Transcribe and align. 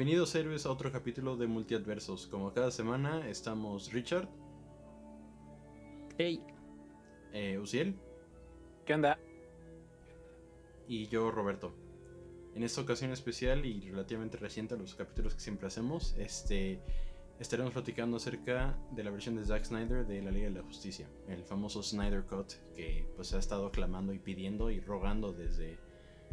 Bienvenidos 0.00 0.34
héroes 0.34 0.64
a 0.64 0.70
otro 0.70 0.90
capítulo 0.90 1.36
de 1.36 1.46
Multiadversos. 1.46 2.26
Como 2.26 2.54
cada 2.54 2.70
semana 2.70 3.28
estamos 3.28 3.92
Richard, 3.92 4.30
Ey, 6.16 6.42
eh, 7.34 7.58
Uciel 7.58 7.94
¿qué 8.86 8.94
onda? 8.94 9.18
y 10.88 11.06
yo 11.08 11.30
Roberto. 11.30 11.74
En 12.54 12.62
esta 12.62 12.80
ocasión 12.80 13.12
especial 13.12 13.66
y 13.66 13.90
relativamente 13.90 14.38
reciente 14.38 14.72
a 14.72 14.78
los 14.78 14.94
capítulos 14.94 15.34
que 15.34 15.40
siempre 15.40 15.66
hacemos, 15.66 16.14
este, 16.16 16.80
estaremos 17.38 17.74
platicando 17.74 18.16
acerca 18.16 18.78
de 18.92 19.04
la 19.04 19.10
versión 19.10 19.36
de 19.36 19.44
Zack 19.44 19.66
Snyder 19.66 20.06
de 20.06 20.22
la 20.22 20.30
Liga 20.30 20.48
de 20.48 20.54
la 20.54 20.62
Justicia, 20.62 21.10
el 21.28 21.44
famoso 21.44 21.82
Snyder 21.82 22.24
Cut 22.24 22.54
que 22.74 23.06
pues 23.16 23.34
ha 23.34 23.38
estado 23.38 23.70
clamando 23.70 24.14
y 24.14 24.18
pidiendo 24.18 24.70
y 24.70 24.80
rogando 24.80 25.34
desde, 25.34 25.78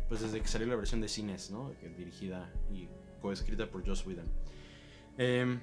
pues, 0.08 0.22
desde 0.22 0.40
que 0.40 0.48
salió 0.48 0.68
la 0.68 0.78
versión 0.78 1.02
de 1.02 1.10
cines, 1.10 1.52
¿no? 1.52 1.74
Dirigida 1.98 2.50
y 2.72 2.88
coescrita 3.20 3.70
por 3.70 3.86
Joss 3.86 4.06
Whedon. 4.06 4.28
Em, 5.18 5.60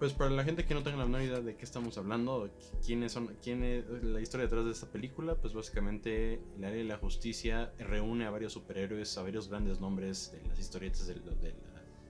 pues 0.00 0.14
para 0.14 0.30
la 0.30 0.44
gente 0.44 0.64
que 0.64 0.72
no 0.72 0.82
tenga 0.82 0.96
la 0.96 1.04
menor 1.04 1.20
idea 1.20 1.40
de 1.40 1.56
qué 1.56 1.64
estamos 1.64 1.98
hablando, 1.98 2.50
quiénes 2.84 3.12
son, 3.12 3.36
quién 3.42 3.62
es 3.62 3.84
la 4.02 4.20
historia 4.20 4.46
detrás 4.46 4.64
de 4.64 4.70
esta 4.70 4.86
película, 4.86 5.34
pues 5.34 5.52
básicamente 5.52 6.40
la 6.58 6.68
área 6.68 6.78
de 6.78 6.84
la 6.84 6.96
justicia 6.96 7.72
reúne 7.78 8.24
a 8.24 8.30
varios 8.30 8.54
superhéroes, 8.54 9.18
a 9.18 9.22
varios 9.22 9.48
grandes 9.48 9.78
nombres 9.78 10.32
de 10.32 10.48
las 10.48 10.58
historietas 10.58 11.06
de, 11.06 11.54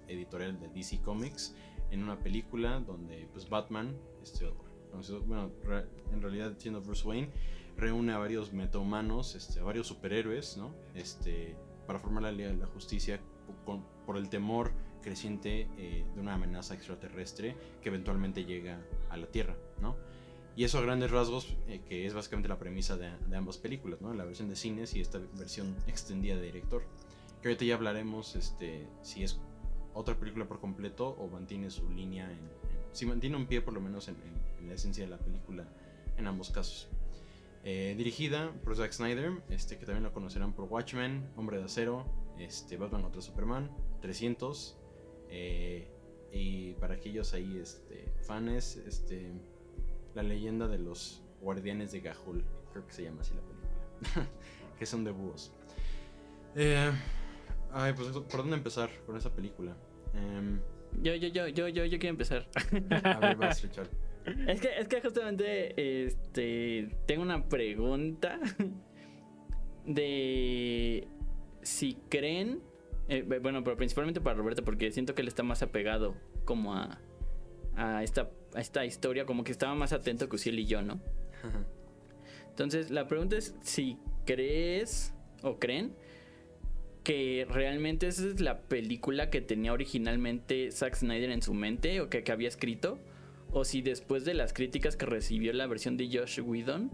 editorial 0.06 0.60
de 0.60 0.68
DC 0.68 1.00
Comics 1.02 1.54
en 1.90 2.04
una 2.04 2.16
película 2.18 2.78
donde 2.78 3.28
pues 3.32 3.48
Batman, 3.48 3.96
este, 4.22 4.48
bueno, 5.26 5.50
en 6.12 6.22
realidad 6.22 6.54
siendo 6.58 6.80
Bruce 6.80 7.06
Wayne, 7.06 7.30
reúne 7.76 8.12
a 8.12 8.18
varios 8.18 8.52
metahumanos, 8.52 9.34
este, 9.34 9.58
a 9.58 9.64
varios 9.64 9.88
superhéroes, 9.88 10.56
¿no? 10.56 10.72
Este, 10.94 11.56
para 11.88 11.98
formar 11.98 12.22
la 12.22 12.30
Liga 12.30 12.50
de 12.50 12.56
la 12.56 12.66
Justicia 12.66 13.20
con- 13.64 13.84
por 14.10 14.16
el 14.16 14.28
temor 14.28 14.72
creciente 15.02 15.68
eh, 15.78 16.04
de 16.16 16.20
una 16.20 16.34
amenaza 16.34 16.74
extraterrestre 16.74 17.54
que 17.80 17.90
eventualmente 17.90 18.44
llega 18.44 18.80
a 19.08 19.16
la 19.16 19.28
Tierra, 19.28 19.54
¿no? 19.80 19.94
Y 20.56 20.64
eso 20.64 20.78
a 20.78 20.82
grandes 20.82 21.12
rasgos, 21.12 21.56
eh, 21.68 21.80
que 21.88 22.06
es 22.06 22.12
básicamente 22.12 22.48
la 22.48 22.58
premisa 22.58 22.96
de, 22.96 23.08
de 23.28 23.36
ambas 23.36 23.56
películas, 23.56 24.00
¿no? 24.00 24.12
La 24.12 24.24
versión 24.24 24.48
de 24.48 24.56
cines 24.56 24.96
y 24.96 25.00
esta 25.00 25.20
versión 25.38 25.76
extendida 25.86 26.34
de 26.34 26.42
director. 26.42 26.82
Que 27.40 27.46
ahorita 27.50 27.64
ya 27.64 27.76
hablaremos 27.76 28.34
este, 28.34 28.88
si 29.02 29.22
es 29.22 29.38
otra 29.94 30.16
película 30.18 30.48
por 30.48 30.58
completo 30.58 31.10
o 31.10 31.28
mantiene 31.28 31.70
su 31.70 31.88
línea 31.88 32.24
en, 32.24 32.38
en- 32.38 32.40
si 32.90 33.06
mantiene 33.06 33.36
un 33.36 33.46
pie 33.46 33.60
por 33.60 33.74
lo 33.74 33.80
menos 33.80 34.08
en, 34.08 34.16
en- 34.16 34.66
la 34.66 34.74
esencia 34.74 35.04
de 35.04 35.10
la 35.10 35.18
película 35.18 35.68
en 36.16 36.26
ambos 36.26 36.50
casos. 36.50 36.88
Eh, 37.62 37.94
dirigida 37.96 38.50
por 38.64 38.74
Zack 38.74 38.90
Snyder, 38.90 39.30
este, 39.50 39.78
que 39.78 39.86
también 39.86 40.02
lo 40.02 40.12
conocerán 40.12 40.52
por 40.52 40.64
Watchmen, 40.64 41.30
Hombre 41.36 41.58
de 41.58 41.64
Acero, 41.64 42.06
este, 42.38 42.78
Batman 42.78 43.02
contra 43.02 43.20
Superman, 43.20 43.70
300, 44.00 44.78
eh, 45.28 45.88
y 46.32 46.72
para 46.74 46.94
aquellos 46.94 47.34
ahí 47.34 47.58
este, 47.58 48.12
fans, 48.22 48.76
este, 48.76 49.32
la 50.14 50.22
leyenda 50.22 50.68
de 50.68 50.78
los 50.78 51.22
guardianes 51.40 51.92
de 51.92 52.00
Gahul, 52.00 52.44
creo 52.72 52.86
que 52.86 52.92
se 52.92 53.04
llama 53.04 53.20
así 53.22 53.34
la 53.34 53.40
película, 53.40 54.28
que 54.78 54.86
son 54.86 55.04
de 55.04 55.10
búhos. 55.10 55.52
Eh, 56.56 56.90
ay, 57.72 57.92
pues 57.94 58.08
por 58.08 58.40
dónde 58.40 58.56
empezar 58.56 58.90
con 59.06 59.16
esa 59.16 59.34
película. 59.34 59.76
Em, 60.14 60.60
Yo, 61.02 61.14
yo, 61.14 61.28
yo, 61.28 61.48
yo, 61.48 61.68
yo, 61.68 61.84
yo 61.84 61.98
quiero 61.98 62.10
empezar. 62.10 62.48
a 63.04 63.18
ver, 63.20 63.36
vas, 63.36 63.62
Richard. 63.62 63.88
es 64.48 64.60
que, 64.60 64.78
es 64.78 64.88
que 64.88 65.00
justamente, 65.00 66.06
este, 66.06 66.96
tengo 67.06 67.22
una 67.22 67.48
pregunta 67.48 68.38
de 69.86 71.08
si 71.62 71.94
creen, 72.08 72.60
eh, 73.10 73.40
bueno, 73.42 73.64
pero 73.64 73.76
principalmente 73.76 74.20
para 74.20 74.36
Roberto, 74.36 74.64
porque 74.64 74.92
siento 74.92 75.16
que 75.16 75.22
él 75.22 75.28
está 75.28 75.42
más 75.42 75.62
apegado 75.62 76.14
como 76.44 76.76
a, 76.76 77.00
a 77.74 78.04
esta, 78.04 78.30
a 78.54 78.60
esta 78.60 78.86
historia, 78.86 79.26
como 79.26 79.42
que 79.42 79.50
estaba 79.50 79.74
más 79.74 79.92
atento 79.92 80.28
que 80.28 80.36
Uciel 80.36 80.60
y 80.60 80.66
yo, 80.66 80.80
¿no? 80.80 81.00
Entonces, 82.50 82.90
la 82.90 83.08
pregunta 83.08 83.36
es 83.36 83.56
si 83.62 83.98
crees 84.26 85.12
o 85.42 85.58
creen 85.58 85.92
que 87.02 87.46
realmente 87.50 88.06
esa 88.06 88.28
es 88.28 88.40
la 88.40 88.60
película 88.60 89.28
que 89.28 89.40
tenía 89.40 89.72
originalmente 89.72 90.70
Zack 90.70 90.94
Snyder 90.94 91.30
en 91.30 91.42
su 91.42 91.52
mente 91.52 92.00
o 92.00 92.10
que, 92.10 92.22
que 92.22 92.30
había 92.30 92.48
escrito, 92.48 93.00
o 93.50 93.64
si 93.64 93.82
después 93.82 94.24
de 94.24 94.34
las 94.34 94.52
críticas 94.52 94.96
que 94.96 95.06
recibió 95.06 95.52
la 95.52 95.66
versión 95.66 95.96
de 95.96 96.08
Josh 96.16 96.40
Whedon, 96.40 96.92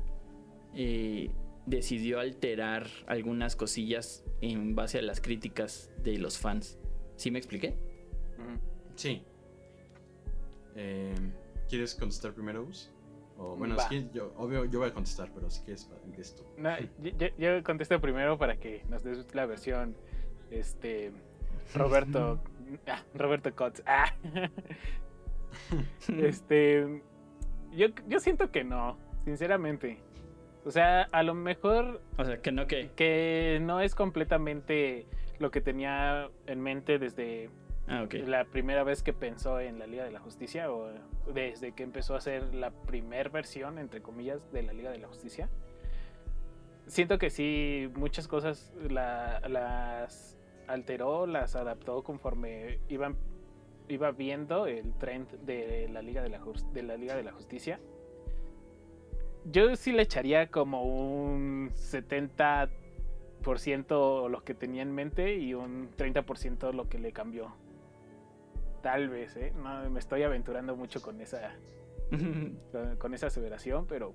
eh, 0.74 1.30
decidió 1.66 2.20
alterar 2.20 2.86
algunas 3.06 3.56
cosillas 3.56 4.24
en 4.40 4.74
base 4.74 4.98
a 4.98 5.02
las 5.02 5.20
críticas 5.20 5.90
de 6.02 6.18
los 6.18 6.38
fans. 6.38 6.78
¿Sí 7.16 7.30
me 7.30 7.38
expliqué? 7.38 7.74
Sí. 8.94 9.22
Em, 10.74 11.32
¿Quieres 11.68 11.94
contestar 11.94 12.32
primero, 12.32 12.64
Gus? 12.64 12.90
O, 13.38 13.54
bueno, 13.56 13.76
yo, 14.14 14.32
obvio, 14.38 14.64
yo 14.64 14.78
voy 14.78 14.88
a 14.88 14.94
contestar, 14.94 15.30
pero 15.34 15.50
si 15.50 15.60
quieres, 15.62 15.90
empiezas 16.04 16.36
tú. 16.36 16.44
No, 16.56 16.70
yo, 17.02 17.10
yo- 17.18 17.36
yo 17.36 17.62
contesto 17.64 18.00
primero 18.00 18.38
para 18.38 18.56
que 18.56 18.82
nos 18.88 19.02
des 19.02 19.26
la 19.34 19.44
versión, 19.44 19.94
este, 20.50 21.12
Roberto, 21.74 22.40
ah, 22.86 23.02
Roberto 23.14 23.54
Cotts. 23.54 23.82
Ah. 23.86 24.14
Este, 26.18 27.02
yo, 27.72 27.88
yo 28.08 28.20
siento 28.20 28.50
que 28.50 28.62
no, 28.64 28.98
sinceramente. 29.24 29.98
O 30.66 30.70
sea, 30.70 31.02
a 31.12 31.22
lo 31.22 31.32
mejor 31.34 32.02
O 32.18 32.24
sea, 32.24 32.42
que 32.42 32.52
no 32.52 32.66
que... 32.66 32.90
que 32.96 33.58
no 33.62 33.80
es 33.80 33.94
completamente 33.94 35.06
lo 35.38 35.50
que 35.50 35.60
tenía 35.60 36.28
en 36.46 36.60
mente 36.60 36.98
desde 36.98 37.48
Ah, 37.88 38.04
la 38.26 38.44
primera 38.46 38.82
vez 38.82 39.04
que 39.04 39.12
pensó 39.12 39.60
en 39.60 39.78
la 39.78 39.86
Liga 39.86 40.02
de 40.02 40.10
la 40.10 40.18
Justicia 40.18 40.72
o 40.72 40.90
desde 41.32 41.70
que 41.70 41.84
empezó 41.84 42.14
a 42.14 42.18
hacer 42.18 42.52
la 42.52 42.72
primer 42.72 43.30
versión, 43.30 43.78
entre 43.78 44.02
comillas, 44.02 44.40
de 44.52 44.64
la 44.64 44.72
Liga 44.72 44.90
de 44.90 44.98
la 44.98 45.06
Justicia. 45.06 45.48
Siento 46.86 47.18
que 47.18 47.30
sí, 47.30 47.88
muchas 47.94 48.26
cosas 48.26 48.72
la- 48.90 49.40
las 49.48 50.36
alteró, 50.66 51.26
las 51.28 51.54
adaptó 51.54 52.02
conforme 52.02 52.80
iban, 52.88 53.16
iba 53.88 54.10
viendo 54.10 54.66
el 54.66 54.92
trend 54.98 55.28
de 55.44 55.88
la 55.88 56.02
Liga 56.02 56.22
de 56.22 56.30
la, 56.30 56.40
de 56.72 56.82
la 56.82 56.96
Liga 56.96 57.14
de 57.14 57.22
la 57.22 57.30
Justicia. 57.32 57.78
Yo 59.50 59.74
sí 59.76 59.92
le 59.92 60.02
echaría 60.02 60.50
como 60.50 60.82
un 60.82 61.70
70% 61.70 64.28
lo 64.28 64.44
que 64.44 64.54
tenía 64.54 64.82
en 64.82 64.92
mente 64.92 65.36
y 65.36 65.54
un 65.54 65.90
30% 65.96 66.72
lo 66.72 66.88
que 66.88 66.98
le 66.98 67.12
cambió. 67.12 67.54
Tal 68.82 69.08
vez, 69.08 69.36
¿eh? 69.36 69.52
No, 69.56 69.88
me 69.90 69.98
estoy 69.98 70.24
aventurando 70.24 70.76
mucho 70.76 71.00
con 71.00 71.20
esa, 71.20 71.56
con, 72.10 72.58
con 72.98 73.14
esa 73.14 73.28
aseveración, 73.28 73.86
pero 73.86 74.14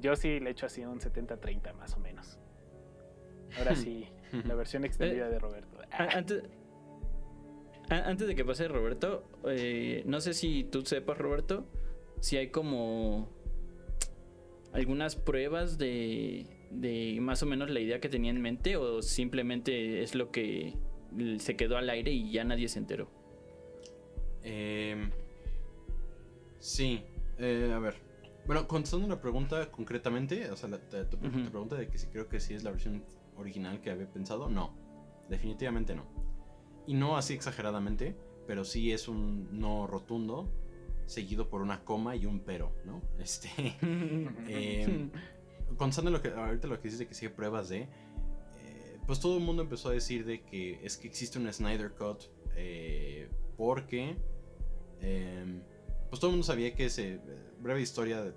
yo 0.00 0.16
sí 0.16 0.40
le 0.40 0.50
echo 0.50 0.66
así 0.66 0.84
un 0.84 1.00
70-30 1.00 1.74
más 1.74 1.96
o 1.96 2.00
menos. 2.00 2.38
Ahora 3.58 3.74
sí, 3.74 4.08
la 4.44 4.54
versión 4.54 4.84
extendida 4.84 5.28
de 5.28 5.38
Roberto. 5.38 5.78
Antes, 5.90 6.44
Antes 7.88 8.26
de 8.26 8.34
que 8.34 8.44
pase 8.44 8.68
Roberto, 8.68 9.24
eh, 9.46 10.02
no 10.06 10.20
sé 10.20 10.32
si 10.32 10.64
tú 10.64 10.82
sepas, 10.82 11.18
Roberto, 11.18 11.66
si 12.20 12.36
hay 12.36 12.48
como 12.48 13.28
algunas 14.72 15.16
pruebas 15.16 15.78
de, 15.78 16.46
de 16.70 17.18
más 17.20 17.42
o 17.42 17.46
menos 17.46 17.70
la 17.70 17.80
idea 17.80 18.00
que 18.00 18.08
tenía 18.08 18.30
en 18.30 18.40
mente 18.40 18.76
o 18.76 19.02
simplemente 19.02 20.02
es 20.02 20.14
lo 20.14 20.30
que 20.30 20.74
se 21.38 21.56
quedó 21.56 21.76
al 21.76 21.90
aire 21.90 22.10
y 22.10 22.32
ya 22.32 22.44
nadie 22.44 22.68
se 22.68 22.78
enteró. 22.78 23.08
Em, 24.42 25.10
sí, 26.58 27.02
eh, 27.38 27.70
a 27.74 27.78
ver. 27.78 27.96
Bueno, 28.46 28.66
contestando 28.66 29.06
la 29.06 29.20
pregunta 29.20 29.70
concretamente, 29.70 30.50
o 30.50 30.56
sea, 30.56 30.68
la, 30.68 30.76
Ujú. 30.78 31.50
pregunta 31.50 31.76
de 31.76 31.88
que 31.88 31.98
si 31.98 32.08
creo 32.08 32.28
que 32.28 32.40
sí 32.40 32.54
es 32.54 32.64
la 32.64 32.72
versión 32.72 33.04
original 33.36 33.80
que 33.80 33.90
había 33.90 34.10
pensado, 34.10 34.48
no, 34.48 34.74
definitivamente 35.28 35.94
no. 35.94 36.04
Y 36.86 36.94
no 36.94 37.16
así 37.16 37.34
exageradamente, 37.34 38.16
pero 38.46 38.64
sí 38.64 38.90
es 38.90 39.06
un 39.06 39.60
no 39.60 39.86
rotundo, 39.86 40.50
seguido 41.06 41.48
por 41.48 41.62
una 41.62 41.84
coma 41.84 42.16
y 42.16 42.26
un 42.26 42.40
pero, 42.40 42.72
¿no? 42.84 43.02
Este, 43.18 43.48
contestando 45.76 46.10
lo 46.10 46.20
que, 46.22 46.28
ahorita 46.28 46.68
lo 46.68 46.76
que 46.80 46.88
dices 46.88 46.98
de 46.98 47.06
que 47.08 47.26
hay 47.26 47.32
pruebas 47.32 47.68
de, 47.68 47.88
eh, 48.58 48.98
pues 49.06 49.20
todo 49.20 49.38
el 49.38 49.44
mundo 49.44 49.62
empezó 49.62 49.88
a 49.88 49.92
decir 49.92 50.24
de 50.24 50.42
que 50.42 50.84
es 50.84 50.96
que 50.96 51.08
existe 51.08 51.38
un 51.38 51.50
Snyder 51.52 51.92
Cut 51.92 52.24
eh, 52.56 53.28
porque 53.56 54.16
em, 55.00 55.62
pues 56.10 56.20
todo 56.20 56.30
el 56.30 56.36
mundo 56.36 56.46
sabía 56.46 56.74
que 56.74 56.86
ese 56.86 57.14
eh, 57.14 57.20
breve 57.60 57.80
historia 57.80 58.22
de, 58.22 58.32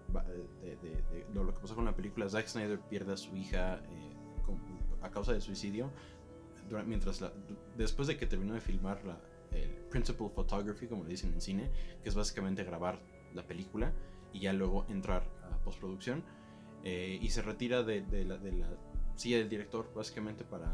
de- 0.62 0.76
de- 0.78 1.26
de 1.28 1.34
lo, 1.34 1.54
que 1.54 1.60
pasó 1.60 1.76
con 1.76 1.86
la 1.86 1.96
película 1.96 2.30
Zack 2.30 2.48
Snyder 2.48 2.80
pierde 2.80 3.14
a 3.14 3.18
su 3.18 3.36
hija 3.36 3.82
eh, 3.84 4.14
con- 4.46 4.62
a 5.02 5.12
causa 5.12 5.34
de 5.34 5.42
suicidio 5.42 5.92
mientras 6.88 7.22
la- 7.22 7.34
después 7.78 8.08
de 8.08 8.18
que 8.18 8.26
terminó 8.26 8.54
de 8.54 8.62
filmar 8.62 9.04
la, 9.06 9.20
principal 9.96 10.30
photography 10.30 10.88
como 10.88 11.04
le 11.06 11.12
dicen 11.12 11.32
en 11.34 11.40
cine 11.42 11.72
que 12.04 12.10
es 12.10 12.16
básicamente 12.16 12.64
grabar 12.66 13.00
la 13.34 13.44
película 13.48 13.94
y 14.34 14.42
ya 14.42 14.52
luego 14.52 14.86
entrar 14.90 15.24
a 15.50 15.58
postproducción 15.64 16.22
eh, 16.84 17.18
y 17.22 17.30
se 17.30 17.42
retira 17.42 17.84
de, 17.84 18.02
de 18.02 18.26
la, 18.26 18.38
de 18.38 18.52
la 18.52 18.68
silla 19.16 19.38
del 19.38 19.48
director 19.50 19.90
básicamente 19.96 20.44
para, 20.44 20.70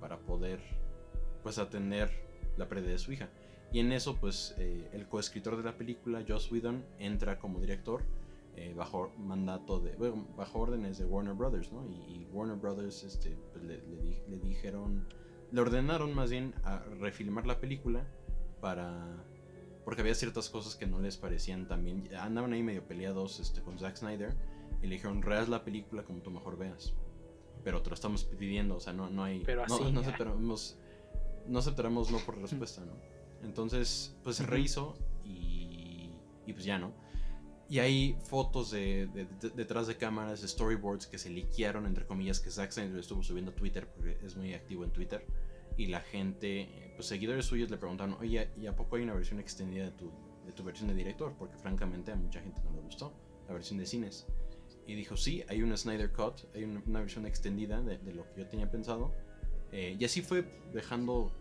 para 0.00 0.18
poder 0.20 0.60
pues 1.42 1.58
atender 1.58 2.08
la 2.56 2.66
pérdida 2.68 2.92
de 2.92 2.98
su 2.98 3.12
hija 3.12 3.28
y 3.72 3.80
en 3.80 3.92
eso 3.92 4.16
pues 4.18 4.54
eh, 4.58 4.88
el 4.94 5.06
coescritor 5.06 5.56
de 5.58 5.62
la 5.64 5.76
película 5.76 6.24
Joss 6.26 6.50
Whedon 6.50 6.84
entra 6.98 7.38
como 7.38 7.60
director 7.60 8.02
eh, 8.56 8.72
bajo 8.74 9.12
mandato 9.18 9.80
de 9.80 9.94
bueno, 9.96 10.26
bajo 10.36 10.60
órdenes 10.60 10.96
de 10.98 11.04
Warner 11.04 11.34
Brothers 11.34 11.70
¿no? 11.72 11.84
y, 11.86 11.94
y 12.22 12.28
Warner 12.32 12.56
Brothers 12.56 13.04
este, 13.04 13.36
pues, 13.52 13.64
le, 13.64 13.76
le 13.86 13.96
di- 14.02 14.22
le 14.28 14.38
dijeron 14.38 15.06
le 15.50 15.60
ordenaron 15.60 16.14
más 16.14 16.30
bien 16.30 16.54
a 16.64 16.78
refilmar 17.00 17.46
la 17.46 17.60
película 17.60 18.06
para 18.62 19.22
porque 19.84 20.00
había 20.00 20.14
ciertas 20.14 20.48
cosas 20.48 20.76
que 20.76 20.86
no 20.86 21.00
les 21.00 21.16
parecían 21.18 21.66
tan 21.68 21.84
bien. 21.84 22.08
Andaban 22.16 22.52
ahí 22.52 22.62
medio 22.62 22.86
peleados 22.86 23.40
este, 23.40 23.60
con 23.60 23.78
Zack 23.78 23.96
Snyder 23.96 24.34
y 24.80 24.86
le 24.86 24.94
dijeron 24.94 25.20
reas 25.22 25.48
la 25.48 25.64
película 25.64 26.04
como 26.04 26.22
tú 26.22 26.30
mejor 26.30 26.56
veas 26.56 26.94
pero 27.64 27.80
te 27.82 27.90
lo 27.90 27.94
estamos 27.94 28.24
pidiendo 28.24 28.76
o 28.76 28.80
sea 28.80 28.92
no, 28.92 29.08
no 29.10 29.22
hay 29.22 29.40
Pero 29.44 29.64
no, 29.66 29.74
así, 29.74 29.92
no 29.92 30.00
ah. 30.00 30.02
aceptaremos 30.02 30.76
no 31.46 31.58
aceptaremos 31.58 32.10
no 32.10 32.18
por 32.18 32.38
respuesta 32.42 32.84
no 32.84 32.92
entonces 33.46 34.16
pues 34.24 34.36
se 34.36 34.46
rehizo 34.46 34.96
y, 35.24 36.10
y 36.46 36.52
pues 36.52 36.64
ya 36.64 36.78
no 36.78 36.92
y 37.68 37.78
hay 37.78 38.16
fotos 38.24 38.70
de, 38.72 39.06
de- 39.08 39.26
de- 39.40 39.50
detrás 39.50 39.86
de 39.86 39.96
cámaras, 39.96 40.40
storyboards 40.40 41.06
que 41.06 41.16
se 41.16 41.30
liquearon, 41.30 41.86
entre 41.86 42.04
comillas, 42.04 42.38
que 42.38 42.50
Zack 42.50 42.70
Snyder 42.70 42.98
estuvo 42.98 43.22
subiendo 43.22 43.50
a 43.52 43.54
Twitter, 43.54 43.88
porque 43.88 44.18
es 44.22 44.36
muy 44.36 44.52
activo 44.52 44.84
en 44.84 44.90
Twitter. 44.90 45.24
Y 45.76 45.86
la 45.86 46.00
gente, 46.00 46.92
pues 46.96 47.08
seguidores 47.08 47.46
suyos 47.46 47.70
le 47.70 47.76
preguntaron, 47.78 48.16
oye, 48.20 48.50
¿y 48.56 48.66
a 48.66 48.76
poco 48.76 48.96
hay 48.96 49.02
una 49.02 49.14
versión 49.14 49.40
extendida 49.40 49.84
de 49.84 49.90
tu, 49.92 50.10
de 50.46 50.52
tu 50.52 50.62
versión 50.64 50.88
de 50.88 50.94
director? 50.94 51.34
Porque 51.38 51.56
francamente 51.56 52.12
a 52.12 52.16
mucha 52.16 52.40
gente 52.40 52.60
no 52.64 52.72
le 52.72 52.80
gustó 52.80 53.12
la 53.48 53.54
versión 53.54 53.78
de 53.78 53.86
cines. 53.86 54.26
Y 54.86 54.94
dijo, 54.94 55.16
sí, 55.16 55.44
hay 55.48 55.62
una 55.62 55.76
Snyder 55.76 56.12
Cut, 56.12 56.40
hay 56.54 56.64
una, 56.64 56.82
una 56.86 57.00
versión 57.00 57.26
extendida 57.26 57.80
de, 57.82 57.98
de 57.98 58.12
lo 58.14 58.28
que 58.32 58.40
yo 58.40 58.46
tenía 58.48 58.70
pensado. 58.70 59.12
Eh, 59.70 59.96
y 59.98 60.04
así 60.04 60.20
fue 60.22 60.44
dejando 60.72 61.32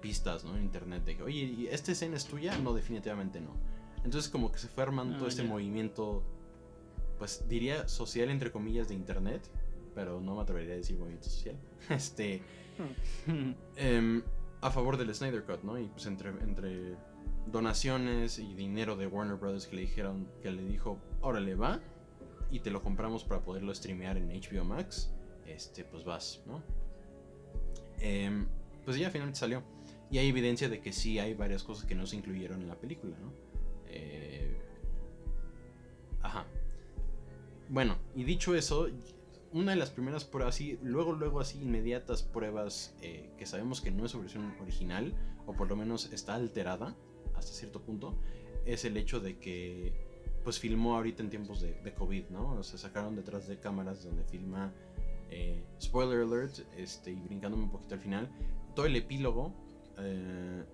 pistas 0.00 0.44
¿no? 0.44 0.56
en 0.56 0.64
internet 0.64 1.04
de 1.04 1.16
que, 1.16 1.22
oye, 1.22 1.42
¿y 1.44 1.66
esta 1.66 1.92
escena 1.92 2.16
es 2.16 2.24
tuya? 2.26 2.56
No, 2.58 2.72
definitivamente 2.72 3.40
no. 3.40 3.54
Entonces 4.04 4.30
como 4.30 4.52
que 4.52 4.58
se 4.58 4.68
fue 4.68 4.82
armando 4.82 5.16
Ah, 5.16 5.18
todo 5.18 5.28
este 5.28 5.42
ya. 5.42 5.48
movimiento, 5.48 6.22
pues 7.18 7.46
diría 7.48 7.88
social 7.88 8.30
entre 8.30 8.50
comillas 8.52 8.88
de 8.88 8.94
internet, 8.94 9.42
pero 9.94 10.20
no 10.20 10.34
me 10.36 10.42
atrevería 10.42 10.74
a 10.74 10.76
decir 10.76 10.96
movimiento 10.98 11.28
social. 11.28 11.56
Este, 11.90 12.42
em, 13.76 14.22
a 14.60 14.70
favor 14.70 14.96
del 14.96 15.14
Snyder 15.14 15.44
Cut, 15.44 15.62
¿no? 15.62 15.78
Y 15.78 15.88
pues 15.88 16.06
entre, 16.06 16.96
donaciones 17.46 18.38
y 18.38 18.54
dinero 18.54 18.96
de 18.96 19.06
Warner 19.06 19.36
Brothers 19.36 19.66
que 19.66 19.76
le 19.76 19.82
dijeron, 19.82 20.28
que 20.42 20.50
le 20.50 20.64
dijo, 20.64 20.98
órale 21.20 21.54
va, 21.54 21.80
y 22.50 22.60
te 22.60 22.70
lo 22.70 22.82
compramos 22.82 23.24
para 23.24 23.42
poderlo 23.42 23.74
streamear 23.74 24.16
en 24.16 24.28
HBO 24.28 24.64
Max, 24.64 25.12
este, 25.46 25.84
pues 25.84 26.04
vas, 26.04 26.42
¿no? 26.46 26.62
Em, 28.00 28.46
pues 28.84 28.96
ya 28.96 29.10
finalmente 29.10 29.38
salió. 29.38 29.62
Y 30.10 30.18
hay 30.18 30.28
evidencia 30.28 30.68
de 30.68 30.80
que 30.80 30.92
sí 30.92 31.18
hay 31.18 31.34
varias 31.34 31.62
cosas 31.64 31.86
que 31.86 31.94
no 31.94 32.06
se 32.06 32.16
incluyeron 32.16 32.62
en 32.62 32.68
la 32.68 32.76
película, 32.76 33.16
¿no? 33.18 33.32
Eh, 33.86 34.34
Ajá. 36.24 36.46
Bueno, 37.68 37.98
y 38.16 38.24
dicho 38.24 38.54
eso, 38.54 38.88
una 39.54 39.70
de 39.70 39.76
las 39.76 39.90
primeras 39.90 40.24
pruebas, 40.24 40.56
así, 40.56 40.78
luego, 40.82 41.12
luego 41.12 41.40
así, 41.40 41.62
inmediatas 41.62 42.24
pruebas 42.24 42.94
eh, 43.02 43.30
que 43.38 43.46
sabemos 43.46 43.80
que 43.80 43.92
no 43.92 44.04
es 44.04 44.10
su 44.10 44.20
versión 44.20 44.52
original, 44.60 45.14
o 45.46 45.54
por 45.54 45.68
lo 45.68 45.76
menos 45.76 46.12
está 46.12 46.34
alterada 46.34 46.96
hasta 47.36 47.52
cierto 47.52 47.80
punto, 47.80 48.16
es 48.66 48.84
el 48.84 48.96
hecho 48.96 49.20
de 49.20 49.38
que, 49.38 49.92
pues, 50.42 50.58
filmó 50.58 50.96
ahorita 50.96 51.22
en 51.22 51.30
tiempos 51.30 51.60
de, 51.60 51.94
COVID, 51.94 52.30
¿no? 52.30 52.54
O 52.54 52.62
sea, 52.64 52.78
sacaron 52.78 53.14
detrás 53.14 53.46
de 53.46 53.60
cámaras 53.60 54.02
donde 54.02 54.24
filma, 54.24 54.72
eh, 55.30 55.64
spoiler 55.80 56.22
alert, 56.22 56.58
este, 56.76 57.12
y 57.12 57.20
brincándome 57.20 57.62
un 57.62 57.70
poquito 57.70 57.94
al 57.94 58.00
final, 58.00 58.28
todo 58.74 58.86
el 58.86 58.96
epílogo, 58.96 59.54
eh, 59.98 60.64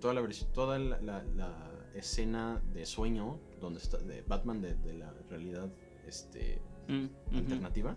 toda, 0.00 0.12
la, 0.12 0.20
vers- 0.20 0.52
toda 0.52 0.78
la, 0.78 1.68
escena 1.94 2.62
de 2.72 2.86
sueño 2.86 3.38
donde 3.60 3.78
está 3.78 3.98
de 3.98 4.22
Batman 4.22 4.62
de 4.62 4.94
la 4.94 5.12
realidad 5.28 5.70
este, 6.06 6.62
Mm, 6.88 7.36
alternativa, 7.36 7.96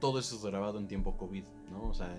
todo 0.00 0.18
eso 0.18 0.36
es 0.36 0.44
grabado 0.44 0.78
en 0.78 0.86
tiempo 0.88 1.16
COVID, 1.16 1.44
¿no? 1.70 1.88
O 1.88 1.94
sea, 1.94 2.14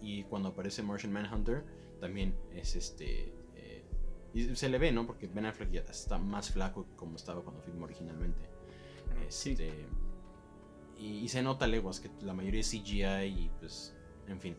y, 0.00 0.20
y 0.20 0.24
cuando 0.24 0.50
aparece 0.50 0.82
Martian 0.82 1.12
Manhunter, 1.12 1.64
también 2.00 2.34
es 2.54 2.74
este. 2.76 3.32
eh, 3.54 3.84
y 4.34 4.56
se 4.56 4.68
le 4.68 4.78
ve, 4.78 4.92
¿no? 4.92 5.06
Porque 5.06 5.26
Ben 5.26 5.46
Affleck 5.46 5.70
ya 5.70 5.80
está 5.80 6.18
más 6.18 6.50
flaco 6.50 6.86
que 6.86 6.94
como 6.96 7.16
estaba 7.16 7.42
cuando 7.42 7.62
filmó 7.62 7.84
originalmente. 7.84 8.40
Sí. 9.28 9.50
Este, 9.50 9.70
y, 10.98 11.18
y 11.18 11.28
se 11.28 11.42
nota 11.42 11.66
leguas 11.66 12.00
que 12.00 12.10
la 12.22 12.34
mayoría 12.34 12.60
es 12.60 12.70
CGI 12.70 13.04
y 13.26 13.50
pues, 13.60 13.94
en 14.28 14.40
fin. 14.40 14.56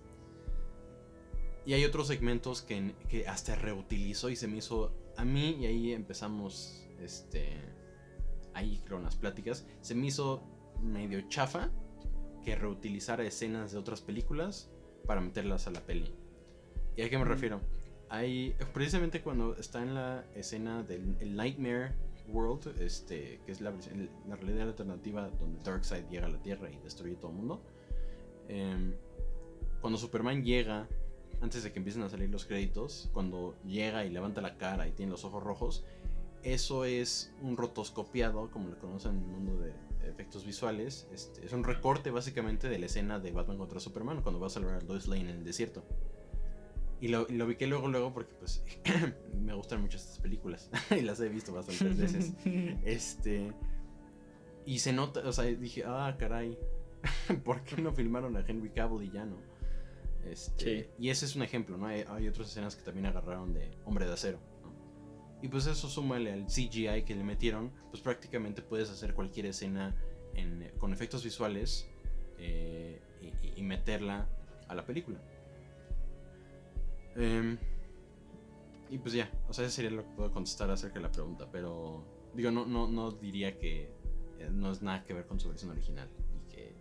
Y 1.65 1.73
hay 1.73 1.85
otros 1.85 2.07
segmentos 2.07 2.61
que, 2.63 2.95
que 3.07 3.27
hasta 3.27 3.55
reutilizó 3.55 4.29
y 4.29 4.35
se 4.35 4.47
me 4.47 4.57
hizo 4.57 4.91
a 5.17 5.23
mí 5.23 5.57
y 5.59 5.65
ahí 5.67 5.91
empezamos, 5.93 6.87
este, 6.99 7.59
ahí 8.53 8.81
con 8.89 9.03
las 9.03 9.15
pláticas, 9.15 9.65
se 9.81 9.95
me 9.95 10.07
hizo 10.07 10.41
medio 10.81 11.21
chafa 11.29 11.69
que 12.43 12.55
reutilizara 12.55 13.23
escenas 13.23 13.71
de 13.71 13.77
otras 13.77 14.01
películas 14.01 14.69
para 15.05 15.21
meterlas 15.21 15.67
a 15.67 15.71
la 15.71 15.81
peli. 15.81 16.13
¿Y 16.95 17.03
a 17.03 17.09
qué 17.09 17.17
me 17.17 17.25
Mm. 17.25 17.29
refiero? 17.29 17.61
Hay, 18.09 18.55
precisamente 18.73 19.21
cuando 19.21 19.55
está 19.55 19.81
en 19.81 19.93
la 19.95 20.25
escena 20.35 20.83
del 20.83 21.15
el 21.21 21.35
Nightmare 21.35 21.93
World, 22.27 22.79
este, 22.81 23.39
que 23.45 23.51
es 23.51 23.61
la, 23.61 23.73
la 24.27 24.35
realidad 24.35 24.67
alternativa 24.69 25.29
donde 25.29 25.63
Darkseid 25.63 26.05
llega 26.09 26.25
a 26.27 26.29
la 26.29 26.41
Tierra 26.41 26.69
y 26.69 26.77
destruye 26.83 27.15
todo 27.15 27.31
el 27.31 27.37
mundo. 27.37 27.61
em, 28.49 28.93
cuando 29.79 29.97
Superman 29.97 30.43
llega, 30.43 30.87
antes 31.41 31.63
de 31.63 31.71
que 31.71 31.79
empiecen 31.79 32.03
a 32.03 32.09
salir 32.09 32.29
los 32.29 32.45
créditos, 32.45 33.09
cuando 33.13 33.55
llega 33.63 34.03
y 34.05 34.09
levanta 34.09 34.41
la 34.41 34.57
cara 34.57 34.87
y 34.87 34.91
tiene 34.91 35.11
los 35.11 35.23
ojos 35.23 35.41
rojos, 35.41 35.85
eso 36.43 36.85
es 36.85 37.33
un 37.41 37.57
rotoscopiado, 37.57 38.49
como 38.51 38.69
le 38.69 38.75
conocen 38.77 39.17
en 39.17 39.23
el 39.23 39.27
mundo 39.27 39.57
de 39.57 39.73
efectos 40.07 40.45
visuales. 40.45 41.07
Este, 41.13 41.45
es 41.45 41.53
un 41.53 41.63
recorte 41.63 42.11
básicamente 42.11 42.69
de 42.69 42.79
la 42.79 42.85
escena 42.85 43.19
de 43.19 43.31
Batman 43.31 43.57
contra 43.57 43.79
Superman 43.79 44.21
cuando 44.21 44.39
va 44.39 44.47
a 44.47 44.49
salvar 44.49 44.75
a 44.75 44.81
Lois 44.81 45.07
Lane 45.07 45.29
en 45.29 45.37
el 45.37 45.43
desierto. 45.43 45.83
Y 46.99 47.07
lo, 47.07 47.25
y 47.27 47.33
lo 47.33 47.45
ubiqué 47.45 47.65
luego, 47.65 47.87
luego 47.87 48.13
porque 48.13 48.33
pues 48.35 48.63
me 49.41 49.53
gustan 49.53 49.81
mucho 49.81 49.97
estas 49.97 50.19
películas 50.19 50.69
y 50.91 51.01
las 51.01 51.19
he 51.19 51.29
visto 51.29 51.53
bastantes 51.53 51.97
veces. 51.97 52.33
Este. 52.85 53.53
Y 54.65 54.79
se 54.79 54.93
nota, 54.93 55.21
o 55.27 55.33
sea, 55.33 55.45
dije, 55.45 55.83
ah, 55.85 56.15
caray, 56.19 56.57
¿por 57.43 57.63
qué 57.63 57.81
no 57.81 57.91
filmaron 57.91 58.37
a 58.37 58.45
Henry 58.47 58.69
Cavill 58.69 59.03
y 59.03 59.11
ya 59.11 59.25
no? 59.25 59.37
Este, 60.29 60.83
Sí. 60.83 60.89
Y 60.99 61.09
ese 61.09 61.25
es 61.25 61.35
un 61.35 61.41
ejemplo, 61.41 61.77
¿no? 61.77 61.87
Hay, 61.87 62.05
hay 62.07 62.27
otras 62.27 62.49
escenas 62.49 62.75
que 62.75 62.83
también 62.83 63.07
agarraron 63.07 63.53
de 63.53 63.71
Hombre 63.85 64.05
de 64.05 64.13
Acero. 64.13 64.50
Y 65.41 65.47
pues 65.47 65.65
eso 65.65 65.89
súmale 65.89 66.31
al 66.31 66.47
CGI 66.47 67.03
que 67.03 67.15
le 67.15 67.23
metieron, 67.23 67.71
pues 67.89 68.01
prácticamente 68.01 68.61
puedes 68.61 68.89
hacer 68.89 69.13
cualquier 69.13 69.47
escena 69.47 69.95
en- 70.35 70.71
con 70.77 70.93
efectos 70.93 71.23
visuales 71.23 71.89
eh, 72.37 73.01
y, 73.21 73.59
y 73.59 73.63
meterla 73.63 74.27
a 74.67 74.75
la 74.75 74.85
película. 74.85 75.19
Em, 77.15 77.57
y 78.89 78.97
pues 78.97 79.13
ya, 79.13 79.29
o 79.47 79.53
sea, 79.53 79.65
eso 79.65 79.75
sería 79.75 79.91
lo 79.91 80.03
que 80.03 80.09
puedo 80.15 80.31
contestar 80.31 80.69
acerca 80.69 80.95
de 80.95 81.01
la 81.01 81.11
pregunta, 81.11 81.47
pero 81.51 82.03
digo, 82.33 82.51
no, 82.51 82.65
no, 82.65 82.87
no 82.87 83.11
diría 83.11 83.57
que 83.57 83.83
eh, 84.39 84.49
no 84.51 84.71
es 84.71 84.81
nada 84.81 85.03
que 85.03 85.13
ver 85.13 85.25
con 85.25 85.39
su 85.39 85.49
versión 85.49 85.71
original 85.71 86.09
y 86.35 86.51
que, 86.53 86.75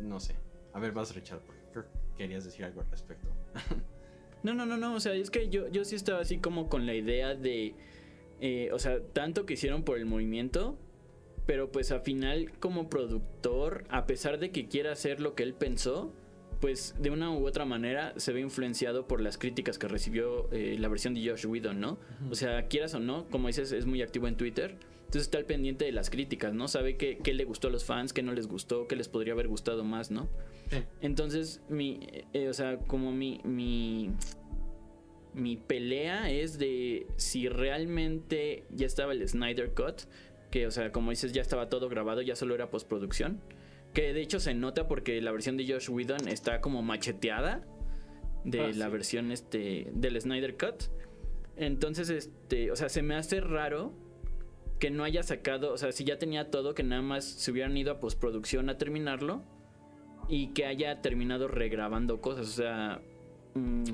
no 0.00 0.20
sé. 0.20 0.36
A 0.72 0.78
ver, 0.80 0.92
vas 0.92 1.14
Richard, 1.14 1.40
porque 1.44 1.62
creo 1.72 1.84
que 1.84 1.98
querías 2.16 2.44
decir 2.44 2.64
algo 2.64 2.80
al 2.80 2.90
respecto. 2.90 3.28
No, 4.44 4.54
no, 4.54 4.66
no, 4.66 4.76
no. 4.76 4.94
O 4.94 5.00
sea, 5.00 5.14
es 5.14 5.30
que 5.30 5.48
yo, 5.48 5.68
yo 5.68 5.84
sí 5.84 5.96
estaba 5.96 6.20
así 6.20 6.38
como 6.38 6.68
con 6.68 6.86
la 6.86 6.94
idea 6.94 7.34
de. 7.34 7.74
eh, 8.40 8.70
o 8.72 8.78
sea, 8.78 9.00
tanto 9.12 9.46
que 9.46 9.54
hicieron 9.54 9.82
por 9.82 9.98
el 9.98 10.06
movimiento. 10.06 10.78
Pero 11.46 11.70
pues 11.70 11.90
al 11.90 12.00
final, 12.00 12.52
como 12.58 12.88
productor, 12.88 13.84
a 13.90 14.06
pesar 14.06 14.38
de 14.38 14.50
que 14.50 14.66
quiera 14.66 14.92
hacer 14.92 15.20
lo 15.20 15.34
que 15.34 15.42
él 15.42 15.52
pensó, 15.52 16.10
pues 16.60 16.94
de 16.98 17.10
una 17.10 17.30
u 17.30 17.46
otra 17.46 17.66
manera 17.66 18.14
se 18.16 18.32
ve 18.32 18.40
influenciado 18.40 19.06
por 19.06 19.20
las 19.20 19.36
críticas 19.36 19.78
que 19.78 19.86
recibió 19.86 20.50
eh, 20.52 20.76
la 20.78 20.88
versión 20.88 21.12
de 21.12 21.28
Josh 21.28 21.44
Whedon, 21.44 21.80
¿no? 21.80 21.98
O 22.30 22.34
sea, 22.34 22.68
quieras 22.68 22.94
o 22.94 23.00
no, 23.00 23.26
como 23.28 23.48
dices, 23.48 23.72
es 23.72 23.84
muy 23.84 24.00
activo 24.00 24.26
en 24.26 24.36
Twitter. 24.36 24.78
Entonces 25.00 25.22
está 25.24 25.36
al 25.36 25.44
pendiente 25.44 25.84
de 25.84 25.92
las 25.92 26.08
críticas, 26.08 26.54
¿no? 26.54 26.66
Sabe 26.66 26.96
qué, 26.96 27.18
qué 27.22 27.34
le 27.34 27.44
gustó 27.44 27.68
a 27.68 27.70
los 27.70 27.84
fans, 27.84 28.14
qué 28.14 28.22
no 28.22 28.32
les 28.32 28.46
gustó, 28.46 28.88
qué 28.88 28.96
les 28.96 29.08
podría 29.08 29.34
haber 29.34 29.48
gustado 29.48 29.84
más, 29.84 30.10
¿no? 30.10 30.30
Sí. 30.74 30.84
Entonces, 31.00 31.62
mi, 31.68 32.00
eh, 32.32 32.48
o 32.48 32.52
sea, 32.52 32.78
como 32.78 33.12
mi, 33.12 33.40
mi, 33.44 34.10
mi 35.32 35.56
pelea 35.56 36.30
es 36.30 36.58
de 36.58 37.06
si 37.16 37.48
realmente 37.48 38.64
ya 38.70 38.86
estaba 38.86 39.12
el 39.12 39.26
Snyder 39.28 39.72
Cut, 39.74 40.02
que, 40.50 40.66
o 40.66 40.70
sea, 40.70 40.92
como 40.92 41.10
dices, 41.10 41.32
ya 41.32 41.42
estaba 41.42 41.68
todo 41.68 41.88
grabado, 41.88 42.22
ya 42.22 42.36
solo 42.36 42.54
era 42.54 42.70
postproducción. 42.70 43.40
Que 43.92 44.12
de 44.12 44.22
hecho 44.22 44.40
se 44.40 44.54
nota 44.54 44.88
porque 44.88 45.20
la 45.20 45.30
versión 45.32 45.56
de 45.56 45.66
Josh 45.66 45.88
Whedon 45.88 46.28
está 46.28 46.60
como 46.60 46.82
macheteada 46.82 47.64
de 48.44 48.60
Ah, 48.60 48.70
la 48.74 48.86
sí. 48.86 48.92
versión 48.92 49.32
este, 49.32 49.88
del 49.94 50.20
Snyder 50.20 50.56
Cut. 50.56 50.84
Entonces, 51.56 52.10
este, 52.10 52.70
o 52.72 52.76
sea, 52.76 52.88
se 52.88 53.02
me 53.02 53.14
hace 53.14 53.40
raro 53.40 53.92
que 54.80 54.90
no 54.90 55.04
haya 55.04 55.22
sacado, 55.22 55.72
o 55.72 55.78
sea, 55.78 55.92
si 55.92 56.04
ya 56.04 56.18
tenía 56.18 56.50
todo, 56.50 56.74
que 56.74 56.82
nada 56.82 57.02
más 57.02 57.24
se 57.24 57.52
hubieran 57.52 57.76
ido 57.76 57.92
a 57.92 58.00
postproducción 58.00 58.68
a 58.68 58.76
terminarlo 58.78 59.44
y 60.28 60.48
que 60.48 60.66
haya 60.66 61.00
terminado 61.00 61.48
regrabando 61.48 62.20
cosas, 62.20 62.48
o 62.48 62.52
sea, 62.52 63.02
mm, 63.54 63.84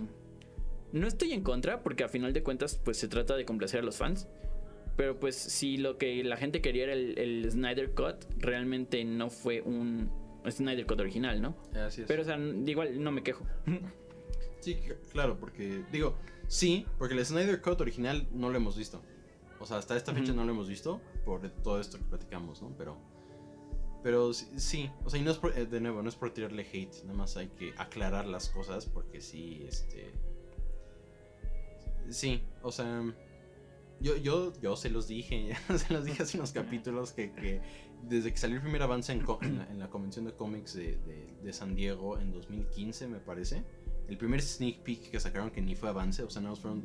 no 0.93 1.07
estoy 1.07 1.33
en 1.33 1.43
contra 1.43 1.83
porque 1.83 2.05
a 2.05 2.09
final 2.09 2.33
de 2.33 2.43
cuentas 2.43 2.81
pues 2.83 2.97
se 2.97 3.09
trata 3.09 3.37
de 3.37 3.45
complacer 3.45 3.81
a 3.81 3.83
los 3.83 3.97
fans, 3.97 4.29
pero 4.97 5.19
pues 5.19 5.37
si 5.37 5.77
lo 5.77 5.99
que 5.99 6.23
la 6.25 6.37
gente 6.37 6.61
quería 6.61 6.85
era 6.85 6.93
el, 6.93 7.19
el 7.19 7.51
Snyder 7.51 7.93
Cut, 7.93 8.25
realmente 8.39 9.05
no 9.05 9.31
fue 9.31 9.63
un 9.63 10.11
Snyder 10.49 10.87
Cut 10.87 11.01
original, 11.01 11.41
¿no? 11.41 11.57
Así 11.75 12.03
es. 12.03 12.09
Pero 12.09 12.23
o 12.23 12.25
sea, 12.25 12.39
igual 12.39 13.03
no 13.03 13.13
me 13.13 13.23
quejo. 13.23 13.45
Sí, 14.61 14.79
claro, 15.11 15.39
porque 15.41 15.85
digo, 15.91 16.19
sí, 16.47 16.85
porque 16.99 17.15
el 17.15 17.25
Snyder 17.25 17.63
Cut 17.63 17.81
original 17.81 18.29
no 18.31 18.51
lo 18.51 18.59
hemos 18.59 18.77
visto. 18.77 19.01
O 19.59 19.65
sea, 19.65 19.79
hasta 19.79 19.97
esta 19.97 20.13
fecha 20.13 20.35
no 20.35 20.45
lo 20.45 20.53
hemos 20.53 20.69
visto 20.69 21.01
por 21.25 21.49
todo 21.63 21.81
esto 21.81 21.97
que 21.97 22.05
platicamos, 22.05 22.61
¿no? 22.61 22.75
Pero 22.77 22.99
pero 24.03 24.33
sí, 24.33 24.91
o 25.05 25.11
sea, 25.11 25.21
y 25.21 25.23
no 25.23 25.31
es 25.31 25.39
por, 25.39 25.57
eh, 25.59 25.67
de 25.67 25.81
nuevo, 25.81 26.03
no 26.03 26.09
es 26.09 26.17
por 26.17 26.31
tirarle 26.33 26.63
hate, 26.73 27.03
nada 27.05 27.15
más 27.19 27.37
hay 27.37 27.49
que 27.49 27.75
aclarar 27.77 28.27
las 28.27 28.49
cosas 28.49 28.87
porque 28.87 29.21
sí, 29.21 29.65
este 29.69 30.13
sí, 32.09 32.43
o 32.63 32.73
sea, 32.73 33.03
yo 34.01 34.17
yo 34.17 34.53
yo 34.61 34.77
se 34.77 34.91
los 34.91 35.07
dije, 35.09 35.51
se 35.77 35.93
los 35.93 36.05
dije 36.05 36.23
hace 36.23 36.39
unos 36.39 36.53
capítulos 36.53 37.13
que, 37.13 37.33
que 37.33 37.61
desde 38.03 38.33
que 38.33 38.39
salió 38.39 38.57
el 38.57 38.63
primer 38.63 38.83
avance 38.83 39.13
en, 39.13 39.25
la, 39.27 39.69
en 39.71 39.79
la 39.79 39.91
convención 39.91 40.25
de 40.25 40.33
cómics 40.33 40.75
de, 40.75 40.97
de- 40.97 41.31
de 41.43 41.53
San 41.53 41.75
Diego 41.75 42.19
en 42.19 42.33
2015, 42.33 43.09
me 43.09 43.19
parece. 43.19 43.65
El 44.09 44.17
primer 44.19 44.43
sneak 44.43 44.81
peek 44.83 45.11
que 45.11 45.21
sacaron 45.21 45.51
que 45.51 45.61
ni 45.63 45.77
fue 45.77 45.89
avance, 45.89 46.23
o 46.23 46.31
sea, 46.31 46.43
más 46.43 46.59
fueron 46.61 46.83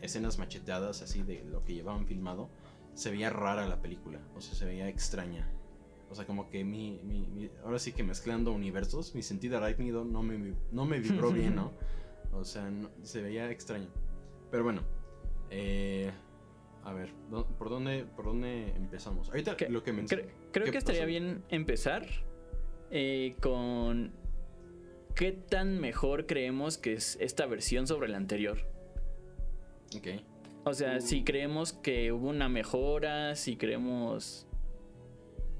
escenas 0.00 0.38
macheteadas 0.38 1.02
así 1.02 1.22
de 1.22 1.42
lo 1.44 1.64
que 1.64 1.74
llevaban 1.74 2.06
filmado. 2.06 2.50
Se 2.94 3.10
veía 3.10 3.30
rara 3.30 3.66
la 3.66 3.80
película, 3.80 4.20
o 4.36 4.40
sea, 4.40 4.54
se 4.54 4.64
veía 4.66 4.88
extraña. 4.88 5.50
O 6.12 6.14
sea, 6.14 6.26
como 6.26 6.50
que 6.50 6.62
mi, 6.62 7.00
mi- 7.04 7.26
mi- 7.26 7.50
ahora 7.64 7.78
sí 7.78 7.92
que 7.92 8.02
mezclando 8.02 8.52
universos, 8.52 9.14
mi 9.14 9.22
sentido 9.22 9.56
arácnido 9.56 10.04
no 10.04 10.22
me, 10.22 10.52
no 10.70 10.84
me 10.84 10.98
vibró 11.00 11.32
bien, 11.32 11.54
¿no? 11.56 11.72
O 12.32 12.44
sea, 12.44 12.70
no- 12.70 12.90
se 13.02 13.22
veía 13.22 13.50
extraño. 13.50 13.88
Pero 14.50 14.62
bueno, 14.62 14.82
eh, 15.50 16.10
a 16.84 16.92
ver, 16.92 17.10
¿dó- 17.30 17.46
¿por 17.46 17.70
dónde, 17.70 18.04
¿por 18.14 18.26
dónde 18.26 18.74
empezamos? 18.76 19.30
Ahorita 19.30 19.56
Que- 19.56 19.70
lo 19.70 19.82
que 19.82 19.92
me 19.94 20.02
Cre- 20.04 20.26
creo 20.52 20.66
¿Qué 20.66 20.72
que 20.72 20.78
estaría 20.78 21.00
pasó? 21.00 21.08
bien 21.08 21.42
empezar 21.48 22.06
eh, 22.90 23.34
con 23.40 24.12
qué 25.14 25.32
tan 25.32 25.80
mejor 25.80 26.26
creemos 26.26 26.76
que 26.76 26.92
es 26.92 27.16
esta 27.22 27.46
versión 27.46 27.86
sobre 27.86 28.08
la 28.08 28.18
anterior. 28.18 28.58
Ok. 29.96 30.08
O 30.64 30.74
sea, 30.74 31.00
si 31.00 31.24
creemos 31.24 31.72
que 31.72 32.12
hubo 32.12 32.28
una 32.28 32.50
mejora, 32.50 33.34
si 33.34 33.56
creemos 33.56 34.46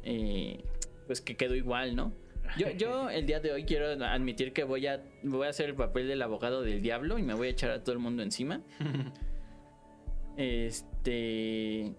eh, 0.04 0.64
pues 1.06 1.20
que 1.20 1.36
quedó 1.36 1.54
igual, 1.54 1.96
¿no? 1.96 2.12
Yo, 2.56 2.70
yo 2.70 3.10
el 3.10 3.26
día 3.26 3.40
de 3.40 3.52
hoy 3.52 3.64
quiero 3.64 3.86
admitir 4.04 4.52
que 4.52 4.64
voy 4.64 4.86
a, 4.86 5.02
voy 5.22 5.46
a 5.46 5.50
hacer 5.50 5.70
el 5.70 5.74
papel 5.74 6.08
del 6.08 6.22
abogado 6.22 6.62
del 6.62 6.82
diablo 6.82 7.18
y 7.18 7.22
me 7.22 7.34
voy 7.34 7.48
a 7.48 7.50
echar 7.50 7.70
a 7.70 7.82
todo 7.82 7.92
el 7.94 7.98
mundo 7.98 8.22
encima. 8.22 8.62
Este. 10.36 11.94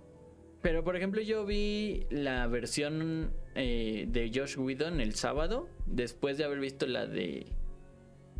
Pero 0.61 0.83
por 0.83 0.95
ejemplo, 0.95 1.21
yo 1.21 1.45
vi 1.45 2.05
la 2.09 2.47
versión 2.47 3.33
eh, 3.55 4.05
de 4.07 4.31
Josh 4.33 4.57
Whedon 4.57 5.01
el 5.01 5.13
sábado, 5.15 5.69
después 5.85 6.37
de 6.37 6.45
haber 6.45 6.59
visto 6.59 6.87
la 6.87 7.05
de. 7.05 7.47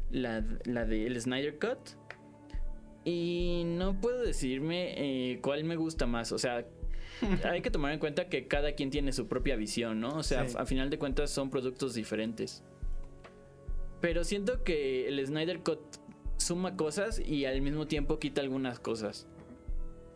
La, 0.10 0.44
la 0.66 0.86
de 0.86 1.08
el 1.08 1.20
Snyder 1.20 1.58
Cut. 1.58 1.80
Y 3.06 3.64
no 3.66 4.00
puedo 4.00 4.24
decirme 4.24 4.94
eh, 4.96 5.40
cuál 5.42 5.66
me 5.66 5.76
gusta 5.76 6.06
más. 6.06 6.32
O 6.32 6.38
sea, 6.38 6.66
hay 7.44 7.62
que 7.62 7.72
tomar 7.72 7.92
en 7.94 8.00
cuenta 8.00 8.30
que 8.30 8.48
cada 8.48 8.74
quien 8.74 8.90
tiene 8.90 9.12
su 9.14 9.28
propia 9.28 9.56
visión, 9.56 10.00
¿no? 10.00 10.10
O 10.10 10.24
sea, 10.24 10.48
Sí. 10.48 10.56
a, 10.58 10.62
a 10.62 10.66
final 10.66 10.90
de 10.90 10.98
cuentas 11.00 11.30
son 11.32 11.50
productos 11.50 11.94
diferentes. 11.94 12.64
Pero 14.02 14.24
siento 14.24 14.64
que 14.64 15.08
el 15.08 15.26
Snyder 15.26 15.60
Cut 15.60 15.80
suma 16.38 16.76
cosas 16.76 17.20
y 17.26 17.46
al 17.46 17.62
mismo 17.62 17.88
tiempo 17.88 18.20
quita 18.20 18.42
algunas 18.42 18.80
cosas. 18.80 19.28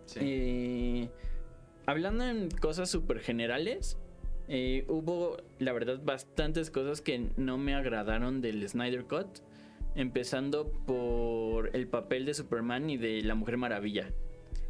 Sí. 0.06 0.20
Eh, 0.22 1.10
hablando 1.86 2.26
en 2.26 2.50
cosas 2.50 2.90
súper 2.90 3.20
generales, 3.20 3.98
eh, 4.50 4.86
hubo, 4.90 5.38
la 5.60 5.72
verdad, 5.74 6.02
bastantes 6.04 6.70
cosas 6.70 7.02
que 7.02 7.30
no 7.38 7.58
me 7.58 7.76
agradaron 7.76 8.42
del 8.42 8.68
Snyder 8.68 9.06
Cut. 9.06 9.40
Empezando 9.96 10.70
por 10.86 11.76
el 11.76 11.88
papel 11.88 12.26
de 12.26 12.34
Superman 12.36 12.90
y 12.90 12.98
de 12.98 13.22
la 13.24 13.34
Mujer 13.36 13.58
Maravilla. 13.58 14.12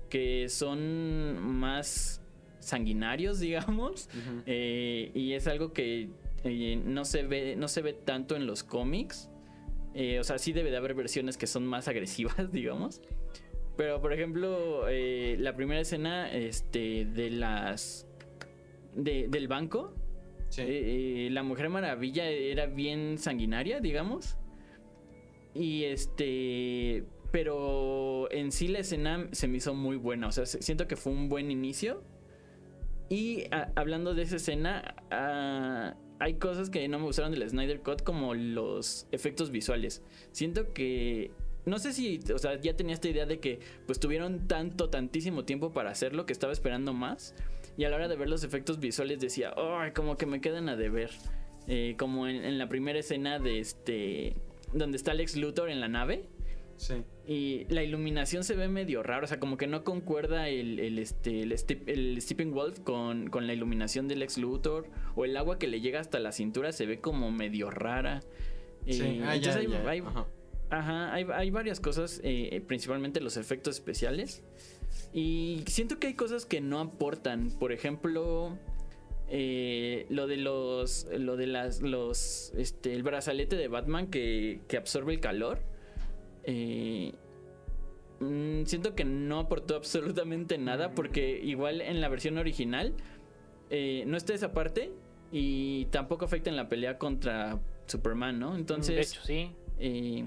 Que 0.09 0.47
son 0.47 1.37
más 1.41 2.21
sanguinarios, 2.67 3.39
digamos. 3.41 4.09
Eh, 4.45 5.11
y 5.13 5.33
es 5.33 5.47
algo 5.47 5.73
que 5.73 6.09
eh, 6.43 6.81
no, 6.85 7.05
se 7.05 7.23
ve, 7.23 7.55
no 7.55 7.67
se 7.67 7.81
ve 7.81 7.93
tanto 7.93 8.35
en 8.35 8.45
los 8.47 8.63
cómics. 8.63 9.29
Eh, 9.93 10.19
o 10.19 10.23
sea, 10.23 10.37
sí 10.37 10.51
debe 10.53 10.69
de 10.69 10.77
haber 10.77 10.93
versiones 10.93 11.37
que 11.37 11.47
son 11.47 11.65
más 11.65 11.87
agresivas, 11.87 12.35
digamos. 12.51 13.01
Pero, 13.77 14.01
por 14.01 14.11
ejemplo, 14.13 14.85
la 14.89 15.55
primera 15.55 15.81
escena 15.81 16.31
este, 16.31 17.05
de 17.05 17.29
las. 17.29 18.07
de- 18.95 19.27
del 19.29 19.47
banco. 19.47 19.93
Sí. 20.49 21.29
la 21.29 21.43
Mujer 21.43 21.69
Maravilla 21.69 22.25
era 22.29 22.65
bien 22.67 23.17
sanguinaria, 23.17 23.79
digamos. 23.79 24.37
Y 25.53 25.83
este. 25.83 27.03
Pero 27.31 28.31
en 28.31 28.51
sí 28.51 28.67
la 28.69 28.79
escena 28.79 29.27
se 29.31 29.47
me 29.47 29.57
hizo 29.57 29.73
muy 29.75 29.97
buena. 29.97 30.27
O 30.27 30.31
sea, 30.31 30.45
se- 30.45 30.61
siento 30.61 30.87
que 30.87 30.95
fue 30.95 31.11
un 31.13 31.29
buen 31.29 31.51
inicio. 31.51 32.01
Y 33.09 33.45
a- 33.51 33.71
hablando 33.75 34.13
de 34.13 34.23
esa 34.23 34.35
escena, 34.37 34.95
ah, 35.11 35.95
hay 36.19 36.35
cosas 36.35 36.69
que 36.69 36.87
no 36.87 36.99
me 36.99 37.05
gustaron 37.05 37.31
del 37.31 37.47
Snyder 37.49 37.81
Cut, 37.81 38.01
como 38.03 38.33
los 38.33 39.07
efectos 39.11 39.51
visuales. 39.51 40.03
Siento 40.31 40.73
que. 40.73 41.31
No 41.65 41.79
sé 41.79 41.91
si, 41.91 42.19
o 42.33 42.37
sea, 42.37 42.59
ya 42.61 42.75
tenía 42.77 42.93
esta 42.93 43.09
idea 43.09 43.25
de 43.25 43.39
que 43.41 43.59
pues 43.85 43.99
tuvieron 43.99 44.47
tanto, 44.47 44.89
tantísimo 44.89 45.43
tiempo 45.43 45.73
para 45.73 45.89
hacerlo 45.91 46.25
que 46.25 46.31
estaba 46.31 46.53
esperando 46.53 46.93
más. 46.93 47.35
Y 47.77 47.83
a 47.83 47.89
la 47.89 47.97
hora 47.97 48.07
de 48.07 48.15
ver 48.15 48.29
los 48.29 48.43
efectos 48.45 48.79
visuales 48.79 49.19
decía, 49.19 49.53
ay, 49.57 49.91
como 49.91 50.15
que 50.17 50.25
me 50.25 50.39
quedan 50.41 50.69
a 50.69 50.75
deber. 50.77 51.11
Eh, 51.67 51.95
como 51.99 52.27
en, 52.27 52.45
en 52.45 52.57
la 52.57 52.69
primera 52.69 52.97
escena 52.99 53.39
de 53.39 53.59
este. 53.59 54.35
donde 54.73 54.95
está 54.97 55.13
Lex 55.13 55.35
Luthor 55.35 55.69
en 55.69 55.81
la 55.81 55.89
nave. 55.89 56.29
Sí. 56.77 56.95
Y 57.29 57.65
la 57.67 57.83
iluminación 57.83 58.45
se 58.45 58.55
ve 58.55 58.69
medio 58.69 59.03
raro, 59.03 59.25
o 59.25 59.27
sea, 59.27 59.37
como 59.37 59.57
que 59.57 59.67
no 59.67 59.83
concuerda 59.83 60.47
el, 60.47 60.79
el, 60.79 60.97
este, 60.97 61.41
el, 61.41 61.51
Step- 61.57 61.83
el 61.89 62.21
Stephen 62.21 62.53
Wolf 62.53 62.79
con, 62.79 63.29
con 63.29 63.47
la 63.47 63.53
iluminación 63.53 64.07
del 64.07 64.19
Lex 64.19 64.37
Luthor. 64.37 64.87
O 65.15 65.25
el 65.25 65.35
agua 65.35 65.59
que 65.59 65.67
le 65.67 65.81
llega 65.81 65.99
hasta 65.99 66.19
la 66.19 66.31
cintura 66.31 66.71
se 66.71 66.85
ve 66.85 66.99
como 67.01 67.29
medio 67.31 67.69
rara. 67.69 68.21
Sí. 68.87 69.01
Eh, 69.03 69.21
Ah, 69.25 69.35
ya, 69.35 69.55
hay, 69.57 69.67
ya. 69.67 69.89
hay- 69.89 69.99
Ajá. 69.99 70.25
Ajá, 70.69 71.13
hay, 71.13 71.25
hay 71.33 71.49
varias 71.49 71.79
cosas, 71.81 72.19
eh, 72.23 72.61
principalmente 72.65 73.19
los 73.21 73.35
efectos 73.37 73.75
especiales. 73.75 74.41
Y 75.13 75.63
siento 75.67 75.99
que 75.99 76.07
hay 76.07 76.13
cosas 76.13 76.45
que 76.45 76.61
no 76.61 76.79
aportan. 76.79 77.51
Por 77.51 77.71
ejemplo, 77.73 78.57
eh, 79.29 80.05
lo 80.09 80.27
de 80.27 80.37
los. 80.37 81.07
Lo 81.17 81.35
de 81.35 81.47
las. 81.47 81.81
Los. 81.81 82.53
Este. 82.57 82.93
El 82.93 83.03
brazalete 83.03 83.55
de 83.57 83.67
Batman 83.67 84.07
que, 84.07 84.61
que 84.69 84.77
absorbe 84.77 85.13
el 85.13 85.19
calor. 85.19 85.59
Eh, 86.49 87.11
mm, 88.21 88.63
siento 88.63 88.95
que 88.95 89.03
no 89.05 89.39
aportó 89.39 89.75
absolutamente 89.77 90.57
nada 90.57 90.91
porque 90.95 91.39
igual 91.43 91.81
en 91.81 92.01
la 92.01 92.07
versión 92.09 92.37
original 92.37 92.93
eh, 93.69 94.03
no 94.07 94.17
está 94.17 94.33
esa 94.33 94.53
parte 94.53 94.91
y 95.31 95.85
tampoco 95.85 96.25
afecta 96.25 96.49
en 96.49 96.55
la 96.55 96.69
pelea 96.69 96.97
contra 96.97 97.59
Superman, 97.85 98.39
¿no? 98.39 98.55
Entonces, 98.55 98.95
de 98.95 99.01
hecho, 99.01 99.21
sí. 99.23 99.51
eh, 99.77 100.23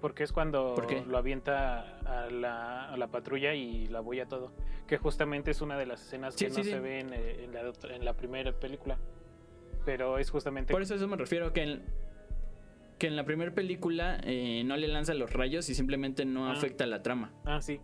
Porque 0.00 0.24
es 0.24 0.32
cuando 0.32 0.74
lo 1.06 1.16
avienta 1.18 1.98
a 2.00 2.28
la, 2.30 2.90
a 2.90 2.96
la 2.96 3.06
patrulla 3.08 3.54
y 3.54 3.86
la 3.86 4.00
boya 4.00 4.26
todo. 4.26 4.52
Que 4.88 4.96
justamente 4.98 5.52
es 5.52 5.60
una 5.60 5.76
de 5.78 5.86
las 5.86 6.02
escenas 6.02 6.34
Sí, 6.34 6.46
que 6.46 6.50
sí, 6.50 6.56
no 6.58 6.64
sí. 6.64 6.70
se 6.70 6.80
ve 6.80 6.98
en, 7.00 7.12
eh, 7.12 7.44
en 7.44 7.52
la, 7.54 7.72
en 7.94 8.04
la 8.04 8.14
primera 8.14 8.52
película. 8.52 8.98
Pero 9.84 10.18
es 10.18 10.30
justamente. 10.30 10.72
por 10.72 10.82
eso 10.82 10.94
a 10.94 10.96
eso 10.96 11.06
me 11.06 11.16
refiero 11.16 11.52
que 11.52 11.62
en, 11.62 11.82
que 12.98 13.06
en 13.06 13.16
la 13.16 13.24
primera 13.24 13.54
película 13.54 14.20
eh, 14.24 14.62
no 14.64 14.76
le 14.76 14.88
lanza 14.88 15.14
los 15.14 15.32
rayos 15.32 15.68
y 15.68 15.74
simplemente 15.74 16.24
no 16.24 16.46
Ah. 16.48 16.52
afecta 16.52 16.86
la 16.86 17.02
trama. 17.02 17.32
Ah, 17.44 17.60
sí. 17.62 17.80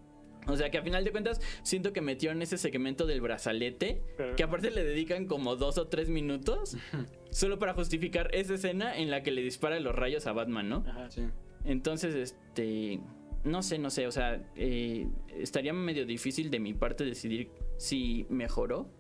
O 0.47 0.57
sea 0.57 0.71
que 0.71 0.77
a 0.77 0.83
final 0.83 1.05
de 1.05 1.11
cuentas 1.11 1.41
siento 1.63 1.93
que 1.95 2.03
metió 2.03 2.31
en 2.31 2.43
ese 2.43 2.59
segmento 2.59 3.07
del 3.07 3.21
brazalete 3.23 4.03
Pero- 4.19 4.37
que 4.37 4.43
aparte 4.43 4.71
le 4.71 4.85
dedican 4.85 5.27
como 5.27 5.57
dos 5.57 5.79
o 5.79 5.87
tres 5.89 6.11
minutos 6.11 6.77
solo 7.31 7.59
para 7.59 7.73
justificar 7.73 8.29
esa 8.35 8.55
escena 8.55 8.95
en 8.97 9.11
la 9.11 9.23
que 9.23 9.31
le 9.31 9.41
dispara 9.43 9.81
los 9.81 9.95
rayos 9.95 10.27
a 10.27 10.33
Batman, 10.33 10.69
¿no? 10.69 10.85
Ajá. 10.87 11.11
Sí. 11.11 11.23
Entonces, 11.65 12.15
este, 12.15 13.01
no 13.45 13.63
sé, 13.63 13.79
no 13.79 13.89
sé, 13.89 14.07
o 14.07 14.11
sea, 14.13 14.43
eh, 14.57 15.07
estaría 15.39 15.73
medio 15.73 16.05
difícil 16.05 16.51
de 16.51 16.61
mi 16.61 16.75
parte 16.75 17.05
decidir 17.05 17.51
si 17.79 18.27
mejoró, 18.29 18.91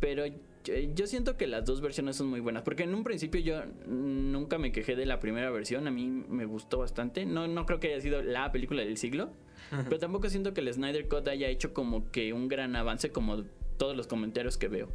pero 0.00 0.24
yo, 0.66 0.74
yo 0.94 1.06
siento 1.06 1.36
que 1.36 1.46
las 1.46 1.64
dos 1.64 1.80
versiones 1.80 2.16
son 2.16 2.26
muy 2.26 2.40
buenas, 2.40 2.62
porque 2.62 2.82
en 2.82 2.94
un 2.94 3.04
principio 3.04 3.40
yo 3.40 3.62
nunca 3.86 4.58
me 4.58 4.72
quejé 4.72 4.96
de 4.96 5.06
la 5.06 5.20
primera 5.20 5.50
versión, 5.50 5.86
a 5.86 5.90
mí 5.90 6.06
me 6.06 6.44
gustó 6.44 6.78
bastante, 6.78 7.24
no, 7.24 7.46
no 7.46 7.66
creo 7.66 7.78
que 7.78 7.88
haya 7.88 8.00
sido 8.00 8.22
la 8.22 8.50
película 8.52 8.82
del 8.82 8.96
siglo, 8.96 9.30
pero 9.70 9.98
tampoco 9.98 10.28
siento 10.28 10.52
que 10.54 10.60
el 10.60 10.72
Snyder 10.72 11.08
Cut 11.08 11.28
haya 11.28 11.48
hecho 11.48 11.72
como 11.72 12.10
que 12.10 12.32
un 12.32 12.48
gran 12.48 12.74
avance 12.76 13.10
como 13.10 13.44
todos 13.76 13.96
los 13.96 14.06
comentarios 14.06 14.56
que 14.56 14.68
veo. 14.68 14.88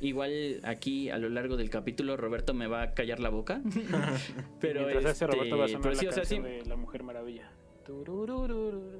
Igual 0.00 0.60
aquí 0.64 1.08
a 1.08 1.18
lo 1.18 1.28
largo 1.28 1.56
del 1.56 1.70
capítulo 1.70 2.16
Roberto 2.16 2.52
me 2.52 2.66
va 2.66 2.82
a 2.82 2.94
callar 2.94 3.20
la 3.20 3.30
boca. 3.30 3.62
pero 4.60 4.88
este, 4.88 5.26
Roberto 5.26 5.56
va 5.56 5.64
a 5.64 5.68
sonar 5.68 5.82
pero 5.82 5.94
la 5.94 6.00
sí, 6.00 6.06
o 6.06 6.12
sea, 6.12 6.24
sí, 6.24 6.38
de 6.40 6.64
La 6.66 6.76
Mujer 6.76 7.04
Maravilla. 7.04 7.50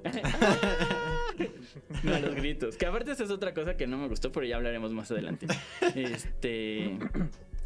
No, 2.03 2.19
los 2.19 2.35
gritos. 2.35 2.77
Que 2.77 2.85
aparte 2.85 3.11
esa 3.11 3.23
es 3.23 3.31
otra 3.31 3.53
cosa 3.53 3.75
que 3.75 3.87
no 3.87 3.97
me 3.97 4.07
gustó, 4.07 4.31
pero 4.31 4.45
ya 4.45 4.55
hablaremos 4.55 4.93
más 4.93 5.11
adelante. 5.11 5.47
Este. 5.95 6.97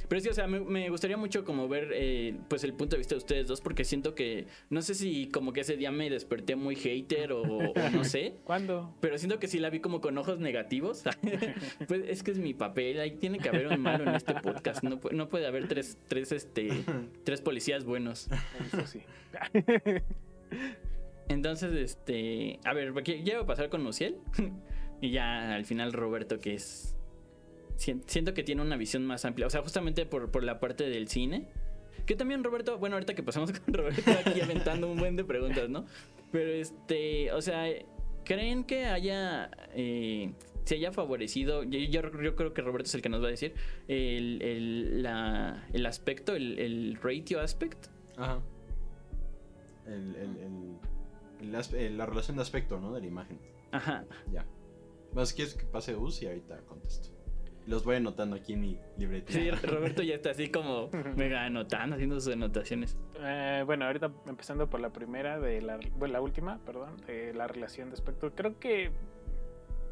Pero 0.08 0.22
sí, 0.22 0.30
o 0.30 0.34
sea, 0.34 0.48
me, 0.48 0.60
me 0.60 0.90
gustaría 0.90 1.18
mucho 1.18 1.46
como 1.46 1.68
ver 1.68 1.92
eh, 1.94 2.36
pues 2.48 2.64
el 2.64 2.74
punto 2.74 2.96
de 2.96 2.98
vista 2.98 3.14
de 3.14 3.20
ustedes 3.20 3.48
dos, 3.48 3.62
porque 3.62 3.84
siento 3.84 4.16
que, 4.16 4.48
no 4.72 4.82
sé 4.82 4.96
si 4.96 5.30
como 5.30 5.54
que 5.54 5.62
ese 5.62 5.78
día 5.78 5.92
me 5.92 6.10
desperté 6.10 6.56
muy 6.56 6.76
hater 6.76 7.32
o, 7.32 7.44
o 7.44 7.90
no 7.94 8.04
sé, 8.04 8.38
¿Cuándo? 8.44 8.96
pero 9.02 9.20
siento 9.20 9.38
que 9.38 9.48
sí 9.48 9.60
la 9.60 9.70
vi 9.70 9.82
como 9.82 10.02
con 10.02 10.18
ojos 10.18 10.40
negativos. 10.40 11.04
pues 11.88 12.02
es 12.08 12.24
que 12.24 12.32
es 12.32 12.40
mi 12.40 12.56
papel, 12.56 13.00
ahí 13.00 13.12
tiene 13.12 13.38
que 13.38 13.50
haber 13.50 13.68
un 13.68 13.82
malo 13.82 14.04
en 14.04 14.16
este 14.16 14.34
podcast, 14.34 14.84
no, 14.84 15.00
no 15.12 15.30
puede 15.30 15.46
haber 15.46 15.68
tres, 15.68 15.96
tres, 16.08 16.32
este, 16.32 16.70
tres 17.24 17.42
policías 17.42 17.84
buenos. 17.84 18.30
Eso 18.66 18.88
sí. 18.88 19.04
Entonces, 21.30 21.74
este. 21.74 22.60
A 22.66 22.74
ver, 22.74 22.92
a 23.44 23.46
pasar 23.46 23.70
con 23.70 23.84
Luciel. 23.84 24.18
y 25.02 25.12
ya 25.12 25.56
al 25.56 25.66
final 25.66 25.94
Roberto, 25.94 26.40
que 26.40 26.56
es. 26.56 26.96
sien- 27.78 28.04
Siento 28.08 28.34
que 28.34 28.44
tiene 28.44 28.62
una 28.62 28.76
visión 28.78 29.06
más 29.06 29.24
amplia. 29.26 29.48
O 29.48 29.50
sea, 29.50 29.62
justamente 29.62 30.06
por, 30.06 30.32
por 30.32 30.44
la 30.44 30.60
parte 30.60 30.90
del 30.90 31.08
cine. 31.08 31.48
Que 32.06 32.16
también 32.16 32.44
Roberto, 32.44 32.78
bueno, 32.80 32.96
ahorita 32.96 33.14
que 33.14 33.22
pasamos 33.24 33.52
con 33.60 33.74
Roberto 33.74 34.02
aquí 34.26 34.42
aventando 34.42 34.92
un 34.92 34.98
buen 34.98 35.16
de 35.16 35.24
preguntas, 35.24 35.70
¿no? 35.70 35.86
Pero 36.32 36.50
este, 36.52 37.32
o 37.32 37.42
sea, 37.42 37.66
¿creen 38.26 38.64
que 38.64 38.86
haya, 38.86 39.52
eh, 39.76 40.32
se 40.64 40.76
haya 40.76 40.92
favorecido, 40.92 41.64
yo, 41.64 41.78
yo- 41.78 42.02
yo 42.02 42.36
creo 42.36 42.54
que 42.54 42.62
Roberto 42.64 42.88
es 42.88 42.96
el 42.96 43.02
que 43.04 43.10
nos 43.10 43.22
va 43.22 43.28
a 43.28 43.32
decir, 43.32 43.54
el, 43.88 44.42
el, 44.42 45.04
la- 45.04 45.68
el 45.74 45.86
aspecto, 45.86 46.34
el, 46.36 46.58
el 46.58 46.98
ratio 47.02 47.42
aspect? 47.42 47.88
Ajá. 48.18 48.40
El, 49.86 50.16
el, 50.16 50.38
el- 50.38 50.78
eh, 51.42 51.90
la 51.90 52.06
relación 52.06 52.38
de 52.38 52.44
aspecto, 52.44 52.80
¿no? 52.80 52.94
De 52.94 53.02
la 53.02 53.08
imagen. 53.08 53.40
Ajá. 53.72 54.06
Ya. 54.32 54.46
Más 55.14 55.34
quieres 55.34 55.56
que 55.56 55.66
pase 55.66 55.96
Us 55.96 56.22
y 56.22 56.28
ahorita 56.28 56.58
contesto. 56.68 57.10
Los 57.66 57.84
voy 57.84 57.98
anotando 57.98 58.36
aquí 58.36 58.54
en 58.54 58.62
mi 58.62 58.80
libreta. 58.98 59.32
Sí, 59.32 59.50
Roberto 59.64 60.02
ya 60.02 60.16
está 60.16 60.32
así 60.32 60.50
como 60.50 60.90
mega 61.16 61.46
anotando, 61.46 61.96
haciendo 61.96 62.20
sus 62.20 62.34
anotaciones. 62.34 62.98
Eh, 63.20 63.64
bueno, 63.66 63.86
ahorita 63.86 64.12
empezando 64.28 64.70
por 64.70 64.80
la 64.80 64.90
primera, 64.92 65.40
de 65.40 65.62
la, 65.62 65.80
bueno, 65.98 66.14
la 66.14 66.22
última, 66.22 66.60
perdón, 66.66 66.98
de 67.06 67.34
la 67.34 67.48
relación 67.48 67.90
de 67.90 67.94
aspecto. 67.94 68.32
Creo 68.34 68.60
que, 68.60 68.92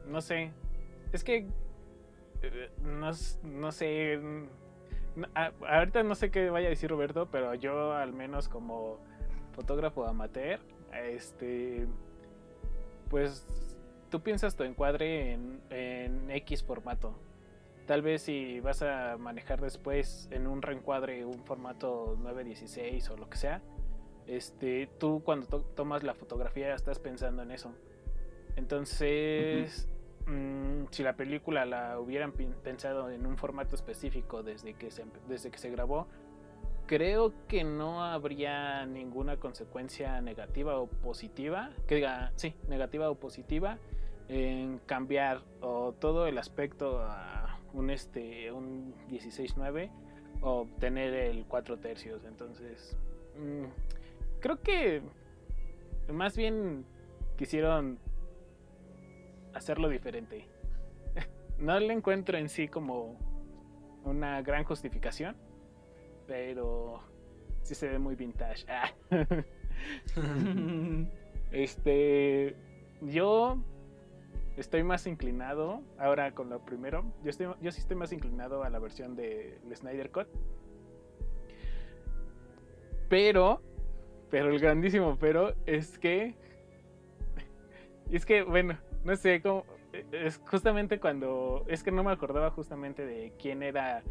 no 0.07 0.21
sé, 0.21 0.51
es 1.11 1.23
que, 1.23 1.47
eh, 2.41 2.69
no, 2.81 3.11
no 3.43 3.71
sé, 3.71 4.17
mm, 4.17 4.43
no- 5.21 5.27
ahorita 5.67 6.01
no 6.03 6.15
sé 6.15 6.31
qué 6.31 6.49
vaya 6.49 6.67
a 6.67 6.69
decir 6.71 6.89
Roberto, 6.89 7.27
pero 7.31 7.53
yo 7.55 7.93
al 7.93 8.13
menos 8.13 8.49
como 8.49 8.99
fotógrafo 9.53 10.05
amateur, 10.07 10.59
este, 11.05 11.87
pues 13.09 13.45
tú 14.09 14.21
piensas 14.21 14.55
tu 14.55 14.63
encuadre 14.63 15.33
en, 15.33 15.61
en 15.69 16.31
X 16.31 16.63
formato. 16.63 17.13
Tal 17.85 18.01
vez 18.01 18.23
si 18.23 18.59
vas 18.59 18.81
a 18.81 19.17
manejar 19.17 19.61
después 19.61 20.27
en 20.31 20.45
un 20.47 20.61
reencuadre 20.61 21.23
un 21.25 21.43
formato 21.45 22.17
916 22.19 23.09
o 23.11 23.17
lo 23.17 23.29
que 23.29 23.37
sea, 23.37 23.61
este, 24.27 24.89
tú 24.97 25.21
cuando 25.23 25.47
to- 25.47 25.61
tomas 25.75 26.03
la 26.03 26.13
fotografía 26.13 26.73
estás 26.75 26.99
pensando 26.99 27.43
en 27.43 27.51
eso. 27.51 27.71
Entonces, 28.57 29.87
mm, 30.25 30.85
si 30.91 31.03
la 31.03 31.15
película 31.15 31.65
la 31.65 31.99
hubieran 31.99 32.33
pensado 32.33 33.09
en 33.09 33.25
un 33.25 33.37
formato 33.37 33.75
específico 33.75 34.43
desde 34.43 34.73
que 34.73 34.91
se, 34.91 35.05
desde 35.29 35.49
que 35.51 35.57
se 35.57 35.69
grabó, 35.69 36.07
creo 36.87 37.33
que 37.47 37.63
no 37.63 38.03
habría 38.03 38.85
ninguna 38.85 39.37
consecuencia 39.37 40.19
negativa 40.21 40.79
o 40.79 40.87
positiva, 40.87 41.69
que 41.85 41.95
diga, 41.95 42.31
sí, 42.35 42.55
negativa 42.67 43.09
o 43.09 43.15
positiva 43.15 43.77
en 44.29 44.79
cambiar 44.79 45.41
o 45.61 45.93
todo 45.93 46.27
el 46.27 46.37
aspecto 46.37 46.99
a 47.01 47.59
un 47.73 47.89
este 47.89 48.51
un 48.51 48.93
16-9 49.09 49.91
o 50.41 50.67
tener 50.79 51.13
el 51.13 51.45
4 51.45 51.77
tercios. 51.77 52.23
Entonces 52.25 52.97
mm, 53.37 53.65
creo 54.39 54.61
que 54.61 55.01
más 56.11 56.35
bien 56.37 56.85
quisieron 57.37 57.99
hacerlo 59.53 59.89
diferente. 59.89 60.47
No 61.59 61.79
le 61.79 61.91
encuentro 61.91 62.37
en 62.37 62.49
sí 62.49 62.67
como 62.67 63.17
una 64.03 64.43
gran 64.43 64.63
justificación 64.63 65.35
pero 66.27 66.99
sí 67.63 67.73
se 67.73 67.87
ve 67.87 67.99
muy 67.99 68.15
vintage 68.15 68.65
Ah. 68.67 68.91
este 71.51 72.55
yo 73.01 73.57
estoy 74.57 74.83
más 74.83 75.07
inclinado 75.07 75.81
ahora 75.97 76.33
con 76.33 76.49
lo 76.49 76.59
primero. 76.59 77.05
Yo, 77.23 77.29
estoy, 77.29 77.47
yo 77.61 77.71
sí 77.71 77.79
estoy 77.79 77.95
más 77.95 78.11
inclinado 78.11 78.63
a 78.63 78.69
la 78.69 78.79
versión 78.79 79.15
de 79.15 79.59
Snyder 79.73 80.11
Cut. 80.11 80.27
Pero, 83.07 83.61
pero 84.29 84.49
el 84.49 84.59
grandísimo 84.59 85.17
pero 85.17 85.53
es 85.65 85.97
que, 85.97 86.35
es 88.11 88.25
que 88.25 88.43
bueno, 88.43 88.77
no 89.05 89.15
sé 89.15 89.41
cómo, 89.41 89.63
es 90.11 90.41
justamente 90.49 90.99
cuando, 90.99 91.63
es 91.67 91.83
que 91.83 91.91
no 91.91 92.03
me 92.03 92.11
acordaba 92.11 92.51
justamente 92.51 93.05
de 93.05 93.31
quién 93.39 93.63
era 93.63 94.03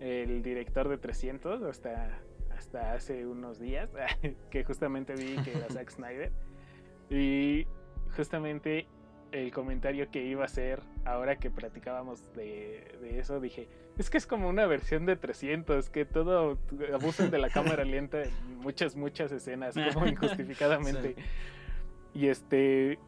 el 0.00 0.42
director 0.42 0.88
de 0.88 0.98
300 0.98 1.62
hasta, 1.62 2.18
hasta 2.56 2.94
hace 2.94 3.26
unos 3.26 3.60
días, 3.60 3.90
que 4.50 4.64
justamente 4.64 5.14
vi 5.14 5.36
que 5.42 5.52
era 5.52 5.68
Zack 5.68 5.90
Snyder. 5.90 6.32
Y 7.10 7.66
justamente 8.16 8.86
el 9.32 9.52
comentario 9.52 10.10
que 10.10 10.24
iba 10.24 10.42
a 10.42 10.46
hacer 10.46 10.80
ahora 11.04 11.36
que 11.36 11.50
platicábamos 11.50 12.32
de, 12.34 12.96
de 13.00 13.18
eso, 13.20 13.40
dije, 13.40 13.68
es 13.98 14.10
que 14.10 14.18
es 14.18 14.26
como 14.26 14.48
una 14.48 14.66
versión 14.66 15.06
de 15.06 15.16
300, 15.16 15.90
que 15.90 16.04
todo 16.04 16.58
abusan 16.92 17.30
de 17.30 17.38
la 17.38 17.50
cámara 17.50 17.84
lenta 17.84 18.22
en 18.22 18.58
muchas, 18.58 18.96
muchas 18.96 19.30
escenas, 19.32 19.74
como 19.94 20.06
injustificadamente. 20.06 21.16
Y 22.12 22.26
este, 22.26 22.98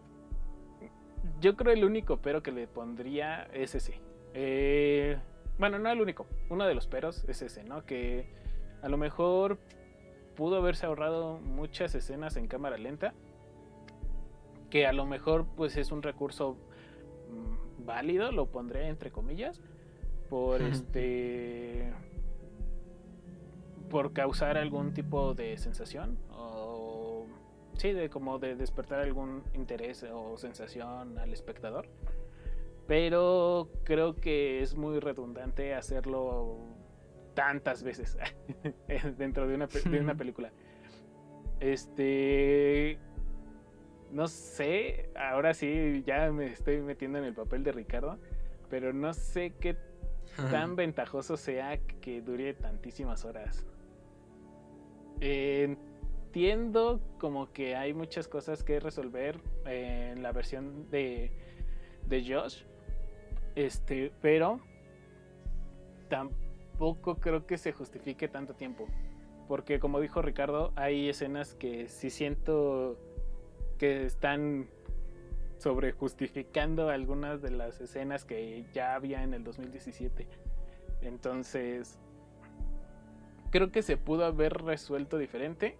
yo 1.40 1.56
creo 1.56 1.72
el 1.72 1.84
único 1.84 2.18
pero 2.18 2.40
que 2.40 2.52
le 2.52 2.68
pondría 2.68 3.48
es 3.52 3.74
ese. 3.74 4.00
Eh, 4.32 5.18
bueno, 5.58 5.78
no 5.78 5.90
el 5.90 6.00
único, 6.00 6.26
uno 6.50 6.66
de 6.66 6.74
los 6.74 6.86
peros 6.86 7.24
es 7.28 7.42
ese, 7.42 7.64
¿no? 7.64 7.84
Que 7.84 8.26
a 8.82 8.88
lo 8.88 8.96
mejor 8.96 9.58
pudo 10.34 10.56
haberse 10.56 10.86
ahorrado 10.86 11.38
muchas 11.38 11.94
escenas 11.94 12.36
en 12.36 12.48
cámara 12.48 12.76
lenta 12.78 13.14
que 14.72 14.86
a 14.86 14.92
lo 14.94 15.04
mejor 15.04 15.44
pues 15.54 15.76
es 15.76 15.92
un 15.92 16.02
recurso 16.02 16.56
mm, 17.30 17.84
válido, 17.84 18.32
lo 18.32 18.46
pondré 18.46 18.88
entre 18.88 19.10
comillas, 19.10 19.60
por 20.30 20.62
este 20.62 21.92
por 23.90 24.14
causar 24.14 24.56
algún 24.56 24.94
tipo 24.94 25.34
de 25.34 25.58
sensación 25.58 26.16
o 26.30 27.26
sí, 27.76 27.92
de 27.92 28.08
como 28.08 28.38
de 28.38 28.56
despertar 28.56 29.00
algún 29.00 29.42
interés 29.52 30.04
o 30.04 30.38
sensación 30.38 31.18
al 31.18 31.34
espectador. 31.34 31.86
Pero 32.86 33.70
creo 33.84 34.16
que 34.16 34.60
es 34.60 34.74
muy 34.74 34.98
redundante 34.98 35.74
hacerlo 35.74 36.58
tantas 37.34 37.82
veces 37.82 38.18
dentro 39.18 39.46
de 39.46 39.54
una, 39.54 39.66
de 39.66 40.00
una 40.00 40.14
película. 40.14 40.52
Este. 41.60 42.98
No 44.10 44.28
sé, 44.28 45.08
ahora 45.16 45.54
sí 45.54 46.02
ya 46.04 46.30
me 46.30 46.46
estoy 46.52 46.82
metiendo 46.82 47.18
en 47.18 47.24
el 47.24 47.34
papel 47.34 47.64
de 47.64 47.72
Ricardo, 47.72 48.18
pero 48.68 48.92
no 48.92 49.14
sé 49.14 49.54
qué 49.58 49.76
tan 50.50 50.76
ventajoso 50.76 51.36
sea 51.36 51.78
que 51.78 52.20
dure 52.20 52.52
tantísimas 52.54 53.24
horas. 53.24 53.66
entiendo 55.20 57.00
como 57.18 57.52
que 57.52 57.76
hay 57.76 57.94
muchas 57.94 58.28
cosas 58.28 58.62
que 58.62 58.80
resolver 58.80 59.40
en 59.64 60.22
la 60.22 60.32
versión 60.32 60.90
de, 60.90 61.30
de 62.06 62.22
Josh, 62.22 62.64
este, 63.54 64.12
pero 64.20 64.60
tampoco 66.08 67.16
creo 67.16 67.46
que 67.46 67.58
se 67.58 67.72
justifique 67.72 68.28
tanto 68.28 68.54
tiempo. 68.54 68.86
Porque 69.48 69.80
como 69.80 70.00
dijo 70.00 70.22
Ricardo, 70.22 70.72
hay 70.76 71.08
escenas 71.08 71.54
que 71.54 71.88
sí 71.88 72.10
siento 72.10 72.98
que 73.78 74.04
están 74.04 74.68
sobre 75.58 75.92
justificando 75.92 76.88
algunas 76.88 77.40
de 77.40 77.50
las 77.50 77.80
escenas 77.80 78.24
que 78.24 78.64
ya 78.72 78.94
había 78.94 79.22
en 79.22 79.32
el 79.34 79.44
2017. 79.44 80.26
Entonces, 81.02 81.98
creo 83.50 83.70
que 83.70 83.82
se 83.82 83.96
pudo 83.96 84.24
haber 84.24 84.54
resuelto 84.54 85.18
diferente. 85.18 85.78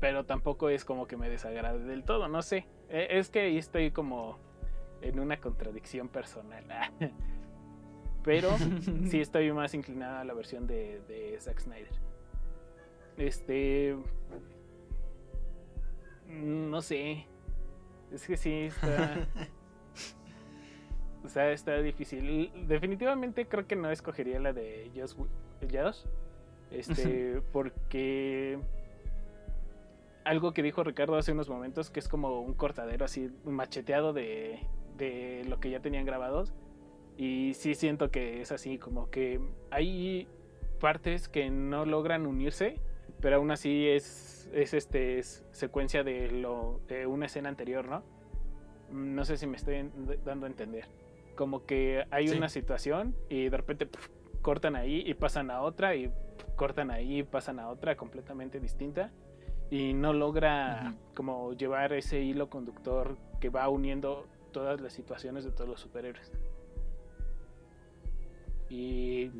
Pero 0.00 0.24
tampoco 0.24 0.70
es 0.70 0.84
como 0.84 1.06
que 1.06 1.16
me 1.16 1.28
desagrade 1.28 1.84
del 1.84 2.04
todo, 2.04 2.26
no 2.28 2.42
sé. 2.42 2.66
E, 2.90 3.18
es 3.18 3.30
que 3.30 3.40
ahí 3.40 3.58
estoy 3.58 3.90
como 3.90 4.38
en 5.02 5.18
una 5.18 5.38
contradicción 5.38 6.08
personal. 6.08 6.64
Pero 8.22 8.56
sí 9.08 9.20
estoy 9.20 9.52
más 9.52 9.72
inclinada 9.74 10.20
a 10.20 10.24
la 10.24 10.34
versión 10.34 10.66
de, 10.66 11.00
de 11.08 11.36
Zack 11.40 11.60
Snyder. 11.60 11.88
Este. 13.16 13.96
No 16.28 16.82
sé. 16.82 17.26
Es 18.12 18.26
que 18.26 18.36
sí 18.36 18.62
está. 18.64 19.26
o 21.24 21.28
sea, 21.28 21.50
está 21.52 21.80
difícil. 21.80 22.52
Definitivamente 22.66 23.46
creo 23.46 23.66
que 23.66 23.76
no 23.76 23.90
escogería 23.90 24.38
la 24.40 24.52
de 24.52 24.90
Josh. 24.94 25.14
Josh 25.70 26.04
este. 26.70 27.42
porque. 27.52 28.58
Algo 30.24 30.52
que 30.52 30.62
dijo 30.62 30.84
Ricardo 30.84 31.16
hace 31.16 31.32
unos 31.32 31.48
momentos, 31.48 31.90
que 31.90 32.00
es 32.00 32.08
como 32.08 32.40
un 32.40 32.54
cortadero 32.54 33.04
así, 33.04 33.30
macheteado 33.44 34.12
de, 34.12 34.60
de 34.96 35.44
lo 35.48 35.60
que 35.60 35.70
ya 35.70 35.80
tenían 35.80 36.04
grabados 36.04 36.52
y 37.20 37.52
sí 37.52 37.74
siento 37.74 38.10
que 38.10 38.40
es 38.40 38.50
así, 38.50 38.78
como 38.78 39.10
que 39.10 39.40
hay 39.70 40.26
partes 40.80 41.28
que 41.28 41.50
no 41.50 41.84
logran 41.84 42.26
unirse, 42.26 42.80
pero 43.20 43.36
aún 43.36 43.50
así 43.50 43.88
es, 43.88 44.50
es 44.54 44.72
este 44.72 45.22
secuencia 45.22 46.02
de 46.02 46.30
lo 46.30 46.80
de 46.88 47.06
una 47.06 47.26
escena 47.26 47.50
anterior, 47.50 47.86
¿no? 47.86 48.02
No 48.90 49.26
sé 49.26 49.36
si 49.36 49.46
me 49.46 49.58
estoy 49.58 49.90
dando 50.24 50.46
a 50.46 50.48
entender. 50.48 50.86
Como 51.36 51.66
que 51.66 52.06
hay 52.10 52.30
una 52.30 52.48
situación 52.48 53.14
y 53.28 53.50
de 53.50 53.56
repente 53.56 53.86
cortan 54.40 54.74
ahí 54.74 55.02
y 55.06 55.12
pasan 55.12 55.50
a 55.50 55.60
otra 55.60 55.94
y 55.94 56.10
cortan 56.56 56.90
ahí 56.90 57.18
y 57.18 57.22
pasan 57.22 57.60
a 57.60 57.68
otra 57.68 57.96
completamente 57.96 58.60
distinta 58.60 59.12
y 59.70 59.94
no 59.94 60.12
logra 60.12 60.94
como 61.14 61.52
llevar 61.52 61.92
ese 61.92 62.20
hilo 62.20 62.50
conductor 62.50 63.16
que 63.40 63.48
va 63.48 63.68
uniendo 63.68 64.26
todas 64.52 64.80
las 64.80 64.92
situaciones 64.92 65.44
de 65.44 65.52
todos 65.52 65.70
los 65.70 65.80
superhéroes. 65.80 66.32
Y 68.68 69.30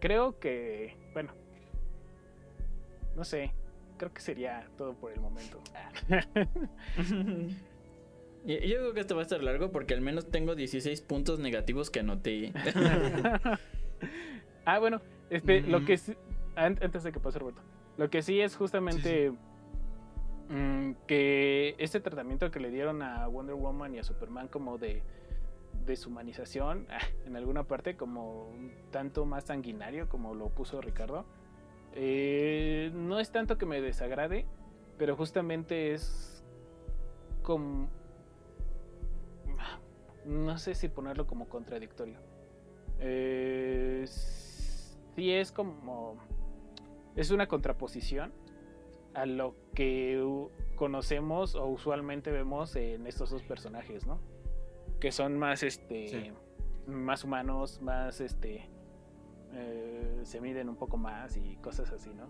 creo 0.00 0.38
que, 0.38 0.96
bueno, 1.12 1.32
no 3.16 3.24
sé, 3.24 3.52
creo 3.96 4.12
que 4.12 4.20
sería 4.20 4.68
todo 4.76 4.94
por 4.94 5.12
el 5.12 5.20
momento. 5.20 5.60
Yo 8.46 8.56
creo 8.56 8.94
que 8.94 9.00
esto 9.00 9.14
va 9.14 9.20
a 9.20 9.24
estar 9.24 9.42
largo 9.42 9.70
porque 9.70 9.92
al 9.92 10.00
menos 10.00 10.30
tengo 10.30 10.54
16 10.54 11.02
puntos 11.02 11.40
negativos 11.40 11.90
que 11.90 12.00
anoté. 12.00 12.54
ah, 14.64 14.78
bueno, 14.78 15.02
este, 15.28 15.60
lo 15.60 15.84
que 15.84 16.00
antes 16.56 17.02
de 17.02 17.12
que 17.12 17.20
pase 17.20 17.38
Roberto, 17.38 17.60
lo 18.00 18.08
que 18.08 18.22
sí 18.22 18.40
es 18.40 18.56
justamente 18.56 19.30
mm, 20.48 20.92
que 21.06 21.74
este 21.76 22.00
tratamiento 22.00 22.50
que 22.50 22.58
le 22.58 22.70
dieron 22.70 23.02
a 23.02 23.26
Wonder 23.26 23.54
Woman 23.54 23.94
y 23.94 23.98
a 23.98 24.04
Superman 24.04 24.48
como 24.48 24.78
de 24.78 25.02
deshumanización 25.84 26.86
en 27.26 27.36
alguna 27.36 27.64
parte 27.64 27.98
como 27.98 28.48
un 28.48 28.72
tanto 28.90 29.26
más 29.26 29.44
sanguinario 29.44 30.08
como 30.08 30.34
lo 30.34 30.48
puso 30.48 30.80
Ricardo. 30.80 31.26
Eh, 31.92 32.90
no 32.94 33.20
es 33.20 33.32
tanto 33.32 33.58
que 33.58 33.66
me 33.66 33.82
desagrade, 33.82 34.46
pero 34.96 35.14
justamente 35.14 35.92
es 35.92 36.42
como... 37.42 37.90
No 40.24 40.56
sé 40.56 40.74
si 40.74 40.88
ponerlo 40.88 41.26
como 41.26 41.50
contradictorio. 41.50 42.16
Eh, 42.98 44.06
sí 44.06 45.32
es 45.34 45.52
como... 45.52 46.16
Es 47.20 47.30
una 47.30 47.46
contraposición 47.46 48.32
a 49.14 49.26
lo 49.26 49.54
que 49.74 50.22
conocemos 50.76 51.54
o 51.54 51.66
usualmente 51.66 52.30
vemos 52.30 52.74
en 52.76 53.06
estos 53.06 53.30
dos 53.30 53.42
personajes, 53.42 54.06
¿no? 54.06 54.18
que 55.00 55.10
son 55.10 55.38
más 55.38 55.62
este 55.62 56.32
más 56.86 57.24
humanos, 57.24 57.80
más 57.80 58.20
este 58.20 58.68
eh, 59.52 60.20
se 60.22 60.40
miden 60.40 60.68
un 60.68 60.76
poco 60.76 60.96
más 60.96 61.36
y 61.36 61.56
cosas 61.56 61.90
así, 61.90 62.10
¿no? 62.14 62.28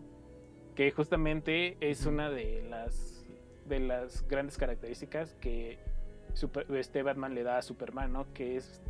Que 0.74 0.90
justamente 0.92 1.76
es 1.80 2.06
una 2.06 2.30
de 2.30 2.62
las 2.62 3.24
de 3.66 3.80
las 3.80 4.26
grandes 4.26 4.56
características 4.56 5.34
que 5.34 5.78
este 6.70 7.02
Batman 7.02 7.34
le 7.34 7.42
da 7.42 7.58
a 7.58 7.62
Superman, 7.62 8.12
¿no? 8.12 8.32
Que 8.32 8.56
es 8.56 8.80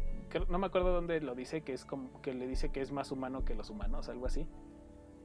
no 0.48 0.58
me 0.58 0.66
acuerdo 0.66 0.92
dónde 0.92 1.20
lo 1.20 1.34
dice, 1.34 1.62
que 1.62 1.72
es 1.72 1.84
como 1.84 2.22
que 2.22 2.34
le 2.34 2.46
dice 2.46 2.70
que 2.70 2.80
es 2.80 2.92
más 2.92 3.10
humano 3.10 3.44
que 3.44 3.54
los 3.54 3.70
humanos, 3.70 4.08
algo 4.08 4.26
así. 4.26 4.46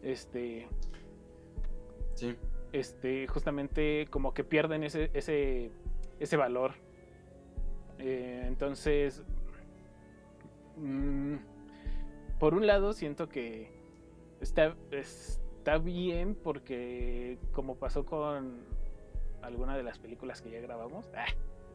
Este 0.06 0.68
Sí. 2.14 2.34
Este, 2.72 3.28
justamente 3.28 4.08
como 4.10 4.34
que 4.34 4.46
pierden 4.46 4.84
ese 4.84 5.10
ese 5.14 5.72
ese 6.20 6.38
valor 6.38 6.74
eh, 8.00 8.44
entonces, 8.48 9.24
mm, 10.78 11.36
por 12.40 12.54
un 12.54 12.68
lado 12.68 12.94
siento 12.94 13.30
que 13.30 13.72
está, 14.42 14.76
está 14.92 15.78
bien 15.78 16.36
porque 16.36 17.38
como 17.54 17.76
pasó 17.76 18.06
con 18.06 18.64
alguna 19.42 19.78
de 19.78 19.84
las 19.84 20.00
películas 20.00 20.42
que 20.42 20.52
ya 20.52 20.60
grabamos, 20.60 21.10
ah, 21.16 21.26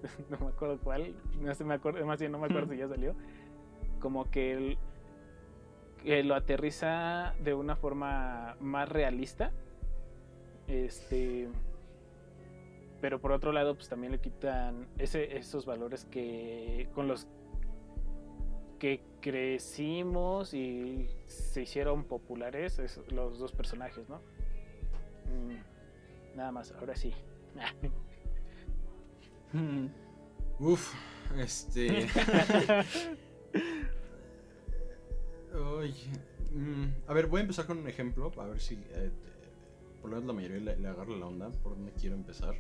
no 0.31 0.39
me 0.41 0.49
acuerdo 0.49 0.79
cuál, 0.83 1.15
no 1.41 1.55
se 1.55 1.65
me 1.65 1.75
acuerdo, 1.75 2.05
más 2.05 2.21
bien 2.21 2.33
no 2.33 2.39
me 2.39 2.47
acuerdo 2.47 2.73
si 2.73 2.79
ya 2.79 2.89
salió, 2.89 3.15
como 4.01 4.31
que, 4.31 4.77
que 6.05 6.23
lo 6.23 6.35
aterriza 6.35 7.35
de 7.41 7.55
una 7.55 7.77
forma 7.77 8.57
más 8.61 8.89
realista. 8.89 9.53
Este 10.69 11.49
pero 13.01 13.21
por 13.21 13.33
otro 13.33 13.53
lado 13.53 13.75
pues 13.75 13.89
también 13.89 14.13
le 14.13 14.21
quitan 14.21 14.87
ese, 14.99 15.37
esos 15.37 15.65
valores 15.65 16.05
que 16.05 16.89
con 16.95 17.09
los 17.09 17.27
que 18.79 19.03
crecimos 19.21 20.55
y 20.55 21.09
se 21.27 21.63
hicieron 21.63 22.05
populares 22.05 22.81
los 23.11 23.39
dos 23.39 23.53
personajes, 23.53 24.09
¿no? 24.09 24.23
Mm, 25.27 26.37
nada 26.37 26.51
más, 26.51 26.73
ahora 26.73 26.97
sí. 26.97 27.13
Uf, 30.59 30.95
este. 31.37 32.07
Mm, 36.53 36.87
a 37.07 37.15
ver, 37.15 37.27
voy 37.27 37.39
a 37.39 37.43
empezar 37.43 37.67
con 37.67 37.79
un 37.79 37.89
ejemplo, 37.89 38.33
a 38.37 38.47
ver 38.47 38.61
si 38.61 38.75
eh, 38.75 39.11
por 40.01 40.11
lo 40.11 40.17
menos 40.17 40.27
la 40.29 40.33
mayoría 40.33 40.59
le, 40.59 40.77
le 40.77 40.89
agarra 40.89 41.17
la 41.17 41.27
onda 41.27 41.51
por 41.63 41.77
donde 41.77 41.93
quiero 41.93 42.17
empezar. 42.17 42.55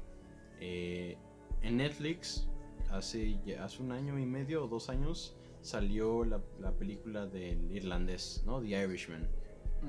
Eh, 0.60 1.16
en 1.62 1.76
Netflix, 1.78 2.48
hace, 2.90 3.38
hace 3.58 3.82
un 3.82 3.92
año 3.92 4.18
y 4.18 4.26
medio 4.26 4.64
o 4.64 4.68
dos 4.68 4.88
años, 4.88 5.36
salió 5.62 6.24
la, 6.24 6.40
película 6.78 7.26
del 7.26 7.70
irlandés, 7.72 8.42
¿no? 8.46 8.60
The 8.60 8.84
Irishman, 8.84 9.28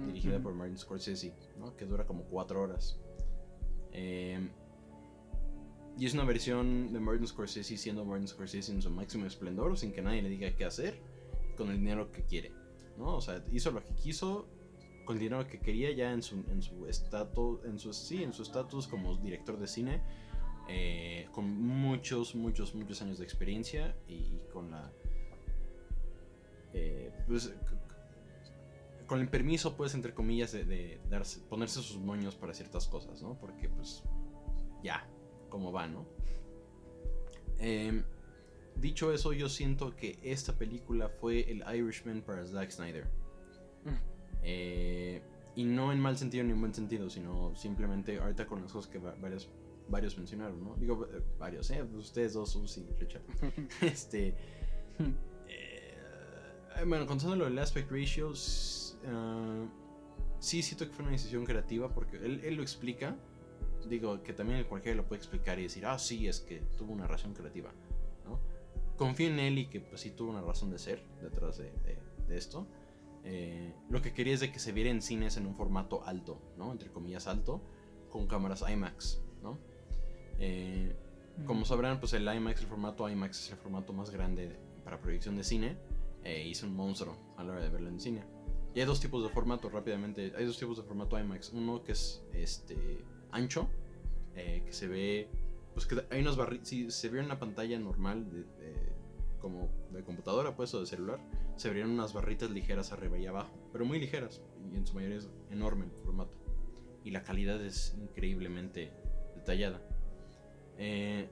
dirigida 0.08 0.40
por 0.40 0.54
Martin 0.54 0.78
Scorsese, 0.78 1.34
¿no? 1.60 1.76
Que 1.76 1.86
dura 1.86 2.06
como 2.06 2.24
cuatro 2.24 2.62
horas. 2.62 3.00
Em, 3.92 4.50
y 5.98 6.06
es 6.06 6.14
una 6.14 6.24
versión 6.24 6.94
de 6.94 7.00
Martin 7.00 7.28
Scorsese 7.28 7.78
siendo 7.78 8.06
Martin 8.06 8.28
Scorsese 8.28 8.72
en 8.72 8.82
su 8.82 8.90
máximo 8.90 9.26
esplendor, 9.26 9.78
sin 9.78 9.92
que 9.92 10.02
nadie 10.02 10.22
le 10.22 10.30
diga 10.30 10.56
qué 10.56 10.66
hacer, 10.66 11.00
con 11.58 11.70
el 11.70 11.78
dinero 11.78 12.12
que 12.12 12.24
quiere, 12.24 12.52
hizo 13.52 13.72
lo 13.72 13.84
que 13.84 13.94
quiso 13.96 14.48
con 15.06 15.16
el 15.16 15.20
dinero 15.20 15.48
que 15.48 15.60
quería 15.60 15.92
ya 15.92 16.12
en 16.12 16.22
su 16.22 16.36
en 16.50 16.62
su 16.62 16.86
estatus 16.88 17.64
en 17.66 17.80
su 17.80 17.94
sí 17.94 18.24
en 18.24 18.34
su 18.34 18.44
estatus 18.44 18.88
como 18.88 19.16
director 19.18 19.58
de 19.58 19.68
cine 19.68 20.02
eh, 20.70 21.28
con 21.32 21.46
muchos 21.50 22.36
muchos 22.36 22.76
muchos 22.76 23.02
años 23.02 23.18
de 23.18 23.24
experiencia 23.24 23.96
y, 24.08 24.40
con 24.54 24.72
la 24.72 24.92
eh, 26.74 27.12
pues, 27.28 27.54
con 29.08 29.20
el 29.20 29.28
permiso 29.28 29.76
pues 29.76 29.94
entre 29.96 30.14
comillas 30.14 30.52
de, 30.52 30.64
de 30.64 31.02
darse, 31.10 31.42
ponerse 31.50 31.82
sus 31.82 31.98
moños 31.98 32.36
para 32.36 32.54
ciertas 32.54 32.88
cosas 32.88 33.22
no 33.22 33.38
porque 33.40 33.68
pues 33.68 34.04
ya 34.84 35.06
como 35.50 35.72
va 35.72 35.88
no 35.88 36.06
Em, 37.62 38.04
dicho 38.76 39.12
eso 39.14 39.34
yo 39.34 39.48
siento 39.50 39.96
que 39.96 40.18
esta 40.24 40.54
película 40.54 41.10
fue 41.10 41.50
el 41.52 41.64
Irishman 41.76 42.22
para 42.22 42.46
Zack 42.46 42.72
Snyder 42.72 43.06
Mm. 43.86 43.90
eh, 44.44 45.22
y 45.56 45.64
no 45.66 45.92
en 45.92 46.00
mal 46.00 46.18
sentido 46.18 46.44
ni 46.44 46.52
en 46.52 46.60
buen 46.62 46.74
sentido, 46.74 47.10
sino 47.10 47.56
simplemente 47.56 48.20
ahorita 48.20 48.46
con 48.48 48.62
las 48.62 48.72
cosas 48.72 48.90
que 48.92 49.00
va- 49.00 49.16
varios, 49.20 49.50
varios 49.90 50.18
mencionaron, 50.18 50.64
¿no? 50.64 50.76
Digo, 50.78 51.06
eh, 51.12 51.22
varios, 51.38 51.70
¿eh? 51.72 51.84
Ustedes 51.84 52.34
dos, 52.34 52.52
Susi 52.52 52.86
y 52.90 52.94
Richard. 53.00 53.22
este. 53.82 54.36
eh, 55.48 55.98
bueno, 56.88 57.06
contando 57.06 57.36
lo 57.36 57.46
del 57.46 57.58
aspect 57.60 57.92
ratio, 57.92 58.32
ah, 59.08 59.66
sí 60.40 60.62
siento 60.62 60.88
que 60.88 60.94
fue 60.94 61.04
una 61.04 61.12
decisión 61.12 61.44
creativa 61.46 61.90
porque 61.94 62.18
él, 62.18 62.42
él 62.44 62.56
lo 62.56 62.62
explica. 62.62 63.16
Digo, 63.90 64.22
que 64.22 64.32
también 64.34 64.64
cualquiera 64.66 64.96
lo 64.96 65.08
puede 65.08 65.18
explicar 65.20 65.58
y 65.60 65.64
decir, 65.64 65.86
ah, 65.88 65.98
sí, 65.98 66.28
es 66.28 66.40
que 66.40 66.60
tuvo 66.78 66.94
una 66.94 67.08
razón 67.08 67.34
creativa. 67.34 67.72
Confío 69.02 69.30
en 69.30 69.40
él 69.40 69.58
y 69.58 69.66
que 69.66 69.80
pues 69.82 70.02
sí 70.02 70.12
tuvo 70.12 70.30
una 70.30 70.42
razón 70.42 70.70
de 70.70 70.78
ser 70.78 71.04
detrás 71.24 71.58
de, 71.58 71.72
de- 71.72 71.98
de 72.28 72.38
esto. 72.38 72.68
Eh, 73.24 73.74
lo 73.90 74.00
que 74.00 74.14
quería 74.14 74.36
es 74.36 74.42
de 74.42 74.52
que 74.52 74.60
se 74.60 74.72
viera 74.74 74.92
en 74.92 75.02
cines 75.02 75.38
en 75.38 75.48
un 75.48 75.56
formato 75.56 76.04
alto, 76.06 76.40
¿no? 76.56 76.72
Entre 76.72 76.92
comillas 76.92 77.26
alto, 77.26 77.64
con 78.12 78.28
cámaras 78.28 78.64
IMAX, 78.70 79.20
¿no? 79.42 79.58
Eh, 80.38 80.96
como 81.48 81.66
sabrán, 81.66 82.00
pues 82.00 82.14
el 82.14 82.28
IMAX, 82.32 82.62
el 82.62 82.68
formato 82.68 83.10
IMAX 83.10 83.40
es 83.46 83.52
el 83.54 83.58
formato 83.58 83.92
más 83.92 84.12
grande 84.12 84.56
para 84.84 85.02
proyección 85.02 85.36
de 85.36 85.44
cine. 85.46 85.78
E 86.24 86.48
hizo 86.48 86.68
un 86.68 86.76
monstruo 86.76 87.18
a 87.38 87.44
la 87.44 87.54
hora 87.54 87.62
de 87.64 87.70
verlo 87.70 87.90
en 87.90 88.00
cine. 88.00 88.24
Y 88.76 88.82
hay 88.82 88.86
dos 88.86 89.00
tipos 89.00 89.24
de 89.24 89.30
formato, 89.30 89.68
rápidamente. 89.72 90.32
Hay 90.38 90.46
dos 90.46 90.60
tipos 90.60 90.78
de 90.78 90.84
formato 90.84 91.18
IMAX. 91.20 91.52
Uno 91.54 91.84
que 91.84 91.94
es 91.94 92.24
este 92.34 93.04
ancho, 93.32 93.68
eh, 94.36 94.62
que 94.64 94.72
se 94.74 94.88
ve, 94.88 95.28
pues 95.74 95.88
que 95.88 96.04
hay 96.12 96.22
unas 96.22 96.38
barritas. 96.38 96.68
Si 96.68 96.92
se 96.92 97.10
ve 97.10 97.20
en 97.20 97.26
una 97.26 97.40
pantalla 97.40 97.80
normal, 97.80 98.30
de- 98.30 98.46
como 99.42 99.70
de 99.92 100.04
computadora, 100.04 100.56
pues, 100.56 100.74
o 100.74 100.80
de 100.80 100.86
celular, 100.86 101.20
se 101.56 101.70
verían 101.70 101.90
unas 101.90 102.14
barritas 102.14 102.50
ligeras 102.52 102.92
arriba 102.92 103.18
y 103.18 103.26
abajo, 103.26 103.52
pero 103.72 103.84
muy 103.86 104.00
ligeras. 104.00 104.42
Y 104.72 104.78
en 104.78 104.86
su 104.86 104.94
mayoría 104.96 105.18
es 105.18 105.30
enorme 105.50 105.86
el 105.86 105.92
formato. 106.06 106.38
Y 107.04 107.12
la 107.12 107.24
calidad 107.24 107.60
es 107.64 107.96
increíblemente 108.00 108.92
detallada. 109.36 109.82
Eh, 110.78 111.30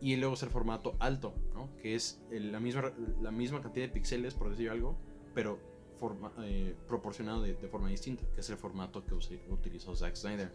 y 0.00 0.16
luego 0.16 0.34
es 0.34 0.42
el 0.42 0.50
formato 0.50 0.96
alto, 0.98 1.34
¿no? 1.54 1.74
que 1.76 1.94
es 1.94 2.20
la, 2.30 2.60
misma, 2.60 2.92
la 3.22 3.30
misma 3.30 3.60
cantidad 3.62 3.86
de 3.86 3.92
píxeles, 3.92 4.34
por 4.34 4.50
decir 4.50 4.68
algo, 4.70 4.98
pero 5.34 5.58
forma- 5.98 6.32
eh, 6.42 6.74
proporcionado 6.88 7.42
de, 7.42 7.54
de 7.54 7.68
forma 7.68 7.88
distinta, 7.88 8.24
que 8.34 8.40
es 8.40 8.50
el 8.50 8.56
formato 8.56 9.04
que 9.04 9.14
utilizó 9.14 9.94
Zack 9.94 10.16
Snyder. 10.16 10.52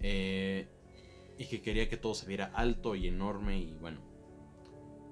Eh, 0.00 0.66
y 1.36 1.46
que 1.46 1.60
quería 1.62 1.88
que 1.88 1.96
todo 1.96 2.14
se 2.14 2.26
viera 2.26 2.46
alto 2.54 2.94
y 2.94 3.08
enorme 3.08 3.58
y 3.58 3.72
bueno. 3.80 4.00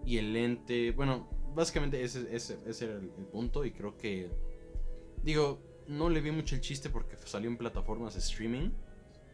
Y 0.04 0.18
el 0.18 0.32
lente, 0.32 0.92
bueno, 0.92 1.28
básicamente 1.54 2.02
ese, 2.02 2.34
ese, 2.34 2.58
ese 2.66 2.84
era 2.87 2.94
el, 2.94 3.12
el 3.18 3.26
punto 3.26 3.64
y 3.64 3.72
creo 3.72 3.96
que, 3.96 4.30
digo, 5.22 5.61
no 5.87 6.08
le 6.11 6.20
vi 6.20 6.30
mucho 6.30 6.54
el 6.54 6.61
chiste 6.61 6.90
porque 6.90 7.16
salió 7.24 7.48
en 7.50 7.56
plataformas 7.56 8.14
de 8.14 8.20
streaming. 8.20 8.70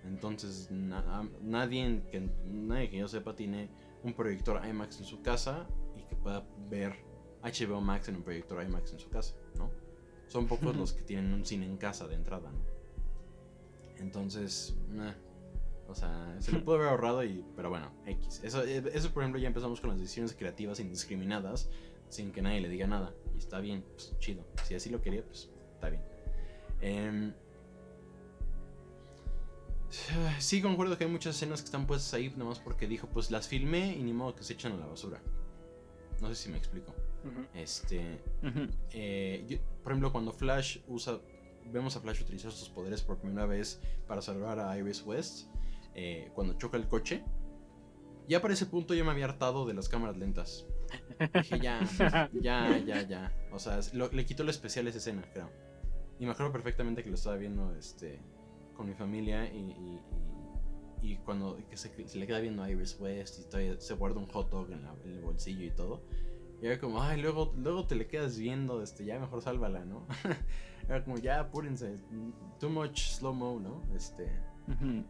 Entonces 0.04 0.70
na- 0.70 1.28
nadie, 1.40 2.02
que, 2.10 2.20
nadie 2.46 2.90
que 2.90 2.98
yo 2.98 3.08
sepa 3.08 3.34
tiene 3.34 3.70
un 4.02 4.12
proyector 4.12 4.60
IMAX 4.66 4.98
en 4.98 5.04
su 5.06 5.22
casa 5.22 5.66
y 5.96 6.02
que 6.02 6.14
pueda 6.16 6.46
ver 6.68 6.94
HBO 7.42 7.80
Max 7.80 8.08
en 8.08 8.16
un 8.16 8.22
proyector 8.22 8.62
IMAX 8.62 8.92
en 8.92 8.98
su 8.98 9.08
casa, 9.08 9.34
¿no? 9.56 9.70
Son 10.26 10.46
pocos 10.46 10.74
los 10.76 10.92
que 10.92 11.02
tienen 11.02 11.32
un 11.32 11.44
cine 11.44 11.66
en 11.66 11.76
casa 11.76 12.06
de 12.08 12.14
entrada, 12.16 12.50
¿no? 12.50 12.58
Entonces. 13.98 14.74
O 15.88 15.94
sea, 15.94 16.36
se 16.40 16.52
le 16.52 16.60
pudo 16.60 16.76
haber 16.76 16.88
ahorrado 16.88 17.22
y, 17.24 17.44
pero 17.56 17.70
bueno, 17.70 17.90
X. 18.06 18.40
Eso, 18.44 18.64
eh, 18.64 18.82
eso 18.92 19.10
por 19.12 19.22
ejemplo 19.22 19.40
ya 19.40 19.48
empezamos 19.48 19.80
con 19.80 19.90
las 19.90 19.98
decisiones 19.98 20.34
creativas 20.34 20.80
indiscriminadas 20.80 21.68
sin 22.08 22.32
que 22.32 22.42
nadie 22.42 22.60
le 22.60 22.68
diga 22.68 22.86
nada 22.86 23.12
y 23.34 23.38
está 23.38 23.60
bien, 23.60 23.84
pues 23.92 24.14
chido. 24.18 24.44
Si 24.64 24.74
así 24.74 24.90
lo 24.90 25.00
quería, 25.00 25.24
pues 25.24 25.50
está 25.74 25.90
bien. 25.90 26.02
Em, 26.80 27.32
Sí, 30.40 30.60
concuerdo 30.60 30.98
que 30.98 31.04
hay 31.04 31.10
muchas 31.10 31.36
escenas 31.36 31.60
que 31.60 31.66
están 31.66 31.86
puestas 31.86 32.12
ahí 32.14 32.28
nada 32.30 32.46
más 32.46 32.58
porque 32.58 32.88
dijo, 32.88 33.06
pues 33.08 33.30
las 33.30 33.46
filmé 33.46 33.94
y 33.96 34.02
ni 34.02 34.12
modo 34.12 34.34
que 34.34 34.42
se 34.42 34.54
echan 34.54 34.72
a 34.72 34.76
la 34.76 34.86
basura. 34.86 35.20
No 36.20 36.28
sé 36.28 36.34
si 36.34 36.48
me 36.50 36.58
explico. 36.58 36.92
Este, 37.54 38.18
eh, 38.92 39.44
yo- 39.48 39.58
por 39.82 39.92
ejemplo, 39.92 40.10
cuando 40.12 40.32
Flash 40.32 40.78
usa, 40.88 41.20
vemos 41.72 41.96
a 41.96 42.00
Flash 42.00 42.22
utilizar 42.22 42.50
sus 42.50 42.68
poderes 42.68 43.02
por 43.02 43.18
primera 43.18 43.46
vez 43.46 43.80
para 44.08 44.20
salvar 44.20 44.58
a 44.58 44.76
Iris 44.78 45.02
West, 45.06 45.46
eh, 45.94 46.30
cuando 46.34 46.54
choca 46.54 46.76
el 46.76 46.88
coche, 46.88 47.24
ya 48.28 48.40
para 48.40 48.54
ese 48.54 48.66
punto 48.66 48.94
yo 48.94 49.04
me 49.04 49.10
había 49.10 49.26
hartado 49.26 49.66
de 49.66 49.74
las 49.74 49.88
cámaras 49.88 50.16
lentas. 50.16 50.66
Dije, 51.34 51.60
ya, 51.60 51.80
ya, 52.32 52.78
ya, 52.78 53.02
ya. 53.02 53.32
O 53.52 53.58
sea, 53.58 53.80
lo- 53.92 54.10
le 54.10 54.24
quitó 54.24 54.44
lo 54.44 54.50
especial 54.50 54.86
a 54.86 54.90
esa 54.90 54.98
escena, 54.98 55.22
creo. 55.32 55.50
Y 56.18 56.24
me 56.26 56.32
acuerdo 56.32 56.52
perfectamente 56.52 57.02
que 57.02 57.10
lo 57.10 57.16
estaba 57.16 57.36
viendo 57.36 57.74
este, 57.76 58.20
con 58.76 58.86
mi 58.86 58.94
familia 58.94 59.52
y, 59.52 59.58
y- 59.58 60.00
y- 61.02 61.12
y 61.12 61.16
cuando 61.18 61.58
que 61.68 61.76
se, 61.76 62.08
se 62.08 62.18
le 62.18 62.26
queda 62.26 62.38
viendo 62.40 62.62
a 62.62 62.70
Iris 62.70 62.98
West 62.98 63.40
y 63.40 63.44
todavía 63.50 63.78
se 63.78 63.92
guarda 63.94 64.20
un 64.20 64.26
hot 64.28 64.48
dog 64.50 64.70
en, 64.72 64.82
la- 64.84 64.94
en 65.04 65.10
el 65.12 65.20
bolsillo 65.20 65.64
y 65.64 65.70
todo. 65.70 66.02
Y 66.62 66.66
era 66.66 66.80
como, 66.80 67.02
ay, 67.02 67.20
luego, 67.20 67.52
luego 67.58 67.86
te 67.86 67.94
le 67.94 68.06
quedas 68.06 68.38
viendo, 68.38 68.80
este, 68.82 69.04
ya 69.04 69.18
mejor 69.18 69.42
sálvala, 69.42 69.84
¿no? 69.84 70.06
era 70.88 71.04
como, 71.04 71.18
ya 71.18 71.40
apúrense, 71.40 71.98
too 72.58 72.70
much 72.70 73.00
slow-mo, 73.00 73.60
¿no? 73.60 73.82
Este, 73.94 74.24
Ujú. 74.68 75.04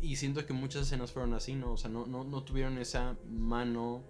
Y 0.00 0.16
siento 0.16 0.44
que 0.46 0.52
muchas 0.52 0.82
escenas 0.82 1.12
fueron 1.12 1.34
así, 1.34 1.54
¿no? 1.54 1.72
O 1.72 1.76
sea, 1.76 1.90
no, 1.90 2.06
no, 2.06 2.24
no 2.24 2.42
tuvieron 2.44 2.78
esa 2.78 3.16
mano, 3.28 4.04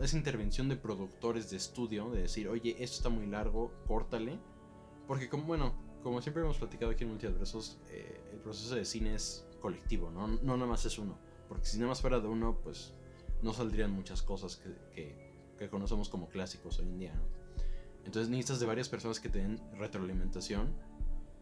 esa 0.00 0.16
intervención 0.16 0.68
de 0.68 0.76
productores 0.76 1.50
de 1.50 1.56
estudio, 1.56 2.10
de 2.10 2.22
decir, 2.22 2.48
oye, 2.48 2.76
esto 2.82 2.96
está 2.98 3.08
muy 3.08 3.26
largo, 3.26 3.72
córtale. 3.86 4.38
Porque 5.06 5.28
como, 5.28 5.44
bueno, 5.44 5.74
como 6.02 6.20
siempre 6.22 6.42
hemos 6.42 6.58
platicado 6.58 6.92
aquí 6.92 7.04
en 7.04 7.10
Multiversos, 7.10 7.78
eh, 7.90 8.20
el 8.32 8.38
proceso 8.40 8.74
de 8.74 8.84
cine 8.84 9.14
es 9.14 9.46
colectivo, 9.60 10.10
¿no? 10.10 10.26
No 10.28 10.56
nada 10.56 10.66
más 10.66 10.84
es 10.84 10.98
uno. 10.98 11.18
Porque 11.48 11.66
si 11.66 11.76
nada 11.78 11.88
más 11.88 12.00
fuera 12.00 12.20
de 12.20 12.28
uno, 12.28 12.58
pues 12.62 12.94
no 13.42 13.52
saldrían 13.52 13.90
muchas 13.90 14.22
cosas 14.22 14.56
que, 14.56 14.74
que- 14.94 15.32
que 15.58 15.68
conocemos 15.68 16.08
como 16.08 16.28
clásicos 16.28 16.78
hoy 16.80 16.86
en 16.86 16.98
día, 16.98 17.14
¿no? 17.14 17.22
Entonces 18.04 18.28
necesitas 18.30 18.58
de 18.58 18.66
varias 18.66 18.88
personas 18.88 19.20
que 19.20 19.28
te 19.28 19.38
den 19.38 19.60
retroalimentación, 19.78 20.74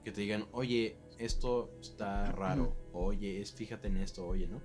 que 0.04 0.12
te 0.12 0.20
digan, 0.20 0.46
oye, 0.52 0.98
esto 1.20 1.70
está 1.80 2.32
raro, 2.32 2.74
oye, 2.92 3.40
es, 3.40 3.52
fíjate 3.52 3.88
en 3.88 3.98
esto, 3.98 4.26
oye, 4.26 4.48
¿no? 4.48 4.60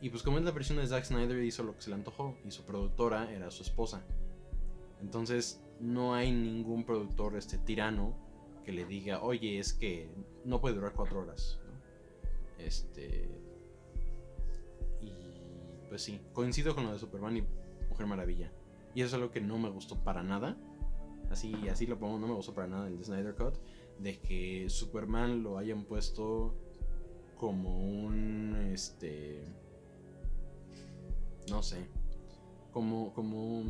Y 0.00 0.10
pues 0.10 0.22
como 0.22 0.38
es 0.38 0.44
la 0.44 0.50
versión 0.50 0.78
de 0.78 0.86
Zack 0.86 1.04
Snyder, 1.04 1.42
hizo 1.42 1.62
lo 1.62 1.74
que 1.74 1.82
se 1.82 1.90
le 1.90 1.96
antojó, 1.96 2.36
y 2.44 2.50
su 2.50 2.64
productora 2.64 3.32
era 3.32 3.50
su 3.50 3.62
esposa. 3.62 4.04
Entonces 5.00 5.62
no 5.80 6.14
hay 6.14 6.32
ningún 6.32 6.84
productor 6.84 7.36
este 7.36 7.58
tirano 7.58 8.16
que 8.64 8.72
le 8.72 8.84
diga, 8.84 9.22
oye, 9.22 9.58
es 9.58 9.72
que 9.72 10.10
no 10.44 10.60
puede 10.60 10.74
durar 10.74 10.92
cuatro 10.92 11.20
horas, 11.20 11.60
¿no? 11.64 12.64
Este... 12.64 13.30
Y 15.00 15.12
pues 15.88 16.02
sí, 16.02 16.20
coincido 16.32 16.74
con 16.74 16.84
lo 16.84 16.92
de 16.92 16.98
Superman 16.98 17.36
y 17.36 17.44
Mujer 17.88 18.06
Maravilla. 18.06 18.50
Y 18.94 19.02
eso 19.02 19.08
es 19.08 19.14
algo 19.14 19.30
que 19.30 19.40
no 19.40 19.56
me 19.58 19.68
gustó 19.68 20.02
para 20.02 20.22
nada. 20.22 20.56
Así, 21.30 21.68
así 21.68 21.86
lo 21.86 21.98
pongo, 21.98 22.18
no 22.18 22.26
me 22.26 22.34
gustó 22.34 22.54
para 22.54 22.66
nada 22.66 22.88
el 22.88 23.04
Snyder 23.04 23.34
Cut. 23.34 23.54
De 24.00 24.18
que 24.18 24.68
Superman 24.68 25.42
lo 25.42 25.58
hayan 25.58 25.84
puesto 25.84 26.54
como 27.36 27.78
un 27.78 28.70
este. 28.72 29.42
No 31.50 31.62
sé. 31.62 31.86
Como. 32.72 33.12
como. 33.14 33.64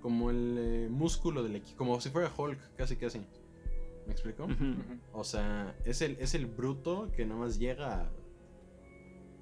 como 0.00 0.30
el 0.30 0.56
eh, 0.58 0.88
músculo 0.90 1.42
del 1.42 1.56
equipo. 1.56 1.78
Como 1.78 2.00
si 2.00 2.10
fuera 2.10 2.32
Hulk, 2.36 2.76
casi 2.76 2.96
casi. 2.96 3.20
¿Me 4.06 4.12
explico? 4.12 4.46
O 5.12 5.24
sea, 5.24 5.74
es 5.84 6.00
el, 6.00 6.16
es 6.20 6.34
el 6.34 6.46
bruto 6.46 7.10
que 7.16 7.26
nada 7.26 7.40
más 7.40 7.58
llega 7.58 8.02
a, 8.02 8.10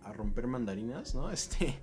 a 0.08 0.12
romper 0.14 0.46
mandarinas, 0.46 1.14
¿no? 1.14 1.30
Este. 1.32 1.78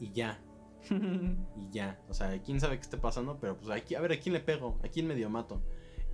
Y 0.00 0.12
ya. 0.12 0.40
Y 0.90 1.70
ya. 1.70 2.00
O 2.08 2.14
sea, 2.14 2.40
quién 2.42 2.60
sabe 2.60 2.76
qué 2.76 2.82
esté 2.82 2.96
pasando, 2.96 3.38
pero 3.40 3.56
pues 3.56 3.70
aquí, 3.70 3.94
a 3.94 4.00
ver, 4.00 4.12
¿a 4.12 4.20
quién 4.20 4.32
le 4.32 4.40
pego? 4.40 4.78
¿A 4.82 4.88
quién 4.88 5.06
medio 5.06 5.28
mato? 5.30 5.60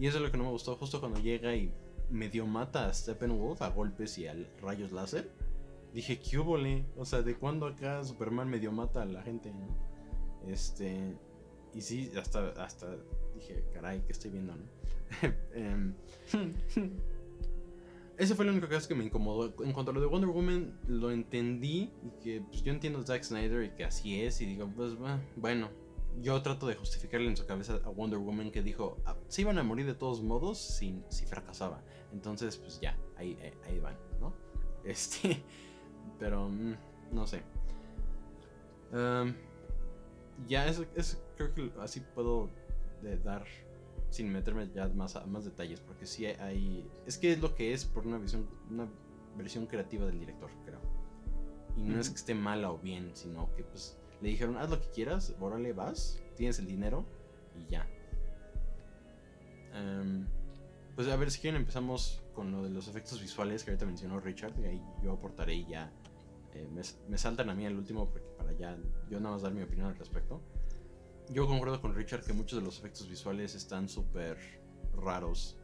Y 0.00 0.06
eso 0.06 0.16
es 0.16 0.24
lo 0.24 0.30
que 0.30 0.38
no 0.38 0.44
me 0.44 0.50
gustó. 0.50 0.74
Justo 0.76 0.98
cuando 0.98 1.20
llega 1.20 1.54
y 1.54 1.70
medio 2.08 2.46
mata 2.46 2.86
a 2.86 2.94
Steppenwolf 2.94 3.60
a 3.60 3.68
golpes 3.68 4.16
y 4.16 4.26
a 4.26 4.34
rayos 4.62 4.92
láser. 4.92 5.30
Dije, 5.92 6.18
¿qué 6.18 6.38
húbole? 6.38 6.86
O 6.96 7.04
sea, 7.04 7.20
¿de 7.20 7.34
cuándo 7.34 7.66
acá 7.66 8.02
Superman 8.02 8.48
medio 8.48 8.72
mata 8.72 9.02
a 9.02 9.04
la 9.04 9.22
gente, 9.22 9.52
no? 9.52 9.68
Este. 10.50 11.14
Y 11.74 11.82
sí, 11.82 12.10
hasta, 12.18 12.48
hasta 12.62 12.96
dije, 13.34 13.62
caray, 13.74 14.00
¿qué 14.06 14.12
estoy 14.12 14.30
viendo, 14.30 14.56
no? 14.56 14.64
Em, 15.54 15.94
ese 18.16 18.34
fue 18.34 18.46
el 18.46 18.52
único 18.52 18.68
caso 18.68 18.88
que 18.88 18.94
me 18.94 19.04
incomodó. 19.04 19.52
En 19.62 19.72
cuanto 19.72 19.90
a 19.90 19.94
lo 19.94 20.00
de 20.00 20.06
Wonder 20.06 20.30
Woman, 20.30 20.80
lo 20.88 21.10
entendí 21.10 21.92
y 22.02 22.10
que 22.22 22.40
pues, 22.40 22.62
yo 22.62 22.72
entiendo 22.72 23.00
a 23.00 23.06
Zack 23.06 23.22
Snyder 23.22 23.64
y 23.64 23.70
que 23.70 23.84
así 23.84 24.22
es. 24.22 24.40
Y 24.40 24.46
digo, 24.46 24.66
pues 24.74 24.94
bueno, 25.36 25.68
yo 26.20 26.40
trato 26.42 26.66
de 26.66 26.74
justificarle 26.74 27.28
en 27.28 27.36
su 27.36 27.46
cabeza 27.46 27.80
a 27.84 27.88
Wonder 27.90 28.18
Woman 28.18 28.50
que 28.50 28.62
dijo, 28.62 28.98
ah, 29.06 29.16
se 29.28 29.42
iban 29.42 29.58
a 29.58 29.62
morir 29.62 29.86
de 29.86 29.94
todos 29.94 30.22
modos 30.22 30.58
si, 30.58 31.02
si 31.08 31.24
fracasaba. 31.26 31.82
Entonces, 32.12 32.56
pues 32.56 32.80
ya, 32.80 32.98
ahí, 33.16 33.38
ahí, 33.42 33.52
ahí 33.66 33.78
van, 33.78 33.96
¿no? 34.20 34.32
Este, 34.84 35.42
pero 36.18 36.48
mm, 36.48 36.74
no 37.12 37.26
sé. 37.26 37.42
Ya, 40.48 40.66
es, 40.66 40.82
es- 40.94 41.22
creo 41.36 41.54
que 41.54 41.72
así 41.80 42.00
puedo 42.00 42.48
de 43.02 43.16
dar 43.18 43.44
sin 44.10 44.32
meterme 44.32 44.68
ya 44.74 44.88
más 44.88 45.14
a 45.16 45.24
más 45.26 45.44
detalles, 45.44 45.80
porque 45.80 46.06
sí 46.06 46.26
hay... 46.26 46.88
Es 47.06 47.16
que 47.18 47.32
es 47.32 47.40
lo 47.40 47.54
que 47.54 47.72
es 47.72 47.84
por 47.84 48.06
una 48.06 48.18
visión, 48.18 48.48
una 48.70 48.88
versión 49.36 49.66
creativa 49.66 50.06
del 50.06 50.18
director, 50.18 50.50
creo. 50.64 50.80
Y 51.76 51.82
no 51.82 52.00
es 52.00 52.10
que 52.10 52.16
esté 52.16 52.34
mala 52.34 52.72
o 52.72 52.78
bien, 52.78 53.10
sino 53.14 53.54
que 53.54 53.62
pues 53.62 53.96
le 54.20 54.28
dijeron, 54.28 54.56
haz 54.56 54.70
lo 54.70 54.80
que 54.80 54.88
quieras, 54.90 55.35
órale, 55.40 55.72
vas, 55.72 56.20
tienes 56.37 56.59
el 56.59 56.66
dinero 56.66 57.04
y 57.56 57.70
ya. 57.70 57.87
Em, 59.74 60.26
pues 60.94 61.09
a 61.09 61.16
ver, 61.16 61.30
si 61.30 61.40
quieren 61.40 61.61
empezamos 61.61 62.22
con 62.35 62.50
lo 62.50 62.62
de 62.62 62.70
los 62.70 62.88
efectos 62.88 63.20
visuales 63.20 63.64
que 63.64 63.70
ahorita 63.70 63.87
mencionó 63.87 64.20
Richard, 64.20 64.59
y 64.61 64.64
ahí 64.64 64.83
yo 65.02 65.12
aportaré 65.12 65.54
y 65.54 65.66
ya 65.66 65.92
eh, 66.54 66.68
me, 66.72 66.83
me 67.09 67.18
saltan 67.18 67.48
a 67.48 67.54
mí 67.54 67.64
el 67.64 67.76
último 67.76 68.09
porque 68.11 68.28
para 68.37 68.52
ya 68.52 68.76
yo 69.09 69.20
nada 69.20 69.35
más 69.35 69.42
dar 69.42 69.52
mi 69.52 69.62
opinión 69.62 69.88
al 69.88 69.96
respecto. 69.96 70.40
Yo 71.30 71.46
concuerdo 71.46 71.80
con 71.80 71.94
Richard 71.94 72.24
que 72.24 72.33
muchos 72.33 72.59
de 72.59 72.64
los 72.64 72.78
efectos 72.78 73.09
visuales 73.09 73.54
están 73.54 73.88
súper 73.88 74.37
raros. 74.94 75.56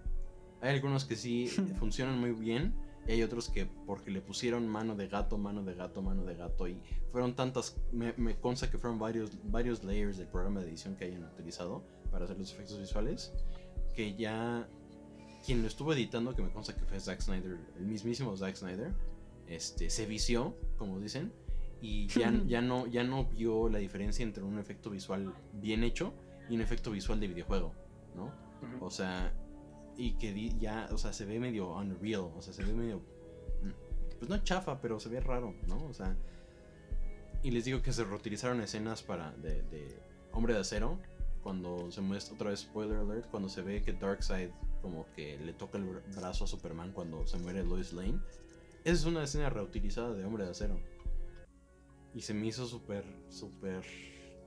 Hay 0.60 0.74
algunos 0.74 1.04
que 1.04 1.16
sí 1.16 1.48
funcionan 1.78 2.18
muy 2.18 2.32
bien 2.32 2.74
y 3.06 3.12
hay 3.12 3.22
otros 3.22 3.48
que 3.48 3.66
porque 3.86 4.10
le 4.10 4.20
pusieron 4.20 4.66
mano 4.68 4.96
de 4.96 5.08
gato, 5.08 5.38
mano 5.38 5.62
de 5.62 5.74
gato, 5.74 6.02
mano 6.02 6.24
de 6.24 6.34
gato 6.34 6.68
y 6.68 6.80
fueron 7.12 7.34
tantas, 7.34 7.76
me, 7.92 8.12
me 8.16 8.36
consta 8.36 8.70
que 8.70 8.78
fueron 8.78 8.98
varios, 8.98 9.30
varios 9.44 9.84
layers 9.84 10.18
del 10.18 10.28
programa 10.28 10.60
de 10.60 10.68
edición 10.68 10.96
que 10.96 11.04
hayan 11.04 11.24
utilizado 11.24 11.82
para 12.10 12.24
hacer 12.24 12.38
los 12.38 12.52
efectos 12.52 12.78
visuales 12.78 13.32
que 13.94 14.14
ya 14.14 14.68
quien 15.44 15.62
lo 15.62 15.68
estuvo 15.68 15.92
editando, 15.92 16.34
que 16.34 16.42
me 16.42 16.50
consta 16.50 16.74
que 16.74 16.84
fue 16.84 16.98
Zack 16.98 17.20
Snyder, 17.20 17.56
el 17.78 17.86
mismísimo 17.86 18.36
Zack 18.36 18.56
Snyder, 18.56 18.92
este, 19.46 19.90
se 19.90 20.04
vició, 20.06 20.56
como 20.76 20.98
dicen, 20.98 21.32
y 21.80 22.08
ya, 22.08 22.32
ya, 22.46 22.60
no, 22.60 22.86
ya 22.86 23.04
no 23.04 23.26
vio 23.26 23.68
la 23.68 23.78
diferencia 23.78 24.24
entre 24.24 24.42
un 24.42 24.58
efecto 24.58 24.90
visual 24.90 25.32
bien 25.52 25.84
hecho 25.84 26.12
y 26.48 26.56
un 26.56 26.62
efecto 26.62 26.90
visual 26.90 27.20
de 27.20 27.28
videojuego, 27.28 27.72
¿no? 28.16 28.32
O 28.80 28.90
sea, 28.90 29.32
y 29.96 30.12
que 30.18 30.50
ya, 30.58 30.88
o 30.92 30.98
sea, 30.98 31.12
se 31.12 31.24
ve 31.24 31.38
medio 31.38 31.74
unreal, 31.74 32.30
o 32.36 32.42
sea, 32.42 32.52
se 32.52 32.64
ve 32.64 32.72
medio, 32.72 33.00
pues 34.18 34.28
no 34.28 34.38
chafa, 34.38 34.80
pero 34.80 35.00
se 35.00 35.08
ve 35.08 35.20
raro, 35.20 35.54
¿no? 35.66 35.84
O 35.86 35.94
sea, 35.94 36.16
y 37.42 37.50
les 37.50 37.64
digo 37.64 37.82
que 37.82 37.92
se 37.92 38.04
reutilizaron 38.04 38.60
escenas 38.60 39.02
para 39.02 39.32
de, 39.32 39.62
de 39.62 40.02
Hombre 40.32 40.54
de 40.54 40.60
Acero, 40.60 40.98
cuando 41.42 41.90
se 41.92 42.00
muestra, 42.00 42.34
otra 42.34 42.50
vez 42.50 42.60
spoiler 42.60 42.98
alert, 42.98 43.30
cuando 43.30 43.48
se 43.48 43.62
ve 43.62 43.82
que 43.82 43.92
Darkseid 43.92 44.50
como 44.82 45.06
que 45.14 45.38
le 45.38 45.52
toca 45.52 45.78
el 45.78 45.84
bra- 45.84 46.16
brazo 46.16 46.44
a 46.44 46.46
Superman 46.46 46.92
cuando 46.92 47.26
se 47.26 47.38
muere 47.38 47.64
Lois 47.64 47.92
Lane. 47.92 48.20
Esa 48.84 48.94
es 48.94 49.04
una 49.04 49.22
escena 49.24 49.48
reutilizada 49.48 50.12
de 50.12 50.24
Hombre 50.24 50.44
de 50.44 50.50
Acero. 50.50 50.80
Y 52.14 52.22
se 52.22 52.34
me 52.34 52.46
hizo 52.46 52.66
súper, 52.66 53.04
súper 53.28 53.84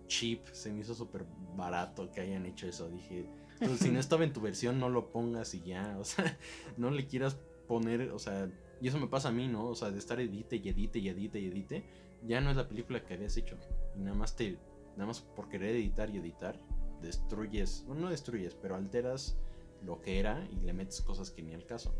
cheap, 0.08 0.46
se 0.52 0.72
me 0.72 0.82
hizo 0.82 0.94
súper 0.94 1.26
barato 1.56 2.12
que 2.12 2.22
hayan 2.22 2.46
hecho 2.46 2.68
eso. 2.68 2.90
Dije, 2.90 3.30
entonces, 3.60 3.88
si 3.88 3.92
no 3.94 4.00
estaba 4.00 4.24
en 4.24 4.34
tu 4.34 4.42
versión, 4.42 4.80
no 4.80 4.90
lo 4.90 5.10
pongas 5.12 5.54
y 5.54 5.62
ya. 5.62 5.98
O 6.00 6.04
sea, 6.06 6.38
no 6.78 6.92
le 6.92 7.06
quieras 7.08 7.38
poner, 7.68 8.12
o 8.12 8.20
sea, 8.20 8.50
y 8.82 8.88
eso 8.88 8.98
me 9.00 9.08
pasa 9.08 9.30
a 9.30 9.32
mí, 9.32 9.48
¿no? 9.48 9.66
O 9.68 9.76
sea, 9.76 9.92
de 9.92 10.00
estar 10.00 10.20
edite 10.20 10.56
y 10.58 10.70
edite 10.70 11.00
y 11.00 11.10
edite 11.10 11.40
y 11.40 11.46
edite, 11.48 11.84
ya 12.26 12.42
no 12.42 12.50
es 12.52 12.56
la 12.58 12.68
película 12.68 13.04
que 13.06 13.14
habías 13.16 13.36
hecho. 13.38 13.58
Y 13.96 14.00
nada 14.00 14.16
más 14.18 14.36
te, 14.36 14.58
nada 14.96 15.08
más 15.08 15.22
por 15.22 15.50
querer 15.50 15.76
editar 15.76 16.10
y 16.10 16.18
editar, 16.18 16.60
destruyes, 17.02 17.84
bueno, 17.88 18.04
no 18.04 18.10
destruyes, 18.10 18.56
pero 18.56 18.76
alteras 18.76 19.38
lo 19.84 20.02
que 20.02 20.20
era 20.20 20.46
y 20.52 20.60
le 20.66 20.74
metes 20.74 21.02
cosas 21.02 21.32
que 21.32 21.42
ni 21.42 21.54
al 21.54 21.66
caso. 21.66 21.94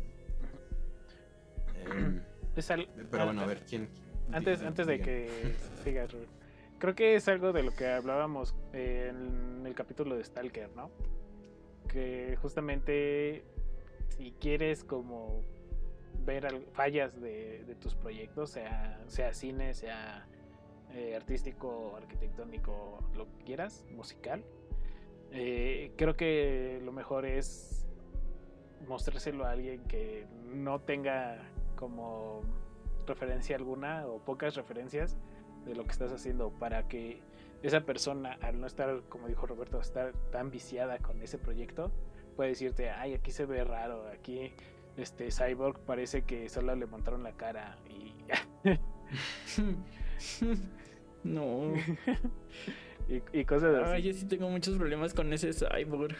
Em, 1.76 2.20
Es 2.56 2.70
al- 2.70 2.88
pero 3.10 3.24
bueno, 3.26 3.40
a 3.42 3.46
ver, 3.46 3.64
¿quién? 3.68 3.88
Antes, 4.32 4.60
antes 4.62 4.86
de 4.86 5.00
que 5.00 5.54
sigas. 5.82 6.10
Creo 6.78 6.94
que 6.94 7.14
es 7.14 7.28
algo 7.28 7.52
de 7.52 7.62
lo 7.62 7.72
que 7.74 7.86
hablábamos 7.88 8.54
en 8.72 9.64
el 9.66 9.74
capítulo 9.74 10.16
de 10.16 10.24
Stalker, 10.24 10.70
¿no? 10.74 10.90
Que 11.92 12.36
justamente 12.40 13.42
si 14.08 14.32
quieres 14.32 14.84
como 14.84 15.42
ver 16.24 16.46
al- 16.46 16.66
fallas 16.72 17.20
de, 17.20 17.64
de 17.64 17.74
tus 17.74 17.94
proyectos, 17.94 18.50
sea, 18.50 19.02
sea 19.08 19.32
cine, 19.34 19.74
sea 19.74 20.26
eh, 20.92 21.16
artístico, 21.16 21.96
arquitectónico, 21.96 22.98
lo 23.16 23.26
que 23.26 23.44
quieras, 23.44 23.84
musical, 23.90 24.44
eh, 25.32 25.92
creo 25.96 26.16
que 26.16 26.80
lo 26.84 26.92
mejor 26.92 27.24
es 27.26 27.86
mostrárselo 28.86 29.44
a 29.44 29.50
alguien 29.52 29.82
que 29.84 30.26
no 30.46 30.80
tenga 30.80 31.38
como 31.76 32.42
referencia 33.06 33.56
alguna 33.56 34.06
o 34.06 34.18
pocas 34.24 34.54
referencias 34.54 35.16
de 35.64 35.74
lo 35.74 35.84
que 35.84 35.92
estás 35.92 36.12
haciendo 36.12 36.50
para 36.50 36.88
que 36.88 37.20
esa 37.62 37.80
persona 37.82 38.38
al 38.40 38.60
no 38.60 38.66
estar 38.66 39.02
como 39.08 39.28
dijo 39.28 39.46
Roberto 39.46 39.80
estar 39.80 40.12
tan 40.32 40.50
viciada 40.50 40.98
con 40.98 41.20
ese 41.22 41.38
proyecto 41.38 41.90
puede 42.36 42.50
decirte 42.50 42.90
ay 42.90 43.14
aquí 43.14 43.32
se 43.32 43.46
ve 43.46 43.64
raro 43.64 44.08
aquí 44.08 44.52
este 44.96 45.30
Cyborg 45.30 45.78
parece 45.80 46.22
que 46.22 46.48
solo 46.48 46.74
le 46.74 46.86
montaron 46.86 47.22
la 47.22 47.32
cara 47.32 47.78
y, 47.88 48.14
no. 51.24 51.74
y, 53.08 53.22
y 53.38 53.44
cosas 53.44 53.88
Ay, 53.88 54.00
así 54.00 54.08
yo 54.08 54.14
sí 54.14 54.26
tengo 54.26 54.48
muchos 54.48 54.76
problemas 54.76 55.14
con 55.14 55.32
ese 55.32 55.52
cyborg. 55.52 56.16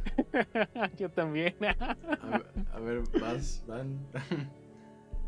yo 0.98 1.10
también 1.10 1.54
A 1.60 1.96
ver, 2.30 2.46
a 2.72 2.80
ver, 2.80 3.02
vas, 3.20 3.62
van. 3.66 3.98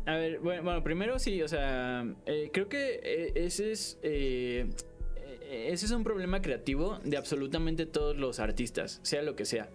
A 0.05 0.15
ver, 0.15 0.39
bueno, 0.39 0.63
bueno, 0.63 0.83
primero 0.83 1.17
sí, 1.19 1.41
o 1.41 1.47
sea, 1.47 2.05
eh, 2.25 2.49
creo 2.51 2.67
que 2.67 2.99
eh, 3.03 3.31
ese 3.35 3.71
es 3.71 3.99
eh, 4.03 4.69
ese 5.49 5.85
es 5.85 5.91
un 5.91 6.03
problema 6.03 6.41
creativo 6.41 6.99
de 7.03 7.17
absolutamente 7.17 7.85
todos 7.85 8.17
los 8.17 8.39
artistas, 8.39 8.99
sea 9.03 9.21
lo 9.21 9.35
que 9.35 9.45
sea. 9.45 9.69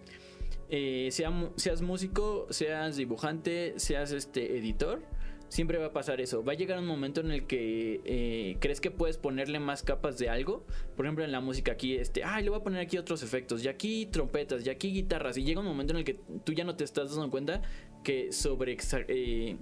Eh, 0.71 1.09
sea 1.11 1.31
seas 1.55 1.81
músico, 1.81 2.47
seas 2.51 2.95
dibujante, 2.95 3.73
seas 3.77 4.11
este 4.11 4.57
editor, 4.57 5.01
siempre 5.49 5.79
va 5.79 5.87
a 5.87 5.91
pasar 5.91 6.21
eso. 6.21 6.43
Va 6.43 6.53
a 6.53 6.55
llegar 6.55 6.79
un 6.79 6.85
momento 6.85 7.21
en 7.21 7.31
el 7.31 7.45
que 7.45 8.01
eh, 8.05 8.57
crees 8.59 8.79
que 8.79 8.91
puedes 8.91 9.17
ponerle 9.17 9.59
más 9.59 9.83
capas 9.83 10.17
de 10.17 10.29
algo. 10.29 10.63
Por 10.95 11.05
ejemplo, 11.05 11.25
en 11.25 11.31
la 11.31 11.41
música 11.41 11.73
aquí, 11.73 11.95
este, 11.95 12.23
ay, 12.23 12.43
le 12.43 12.49
voy 12.51 12.59
a 12.59 12.63
poner 12.63 12.81
aquí 12.81 12.97
otros 12.97 13.23
efectos, 13.23 13.63
y 13.65 13.67
aquí 13.67 14.05
trompetas, 14.05 14.65
y 14.65 14.69
aquí 14.69 14.91
guitarras. 14.91 15.37
Y 15.37 15.43
llega 15.43 15.59
un 15.59 15.65
momento 15.65 15.93
en 15.93 15.99
el 15.99 16.05
que 16.05 16.19
tú 16.43 16.53
ya 16.53 16.63
no 16.63 16.75
te 16.75 16.83
estás 16.83 17.15
dando 17.15 17.29
cuenta 17.29 17.61
que 18.03 18.31
sobre 18.31 18.77
eh, 19.07 19.57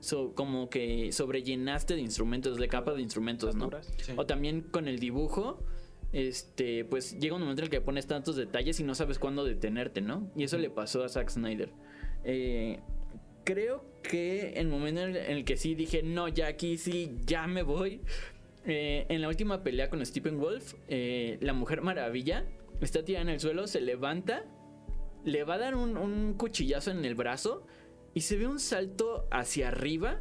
so- 0.00 0.34
como 0.34 0.68
que 0.70 1.12
sobrellenaste 1.12 1.94
de 1.94 2.00
instrumentos, 2.00 2.56
de 2.58 2.68
capas 2.68 2.96
de 2.96 3.02
instrumentos, 3.02 3.54
¿no? 3.54 3.70
Sí. 3.98 4.12
O 4.16 4.26
también 4.26 4.62
con 4.62 4.88
el 4.88 4.98
dibujo, 4.98 5.62
este, 6.12 6.84
pues 6.84 7.18
llega 7.20 7.36
un 7.36 7.42
momento 7.42 7.62
en 7.62 7.66
el 7.66 7.70
que 7.70 7.80
pones 7.80 8.06
tantos 8.06 8.36
detalles 8.36 8.80
y 8.80 8.84
no 8.84 8.94
sabes 8.94 9.18
cuándo 9.18 9.44
detenerte, 9.44 10.00
¿no? 10.00 10.30
Y 10.36 10.44
eso 10.44 10.58
le 10.58 10.68
pasó 10.70 11.04
a 11.04 11.08
Zack 11.08 11.30
Snyder. 11.30 11.70
Eh, 12.24 12.80
creo 13.44 13.84
que 14.02 14.54
el 14.54 14.68
momento 14.68 15.02
en 15.02 15.16
el 15.16 15.44
que 15.44 15.56
sí 15.56 15.74
dije, 15.74 16.02
no, 16.02 16.28
ya 16.28 16.48
aquí 16.48 16.76
sí, 16.78 17.12
ya 17.26 17.46
me 17.46 17.62
voy. 17.62 18.00
eh, 18.66 19.06
en 19.08 19.22
la 19.22 19.28
última 19.28 19.62
pelea 19.62 19.88
con 19.88 20.04
Stephen 20.04 20.38
Wolf, 20.38 20.74
eh, 20.88 21.38
la 21.40 21.52
Mujer 21.54 21.80
Maravilla 21.80 22.44
está 22.80 23.04
tirada 23.04 23.22
en 23.22 23.28
el 23.30 23.40
suelo, 23.40 23.66
se 23.66 23.80
levanta, 23.80 24.44
le 25.24 25.44
va 25.44 25.54
a 25.54 25.58
dar 25.58 25.74
un, 25.76 25.96
un 25.96 26.34
cuchillazo 26.34 26.90
en 26.90 27.04
el 27.04 27.14
brazo 27.14 27.66
y 28.14 28.22
se 28.22 28.36
ve 28.36 28.46
un 28.46 28.58
salto 28.58 29.26
hacia 29.30 29.68
arriba, 29.68 30.20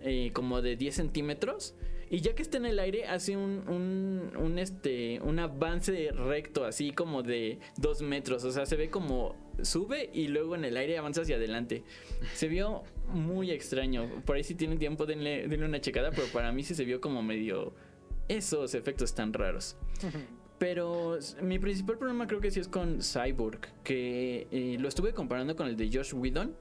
eh, 0.00 0.30
como 0.32 0.62
de 0.62 0.76
10 0.76 0.94
centímetros. 0.94 1.74
Y 2.10 2.20
ya 2.20 2.34
que 2.34 2.42
está 2.42 2.58
en 2.58 2.66
el 2.66 2.78
aire, 2.78 3.06
hace 3.06 3.38
un, 3.38 3.66
un, 3.68 4.36
un, 4.36 4.58
este, 4.58 5.18
un 5.22 5.38
avance 5.38 6.12
recto, 6.12 6.66
así 6.66 6.92
como 6.92 7.22
de 7.22 7.58
2 7.78 8.02
metros. 8.02 8.44
O 8.44 8.52
sea, 8.52 8.66
se 8.66 8.76
ve 8.76 8.90
como 8.90 9.34
sube 9.62 10.10
y 10.12 10.28
luego 10.28 10.54
en 10.54 10.66
el 10.66 10.76
aire 10.76 10.98
avanza 10.98 11.22
hacia 11.22 11.36
adelante. 11.36 11.84
Se 12.34 12.48
vio 12.48 12.82
muy 13.08 13.50
extraño. 13.50 14.22
Por 14.26 14.36
ahí 14.36 14.44
si 14.44 14.54
tienen 14.54 14.78
tiempo, 14.78 15.06
denle, 15.06 15.48
denle 15.48 15.64
una 15.64 15.80
checada, 15.80 16.10
pero 16.10 16.26
para 16.28 16.52
mí 16.52 16.62
sí 16.64 16.74
se 16.74 16.84
vio 16.84 17.00
como 17.00 17.22
medio 17.22 17.72
esos 18.28 18.74
efectos 18.74 19.14
tan 19.14 19.32
raros. 19.32 19.76
Pero 20.58 21.18
mi 21.42 21.58
principal 21.58 21.98
problema 21.98 22.28
creo 22.28 22.40
que 22.40 22.52
sí 22.52 22.60
es 22.60 22.68
con 22.68 23.00
Cyborg, 23.02 23.58
que 23.82 24.46
eh, 24.52 24.76
lo 24.78 24.86
estuve 24.86 25.12
comparando 25.12 25.56
con 25.56 25.66
el 25.66 25.76
de 25.76 25.90
Josh 25.92 26.14
Whedon. 26.14 26.54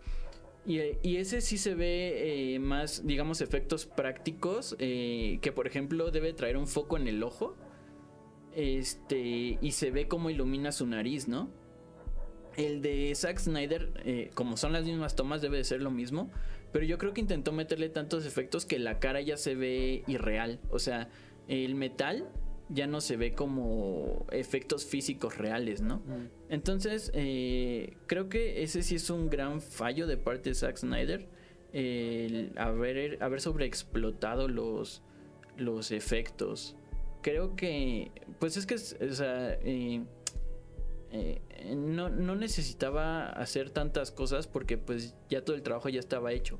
Y, 0.65 1.17
ese 1.17 1.41
sí 1.41 1.57
se 1.57 1.73
ve 1.73 2.53
eh, 2.53 2.59
más, 2.59 3.05
digamos, 3.05 3.41
efectos 3.41 3.85
prácticos, 3.85 4.75
eh, 4.79 5.39
que 5.41 5.51
por 5.51 5.65
ejemplo 5.65 6.11
debe 6.11 6.33
traer 6.33 6.57
un 6.57 6.67
foco 6.67 6.97
en 6.97 7.07
el 7.07 7.23
ojo. 7.23 7.55
Este, 8.53 9.57
y 9.61 9.71
se 9.71 9.91
ve 9.91 10.07
cómo 10.07 10.29
ilumina 10.29 10.71
su 10.71 10.85
nariz, 10.85 11.27
¿no? 11.27 11.49
El 12.57 12.81
de 12.81 13.13
Zack 13.15 13.39
Snyder, 13.39 13.93
eh, 14.05 14.29
como 14.33 14.57
son 14.57 14.73
las 14.73 14.85
mismas 14.85 15.15
tomas, 15.15 15.41
debe 15.41 15.57
de 15.57 15.63
ser 15.63 15.81
lo 15.81 15.89
mismo. 15.89 16.29
Pero 16.71 16.85
yo 16.85 16.97
creo 16.97 17.13
que 17.13 17.21
intentó 17.21 17.51
meterle 17.51 17.89
tantos 17.89 18.25
efectos 18.25 18.65
que 18.65 18.77
la 18.77 18.99
cara 18.99 19.21
ya 19.21 19.37
se 19.37 19.55
ve 19.55 20.03
irreal. 20.07 20.59
O 20.69 20.79
sea, 20.79 21.09
el 21.47 21.75
metal 21.75 22.29
ya 22.73 22.87
no 22.87 23.01
se 23.01 23.17
ve 23.17 23.33
como 23.33 24.25
efectos 24.31 24.85
físicos 24.85 25.37
reales, 25.37 25.81
¿no? 25.81 26.01
Entonces, 26.49 27.11
eh, 27.13 27.97
creo 28.07 28.29
que 28.29 28.63
ese 28.63 28.81
sí 28.81 28.95
es 28.95 29.09
un 29.09 29.29
gran 29.29 29.61
fallo 29.61 30.07
de 30.07 30.17
parte 30.17 30.49
de 30.49 30.55
Zack 30.55 30.77
Snyder. 30.77 31.27
El 31.73 32.51
haber, 32.57 33.21
haber 33.23 33.41
sobreexplotado 33.41 34.47
los, 34.47 35.03
los 35.57 35.91
efectos. 35.91 36.75
Creo 37.21 37.55
que, 37.55 38.11
pues 38.39 38.57
es 38.57 38.65
que, 38.65 38.75
o 38.75 39.13
sea, 39.13 39.53
eh, 39.63 40.03
eh, 41.11 41.41
no, 41.75 42.09
no 42.09 42.35
necesitaba 42.35 43.27
hacer 43.29 43.69
tantas 43.69 44.11
cosas 44.11 44.47
porque 44.47 44.77
pues 44.77 45.15
ya 45.29 45.43
todo 45.43 45.55
el 45.55 45.61
trabajo 45.61 45.89
ya 45.89 45.99
estaba 45.99 46.31
hecho. 46.31 46.59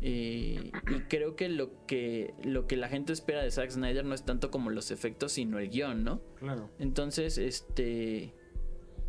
Eh, 0.00 0.70
y 0.90 1.00
creo 1.08 1.34
que 1.34 1.48
lo 1.48 1.86
que 1.86 2.34
lo 2.44 2.66
que 2.68 2.76
la 2.76 2.88
gente 2.88 3.12
espera 3.12 3.42
de 3.42 3.50
Zack 3.50 3.70
Snyder 3.70 4.04
no 4.04 4.14
es 4.14 4.24
tanto 4.24 4.50
como 4.50 4.70
los 4.70 4.90
efectos, 4.90 5.32
sino 5.32 5.58
el 5.58 5.70
guion, 5.70 6.04
¿no? 6.04 6.20
Claro. 6.36 6.70
Entonces, 6.78 7.38
este. 7.38 8.34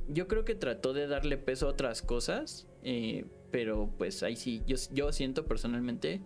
Yo 0.07 0.27
creo 0.27 0.43
que 0.43 0.55
trató 0.55 0.93
de 0.93 1.07
darle 1.07 1.37
peso 1.37 1.67
a 1.67 1.69
otras 1.71 2.01
cosas. 2.01 2.67
eh, 2.83 3.25
pero 3.51 3.91
pues 3.97 4.23
ahí 4.23 4.35
sí. 4.35 4.61
Yo, 4.67 4.77
yo 4.91 5.11
siento 5.11 5.45
personalmente 5.45 6.21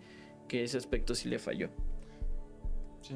que 0.48 0.64
ese 0.64 0.78
aspecto 0.78 1.14
sí 1.14 1.28
le 1.28 1.38
falló. 1.38 1.70
Sí. 3.00 3.14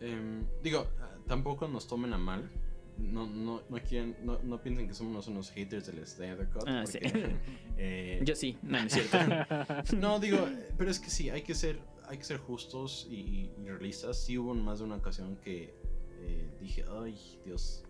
Em, 0.00 0.44
digo, 0.62 0.86
tampoco 1.26 1.68
nos 1.68 1.86
tomen 1.86 2.12
a 2.12 2.18
mal. 2.18 2.50
No, 2.98 3.26
no, 3.26 3.62
no, 3.68 3.78
quieren, 3.82 4.16
no, 4.22 4.38
no 4.42 4.62
piensen 4.62 4.86
que 4.86 4.94
somos 4.94 5.26
unos 5.26 5.50
haters 5.50 5.86
del 5.86 6.06
Snyder 6.06 6.48
Cut. 6.48 6.64
Ah, 6.66 6.84
sí. 6.86 6.98
porque, 7.02 7.36
eh, 7.76 8.20
Yo 8.24 8.36
sí, 8.36 8.56
no, 8.62 8.78
no 8.78 8.86
es 8.86 8.92
cierto. 8.92 9.18
No, 9.96 10.20
digo, 10.20 10.48
pero 10.78 10.90
es 10.90 11.00
que 11.00 11.10
sí, 11.10 11.28
hay 11.28 11.42
que 11.42 11.54
ser, 11.54 11.78
hay 12.06 12.18
que 12.18 12.24
ser 12.24 12.38
justos 12.38 13.06
y, 13.10 13.50
y 13.58 13.68
realistas. 13.68 14.16
Sí 14.24 14.38
hubo 14.38 14.54
más 14.54 14.78
de 14.78 14.84
una 14.84 14.96
ocasión 14.96 15.36
que 15.36 15.74
eh, 16.20 16.50
dije, 16.60 16.84
ay, 16.88 17.18
Dios, 17.44 17.84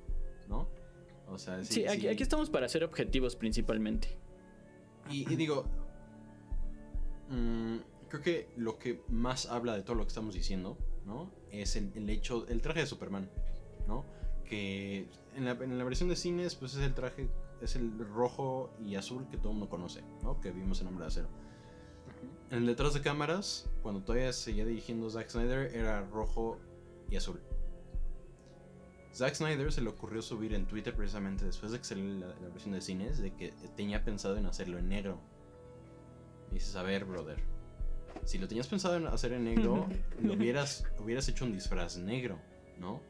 ¿no? 0.49 0.69
O 1.29 1.39
sea, 1.39 1.63
sí. 1.65 1.75
Sí, 1.75 1.87
aquí, 1.87 2.03
sí. 2.03 2.09
aquí 2.09 2.23
estamos 2.23 2.51
para 2.51 2.69
ser 2.69 2.85
objetivos 2.85 3.37
principalmente. 3.37 4.09
Y, 5.11 5.31
y 5.31 5.37
digo, 5.37 5.67
mm, 7.29 7.77
creo 8.09 8.23
que 8.23 8.49
lo 8.57 8.79
que 8.79 9.03
más 9.09 9.47
habla 9.47 9.77
de 9.77 9.83
todo 9.83 9.97
lo 9.97 10.05
que 10.05 10.09
estamos 10.09 10.35
diciendo, 10.35 10.79
¿no? 11.05 11.31
Es 11.51 11.77
el, 11.77 11.93
el 11.95 12.09
hecho, 12.09 12.47
el 12.49 12.63
traje 12.63 12.81
de 12.81 12.87
Superman, 12.87 13.31
¿no? 13.87 14.05
Que 14.55 15.09
en 15.35 15.45
la, 15.45 15.53
en 15.53 15.77
la 15.77 15.85
versión 15.85 16.09
de 16.09 16.17
cines, 16.17 16.55
pues 16.55 16.75
es 16.75 16.83
el 16.83 16.95
traje, 16.95 17.29
es 17.61 17.75
el 17.75 17.99
rojo 17.99 18.71
y 18.81 18.95
azul 18.95 19.27
que 19.29 19.37
todo 19.37 19.49
el 19.49 19.59
mundo 19.59 19.69
conoce, 19.69 20.03
¿no? 20.23 20.41
Que 20.41 20.53
vimos 20.53 20.81
en 20.81 20.89
Hombre 20.89 21.05
de 21.05 21.09
Acero. 21.09 21.29
En 22.51 22.59
el 22.59 22.67
detrás 22.67 22.95
de 22.95 23.01
cámaras, 23.01 23.69
cuando 23.83 24.03
todavía 24.03 24.33
seguía 24.33 24.65
dirigiendo 24.65 25.11
Zack 25.11 25.29
Snyder, 25.29 25.75
era 25.75 26.03
rojo 26.03 26.59
y 27.11 27.17
azul. 27.17 27.41
Zack 29.13 29.35
Snyder 29.35 29.73
se 29.73 29.81
le 29.81 29.89
ocurrió 29.89 30.23
subir 30.23 30.55
en 30.55 30.67
Twitter 30.67 30.95
precisamente 30.95 31.45
después 31.45 31.73
de 31.73 31.79
que 31.79 31.85
salió 31.85 32.05
la, 32.05 32.29
la 32.29 32.49
versión 32.49 32.75
de 32.75 32.81
cines 32.81 33.19
de 33.19 33.35
que 33.35 33.53
tenía 33.77 34.05
pensado 34.05 34.37
en 34.37 34.47
hacerlo 34.47 34.79
en 34.79 34.89
negro. 34.89 35.19
Y 36.51 36.55
dices, 36.55 36.77
a 36.77 36.83
ver, 36.83 37.05
brother, 37.05 37.43
si 38.25 38.39
lo 38.39 38.49
tenías 38.49 38.69
pensado 38.69 38.97
en 38.97 39.07
hacer 39.07 39.33
en 39.33 39.45
negro, 39.45 39.87
lo 40.23 40.35
hubieras, 40.35 40.85
hubieras 40.99 41.29
hecho 41.29 41.45
un 41.45 41.53
disfraz 41.53 41.97
negro, 41.97 42.39
¿no? 42.79 43.01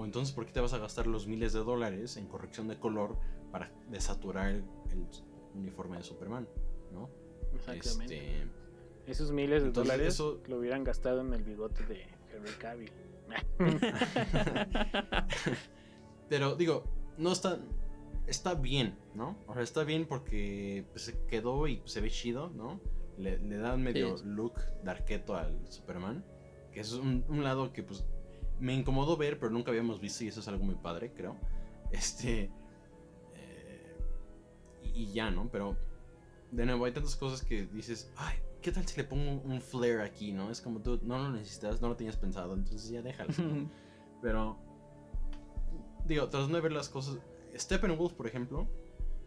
O 0.00 0.04
entonces, 0.04 0.32
¿por 0.32 0.46
qué 0.46 0.52
te 0.52 0.60
vas 0.60 0.72
a 0.74 0.78
gastar 0.78 1.08
los 1.08 1.26
miles 1.26 1.52
de 1.52 1.58
dólares 1.58 2.16
en 2.18 2.28
corrección 2.28 2.68
de 2.68 2.78
color 2.78 3.16
para 3.50 3.72
desaturar 3.90 4.48
el, 4.50 4.62
el 4.92 5.08
uniforme 5.54 5.96
de 5.96 6.04
Superman, 6.04 6.48
¿no? 6.92 7.10
Exactamente. 7.52 8.42
Este, 8.42 9.10
Esos 9.10 9.32
miles 9.32 9.62
de 9.62 9.68
Entonces, 9.68 9.92
dólares 9.92 10.14
eso- 10.14 10.40
lo 10.46 10.58
hubieran 10.58 10.84
gastado 10.84 11.20
en 11.22 11.32
el 11.34 11.42
bigote 11.42 11.84
de 11.86 12.02
Henry 12.32 12.52
Cavill. 12.60 12.92
Pero 16.28 16.56
digo, 16.56 16.84
no 17.16 17.32
está. 17.32 17.58
Está 18.26 18.54
bien, 18.54 18.98
¿no? 19.14 19.38
O 19.46 19.54
sea, 19.54 19.62
está 19.62 19.84
bien 19.84 20.04
porque 20.06 20.84
pues, 20.92 21.04
se 21.06 21.18
quedó 21.26 21.66
y 21.66 21.80
se 21.86 22.02
ve 22.02 22.10
chido, 22.10 22.50
¿no? 22.50 22.78
Le, 23.16 23.38
le 23.38 23.56
da 23.56 23.74
un 23.74 23.82
medio 23.82 24.18
Sí. 24.18 24.24
look 24.26 24.60
darketo 24.84 25.34
al 25.34 25.58
Superman. 25.72 26.24
Que 26.72 26.80
es 26.80 26.92
un, 26.92 27.24
un 27.28 27.42
lado 27.42 27.72
que 27.72 27.82
pues 27.82 28.04
me 28.60 28.74
incomodó 28.74 29.16
ver, 29.16 29.38
pero 29.38 29.50
nunca 29.50 29.70
habíamos 29.70 30.00
visto 30.00 30.24
y 30.24 30.28
eso 30.28 30.40
es 30.40 30.48
algo 30.48 30.64
muy 30.64 30.74
padre, 30.74 31.12
creo. 31.12 31.36
Este. 31.90 32.50
eh, 33.34 33.96
y, 34.94 35.12
ya, 35.12 35.30
¿no? 35.30 35.48
Pero 35.50 35.76
de 36.50 36.66
nuevo, 36.66 36.84
hay 36.84 36.92
tantas 36.92 37.16
cosas 37.16 37.42
que 37.42 37.66
dices, 37.66 38.10
ay, 38.16 38.36
¿qué 38.62 38.72
tal 38.72 38.86
si 38.86 38.96
le 38.96 39.04
pongo 39.04 39.40
un 39.42 39.60
flare 39.60 40.02
aquí, 40.02 40.32
no? 40.32 40.50
Es 40.50 40.60
como 40.60 40.80
tú 40.80 40.98
no 41.02 41.18
lo 41.18 41.30
necesitas, 41.30 41.80
no 41.80 41.88
lo 41.88 41.96
tenías 41.96 42.16
pensado, 42.16 42.54
entonces 42.54 42.90
ya 42.90 43.02
déjalo. 43.02 43.32
¿no? 43.38 43.70
Pero, 44.22 44.56
digo, 46.06 46.28
tratando 46.28 46.56
de 46.56 46.62
ver 46.62 46.72
las 46.72 46.88
cosas. 46.88 47.18
Steppenwolf, 47.56 48.12
por 48.12 48.26
ejemplo, 48.26 48.68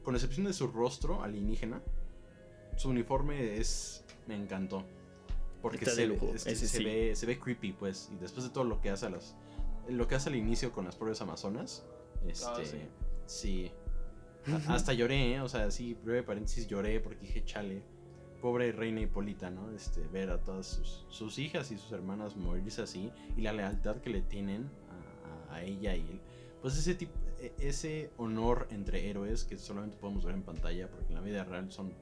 con 0.04 0.16
excepción 0.16 0.46
de 0.46 0.54
su 0.54 0.68
rostro 0.68 1.24
alienígena, 1.24 1.82
su 2.76 2.90
uniforme 2.90 3.58
es. 3.58 4.04
Me 4.28 4.36
encantó. 4.36 4.86
Porque 5.62 5.86
se, 5.86 6.01
de 6.01 6.07
lujo, 6.07 6.32
es 6.34 6.43
que 6.43 6.51
ese 6.51 6.68
se 6.68 6.78
sí. 6.80 6.84
ve, 6.84 7.16
se 7.16 7.26
ve 7.26 7.39
creepy, 7.39 7.74
pues. 7.74 8.09
Y 8.12 8.16
después 8.18 8.43
de 8.45 8.49
todo 8.51 8.64
lo 8.64 8.82
que 8.82 8.89
hace 8.89 9.05
a 9.05 9.09
las. 9.09 9.36
Lo 9.88 10.07
que 10.07 10.16
hace 10.16 10.30
al 10.30 10.36
inicio 10.36 10.72
con 10.72 10.86
las 10.86 10.95
propias 10.95 11.22
Amazonas. 11.22 11.86
Este. 12.28 12.45
Ah, 12.47 13.24
sí. 13.26 13.72
Hasta 14.68 14.93
lloré, 14.93 15.34
¿eh? 15.36 15.41
O 15.41 15.49
sea, 15.49 15.70
sí, 15.70 15.93
breve 16.03 16.24
paréntesis, 16.24 16.68
lloré 16.68 16.99
porque 16.99 17.20
dije, 17.22 17.43
chale. 17.45 17.84
Pobre 18.41 18.72
reina 18.72 19.01
Hipólita, 19.01 19.51
¿no? 19.51 19.70
Este, 19.70 20.01
ver 20.07 20.32
a 20.32 20.39
todas 20.41 20.66
sus, 20.66 21.05
sus 21.09 21.38
hijas 21.38 21.70
y 21.72 21.78
sus 21.78 21.91
hermanas 21.91 22.36
morirse 22.36 22.82
así. 22.82 23.12
Y 23.38 23.41
la 23.41 23.53
lealtad 23.53 23.97
que 23.97 24.09
le 24.09 24.22
tienen 24.24 24.68
a, 24.89 25.53
a- 25.53 25.57
a 25.57 25.64
ella 25.64 25.95
y 25.95 25.99
él. 26.01 26.20
Pues 26.59 26.76
ese 26.76 26.95
tipo, 26.95 27.12
e- 27.39 27.53
ese 27.59 28.09
honor 28.18 28.68
entre 28.72 29.07
héroes 29.12 29.43
que 29.43 29.57
solamente 29.59 29.95
podemos 29.97 30.26
ver 30.26 30.34
en 30.34 30.41
pantalla, 30.41 30.89
porque 30.89 31.09
en 31.09 31.14
la 31.16 31.22
vida 31.22 31.43
real 31.43 31.72
son 31.72 31.93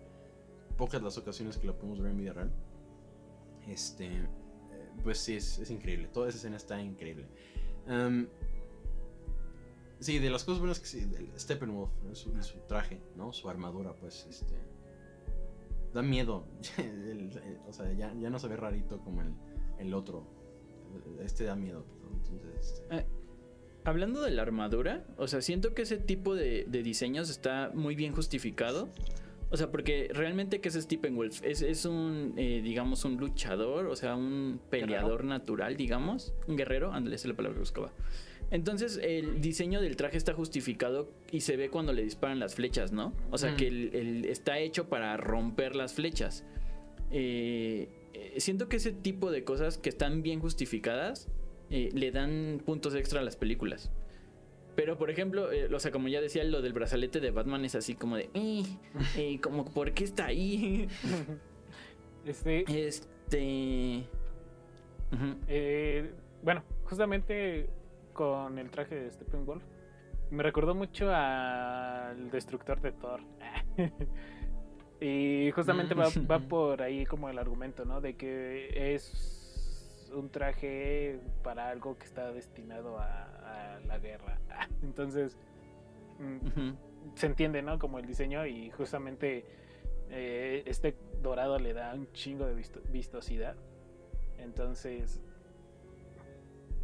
pocas 0.78 1.02
las 1.02 1.18
ocasiones 1.18 1.58
que 1.58 1.68
lo 1.68 1.76
podemos 1.76 2.00
ver 2.00 2.12
en 2.12 2.18
vida 2.18 2.32
real. 2.32 2.52
Este, 3.70 4.06
eh, 4.06 4.28
pues 5.04 5.20
sí, 5.20 5.36
es, 5.36 5.60
es 5.60 5.70
increíble. 5.70 6.08
Toda 6.08 6.30
esa 6.30 6.38
escena 6.38 6.58
está 6.58 6.82
increíble. 6.82 7.28
Sí, 10.00 10.20
de 10.20 10.30
las 10.30 10.44
cosas 10.44 10.60
buenas 10.60 10.80
que 10.80 10.86
sí, 10.86 11.10
Steppenwolf, 11.38 11.92
su, 12.14 12.32
su 12.42 12.60
traje, 12.68 13.02
¿no? 13.16 13.34
Su 13.34 13.50
armadura, 13.50 13.94
pues, 13.94 14.26
este. 14.30 14.56
Da 15.94 16.02
miedo. 16.02 16.48
O 17.68 17.74
sea, 17.74 17.92
ya, 17.94 18.14
ya 18.20 18.30
no 18.30 18.40
se 18.40 18.48
ve 18.48 18.56
rarito 18.56 19.00
como 19.00 19.22
el, 19.22 19.34
el 19.78 19.94
otro. 19.94 20.26
Este 21.22 21.44
da 21.44 21.56
miedo. 21.56 21.86
Entonces, 22.14 22.82
este, 22.82 22.98
Eh, 22.98 23.06
Hablando 23.86 24.22
de 24.22 24.32
la 24.32 24.42
armadura, 24.42 25.06
o 25.18 25.28
sea, 25.28 25.42
siento 25.42 25.74
que 25.74 25.84
ese 25.84 25.98
tipo 25.98 26.36
de, 26.36 26.66
de 26.68 26.84
diseños 26.84 27.30
está 27.30 27.72
muy 27.74 27.96
bien 27.96 28.14
justificado. 28.14 28.90
O 29.52 29.58
sea, 29.58 29.72
porque 29.72 30.10
realmente, 30.14 30.62
¿qué 30.62 30.70
es 30.70 30.76
Steppenwolf? 30.76 31.44
Es, 31.44 31.62
es 31.64 31.86
un, 31.86 32.34
eh, 32.38 32.62
digamos, 32.64 33.04
un 33.06 33.18
luchador, 33.18 33.88
o 33.88 33.96
sea, 33.96 34.16
un 34.16 34.60
peleador 34.70 35.24
natural, 35.24 35.76
digamos. 35.76 36.34
Un 36.48 36.56
guerrero, 36.56 36.94
ándale, 36.94 37.16
esa 37.16 37.28
es 37.28 37.30
la 37.32 37.36
palabra 37.36 37.56
que 37.56 37.62
buscaba. 37.62 37.92
Entonces, 38.52 39.00
el 39.02 39.42
diseño 39.42 39.82
del 39.82 39.96
traje 39.96 40.18
está 40.18 40.34
justificado 40.34 41.10
y 41.32 41.42
se 41.42 41.56
ve 41.58 41.70
cuando 41.70 41.94
le 41.94 42.04
disparan 42.04 42.40
las 42.40 42.56
flechas, 42.56 42.92
¿no? 42.92 43.14
O 43.32 43.38
sea, 43.40 43.52
Mm. 43.54 43.56
que 43.58 43.68
el- 43.68 43.96
el- 43.96 44.26
está 44.26 44.60
hecho 44.60 44.88
para 44.88 45.18
romper 45.18 45.76
las 45.76 45.94
flechas. 45.94 46.44
Eh, 47.12 47.90
eh, 48.14 48.34
siento 48.40 48.68
que 48.70 48.78
ese 48.78 48.92
tipo 48.92 49.32
de 49.32 49.44
cosas 49.44 49.78
que 49.78 49.90
están 49.90 50.22
bien 50.22 50.40
justificadas 50.40 51.28
eh, 51.72 51.90
le 51.94 52.10
dan 52.12 52.62
puntos 52.66 52.96
extra 52.96 53.20
a 53.20 53.24
las 53.24 53.36
películas. 53.36 53.92
Pero, 54.80 54.98
por 54.98 55.10
ejemplo, 55.10 55.52
eh, 55.52 55.74
o 55.74 55.80
sea, 55.80 55.92
como 55.92 56.08
ya 56.08 56.22
decía, 56.22 56.44
lo 56.44 56.62
del 56.62 56.74
brazalete 56.74 57.20
de 57.20 57.32
Batman 57.32 57.66
es 57.66 57.76
así 57.76 57.96
como 57.96 58.16
de, 58.18 58.30
"Eh, 58.34 58.64
eh, 59.18 59.40
como, 59.42 59.66
¿por 59.66 59.92
qué 59.94 60.04
está 60.06 60.26
ahí? 60.28 60.88
Este, 62.26 62.64
Este... 62.88 64.04
eh, 65.48 66.12
bueno, 66.44 66.64
justamente 66.84 67.70
con 68.14 68.60
el 68.60 68.70
traje 68.70 68.96
de 68.96 69.12
Steppenwolf, 69.12 69.64
me 70.30 70.44
recordó 70.44 70.76
mucho 70.76 71.10
al 71.14 72.30
destructor 72.30 72.82
de 72.82 72.92
Thor. 72.92 73.22
y 75.02 75.50
justamente 75.52 75.96
va, 75.96 76.10
Mm. 76.10 76.30
va 76.30 76.40
por 76.50 76.82
ahí 76.82 77.06
como 77.06 77.30
el 77.30 77.40
argumento, 77.40 77.86
¿no? 77.86 78.02
De 78.02 78.16
que 78.16 78.94
es 78.96 79.39
un 80.14 80.30
traje 80.30 81.20
para 81.44 81.70
algo 81.70 81.98
que 81.98 82.06
está 82.06 82.32
destinado 82.32 82.98
a, 83.00 83.76
a 83.76 83.80
la 83.82 84.00
guerra. 84.00 84.40
Entonces, 84.84 85.38
mm, 86.20 86.72
se 87.16 87.26
entiende, 87.28 87.62
¿no? 87.62 87.80
Como 87.80 88.00
el 88.00 88.06
diseño 88.06 88.46
y 88.46 88.70
justamente 88.72 89.46
eh, 90.10 90.64
este 90.66 90.96
dorado 91.22 91.60
le 91.60 91.74
da 91.74 91.94
un 91.94 92.12
chingo 92.14 92.46
de 92.46 92.54
visto- 92.56 92.82
vistosidad. 92.92 93.56
Entonces, 94.38 95.22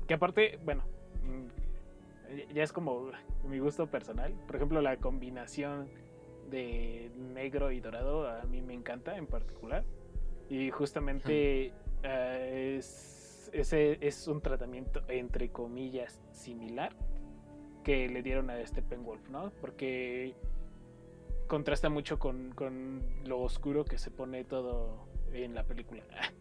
que 0.08 0.14
aparte, 0.14 0.60
bueno, 0.64 0.84
mm, 1.24 2.54
ya 2.54 2.64
es 2.64 2.72
como 2.74 3.12
mi 3.48 3.60
gusto 3.60 3.88
personal. 3.88 4.34
Por 4.48 4.56
ejemplo, 4.58 4.82
la 4.82 4.98
combinación 4.98 5.88
de 6.50 7.10
negro 7.34 7.72
y 7.72 7.80
dorado 7.80 8.28
a 8.30 8.44
mí 8.44 8.62
me 8.62 8.74
encanta 8.74 9.18
en 9.18 9.26
particular. 9.26 9.84
Y 10.50 10.70
justamente 10.70 11.72
eh, 12.04 12.76
es, 12.78 13.15
ese 13.54 13.98
es 14.06 14.28
un 14.28 14.42
tratamiento 14.42 15.02
entre 15.08 15.50
comillas 15.50 16.20
similar 16.32 16.96
que 17.84 18.08
le 18.10 18.22
dieron 18.24 18.50
a 18.50 18.60
este 18.60 18.82
Penwolf, 18.82 19.30
¿no? 19.30 19.52
Porque 19.62 20.34
contrasta 21.48 21.90
mucho 21.90 22.18
con, 22.20 22.52
con 22.54 23.02
lo 23.26 23.40
oscuro 23.42 23.86
que 23.86 23.98
se 23.98 24.10
pone 24.12 24.44
todo 24.44 25.08
en 25.34 25.54
la 25.56 25.64
película. 25.64 26.04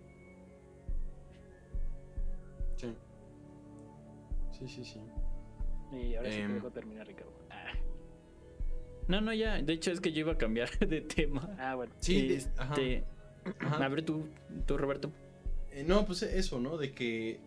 Sí. 2.77 2.95
Sí, 4.51 4.69
sí, 4.69 4.85
sí. 4.85 5.01
Y 5.93 6.15
ahora 6.17 6.31
sí 6.31 6.37
te 6.39 6.43
Em. 6.43 6.55
dejo 6.55 6.71
terminar, 6.71 7.07
Ricardo. 7.07 7.33
No, 9.09 9.21
no, 9.21 9.35
ya. 9.35 9.61
De 9.61 9.75
hecho, 9.75 9.91
es 9.93 10.01
que 10.01 10.13
yo 10.13 10.21
iba 10.21 10.33
a 10.33 10.39
cambiar 10.39 10.71
de 10.79 11.03
tema. 11.03 11.55
Ah, 11.59 11.75
bueno. 11.75 11.93
Sí, 11.99 12.29
de- 12.29 12.45
ajá. 12.57 12.75
Este, 12.75 13.05
Ajá. 13.61 13.85
A 13.85 13.89
ver, 13.89 14.03
tú, 14.03 14.27
tú, 14.67 14.79
Roberto. 14.79 15.13
Eh, 15.75 15.85
no, 15.87 16.07
pues 16.07 16.23
eso, 16.23 16.61
¿no? 16.61 16.77
De 16.79 16.93
que. 16.93 17.41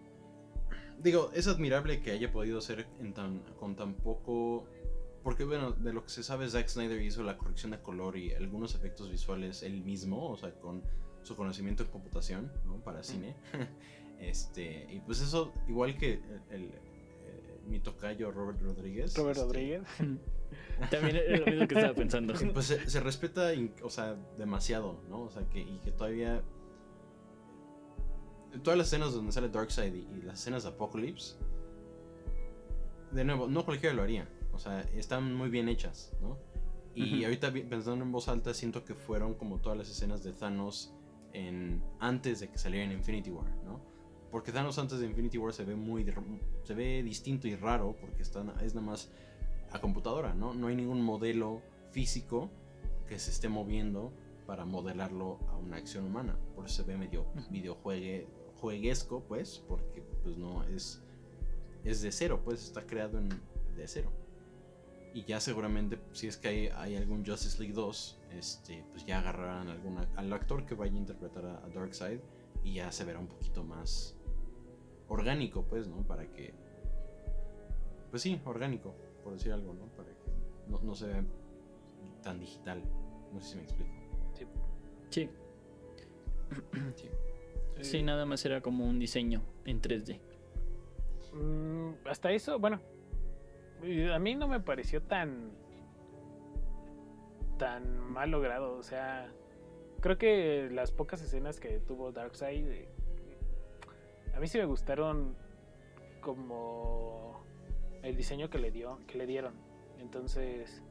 Digo, 1.01 1.31
es 1.35 1.47
admirable 1.47 2.01
que 2.01 2.11
haya 2.11 2.31
podido 2.31 2.57
hacer 2.57 2.87
en 2.99 3.13
tan, 3.13 3.39
con 3.59 3.75
tan 3.75 3.93
poco. 3.93 4.65
Porque, 5.23 5.43
bueno, 5.43 5.71
de 5.71 5.91
lo 5.93 6.03
que 6.03 6.09
se 6.09 6.23
sabe, 6.23 6.49
Zack 6.49 6.67
Snyder 6.69 7.01
hizo 7.01 7.21
la 7.21 7.37
corrección 7.37 7.71
de 7.71 7.79
color 7.81 8.17
y 8.17 8.33
algunos 8.33 8.75
efectos 8.75 9.11
visuales 9.11 9.61
él 9.61 9.83
mismo, 9.83 10.29
o 10.29 10.37
sea, 10.37 10.51
con 10.59 10.81
su 11.23 11.35
conocimiento 11.35 11.83
en 11.83 11.89
computación, 11.89 12.51
¿no? 12.65 12.77
Para 12.77 13.03
cine. 13.03 13.35
este, 14.19 14.87
y 14.89 14.99
pues 15.01 15.19
eso, 15.21 15.51
igual 15.67 15.97
que 15.97 16.13
el, 16.13 16.21
el- 16.51 16.71
eh, 16.71 17.59
mi 17.67 17.79
tocayo 17.79 18.31
Robert 18.31 18.61
Rodríguez. 18.61 19.15
Robert 19.17 19.37
este, 19.37 19.45
Rodríguez. 19.45 19.81
También 20.89 21.15
era 21.17 21.37
lo 21.39 21.45
mismo 21.45 21.67
que 21.67 21.75
estaba 21.75 21.93
pensando. 21.93 22.33
pues 22.53 22.65
se, 22.65 22.89
se 22.89 22.99
respeta, 23.01 23.53
in- 23.53 23.73
o 23.83 23.89
sea, 23.89 24.15
demasiado, 24.37 25.01
¿no? 25.09 25.23
O 25.23 25.29
sea, 25.29 25.43
que, 25.49 25.59
y 25.59 25.79
que 25.83 25.91
todavía... 25.91 26.41
Todas 28.63 28.77
las 28.77 28.87
escenas 28.87 29.13
donde 29.13 29.31
sale 29.31 29.49
Darkseid 29.49 29.93
y, 29.93 30.07
y 30.17 30.21
las 30.23 30.39
escenas 30.39 30.63
de 30.63 30.69
Apocalypse, 30.69 31.35
de 33.11 33.23
nuevo, 33.23 33.47
no 33.47 33.65
cualquiera 33.65 33.95
lo 33.95 34.03
haría. 34.03 34.27
O 34.53 34.59
sea, 34.59 34.81
están 34.95 35.33
muy 35.35 35.49
bien 35.49 35.69
hechas, 35.69 36.11
¿no? 36.21 36.37
Y 36.95 37.23
ahorita 37.23 37.53
pensando 37.53 38.03
en 38.03 38.11
voz 38.11 38.27
alta, 38.27 38.55
siento 38.55 38.83
que 38.83 38.95
fueron 38.95 39.35
como 39.35 39.59
todas 39.59 39.77
las 39.77 39.87
escenas 39.87 40.23
de 40.23 40.33
Thanos 40.33 40.95
en, 41.31 41.83
antes 41.99 42.39
de 42.39 42.49
que 42.49 42.57
saliera 42.57 42.85
en 42.85 42.91
Infinity 42.91 43.29
War, 43.29 43.47
¿no? 43.63 43.79
Porque 44.31 44.51
Thanos 44.51 44.79
antes 44.79 44.99
de 44.99 45.05
Infinity 45.05 45.37
War 45.37 45.53
se 45.53 45.63
ve 45.63 45.75
muy 45.75 46.11
se 46.63 46.73
ve 46.73 47.03
distinto 47.03 47.47
y 47.47 47.55
raro 47.55 47.95
porque 48.01 48.23
está, 48.23 48.43
es 48.63 48.73
nada 48.73 48.87
más 48.87 49.11
a 49.71 49.79
computadora, 49.79 50.33
¿no? 50.33 50.55
No 50.55 50.67
hay 50.67 50.75
ningún 50.75 51.03
modelo 51.03 51.61
físico 51.91 52.49
que 53.07 53.19
se 53.19 53.29
esté 53.29 53.47
moviendo 53.47 54.11
para 54.47 54.65
modelarlo 54.65 55.37
a 55.49 55.55
una 55.55 55.77
acción 55.77 56.05
humana. 56.05 56.35
Por 56.55 56.65
eso 56.65 56.81
se 56.81 56.83
ve 56.83 56.97
medio 56.97 57.27
videojuegue, 57.51 58.27
jueguesco, 58.59 59.23
pues, 59.27 59.63
porque 59.67 60.01
pues 60.23 60.37
no 60.37 60.63
es 60.63 61.01
es 61.83 62.01
de 62.01 62.11
cero, 62.11 62.41
pues 62.43 62.63
está 62.63 62.85
creado 62.85 63.17
en 63.17 63.29
de 63.29 63.87
cero. 63.87 64.11
Y 65.13 65.23
ya 65.23 65.39
seguramente 65.39 65.99
si 66.11 66.27
es 66.27 66.37
que 66.37 66.47
hay, 66.47 66.67
hay 66.67 66.95
algún 66.95 67.25
Justice 67.25 67.57
League 67.59 67.73
2, 67.73 68.19
este, 68.37 68.83
pues 68.91 69.05
ya 69.05 69.19
agarrarán 69.19 69.69
alguna, 69.69 70.07
al 70.15 70.31
actor 70.33 70.65
que 70.65 70.75
vaya 70.75 70.93
a 70.93 70.97
interpretar 70.97 71.45
a, 71.45 71.63
a 71.65 71.69
Darkseid 71.69 72.19
y 72.63 72.73
ya 72.75 72.91
se 72.91 73.05
verá 73.05 73.19
un 73.19 73.27
poquito 73.27 73.63
más 73.63 74.15
orgánico, 75.07 75.63
pues, 75.63 75.87
¿no? 75.87 76.05
Para 76.05 76.31
que 76.33 76.53
pues 78.09 78.21
sí, 78.21 78.39
orgánico, 78.45 78.95
por 79.23 79.33
decir 79.33 79.51
algo, 79.51 79.73
¿no? 79.73 79.85
Para 79.95 80.09
que 80.09 80.31
no, 80.67 80.79
no 80.81 80.95
se 80.95 81.07
vea 81.07 81.25
tan 82.23 82.39
digital. 82.39 82.81
No 83.33 83.41
sé 83.41 83.49
si 83.51 83.55
me 83.57 83.63
explico. 83.63 83.91
Sí, 84.33 84.45
Sí. 85.09 85.29
sí, 86.95 87.09
nada 88.03 88.25
más 88.25 88.45
era 88.45 88.61
como 88.61 88.85
un 88.85 88.99
diseño 88.99 89.41
en 89.65 89.81
3D. 89.81 90.19
Mm, 91.33 92.07
hasta 92.07 92.31
eso, 92.31 92.59
bueno, 92.59 92.79
a 94.13 94.19
mí 94.19 94.35
no 94.35 94.47
me 94.47 94.59
pareció 94.59 95.01
tan 95.01 95.51
tan 97.57 97.99
mal 98.11 98.29
logrado, 98.29 98.77
o 98.77 98.83
sea, 98.83 99.31
creo 99.99 100.17
que 100.17 100.69
las 100.71 100.91
pocas 100.91 101.21
escenas 101.21 101.59
que 101.59 101.79
tuvo 101.79 102.11
Darkseid 102.11 102.67
eh, 102.67 102.87
a 104.35 104.39
mí 104.39 104.47
sí 104.47 104.59
me 104.59 104.65
gustaron 104.65 105.35
como 106.21 107.41
el 108.03 108.15
diseño 108.15 108.49
que 108.49 108.59
le 108.59 108.69
dio, 108.69 108.99
que 109.07 109.17
le 109.17 109.25
dieron. 109.25 109.55
Entonces, 109.99 110.83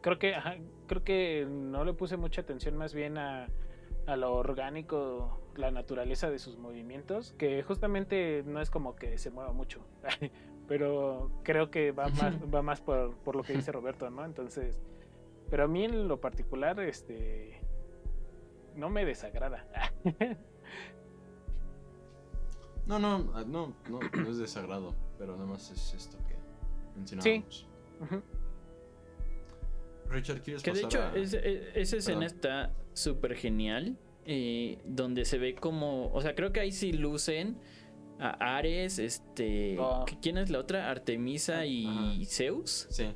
creo 0.00 0.18
que 0.18 0.36
ajá, 0.36 0.56
creo 0.86 1.02
que 1.02 1.46
no 1.50 1.84
le 1.84 1.94
puse 1.94 2.16
mucha 2.16 2.42
atención 2.42 2.76
más 2.76 2.94
bien 2.94 3.18
a, 3.18 3.48
a 4.08 4.16
lo 4.16 4.34
orgánico, 4.34 5.38
la 5.54 5.70
naturaleza 5.70 6.30
de 6.30 6.38
sus 6.38 6.56
movimientos, 6.56 7.34
que 7.36 7.62
justamente 7.62 8.42
no 8.46 8.60
es 8.60 8.70
como 8.70 8.96
que 8.96 9.18
se 9.18 9.30
mueva 9.30 9.52
mucho, 9.52 9.84
pero 10.66 11.30
creo 11.44 11.70
que 11.70 11.92
va 11.92 12.08
más, 12.08 12.34
va 12.52 12.62
más 12.62 12.80
por, 12.80 13.14
por 13.18 13.36
lo 13.36 13.42
que 13.42 13.52
dice 13.52 13.70
Roberto, 13.70 14.08
¿no? 14.08 14.24
Entonces, 14.24 14.80
pero 15.50 15.64
a 15.64 15.68
mí 15.68 15.84
en 15.84 16.08
lo 16.08 16.22
particular, 16.22 16.80
este, 16.80 17.60
no 18.74 18.88
me 18.88 19.04
desagrada. 19.04 19.66
No, 22.86 22.98
no, 22.98 23.30
ah, 23.34 23.44
no, 23.46 23.74
no, 23.90 24.00
no 24.00 24.30
es 24.30 24.38
desagrado, 24.38 24.94
pero 25.18 25.34
nada 25.34 25.44
más 25.44 25.70
es 25.70 25.92
esto 25.92 26.16
que 26.26 26.34
mencionábamos. 26.96 27.66
Ujú. 28.00 28.22
Richard, 30.10 30.42
¿quieres 30.42 30.62
Que 30.62 30.72
de 30.72 30.80
hecho, 30.82 31.02
a- 31.02 31.14
es- 31.16 31.34
es- 31.34 31.62
esa 31.74 31.96
escena 31.96 32.20
Perdón. 32.20 32.36
está 32.36 32.74
súper 32.94 33.34
genial. 33.36 33.96
eh, 34.30 34.78
donde 34.84 35.24
se 35.24 35.38
ve 35.38 35.54
como. 35.54 36.12
O 36.12 36.20
sea, 36.20 36.34
creo 36.34 36.52
que 36.52 36.60
ahí 36.60 36.70
sí 36.70 36.92
lucen 36.92 37.56
a 38.18 38.56
Ares, 38.58 38.98
este. 38.98 39.78
Ah. 39.80 40.04
¿Quién 40.20 40.36
es 40.36 40.50
la 40.50 40.58
otra? 40.58 40.90
Artemisa 40.90 41.64
y 41.64 41.86
Ajá. 41.86 42.12
Zeus. 42.26 42.88
Sí, 42.90 43.06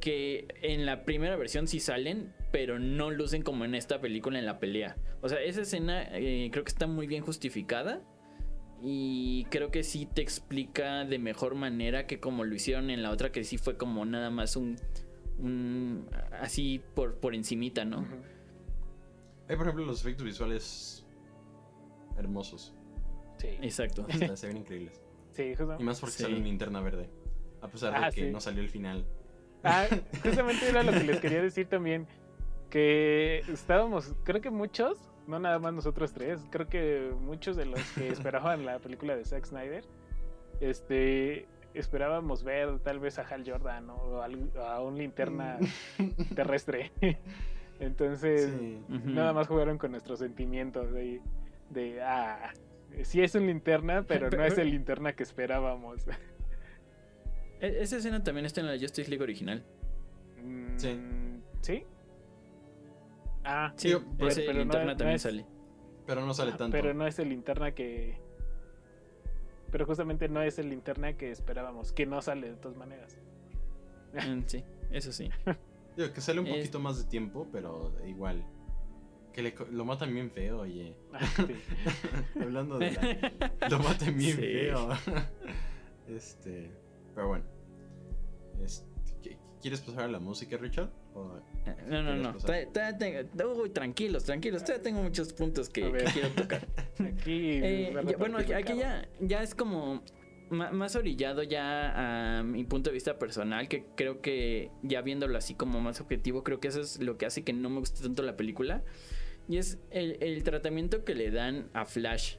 Que 0.00 0.48
en 0.62 0.86
la 0.86 1.04
primera 1.04 1.36
versión 1.36 1.68
sí 1.68 1.78
salen, 1.78 2.32
pero 2.50 2.80
no 2.80 3.12
lucen 3.12 3.42
como 3.42 3.64
en 3.64 3.76
esta 3.76 4.00
película 4.00 4.40
en 4.40 4.44
la 4.46 4.58
pelea. 4.58 4.96
O 5.22 5.28
sea, 5.28 5.40
esa 5.40 5.60
escena 5.62 6.02
eh, 6.10 6.48
creo 6.50 6.64
que 6.64 6.70
está 6.72 6.88
muy 6.88 7.06
bien 7.06 7.22
justificada. 7.22 8.02
Y 8.82 9.44
creo 9.50 9.70
que 9.70 9.82
sí 9.84 10.04
te 10.04 10.20
explica 10.20 11.04
de 11.04 11.18
mejor 11.18 11.54
manera 11.54 12.06
que 12.08 12.18
como 12.20 12.44
lo 12.44 12.54
hicieron 12.54 12.90
en 12.90 13.02
la 13.02 13.10
otra, 13.12 13.30
que 13.32 13.44
sí 13.44 13.56
fue 13.56 13.76
como 13.76 14.04
nada 14.04 14.30
más 14.30 14.56
un. 14.56 14.76
Un 15.38 16.08
así 16.40 16.80
por, 16.94 17.16
por 17.16 17.34
encimita, 17.34 17.84
¿no? 17.84 18.06
Hay 19.48 19.56
por 19.56 19.66
ejemplo 19.66 19.84
los 19.84 20.00
efectos 20.00 20.24
visuales 20.24 21.04
hermosos. 22.16 22.74
Sí, 23.38 23.48
Exacto. 23.60 24.06
Se 24.36 24.46
ven 24.46 24.58
increíbles. 24.58 25.02
sí, 25.32 25.54
justo. 25.54 25.76
Y 25.78 25.82
más 25.84 26.00
porque 26.00 26.14
Sí. 26.16 26.22
sale 26.22 26.36
una 26.36 26.44
linterna 26.44 26.80
verde. 26.80 27.08
A 27.60 27.68
pesar 27.68 27.92
de 27.92 28.06
Ah, 28.06 28.10
que 28.10 28.26
sí. 28.26 28.30
no 28.30 28.40
salió 28.40 28.62
el 28.62 28.68
final. 28.68 29.04
Ah, 29.62 29.86
justamente 30.22 30.68
era 30.68 30.82
lo 30.82 30.92
que 30.92 31.04
les 31.04 31.20
quería 31.20 31.42
decir 31.42 31.66
también. 31.66 32.06
Que 32.70 33.38
estábamos, 33.48 34.14
creo 34.24 34.40
que 34.40 34.50
muchos, 34.50 34.98
no 35.26 35.38
nada 35.38 35.58
más 35.58 35.72
nosotros 35.72 36.12
tres, 36.12 36.40
creo 36.50 36.68
que 36.68 37.12
muchos 37.20 37.56
de 37.56 37.66
los 37.66 37.80
que 37.92 38.08
esperaban 38.08 38.64
la 38.66 38.78
película 38.80 39.16
de 39.16 39.24
Zack 39.24 39.44
Snyder, 39.46 39.84
este, 40.60 41.46
esperábamos 41.74 42.44
ver 42.44 42.78
tal 42.80 42.98
vez 43.00 43.18
a 43.18 43.22
Hal 43.22 43.44
Jordan 43.48 43.86
¿no? 43.88 43.94
o 43.96 44.22
al- 44.22 44.50
a 44.56 44.80
un 44.80 44.96
linterna 44.96 45.58
terrestre. 46.34 46.92
Entonces, 47.80 48.52
Sí. 48.58 48.80
Nada 49.04 49.32
más 49.32 49.48
jugaron 49.48 49.78
con 49.78 49.90
nuestros 49.90 50.20
sentimientos 50.20 50.92
de, 50.92 51.20
de 51.70 52.00
ah, 52.02 52.52
sí 53.02 53.20
es 53.22 53.34
un 53.34 53.46
linterna, 53.46 54.02
pero 54.08 54.30
no 54.30 54.44
es 54.44 54.56
el 54.58 54.70
linterna 54.70 55.12
que 55.14 55.24
esperábamos. 55.24 56.06
E- 57.60 57.82
Esa 57.82 57.96
escena 57.96 58.22
también 58.22 58.46
está 58.46 58.60
en 58.60 58.68
la 58.68 58.78
Justice 58.78 59.08
League 59.10 59.22
original. 59.22 59.64
Sí. 60.76 60.94
Mm, 60.94 61.40
¿Sí? 61.62 61.84
Ah, 63.44 63.72
Sí, 63.76 63.88
Digo, 63.88 64.02
pero- 64.16 64.28
ese 64.30 64.40
pero 64.42 64.52
no- 64.54 64.58
linterna 64.60 64.86
no 64.92 64.96
también 64.96 65.16
es- 65.16 65.22
sale. 65.22 65.44
Pero 66.06 66.20
no 66.26 66.34
sale 66.34 66.52
Ah, 66.54 66.56
tanto. 66.58 66.76
Pero 66.76 66.94
no 66.94 67.06
es 67.06 67.18
el 67.18 67.28
linterna 67.30 67.72
que. 67.72 68.18
Pero 69.74 69.86
justamente 69.86 70.28
no 70.28 70.40
es 70.40 70.60
el 70.60 70.68
linterna 70.70 71.14
que 71.16 71.32
esperábamos, 71.32 71.90
que 71.90 72.06
no 72.06 72.22
sale 72.22 72.48
de 72.50 72.54
todas 72.54 72.76
maneras. 72.78 73.18
Mm, 74.12 74.42
sí, 74.46 74.62
eso 74.92 75.10
sí. 75.10 75.28
Digo, 75.96 76.12
que 76.12 76.20
sale 76.20 76.38
un 76.38 76.46
Es- 76.46 76.58
poquito 76.58 76.78
más 76.78 76.96
de 76.98 77.10
tiempo, 77.10 77.48
pero 77.50 77.92
igual. 78.06 78.40
Que 79.32 79.42
le 79.42 79.52
co- 79.52 79.66
lo 79.72 79.84
matan 79.84 80.14
bien 80.14 80.30
feo, 80.30 80.60
oye. 80.60 80.94
Sí. 81.34 81.46
Hablando 82.40 82.78
de 82.78 82.92
la- 82.92 83.68
Lo 83.68 83.80
matan 83.80 84.16
bien 84.16 84.36
Sí. 84.36 84.42
feo. 84.42 84.90
este. 86.06 86.70
Pero 87.16 87.26
bueno. 87.26 87.44
Este, 88.62 88.86
¿qu- 89.24 89.36
¿Quieres 89.60 89.80
pasar 89.80 90.04
a 90.04 90.08
la 90.08 90.20
música, 90.20 90.56
Richard? 90.56 90.90
¿O- 91.14 91.40
No, 91.88 92.02
no, 92.02 92.10
¿Quieres 92.10 92.22
no. 92.22 92.32
pasar? 92.34 92.66
Todavía- 92.72 92.98
tengo- 93.34 93.62
Uy, 93.62 93.70
tranquilos, 93.70 94.24
tranquilos. 94.24 94.62
Todavía 94.64 94.82
tengo 94.82 95.02
muchos 95.02 95.32
puntos 95.32 95.68
que, 95.68 95.90
quiero 96.12 96.28
tocar. 96.30 96.66
Aquí. 96.98 97.50
Eh, 97.62 97.92
ya- 98.06 98.16
bueno, 98.16 98.38
aquí, 98.38 98.50
ya, 98.78 99.08
ya 99.20 99.42
es 99.42 99.54
como 99.54 100.02
más 100.50 100.94
orillado 100.94 101.42
ya 101.42 102.38
a 102.38 102.42
mi 102.42 102.64
punto 102.64 102.90
de 102.90 102.94
vista 102.94 103.18
personal, 103.18 103.66
que 103.68 103.86
creo 103.96 104.20
que 104.20 104.70
ya 104.82 105.00
viéndolo 105.00 105.36
así 105.38 105.54
como 105.54 105.80
más 105.80 106.00
objetivo, 106.00 106.44
creo 106.44 106.60
que 106.60 106.68
eso 106.68 106.80
es 106.82 107.00
lo 107.00 107.16
que 107.16 107.26
hace 107.26 107.42
que 107.44 107.52
no 107.54 107.70
me 107.70 107.80
guste 107.80 108.02
tanto 108.02 108.22
la 108.22 108.36
película. 108.36 108.82
Y 109.48 109.56
es 109.58 109.78
el, 109.90 110.16
el 110.22 110.42
tratamiento 110.42 111.04
que 111.04 111.14
le 111.14 111.30
dan 111.30 111.68
a 111.72 111.84
Flash. 111.86 112.36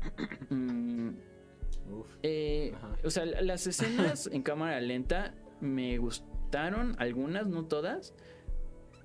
Mm, 0.50 1.08
Uf. 1.90 2.06
eh, 2.22 2.72
o 3.04 3.10
sea, 3.10 3.24
la- 3.24 3.40
las 3.42 3.66
escenas 3.66 4.28
en 4.32 4.42
cámara 4.42 4.80
lenta 4.80 5.34
me 5.60 5.98
gustaron, 5.98 6.94
algunas, 6.98 7.46
no 7.46 7.64
todas. 7.66 8.14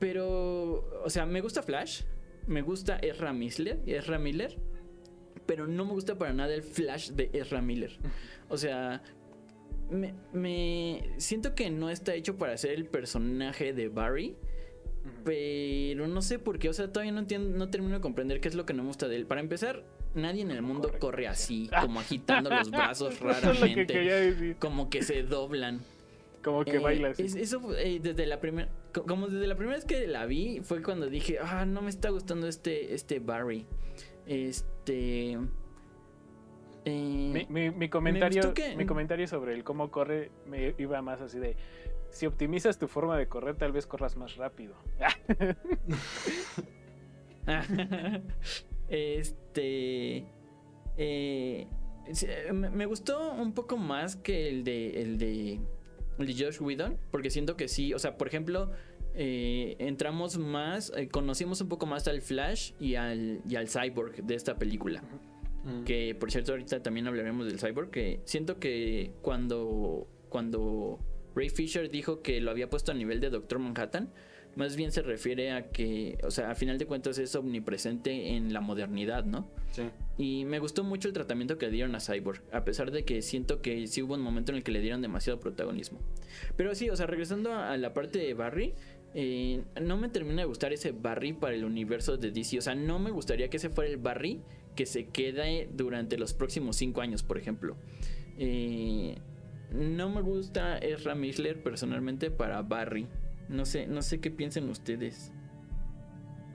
Pero, 0.08 1.02
o 1.06 1.10
sea, 1.10 1.26
me 1.26 1.40
gusta 1.40 1.62
Flash, 1.64 2.02
me 2.46 2.62
gusta 2.62 2.98
Ezra 2.98 3.32
Miller, 3.32 3.80
Ezra 3.86 4.20
Miller, 4.20 4.58
pero 5.46 5.66
no 5.66 5.86
me 5.86 5.94
gusta 5.94 6.18
para 6.18 6.34
nada 6.34 6.54
el 6.54 6.62
Flash 6.62 7.12
de 7.12 7.30
Ezra 7.32 7.62
Miller. 7.62 7.98
O 8.50 8.58
sea, 8.58 9.02
me, 9.90 10.14
me 10.34 11.10
siento 11.18 11.56
que 11.56 11.70
no 11.70 11.90
está 11.90 12.14
hecho 12.16 12.38
para 12.38 12.58
ser 12.58 12.72
el 12.72 12.86
personaje 12.86 13.72
de 13.74 13.88
Barry. 13.88 14.36
Pero 15.26 16.08
no 16.08 16.22
sé 16.22 16.40
por 16.40 16.60
qué, 16.60 16.70
o 16.70 16.74
sea, 16.74 16.88
todavía 16.92 17.12
no 17.12 17.20
entiendo, 17.20 17.58
no 17.58 17.70
termino 17.70 17.96
de 17.96 18.02
comprender 18.02 18.40
qué 18.40 18.48
es 18.48 18.56
lo 18.56 18.66
que 18.66 18.74
no 18.74 18.84
me 18.84 18.88
gusta 18.88 19.08
de 19.10 19.18
él. 19.18 19.26
Para 19.26 19.42
empezar, 19.42 19.84
nadie 20.16 20.42
en 20.42 20.52
el 20.52 20.62
mundo 20.62 20.88
corre. 20.88 21.00
corre 21.00 21.28
así, 21.28 21.70
como 21.82 22.00
agitando 22.00 22.50
los 22.50 22.72
brazos 22.72 23.16
que 23.20 23.26
raramente, 23.26 23.98
decir. 24.00 24.56
como 24.60 24.90
que 24.90 25.02
se 25.04 25.24
doblan. 25.24 25.82
Como 26.42 26.64
que 26.64 26.76
Eh, 26.76 26.80
baila 26.80 27.10
así. 27.10 27.24
es- 27.24 27.36
eso 27.36 27.76
eh, 27.78 28.00
desde 28.02 28.26
la 28.28 28.40
primera, 28.40 28.70
como 28.94 29.28
desde 29.28 29.48
la 29.48 29.56
primera 29.56 29.76
vez 29.78 29.86
que 29.86 30.08
la 30.08 30.26
vi 30.26 30.62
fue 30.64 30.82
cuando 30.84 31.08
dije, 31.10 31.38
ah, 31.42 31.66
no 31.66 31.82
me 31.82 31.90
está 31.90 32.10
gustando 32.10 32.48
este, 32.48 32.94
este 32.94 33.20
Barry, 33.20 33.66
este. 34.26 35.32
eh, 36.86 36.86
Mi, 36.86 37.46
mi- 37.50 37.72
mi 37.72 37.90
comentario, 37.90 38.54
que- 38.54 38.76
mi 38.76 38.86
comentario 38.86 39.28
sobre 39.28 39.54
el 39.56 39.64
cómo 39.64 39.90
corre 39.92 40.32
me 40.48 40.76
iba 40.78 41.02
más 41.02 41.22
así 41.22 41.40
de 41.40 41.56
si 42.10 42.26
optimizas 42.28 42.78
tu 42.78 42.88
forma 42.88 43.18
de 43.18 43.28
correr, 43.28 43.56
tal 43.56 43.72
vez 43.72 43.88
corras 43.88 44.16
más 44.18 44.36
rápido. 44.36 44.76
este. 48.90 50.26
eh, 50.98 51.68
me, 52.54 52.70
me 52.70 52.86
gustó 52.86 53.32
un 53.34 53.54
poco 53.54 53.78
más 53.78 54.16
que 54.16 54.50
el 54.50 54.64
de. 54.64 55.02
El 55.02 55.18
de. 55.18 55.60
El 56.20 56.28
de 56.28 56.46
Josh 56.46 56.62
Whedon. 56.62 56.98
Porque 57.12 57.30
siento 57.30 57.56
que 57.56 57.68
sí. 57.68 57.94
O 57.94 58.00
sea, 58.00 58.18
por 58.18 58.28
ejemplo. 58.28 58.72
eh, 59.16 59.76
entramos 59.80 60.38
más. 60.38 60.92
eh, 60.96 61.08
conocimos 61.08 61.62
un 61.62 61.70
poco 61.70 61.86
más 61.86 62.08
al 62.08 62.22
Flash 62.22 62.72
y 62.80 62.96
al, 62.96 63.42
y 63.48 63.56
al 63.56 63.68
Cyborg 63.68 64.24
de 64.24 64.36
esta 64.36 64.58
película. 64.58 65.04
Mm. 65.64 65.84
Que 65.84 66.16
por 66.16 66.32
cierto, 66.32 66.52
ahorita 66.52 66.82
también 66.82 67.08
hablaremos 67.08 67.46
del 67.46 67.60
Cyborg. 67.60 67.90
Que 67.92 68.22
siento 68.26 68.60
que 68.60 69.12
cuando. 69.22 70.08
Cuando 70.30 71.00
Ray 71.36 71.50
Fisher 71.50 71.90
dijo 71.90 72.22
que 72.22 72.42
lo 72.42 72.50
había 72.52 72.70
puesto 72.70 72.92
a 72.92 72.96
nivel 72.96 73.20
de 73.20 73.30
Doctor 73.30 73.60
Manhattan. 73.60 74.12
Más 74.56 74.76
bien 74.76 74.92
se 74.92 75.02
refiere 75.02 75.52
a 75.52 75.70
que, 75.72 76.18
o 76.24 76.32
sea, 76.32 76.52
a 76.52 76.56
final 76.56 76.78
de 76.78 76.86
cuentas 76.86 77.18
es 77.18 77.36
omnipresente 77.36 78.36
en 78.36 78.54
la 78.54 78.62
modernidad, 78.62 79.26
¿no? 79.26 79.48
Sí. 79.72 79.84
Y 80.18 80.46
me 80.46 80.60
gustó 80.60 80.84
mucho 80.84 81.08
el 81.08 81.14
tratamiento 81.14 81.58
que 81.58 81.66
le 81.66 81.72
dieron 81.72 81.96
a 81.96 82.00
Cyborg, 82.00 82.42
a 82.52 82.64
pesar 82.64 82.92
de 82.92 83.04
que 83.04 83.22
siento 83.22 83.62
que 83.62 83.88
sí 83.88 84.04
hubo 84.04 84.14
un 84.14 84.22
momento 84.22 84.52
en 84.52 84.58
el 84.58 84.64
que 84.64 84.72
le 84.72 84.82
dieron 84.82 85.02
demasiado 85.02 85.40
protagonismo. 85.40 86.00
Pero 86.56 86.76
sí, 86.76 86.90
o 86.90 86.96
sea, 86.96 87.08
regresando 87.08 87.54
a 87.54 87.76
la 87.78 87.94
parte 87.94 88.20
de 88.20 88.34
Barry, 88.36 88.74
eh, 89.16 89.64
no 89.82 89.98
me 89.98 90.10
termina 90.10 90.42
de 90.42 90.46
gustar 90.46 90.74
ese 90.74 90.92
Barry 90.92 91.34
para 91.34 91.56
el 91.56 91.66
universo 91.66 92.18
de 92.18 92.32
DC. 92.32 92.58
O 92.58 92.62
sea, 92.62 92.76
no 92.76 93.00
me 93.00 93.12
gustaría 93.12 93.50
que 93.50 93.58
ese 93.58 93.70
fuera 93.70 93.90
el 93.90 93.98
Barry 93.98 94.42
que 94.76 94.86
se 94.86 95.06
quede 95.08 95.70
durante 95.72 96.18
los 96.18 96.34
próximos 96.34 96.76
cinco 96.78 97.02
años, 97.02 97.24
por 97.24 97.38
ejemplo. 97.38 97.76
Eh, 98.38 99.16
no 99.72 100.10
me 100.10 100.22
gusta 100.22 100.78
Ezra 100.78 101.16
Miller 101.16 101.62
personalmente 101.62 102.32
para 102.32 102.62
Barry. 102.62 103.08
No 103.54 103.66
sé, 103.66 103.86
no 103.88 104.02
sé 104.02 104.20
qué 104.20 104.32
piensen 104.32 104.68
ustedes. 104.70 105.32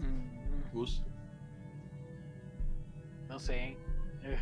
Mm, 0.01 0.73
Gus. 0.75 1.03
No 3.29 3.39
sé. 3.39 3.77
Eh, 4.25 4.39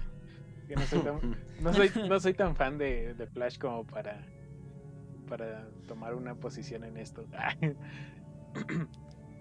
no, 0.74 0.82
soy 0.82 1.00
tan, 1.00 1.36
no, 1.60 1.72
soy, 1.74 1.90
no 2.08 2.18
soy 2.20 2.34
tan 2.34 2.56
fan 2.56 2.78
de, 2.78 3.12
de 3.14 3.26
Flash 3.26 3.58
como 3.58 3.84
para, 3.86 4.24
para 5.28 5.68
tomar 5.86 6.14
una 6.14 6.34
posición 6.34 6.84
en 6.84 6.96
esto. 6.96 7.26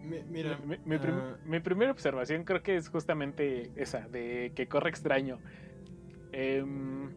Mi- 0.04 0.22
Mira, 0.30 0.58
mi, 0.60 0.78
mi 0.86 1.00
prim- 1.00 1.16
ah, 1.18 1.38
mi 1.46 1.60
primera 1.62 1.92
observación 1.92 2.44
creo 2.44 2.62
que 2.62 2.76
es 2.76 2.90
justamente 2.90 3.72
esa, 3.76 4.08
de 4.10 4.52
que 4.56 4.68
corre 4.68 4.90
extraño. 4.90 5.40
Em, 6.32 7.10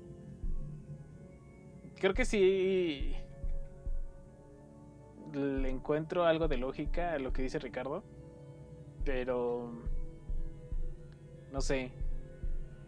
creo 1.96 2.14
que 2.14 2.24
sí 2.24 3.14
le 5.32 5.68
encuentro 5.70 6.24
algo 6.24 6.48
de 6.48 6.56
lógica 6.56 7.12
a 7.12 7.18
lo 7.18 7.32
que 7.32 7.42
dice 7.42 7.58
Ricardo, 7.58 8.02
pero 9.04 9.72
no 11.52 11.60
sé. 11.60 11.92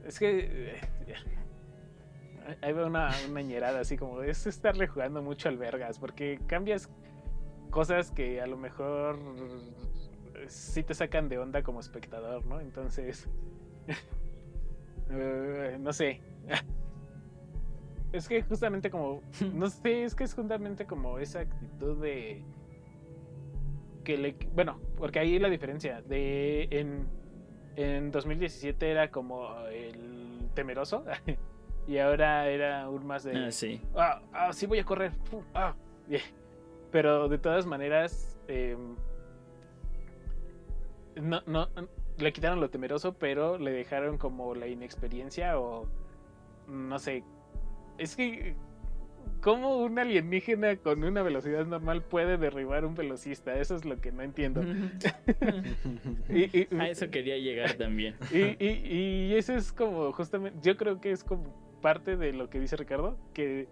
Es 0.04 0.18
que 0.18 0.74
eh, 0.74 0.80
ahí 2.62 2.72
veo 2.72 2.86
una, 2.86 3.10
una 3.28 3.42
ñerada 3.42 3.80
así 3.80 3.96
como 3.96 4.22
es 4.22 4.46
estarle 4.46 4.86
jugando 4.86 5.22
mucho 5.22 5.48
al 5.48 5.58
vergas, 5.58 5.98
porque 5.98 6.40
cambias 6.46 6.90
cosas 7.70 8.10
que 8.10 8.40
a 8.40 8.46
lo 8.46 8.56
mejor 8.56 9.18
sí 10.48 10.82
te 10.82 10.94
sacan 10.94 11.28
de 11.28 11.38
onda 11.38 11.62
como 11.62 11.80
espectador, 11.80 12.44
¿no? 12.46 12.60
Entonces, 12.60 13.28
eh, 15.10 15.76
no 15.80 15.92
sé. 15.92 16.20
Es 18.12 18.28
que 18.28 18.42
justamente 18.42 18.90
como, 18.90 19.22
no 19.54 19.68
sé, 19.70 20.04
es 20.04 20.14
que 20.14 20.24
es 20.24 20.34
justamente 20.34 20.86
como 20.86 21.18
esa 21.18 21.40
actitud 21.40 22.00
de 22.02 22.42
que 24.04 24.16
le, 24.16 24.36
bueno, 24.54 24.80
porque 24.96 25.18
ahí 25.18 25.38
la 25.38 25.48
diferencia 25.50 26.00
de 26.02 26.68
en, 26.70 27.06
en 27.76 28.10
2017 28.10 28.90
era 28.90 29.10
como 29.10 29.54
el 29.66 30.48
temeroso 30.54 31.04
y 31.86 31.98
ahora 31.98 32.48
era 32.48 32.82
aún 32.82 33.06
más 33.06 33.24
de 33.24 33.46
Ah, 33.46 33.50
sí. 33.50 33.80
ah, 33.94 34.22
ah, 34.32 34.52
sí 34.52 34.66
voy 34.66 34.78
a 34.78 34.84
correr. 34.84 35.12
ah, 35.54 35.74
yeah. 36.08 36.20
Pero 36.90 37.28
de 37.28 37.38
todas 37.38 37.66
maneras, 37.66 38.36
eh, 38.48 38.76
no, 41.16 41.40
no, 41.46 41.68
le 42.18 42.32
quitaron 42.32 42.60
lo 42.60 42.70
temeroso, 42.70 43.14
pero 43.14 43.58
le 43.58 43.70
dejaron 43.70 44.18
como 44.18 44.54
la 44.54 44.66
inexperiencia 44.66 45.58
o 45.58 45.86
no 46.66 46.98
sé. 46.98 47.22
Es 48.00 48.16
que, 48.16 48.54
¿cómo 49.42 49.76
un 49.78 49.98
alienígena 49.98 50.76
con 50.76 51.04
una 51.04 51.22
velocidad 51.22 51.66
normal 51.66 52.02
puede 52.02 52.36
derribar 52.38 52.84
un 52.84 52.94
velocista? 52.94 53.54
Eso 53.58 53.76
es 53.76 53.84
lo 53.84 54.00
que 54.00 54.10
no 54.12 54.22
entiendo. 54.22 54.62
Y- 56.28 56.58
y- 56.60 56.68
a 56.78 56.88
eso 56.88 57.10
quería 57.10 57.36
llegar 57.38 57.74
también. 57.74 58.14
y, 58.32 58.62
y, 58.64 58.70
y 59.30 59.34
eso 59.34 59.54
es 59.54 59.72
como 59.72 60.12
justamente, 60.12 60.58
yo 60.62 60.76
creo 60.76 61.00
que 61.00 61.10
es 61.10 61.24
como 61.24 61.44
parte 61.80 62.16
de 62.16 62.32
lo 62.32 62.48
que 62.50 62.60
dice 62.60 62.76
Ricardo, 62.76 63.16
que, 63.34 63.66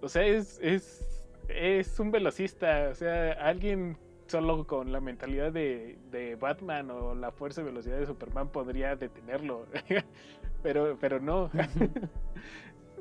o 0.00 0.08
sea, 0.08 0.24
es, 0.24 0.58
es, 0.62 1.24
es 1.48 1.98
un 2.00 2.10
velocista, 2.10 2.88
o 2.90 2.94
sea, 2.94 3.32
alguien 3.32 3.96
solo 4.26 4.66
con 4.66 4.90
la 4.92 5.00
mentalidad 5.00 5.52
de, 5.52 5.98
de 6.10 6.34
Batman 6.36 6.90
o 6.90 7.14
la 7.14 7.30
fuerza 7.30 7.60
y 7.60 7.64
velocidad 7.64 7.98
de 7.98 8.06
Superman 8.06 8.48
podría 8.48 8.96
detenerlo, 8.96 9.66
pero, 10.62 10.96
pero 11.00 11.20
no. 11.20 11.50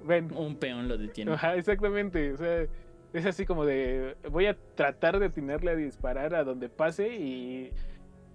Ven, 0.05 0.31
Un 0.35 0.55
peón 0.57 0.87
lo 0.87 0.97
detiene. 0.97 1.33
Ajá, 1.33 1.55
exactamente. 1.55 2.33
O 2.33 2.37
sea, 2.37 2.67
es 3.13 3.25
así 3.25 3.45
como 3.45 3.65
de. 3.65 4.15
Voy 4.31 4.45
a 4.45 4.57
tratar 4.75 5.19
de 5.19 5.27
atinarle 5.27 5.71
a 5.71 5.75
disparar 5.75 6.35
a 6.35 6.43
donde 6.43 6.69
pase 6.69 7.15
y. 7.15 7.71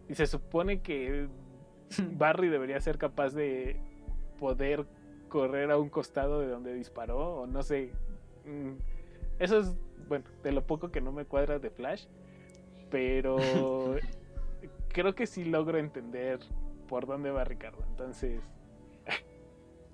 Y 0.08 0.14
se 0.14 0.26
supone 0.26 0.80
que 0.80 1.28
Barry 2.12 2.48
debería 2.48 2.80
ser 2.80 2.98
capaz 2.98 3.34
de 3.34 3.76
poder 4.38 4.84
correr 5.28 5.70
a 5.70 5.78
un 5.78 5.88
costado 5.88 6.40
de 6.40 6.48
donde 6.48 6.74
disparó, 6.74 7.42
o 7.42 7.46
no 7.46 7.62
sé. 7.62 7.92
Mm, 8.44 8.72
Eso 9.38 9.58
es, 9.60 9.76
bueno, 10.08 10.24
de 10.42 10.50
lo 10.50 10.66
poco 10.66 10.90
que 10.90 11.00
no 11.00 11.12
me 11.12 11.24
cuadra 11.24 11.58
de 11.60 11.70
Flash. 11.70 12.06
Pero 12.90 13.36
creo 14.88 15.14
que 15.14 15.26
sí 15.26 15.44
logro 15.44 15.78
entender 15.78 16.40
por 16.88 17.06
dónde 17.06 17.30
va 17.30 17.44
Ricardo. 17.44 17.84
Entonces. 17.90 18.40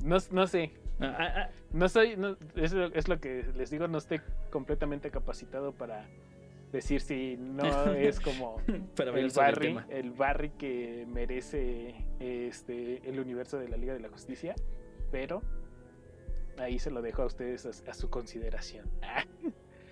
No, 0.04 0.18
no 0.30 0.46
sé, 0.46 0.72
Ah, 1.01 1.16
ah, 1.18 1.32
ah, 1.36 1.51
no 1.72 1.88
soy, 1.88 2.16
no, 2.16 2.36
es, 2.55 2.72
lo, 2.72 2.86
es 2.86 3.09
lo 3.09 3.20
que 3.20 3.44
les 3.55 3.70
digo, 3.70 3.86
no 3.86 3.99
estoy 3.99 4.20
completamente 4.51 5.11
capacitado 5.11 5.72
para 5.72 6.07
decir 6.72 7.01
si 7.01 7.36
no 7.36 7.64
es 7.92 8.18
como 8.20 8.61
para 8.97 9.18
el 9.18 9.30
Barry, 9.30 9.68
tema. 9.68 9.86
el 9.90 10.11
Barry 10.12 10.51
que 10.51 11.07
merece 11.09 11.94
este 12.18 13.09
el 13.09 13.20
universo 13.20 13.59
de 13.59 13.68
la 13.68 13.76
Liga 13.76 13.92
de 13.92 14.01
la 14.01 14.09
Justicia, 14.09 14.55
pero 15.11 15.42
ahí 16.59 16.78
se 16.78 16.90
lo 16.90 17.03
dejo 17.03 17.22
a 17.22 17.26
ustedes 17.26 17.66
a, 17.66 17.90
a 17.90 17.94
su 17.94 18.09
consideración. 18.09 18.88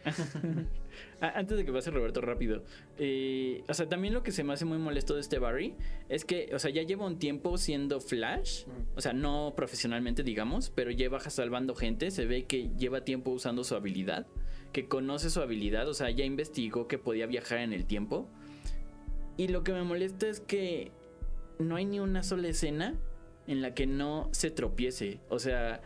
Ah, 1.21 1.33
Antes 1.37 1.57
de 1.57 1.65
que 1.65 1.73
pase 1.73 1.91
Roberto 1.91 2.21
rápido. 2.21 2.65
eh, 2.99 3.63
o 3.69 3.75
sea, 3.75 3.89
también 3.89 4.15
lo 4.15 4.23
que 4.23 4.33
se 4.33 4.45
me 4.45 4.53
hace 4.53 4.65
muy 4.65 4.79
molesto 4.79 5.15
de 5.15 5.21
este 5.21 5.39
Barry 5.39 5.75
es 6.09 6.25
que, 6.25 6.51
o 6.55 6.59
sea, 6.59 6.71
ya 6.71 6.83
lleva 6.83 7.07
un 7.07 7.19
tiempo 7.19 7.57
siendo 7.59 8.01
Flash. 8.01 8.65
O 8.97 9.01
sea, 9.01 9.13
no 9.13 9.55
profesionalmente, 9.57 10.23
digamos, 10.23 10.71
pero 10.71 10.91
lleva 10.91 11.21
salvando 11.21 11.75
gente. 11.75 12.11
Se 12.11 12.27
ve 12.27 12.45
que 12.45 12.71
lleva 12.79 13.03
tiempo 13.05 13.31
usando 13.31 13.65
su 13.65 13.75
habilidad. 13.75 14.27
Que 14.73 14.87
conoce 14.89 15.31
su 15.31 15.41
habilidad. 15.41 15.89
O 15.89 15.95
sea, 15.95 16.11
ya 16.11 16.25
investigó 16.25 16.89
que 16.89 16.99
podía 16.99 17.27
viajar 17.27 17.59
en 17.59 17.73
el 17.73 17.87
tiempo. 17.87 18.29
Y 19.37 19.49
lo 19.49 19.65
que 19.65 19.73
me 19.73 19.83
molesta 19.83 20.29
es 20.29 20.41
que 20.41 20.93
no 21.59 21.77
hay 21.77 21.85
ni 21.85 22.01
una 22.01 22.23
sola 22.23 22.49
escena 22.49 22.95
en 23.47 23.63
la 23.63 23.75
que 23.75 23.87
no 23.87 24.29
se 24.33 24.51
tropiece. 24.51 25.21
O 25.29 25.39
sea, 25.39 25.81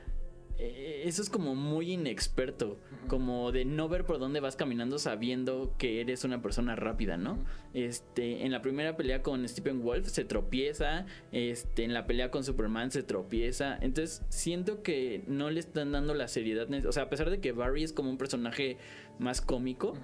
eso 0.58 1.22
es 1.22 1.30
como 1.30 1.54
muy 1.54 1.92
inexperto. 1.92 2.78
Como 3.06 3.52
de 3.52 3.64
no 3.64 3.88
ver 3.88 4.04
por 4.04 4.18
dónde 4.18 4.40
vas 4.40 4.56
caminando 4.56 4.98
sabiendo 4.98 5.74
que 5.78 6.00
eres 6.00 6.24
una 6.24 6.42
persona 6.42 6.74
rápida, 6.76 7.16
¿no? 7.16 7.44
Este, 7.74 8.44
en 8.44 8.52
la 8.52 8.60
primera 8.60 8.96
pelea 8.96 9.22
con 9.22 9.48
Stephen 9.48 9.82
Wolf 9.82 10.08
se 10.08 10.24
tropieza. 10.24 11.06
Este, 11.32 11.84
en 11.84 11.94
la 11.94 12.06
pelea 12.06 12.30
con 12.30 12.44
Superman 12.44 12.90
se 12.90 13.02
tropieza. 13.02 13.78
Entonces, 13.80 14.22
siento 14.28 14.82
que 14.82 15.22
no 15.28 15.50
le 15.50 15.60
están 15.60 15.92
dando 15.92 16.14
la 16.14 16.28
seriedad. 16.28 16.68
O 16.86 16.92
sea, 16.92 17.04
a 17.04 17.08
pesar 17.08 17.30
de 17.30 17.40
que 17.40 17.52
Barry 17.52 17.84
es 17.84 17.92
como 17.92 18.10
un 18.10 18.18
personaje 18.18 18.78
más 19.18 19.40
cómico. 19.40 19.96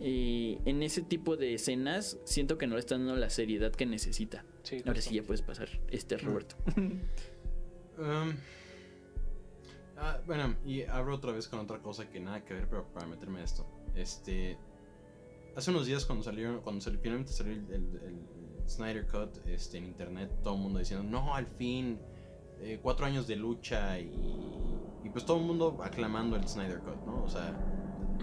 Y 0.00 0.58
en 0.64 0.82
ese 0.82 1.02
tipo 1.02 1.36
de 1.36 1.54
escenas 1.54 2.18
siento 2.24 2.56
que 2.56 2.66
no 2.66 2.74
le 2.74 2.80
están 2.80 3.06
dando 3.06 3.20
la 3.20 3.30
seriedad 3.30 3.70
que 3.70 3.86
necesita. 3.86 4.44
Sí, 4.62 4.82
Ahora 4.86 5.00
sí 5.00 5.14
ya 5.14 5.22
puedes 5.22 5.42
pasar, 5.42 5.68
este 5.90 6.16
Roberto. 6.16 6.56
Um, 7.98 8.32
ah, 10.00 10.18
bueno, 10.26 10.56
y 10.64 10.82
abro 10.82 11.14
otra 11.14 11.32
vez 11.32 11.46
con 11.48 11.60
otra 11.60 11.78
cosa 11.80 12.08
que 12.10 12.18
nada 12.20 12.44
que 12.44 12.54
ver, 12.54 12.68
pero 12.68 12.84
para 12.92 13.06
meterme 13.06 13.40
a 13.40 13.44
esto. 13.44 13.66
Este. 13.94 14.58
Hace 15.56 15.70
unos 15.70 15.86
días 15.86 16.04
cuando 16.06 16.24
salió, 16.24 16.62
cuando 16.62 16.80
salió- 16.80 17.00
finalmente 17.00 17.32
salió 17.32 17.52
el, 17.52 17.70
el- 17.72 18.40
Snyder 18.68 19.04
Cut 19.08 19.44
este, 19.48 19.78
en 19.78 19.84
internet, 19.86 20.30
todo 20.44 20.54
el 20.54 20.60
mundo 20.60 20.78
diciendo, 20.78 21.02
no, 21.02 21.34
al 21.34 21.46
fin, 21.46 21.98
eh, 22.60 22.78
cuatro 22.80 23.04
años 23.04 23.26
de 23.26 23.34
lucha 23.34 23.98
y, 23.98 24.12
y 25.02 25.10
pues 25.10 25.24
todo 25.26 25.38
el 25.38 25.44
mundo 25.44 25.80
aclamando 25.82 26.36
el 26.36 26.46
Snyder 26.46 26.78
Cut, 26.78 27.04
¿no? 27.04 27.24
O 27.24 27.28
sea, 27.28 27.52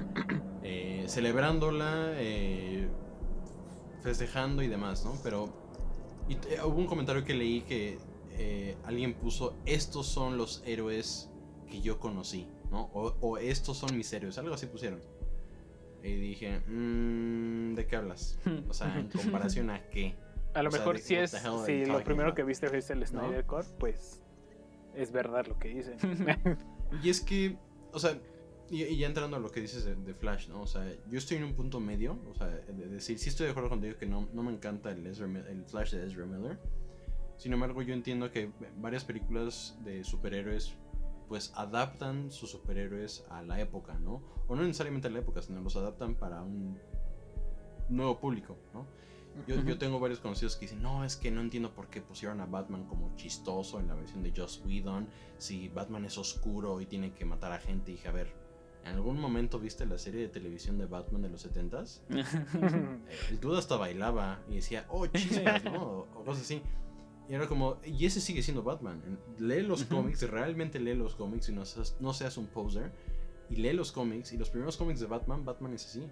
eh, 0.63 1.03
celebrándola, 1.09 2.11
eh, 2.13 2.88
festejando 4.01 4.61
y 4.63 4.67
demás, 4.69 5.03
¿no? 5.03 5.15
Pero 5.21 5.49
y 6.30 6.36
t- 6.36 6.61
hubo 6.63 6.78
un 6.78 6.88
comentario 6.88 7.25
que 7.25 7.34
leí 7.34 7.61
que 7.61 7.97
eh, 8.32 8.78
alguien 8.86 9.15
puso, 9.15 9.53
estos 9.65 10.07
son 10.07 10.38
los 10.38 10.63
héroes 10.65 11.30
que 11.68 11.82
yo 11.82 11.99
conocí, 11.99 12.47
¿no? 12.72 12.89
O, 12.93 13.15
o 13.22 13.38
estos 13.38 13.78
son 13.78 13.95
mis 13.95 14.11
héroes, 14.13 14.38
algo 14.38 14.53
así 14.55 14.65
pusieron. 14.65 14.99
Y 16.03 16.15
dije, 16.15 16.59
"Mm, 16.68 17.76
¿de 17.76 17.86
qué 17.88 17.95
hablas? 17.95 18.39
O 18.70 18.74
sea, 18.74 18.97
¿en 18.97 19.07
comparación 19.09 19.70
a 19.70 19.82
qué? 19.89 20.15
A 20.53 20.63
lo 20.63 20.70
O 20.70 20.72
sea, 20.72 20.80
mejor 20.80 20.95
de- 20.97 21.01
si 21.01 21.15
es, 21.15 21.32
si 21.65 21.86
lo 21.86 22.03
primero 22.03 22.30
about? 22.30 22.36
que 22.36 22.43
viste 22.43 22.76
es 22.78 22.89
el 22.89 23.05
Snyder 23.05 23.45
Cut, 23.45 23.65
pues 23.80 24.24
es 24.95 25.11
verdad 25.11 25.45
lo 25.47 25.57
que 25.59 25.70
dicen. 25.70 25.97
Y 27.03 27.09
es 27.09 27.20
que, 27.20 27.57
o 27.91 27.99
sea, 27.99 28.18
y, 28.70 28.84
y 28.84 28.97
ya 28.97 29.07
entrando 29.07 29.36
a 29.36 29.39
lo 29.41 29.51
que 29.51 29.59
dices 29.59 29.84
de, 29.84 29.95
de 29.95 30.13
Flash, 30.13 30.47
¿no? 30.47 30.61
O 30.61 30.68
sea, 30.68 30.89
yo 31.09 31.18
estoy 31.18 31.36
en 31.36 31.43
un 31.43 31.53
punto 31.53 31.82
medio, 31.82 32.18
o 32.30 32.34
sea, 32.34 32.47
de 32.47 32.88
decir, 32.88 33.20
sí 33.20 33.28
estoy 33.28 33.45
de 33.47 33.51
acuerdo 33.51 33.68
contigo 33.70 33.97
que 33.97 34.05
no, 34.05 34.30
no 34.34 34.41
me 34.41 34.53
encanta 34.53 34.91
el, 34.91 35.05
Ezra 35.05 35.26
el 35.28 35.65
Flash 35.65 35.91
de 35.91 36.05
Ezra 36.07 36.26
Miller. 36.26 36.57
Sin 37.36 37.51
embargo, 37.51 37.82
yo 37.82 37.93
entiendo 37.93 38.32
que 38.32 38.49
varias 38.78 39.03
películas 39.03 39.78
de 39.84 40.03
superhéroes, 40.05 40.74
pues 41.28 41.51
adaptan 41.55 42.32
sus 42.32 42.51
superhéroes 42.51 43.25
a 43.30 43.41
la 43.41 43.59
época, 43.59 43.97
¿no? 43.99 44.21
O 44.47 44.55
no 44.55 44.63
necesariamente 44.63 45.07
a 45.07 45.11
la 45.11 45.19
época, 45.19 45.41
sino 45.41 45.61
los 45.61 45.75
adaptan 45.75 46.15
para 46.15 46.41
un 46.41 46.80
nuevo 47.89 48.19
público, 48.19 48.57
¿no? 48.73 48.86
Yo, 49.45 49.61
yo 49.61 49.78
tengo 49.78 49.99
varios 49.99 50.19
conocidos 50.19 50.55
que 50.55 50.61
dicen, 50.61 50.82
no, 50.82 51.03
es 51.03 51.15
que 51.15 51.30
no 51.30 51.41
entiendo 51.41 51.71
por 51.71 51.89
qué 51.89 52.01
pusieron 52.01 52.41
a 52.41 52.47
Batman 52.47 52.86
como 52.86 53.15
chistoso 53.15 53.80
en 53.80 53.88
la 53.88 53.93
versión 53.93 54.23
de 54.23 54.34
Joss 54.36 54.63
Whedon, 54.65 55.07
si 55.38 55.69
Batman 55.69 56.05
es 56.05 56.17
oscuro 56.17 56.82
y 56.82 56.88
tiene 56.88 57.13
que 57.13 57.23
matar 57.23 57.51
a 57.51 57.59
gente. 57.59 57.91
Y 57.91 57.95
dije, 57.95 58.07
a 58.07 58.13
ver, 58.13 58.34
¿en 58.84 58.95
algún 58.95 59.19
momento 59.19 59.59
viste 59.59 59.86
la 59.86 59.99
serie 59.99 60.21
de 60.21 60.30
televisión 60.30 60.80
de 60.80 60.88
Batman 60.88 61.21
de 61.21 61.30
los 61.30 61.47
70s? 61.47 62.01
Eh, 62.09 62.99
El 63.30 63.39
dude 63.39 63.59
hasta 63.59 63.75
bailaba 63.75 64.39
y 64.49 64.55
decía, 64.55 64.88
oh, 64.89 65.05
chispas, 65.05 65.63
¿no? 65.65 65.73
O, 65.84 66.07
o 66.15 66.23
cosas 66.23 66.41
así. 66.41 66.63
Y 67.30 67.34
era 67.34 67.47
como, 67.47 67.78
y 67.84 68.05
ese 68.05 68.21
sigue 68.21 68.41
siendo 68.41 68.63
Batman. 68.63 69.01
Lee 69.39 69.61
los 69.61 69.84
cómics, 69.84 70.21
realmente 70.30 70.80
lee 70.80 70.93
los 70.95 71.15
cómics 71.15 71.49
y 71.49 71.51
no 71.53 71.65
seas, 71.65 71.97
no 71.99 72.13
seas 72.13 72.38
un 72.38 72.47
poser. 72.47 72.91
Y 73.49 73.57
lee 73.57 73.73
los 73.73 73.91
cómics, 73.91 74.32
y 74.34 74.38
los 74.38 74.49
primeros 74.49 74.78
cómics 74.78 74.99
de 74.99 75.07
Batman, 75.07 75.43
Batman 75.45 75.73
es 75.73 75.86
así. 75.86 76.07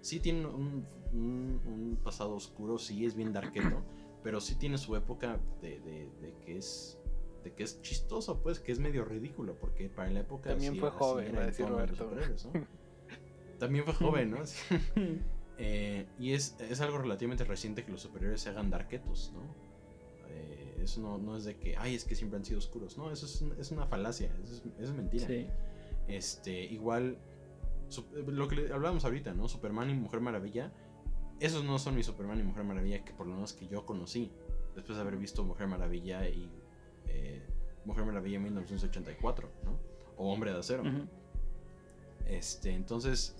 Sí 0.00 0.20
tiene 0.20 0.46
un, 0.46 0.86
un- 1.12 1.60
un 1.66 1.98
pasado 2.02 2.34
oscuro, 2.34 2.78
sí 2.78 3.04
es 3.06 3.14
bien 3.14 3.32
darketo, 3.32 3.82
pero 4.22 4.40
sí 4.40 4.54
tiene 4.56 4.78
su 4.78 4.94
época 4.96 5.40
de, 5.60 5.80
de- 5.80 6.10
de 6.20 6.34
que 6.44 6.56
es 6.58 6.98
de 7.44 7.52
que 7.52 7.62
es 7.62 7.82
chistoso, 7.82 8.40
pues, 8.42 8.58
que 8.58 8.72
es 8.72 8.78
medio 8.78 9.04
ridículo, 9.04 9.54
porque 9.60 9.90
para 9.90 10.08
la 10.10 10.20
época 10.20 10.50
También 10.50 10.72
sí- 10.74 10.80
fue 10.80 10.90
joven, 10.90 11.36
a 11.36 11.40
decir 11.46 11.66
de 11.66 11.70
Roberto. 11.72 12.10
¿no? 12.54 12.66
También 13.58 13.84
fue 13.84 13.92
joven, 13.94 14.30
¿no? 14.30 14.38
Eh, 15.56 16.06
y 16.18 16.32
es, 16.32 16.56
es 16.58 16.80
algo 16.80 16.98
relativamente 16.98 17.44
reciente 17.44 17.84
que 17.84 17.92
los 17.92 18.00
superiores 18.00 18.40
se 18.40 18.48
hagan 18.48 18.70
darketos, 18.70 19.30
¿no? 19.34 19.40
Eso 20.80 21.00
no, 21.00 21.18
no 21.18 21.36
es 21.36 21.44
de 21.44 21.56
que, 21.56 21.76
ay, 21.76 21.94
es 21.94 22.04
que 22.04 22.14
siempre 22.14 22.38
han 22.38 22.44
sido 22.44 22.58
oscuros. 22.58 22.98
No, 22.98 23.10
eso 23.10 23.26
es, 23.26 23.42
es 23.58 23.70
una 23.70 23.86
falacia, 23.86 24.34
eso 24.42 24.54
es, 24.54 24.62
eso 24.78 24.90
es 24.90 24.92
mentira. 24.92 25.26
Sí. 25.26 25.46
Este, 26.08 26.64
igual, 26.64 27.18
su- 27.88 28.06
lo 28.26 28.48
que 28.48 28.72
hablábamos 28.72 29.04
ahorita, 29.04 29.32
¿no? 29.34 29.48
Superman 29.48 29.88
y 29.90 29.94
Mujer 29.94 30.20
Maravilla, 30.20 30.72
esos 31.40 31.64
no 31.64 31.78
son 31.78 31.94
mi 31.96 32.02
Superman 32.02 32.38
y 32.40 32.42
Mujer 32.42 32.64
Maravilla 32.64 33.04
que 33.04 33.12
por 33.12 33.26
lo 33.26 33.34
menos 33.34 33.52
que 33.54 33.66
yo 33.66 33.84
conocí, 33.86 34.30
después 34.74 34.96
de 34.96 35.02
haber 35.02 35.16
visto 35.16 35.42
Mujer 35.44 35.66
Maravilla 35.68 36.28
y 36.28 36.50
eh, 37.06 37.42
Mujer 37.84 38.04
Maravilla 38.04 38.36
en 38.36 38.42
1984, 38.44 39.48
¿no? 39.64 39.78
O 40.16 40.32
Hombre 40.32 40.52
de 40.52 40.58
Acero. 40.58 40.82
Este, 42.26 42.70
entonces, 42.70 43.34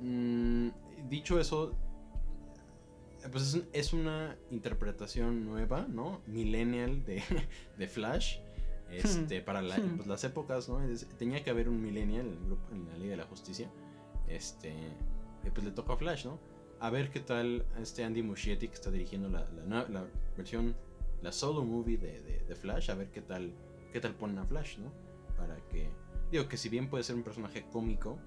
mm, 0.00 0.68
dicho 1.08 1.40
eso, 1.40 1.74
pues 3.30 3.54
es, 3.54 3.62
es 3.72 3.92
una 3.92 4.36
interpretación 4.50 5.44
nueva, 5.44 5.86
¿no? 5.88 6.20
Millennial 6.26 7.04
de, 7.04 7.22
de 7.78 7.88
Flash. 7.88 8.38
Este, 8.90 9.40
para 9.40 9.62
la- 9.62 9.76
pues, 9.96 10.08
las 10.08 10.24
épocas, 10.24 10.68
¿no? 10.68 10.80
Tenía 11.18 11.44
que 11.44 11.50
haber 11.50 11.68
un 11.68 11.80
millennial 11.80 12.26
en, 12.26 12.32
el 12.32 12.38
grupo- 12.44 12.72
en 12.72 12.88
la 12.88 12.96
Liga 12.98 13.10
de 13.12 13.16
la 13.18 13.24
Justicia. 13.26 13.70
Este, 14.28 14.74
pues 15.54 15.64
le 15.64 15.70
tocó 15.72 15.92
a 15.92 15.96
Flash, 15.96 16.26
¿no? 16.26 16.38
A 16.80 16.90
ver 16.90 17.10
qué 17.10 17.20
tal 17.20 17.64
este 17.80 18.04
Andy 18.04 18.22
Muschietti 18.22 18.66
que 18.68 18.74
está 18.74 18.90
dirigiendo 18.90 19.28
la, 19.28 19.46
la 19.88 20.06
versión, 20.36 20.74
la 21.22 21.30
solo 21.30 21.62
movie 21.64 21.98
de, 21.98 22.20
de- 22.22 22.40
de 22.48 22.54
Flash, 22.56 22.90
a 22.90 22.94
ver 22.94 23.10
qué 23.10 23.20
tal, 23.22 23.52
qué 23.92 24.00
tal 24.00 24.14
ponen 24.14 24.38
a 24.38 24.44
Flash, 24.46 24.78
¿no? 24.78 24.90
Para 25.36 25.56
que, 25.68 25.88
digo 26.32 26.48
que 26.48 26.56
si 26.56 26.68
bien 26.68 26.88
puede 26.88 27.04
ser 27.04 27.14
un 27.16 27.22
personaje 27.22 27.66
cómico, 27.70 28.18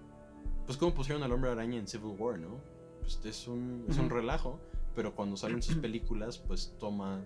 pues 0.65 0.77
como 0.77 0.93
pusieron 0.93 1.23
al 1.23 1.31
Hombre 1.31 1.51
Araña 1.51 1.77
en 1.77 1.87
Civil 1.87 2.15
War, 2.17 2.39
¿no? 2.39 2.61
Pues 3.01 3.19
es 3.25 3.47
un, 3.49 3.85
es 3.89 3.97
un 3.97 4.09
relajo, 4.09 4.59
pero 4.95 5.15
cuando 5.15 5.37
salen 5.37 5.61
sus 5.61 5.75
películas, 5.81 6.37
pues 6.37 6.75
toma, 6.79 7.23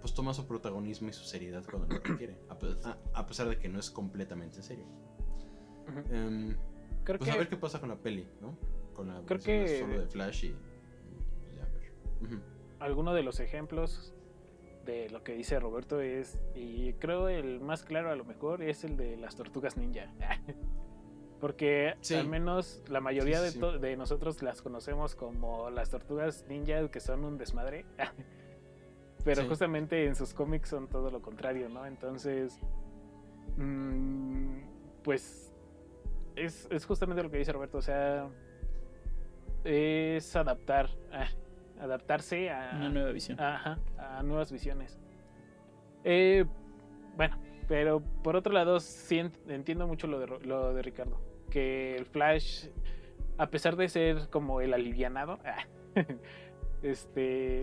pues 0.00 0.14
toma 0.14 0.34
su 0.34 0.46
protagonismo 0.46 1.08
y 1.08 1.12
su 1.12 1.24
seriedad 1.24 1.64
cuando 1.70 1.88
lo 1.94 2.00
requiere, 2.00 2.36
a, 2.48 2.58
pe- 2.58 2.76
a- 2.84 2.98
a 3.14 3.26
pesar 3.26 3.48
de 3.48 3.58
que 3.58 3.68
no 3.68 3.78
es 3.78 3.90
completamente 3.90 4.62
serio. 4.62 4.84
Em, 6.10 6.56
Creo 7.04 7.18
pues 7.18 7.28
que 7.30 7.34
a 7.36 7.38
ver 7.38 7.48
qué 7.48 7.56
pasa 7.56 7.80
con 7.80 7.88
la 7.88 7.96
peli, 7.96 8.26
¿no? 8.40 8.56
Con 8.94 9.08
la 9.08 9.22
Creo 9.26 9.40
que- 9.40 9.80
solo 9.80 10.00
de 10.00 10.06
Flash 10.06 10.44
y, 10.44 10.48
y 10.48 11.58
a 11.60 11.64
ver. 11.66 11.92
Ujú. 12.22 12.40
alguno 12.80 13.12
de 13.14 13.22
los 13.22 13.40
ejemplos 13.40 14.12
de 14.84 15.08
lo 15.10 15.22
que 15.22 15.34
dice 15.34 15.58
Roberto 15.60 16.00
es, 16.00 16.38
y 16.56 16.92
creo 16.94 17.28
el 17.28 17.60
más 17.60 17.84
claro 17.84 18.10
a 18.10 18.16
lo 18.16 18.24
mejor 18.24 18.62
es 18.62 18.82
el 18.84 18.96
de 18.96 19.16
las 19.16 19.36
tortugas 19.36 19.76
ninja. 19.76 20.12
Porque 21.42 21.96
Sí. 22.02 22.14
al 22.14 22.28
menos 22.28 22.80
la 22.88 23.00
mayoría 23.00 23.40
Sí, 23.48 23.60
de, 23.80 23.96
nosotros 23.96 24.40
las 24.44 24.62
conocemos 24.62 25.16
como 25.16 25.70
las 25.70 25.90
tortugas 25.90 26.46
ninja 26.48 26.88
que 26.88 27.00
son 27.00 27.24
un 27.24 27.36
desmadre. 27.36 27.84
Pero 29.24 29.48
justamente 29.48 30.06
en 30.06 30.14
sus 30.14 30.34
cómics 30.34 30.68
son 30.68 30.86
todo 30.86 31.10
lo 31.10 31.20
contrario, 31.20 31.68
¿no? 31.68 31.84
Entonces, 31.84 32.60
mm, 33.56 34.58
pues 35.02 35.52
es, 36.36 36.68
es 36.70 36.86
justamente 36.86 37.24
lo 37.24 37.30
que 37.30 37.38
dice 37.38 37.52
Roberto, 37.52 37.78
o 37.78 37.82
sea, 37.82 38.28
es 39.64 40.36
adaptar, 40.36 40.90
ah, 41.12 41.26
adaptarse 41.80 42.50
a, 42.50 42.70
Una 42.76 42.88
nueva 42.88 43.10
visión. 43.10 43.40
Ajá, 43.40 43.80
a 43.98 44.22
nuevas 44.22 44.52
visiones. 44.52 44.96
Eh, 46.04 46.44
bueno, 47.16 47.36
pero 47.66 48.00
por 48.22 48.36
otro 48.36 48.52
lado, 48.52 48.78
sí 48.78 49.16
ent- 49.16 49.48
entiendo 49.48 49.88
mucho 49.88 50.06
lo 50.06 50.20
de, 50.20 50.26
lo 50.46 50.72
de 50.72 50.82
Ricardo. 50.82 51.18
Que 51.52 51.96
el 51.96 52.06
Flash, 52.06 52.68
a 53.36 53.50
pesar 53.50 53.76
de 53.76 53.88
ser 53.88 54.30
como 54.30 54.62
el 54.62 54.72
alivianado, 54.72 55.38
este, 56.82 57.62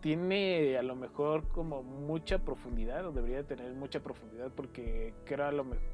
tiene 0.00 0.76
a 0.76 0.82
lo 0.82 0.96
mejor 0.96 1.46
como 1.48 1.84
mucha 1.84 2.40
profundidad, 2.40 3.06
o 3.06 3.12
debería 3.12 3.44
tener 3.44 3.72
mucha 3.74 4.00
profundidad, 4.00 4.50
porque 4.50 5.14
creo 5.24 5.46
a 5.46 5.52
lo 5.52 5.62
mejor, 5.62 5.84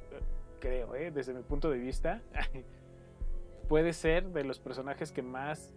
creo, 0.59 0.95
eh, 0.95 1.11
desde 1.11 1.35
mi 1.35 1.43
punto 1.43 1.71
de 1.71 1.79
vista, 1.79 2.23
puede 3.69 3.93
ser 3.93 4.29
de 4.29 4.45
los 4.45 4.59
personajes 4.59 5.13
que 5.13 5.23
más 5.23 5.75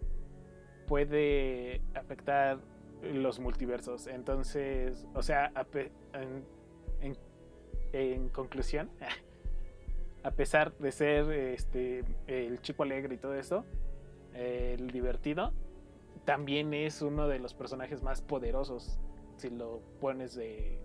puede 0.86 1.82
afectar 1.94 2.60
los 3.02 3.40
multiversos. 3.40 4.06
Entonces, 4.06 5.06
o 5.14 5.22
sea, 5.22 5.52
en, 6.14 6.44
en, 7.02 7.16
en 7.92 8.28
conclusión, 8.30 8.90
a 10.22 10.30
pesar 10.30 10.76
de 10.78 10.92
ser 10.92 11.30
este, 11.30 12.04
el 12.26 12.60
chico 12.60 12.82
alegre 12.82 13.14
y 13.14 13.18
todo 13.18 13.34
eso, 13.34 13.64
el 14.34 14.90
divertido, 14.90 15.52
también 16.24 16.74
es 16.74 17.02
uno 17.02 17.28
de 17.28 17.38
los 17.38 17.54
personajes 17.54 18.02
más 18.02 18.22
poderosos. 18.22 18.98
Si 19.36 19.50
lo 19.50 19.80
pones 20.00 20.34
de. 20.34 20.78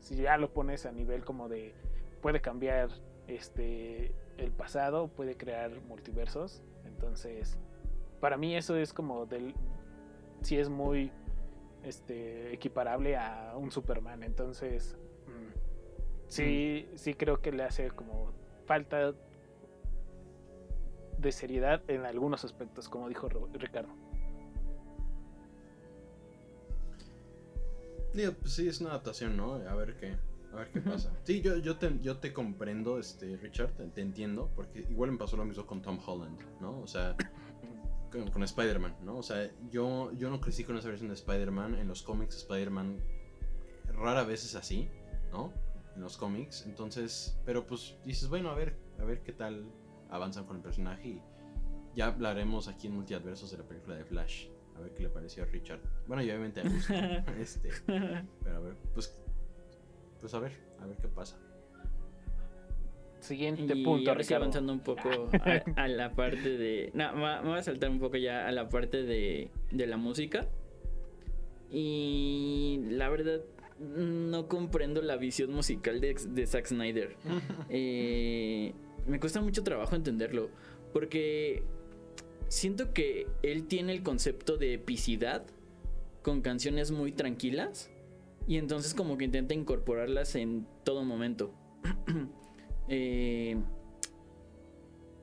Si 0.00 0.16
ya 0.16 0.36
lo 0.38 0.52
pones 0.52 0.86
a 0.86 0.92
nivel 0.92 1.24
como 1.24 1.48
de. 1.48 1.74
Puede 2.22 2.40
cambiar 2.40 2.88
este 3.26 4.12
el 4.38 4.50
pasado, 4.52 5.08
puede 5.08 5.36
crear 5.36 5.70
multiversos. 5.82 6.62
Entonces, 6.86 7.58
para 8.20 8.36
mí 8.36 8.56
eso 8.56 8.76
es 8.76 8.92
como 8.92 9.26
del. 9.26 9.54
Si 10.42 10.56
es 10.56 10.68
muy 10.68 11.10
este, 11.84 12.52
equiparable 12.54 13.16
a 13.16 13.54
un 13.56 13.70
Superman. 13.70 14.22
Entonces, 14.22 14.96
mm, 15.26 16.28
sí, 16.28 16.88
sí 16.94 17.14
creo 17.14 17.40
que 17.42 17.52
le 17.52 17.64
hace 17.64 17.90
como 17.90 18.32
falta 18.68 19.14
de 21.18 21.32
seriedad 21.32 21.82
en 21.88 22.04
algunos 22.04 22.44
aspectos, 22.44 22.88
como 22.88 23.08
dijo 23.08 23.28
Ricardo. 23.54 23.92
Digo, 28.12 28.32
pues 28.34 28.52
sí, 28.52 28.68
es 28.68 28.80
una 28.80 28.90
adaptación, 28.90 29.36
¿no? 29.36 29.54
A 29.54 29.74
ver 29.74 29.96
qué, 29.96 30.16
a 30.52 30.56
ver 30.56 30.70
qué 30.70 30.80
pasa. 30.80 31.10
Sí, 31.24 31.40
yo, 31.40 31.56
yo, 31.56 31.76
te, 31.78 31.98
yo 32.00 32.18
te 32.18 32.32
comprendo, 32.32 32.98
este, 32.98 33.36
Richard, 33.38 33.72
te, 33.94 34.00
entiendo, 34.00 34.50
porque 34.54 34.80
igual 34.90 35.12
me 35.12 35.18
pasó 35.18 35.36
lo 35.36 35.44
mismo 35.44 35.66
con 35.66 35.82
Tom 35.82 35.98
Holland, 36.06 36.38
¿no? 36.60 36.78
O 36.80 36.86
sea, 36.86 37.16
con, 38.32 38.42
Spider-Man, 38.42 38.96
¿no? 39.02 39.16
O 39.16 39.22
sea, 39.22 39.50
yo, 39.70 40.12
yo 40.12 40.30
no 40.30 40.40
crecí 40.40 40.64
con 40.64 40.76
esa 40.76 40.88
versión 40.88 41.08
de 41.08 41.14
Spider-Man. 41.14 41.74
En 41.74 41.88
los 41.88 42.02
cómics, 42.02 42.36
Spider-Man 42.36 42.98
rara 43.94 44.24
vez 44.24 44.44
es 44.44 44.54
así, 44.54 44.88
¿no? 45.32 45.52
En 45.98 46.04
los 46.04 46.16
cómics. 46.16 46.64
Entonces, 46.64 47.36
pero 47.44 47.66
pues 47.66 47.96
dices, 48.04 48.28
bueno, 48.28 48.50
a 48.50 48.54
ver, 48.54 48.76
a 49.00 49.04
ver 49.04 49.20
qué 49.24 49.32
tal 49.32 49.66
avanzan 50.10 50.44
con 50.44 50.54
el 50.54 50.62
personaje. 50.62 51.08
Y 51.08 51.22
ya 51.96 52.06
hablaremos 52.06 52.68
aquí 52.68 52.86
en 52.86 52.94
Multiadversos 52.94 53.50
de 53.50 53.58
la 53.58 53.64
película 53.64 53.96
de 53.96 54.04
Flash. 54.04 54.46
A 54.76 54.80
ver 54.80 54.94
qué 54.94 55.02
le 55.02 55.08
pareció 55.08 55.42
a 55.42 55.46
Richard. 55.46 55.80
Bueno, 56.06 56.22
y 56.22 56.30
obviamente 56.30 56.60
a 56.60 57.24
este, 57.40 57.70
pero 57.84 58.56
a 58.56 58.60
ver, 58.60 58.76
pues, 58.94 59.20
pues 60.20 60.32
a 60.34 60.38
ver, 60.38 60.52
a 60.80 60.86
ver 60.86 60.96
qué 60.98 61.08
pasa. 61.08 61.36
Siguiente 63.18 63.74
punto. 63.84 64.08
Ahora 64.08 64.22
avanzando 64.36 64.72
un 64.72 64.80
poco 64.80 65.10
a, 65.74 65.88
la 65.88 66.12
parte 66.12 66.56
de. 66.56 66.92
No, 66.94 67.12
me 67.12 67.42
voy 67.42 67.58
a 67.58 67.62
saltar 67.64 67.90
un 67.90 67.98
poco 67.98 68.18
ya 68.18 68.46
a 68.46 68.52
la 68.52 68.68
parte 68.68 69.02
de, 69.02 69.50
de 69.72 69.86
la 69.88 69.96
música. 69.96 70.46
Y 71.72 72.84
la 72.88 73.08
verdad, 73.08 73.40
no 73.80 74.48
comprendo 74.48 75.02
la 75.02 75.16
visión 75.16 75.52
musical 75.52 76.00
de, 76.00 76.14
de 76.28 76.46
Zack 76.46 76.66
Snyder. 76.66 77.16
Eh, 77.70 78.72
me 79.06 79.20
cuesta 79.20 79.40
mucho 79.40 79.62
trabajo 79.62 79.96
entenderlo. 79.96 80.50
Porque 80.92 81.62
siento 82.48 82.92
que 82.92 83.26
él 83.42 83.66
tiene 83.66 83.92
el 83.92 84.02
concepto 84.02 84.56
de 84.56 84.74
epicidad 84.74 85.44
con 86.22 86.40
canciones 86.40 86.90
muy 86.90 87.12
tranquilas. 87.12 87.90
Y 88.46 88.56
entonces 88.56 88.94
como 88.94 89.18
que 89.18 89.26
intenta 89.26 89.54
incorporarlas 89.54 90.34
en 90.34 90.66
todo 90.84 91.04
momento. 91.04 91.52
Eh, 92.90 93.54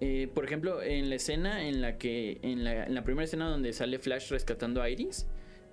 eh, 0.02 0.30
por 0.34 0.46
ejemplo, 0.46 0.84
en 0.84 1.10
la 1.10 1.16
escena 1.16 1.68
en 1.68 1.82
la 1.82 1.98
que. 1.98 2.40
En 2.44 2.64
la, 2.64 3.04
primera 3.04 3.24
escena 3.24 3.50
donde 3.50 3.74
sale 3.74 3.98
Flash 3.98 4.30
rescatando 4.30 4.82
a 4.82 4.90
Iris. 4.90 5.28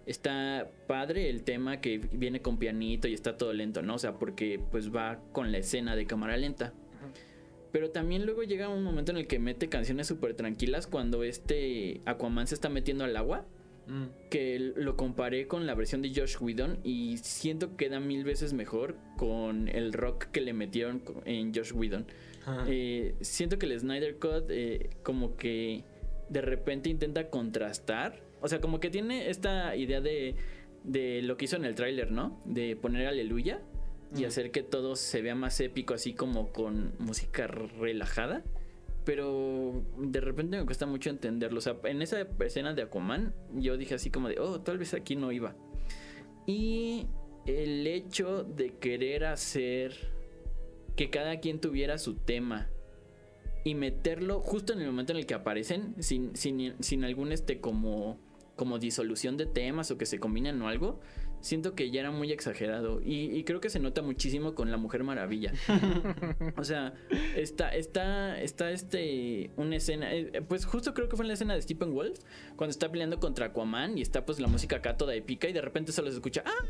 Está 0.06 0.70
padre 0.86 1.30
el 1.30 1.42
tema 1.42 1.80
que 1.80 1.98
viene 1.98 2.42
con 2.42 2.58
pianito 2.58 3.08
y 3.08 3.14
está 3.14 3.36
todo 3.36 3.52
lento, 3.52 3.82
¿no? 3.82 3.94
O 3.94 3.98
sea, 3.98 4.18
porque 4.18 4.60
pues 4.70 4.94
va 4.94 5.20
con 5.32 5.52
la 5.52 5.58
escena 5.58 5.96
de 5.96 6.06
cámara 6.06 6.36
lenta. 6.36 6.72
Pero 7.72 7.90
también 7.90 8.26
luego 8.26 8.42
llega 8.42 8.68
un 8.68 8.82
momento 8.82 9.12
en 9.12 9.18
el 9.18 9.26
que 9.26 9.38
mete 9.38 9.68
canciones 9.68 10.06
súper 10.06 10.34
tranquilas 10.34 10.86
cuando 10.86 11.24
este 11.24 12.02
Aquaman 12.04 12.46
se 12.46 12.54
está 12.54 12.68
metiendo 12.68 13.04
al 13.04 13.16
agua. 13.16 13.46
Mm. 13.86 14.04
Que 14.30 14.72
lo 14.76 14.96
comparé 14.96 15.48
con 15.48 15.66
la 15.66 15.74
versión 15.74 16.02
de 16.02 16.12
Josh 16.14 16.36
Whedon 16.40 16.78
y 16.84 17.16
siento 17.18 17.70
que 17.70 17.86
queda 17.86 17.98
mil 17.98 18.22
veces 18.22 18.52
mejor 18.52 18.96
con 19.16 19.68
el 19.68 19.92
rock 19.92 20.26
que 20.26 20.40
le 20.40 20.52
metieron 20.52 21.02
en 21.24 21.52
Josh 21.52 21.72
Whedon. 21.72 22.06
Eh, 22.68 23.14
siento 23.20 23.58
que 23.58 23.66
el 23.66 23.78
Snyder 23.78 24.18
Cut 24.18 24.50
eh, 24.50 24.90
como 25.02 25.36
que 25.36 25.84
de 26.28 26.40
repente 26.40 26.90
intenta 26.90 27.28
contrastar. 27.28 28.20
O 28.42 28.48
sea, 28.48 28.60
como 28.60 28.80
que 28.80 28.90
tiene 28.90 29.30
esta 29.30 29.74
idea 29.76 30.00
de, 30.00 30.36
de 30.84 31.22
lo 31.22 31.36
que 31.36 31.46
hizo 31.46 31.56
en 31.56 31.64
el 31.64 31.74
tráiler, 31.74 32.10
¿no? 32.10 32.42
De 32.44 32.76
poner 32.76 33.06
aleluya 33.06 33.62
y 34.14 34.24
hacer 34.24 34.50
que 34.50 34.62
todo 34.62 34.94
se 34.96 35.22
vea 35.22 35.34
más 35.34 35.58
épico, 35.60 35.94
así 35.94 36.12
como 36.12 36.52
con 36.52 36.94
música 36.98 37.46
relajada 37.46 38.44
pero 39.04 39.84
de 39.98 40.20
repente 40.20 40.56
me 40.58 40.64
cuesta 40.64 40.86
mucho 40.86 41.10
entenderlo. 41.10 41.58
O 41.58 41.60
sea, 41.60 41.76
en 41.84 42.02
esa 42.02 42.26
escena 42.40 42.74
de 42.74 42.82
Aquaman, 42.82 43.34
yo 43.54 43.76
dije 43.76 43.94
así 43.94 44.10
como 44.10 44.28
de, 44.28 44.38
oh, 44.38 44.60
tal 44.60 44.78
vez 44.78 44.94
aquí 44.94 45.16
no 45.16 45.32
iba. 45.32 45.56
Y 46.46 47.06
el 47.46 47.86
hecho 47.86 48.44
de 48.44 48.74
querer 48.78 49.24
hacer 49.24 49.94
que 50.96 51.10
cada 51.10 51.40
quien 51.40 51.60
tuviera 51.60 51.98
su 51.98 52.14
tema 52.14 52.68
y 53.64 53.74
meterlo 53.74 54.40
justo 54.40 54.72
en 54.72 54.80
el 54.80 54.86
momento 54.86 55.12
en 55.12 55.18
el 55.18 55.26
que 55.26 55.34
aparecen, 55.34 55.94
sin, 56.00 56.36
sin, 56.36 56.74
sin 56.80 57.04
algún 57.04 57.32
este 57.32 57.60
como, 57.60 58.18
como 58.56 58.78
disolución 58.78 59.36
de 59.36 59.46
temas 59.46 59.90
o 59.90 59.98
que 59.98 60.06
se 60.06 60.18
combinen 60.18 60.60
o 60.62 60.68
algo, 60.68 61.00
siento 61.40 61.74
que 61.74 61.90
ya 61.90 62.00
era 62.00 62.10
muy 62.10 62.32
exagerado. 62.32 63.00
Y, 63.04 63.44
creo 63.44 63.60
que 63.60 63.70
se 63.70 63.80
nota 63.80 64.02
muchísimo 64.02 64.54
con 64.54 64.70
la 64.70 64.76
Mujer 64.76 65.04
Maravilla. 65.04 65.52
o 66.56 66.64
sea, 66.64 66.94
está, 67.36 67.74
está, 67.74 68.40
está 68.40 68.70
este, 68.70 69.50
una 69.56 69.76
escena, 69.76 70.14
eh, 70.14 70.42
pues 70.46 70.64
justo 70.64 70.94
creo 70.94 71.08
que 71.08 71.16
fue 71.16 71.24
en 71.24 71.28
la 71.28 71.34
escena 71.34 71.54
de 71.54 71.62
Stephen 71.62 71.92
Wolf, 71.92 72.18
cuando 72.56 72.70
está 72.70 72.90
peleando 72.90 73.18
contra 73.20 73.46
Aquaman 73.46 73.98
y 73.98 74.02
está 74.02 74.24
pues 74.24 74.40
la 74.40 74.48
música 74.48 74.76
acá 74.76 74.96
toda 74.96 75.14
épica 75.14 75.48
y 75.48 75.52
de 75.52 75.60
repente 75.60 75.92
solo 75.92 76.10
se 76.10 76.16
escucha, 76.16 76.42
¡ah! 76.46 76.64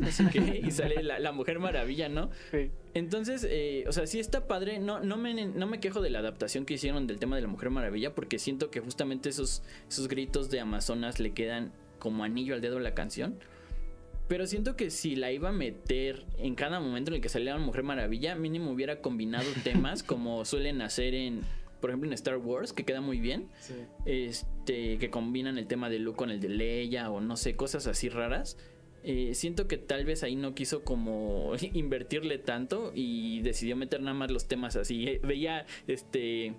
No 0.00 0.10
sé 0.10 0.26
qué, 0.32 0.60
y 0.64 0.70
sale 0.70 1.02
la, 1.02 1.32
Mujer 1.32 1.58
Maravilla, 1.58 2.08
¿no? 2.08 2.30
Sí. 2.50 2.70
Entonces, 2.94 3.46
eh, 3.48 3.84
o 3.86 3.92
sea, 3.92 4.06
sí 4.06 4.18
está 4.18 4.46
padre. 4.46 4.78
No, 4.78 5.00
no, 5.00 5.16
me, 5.16 5.34
no 5.46 5.66
me 5.66 5.80
quejo 5.80 6.00
de 6.00 6.10
la 6.10 6.20
adaptación 6.20 6.64
que 6.64 6.74
hicieron 6.74 7.06
del 7.06 7.18
tema 7.18 7.36
de 7.36 7.42
la 7.42 7.48
Mujer 7.48 7.70
Maravilla, 7.70 8.14
porque 8.14 8.38
siento 8.38 8.70
que 8.70 8.80
justamente 8.80 9.28
esos, 9.28 9.62
esos 9.88 10.08
gritos 10.08 10.50
de 10.50 10.60
Amazonas 10.60 11.20
le 11.20 11.32
quedan 11.32 11.72
como 11.98 12.24
anillo 12.24 12.54
al 12.54 12.60
dedo 12.60 12.78
a 12.78 12.80
la 12.80 12.94
canción. 12.94 13.38
Pero 14.28 14.46
siento 14.46 14.76
que 14.76 14.90
si 14.90 15.14
la 15.14 15.30
iba 15.30 15.50
a 15.50 15.52
meter 15.52 16.24
en 16.38 16.54
cada 16.56 16.80
momento 16.80 17.10
en 17.10 17.16
el 17.16 17.20
que 17.20 17.28
salía 17.28 17.54
la 17.54 17.60
Mujer 17.60 17.84
Maravilla, 17.84 18.34
mínimo 18.34 18.72
hubiera 18.72 19.00
combinado 19.00 19.46
temas 19.64 20.02
como 20.02 20.44
suelen 20.44 20.82
hacer 20.82 21.14
en, 21.14 21.42
por 21.80 21.90
ejemplo, 21.90 22.08
en 22.08 22.14
Star 22.14 22.38
Wars, 22.38 22.72
que 22.72 22.84
queda 22.84 23.00
muy 23.00 23.20
bien. 23.20 23.48
Este, 24.04 24.98
que 24.98 25.10
combinan 25.10 25.58
el 25.58 25.66
tema 25.66 25.88
de 25.88 26.00
Luke 26.00 26.16
con 26.16 26.30
el 26.30 26.40
de 26.40 26.48
Leia 26.48 27.10
o 27.10 27.20
no 27.20 27.36
sé, 27.36 27.54
cosas 27.54 27.86
así 27.86 28.08
raras. 28.08 28.56
Eh, 29.08 29.34
siento 29.34 29.68
que 29.68 29.78
tal 29.78 30.04
vez 30.04 30.24
ahí 30.24 30.34
no 30.34 30.54
quiso 30.54 30.82
como 30.82 31.52
invertirle 31.72 32.38
tanto 32.38 32.90
y 32.92 33.40
decidió 33.42 33.76
meter 33.76 34.00
nada 34.00 34.14
más 34.14 34.32
los 34.32 34.48
temas 34.48 34.74
así. 34.74 35.06
Eh, 35.06 35.20
veía 35.22 35.64
este 35.86 36.54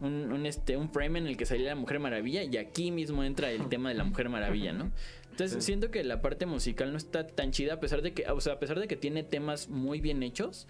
un, 0.00 0.46
este 0.46 0.76
un 0.76 0.90
frame 0.90 1.18
en 1.18 1.26
el 1.26 1.36
que 1.36 1.46
salía 1.46 1.68
la 1.68 1.74
Mujer 1.74 2.00
Maravilla 2.00 2.42
y 2.42 2.56
aquí 2.56 2.90
mismo 2.90 3.22
entra 3.22 3.50
el 3.50 3.68
tema 3.68 3.90
de 3.90 3.94
la 3.94 4.04
Mujer 4.04 4.28
Maravilla, 4.28 4.72
¿no? 4.72 4.90
Entonces 5.30 5.64
siento 5.64 5.90
que 5.90 6.04
la 6.04 6.20
parte 6.20 6.44
musical 6.44 6.90
no 6.92 6.98
está 6.98 7.26
tan 7.26 7.52
chida 7.52 7.74
a 7.74 7.80
pesar 7.80 8.02
de 8.02 8.12
que, 8.12 8.24
o 8.30 8.40
sea, 8.40 8.54
a 8.54 8.58
pesar 8.58 8.78
de 8.78 8.88
que 8.88 8.96
tiene 8.96 9.22
temas 9.22 9.68
muy 9.68 10.00
bien 10.00 10.22
hechos. 10.22 10.66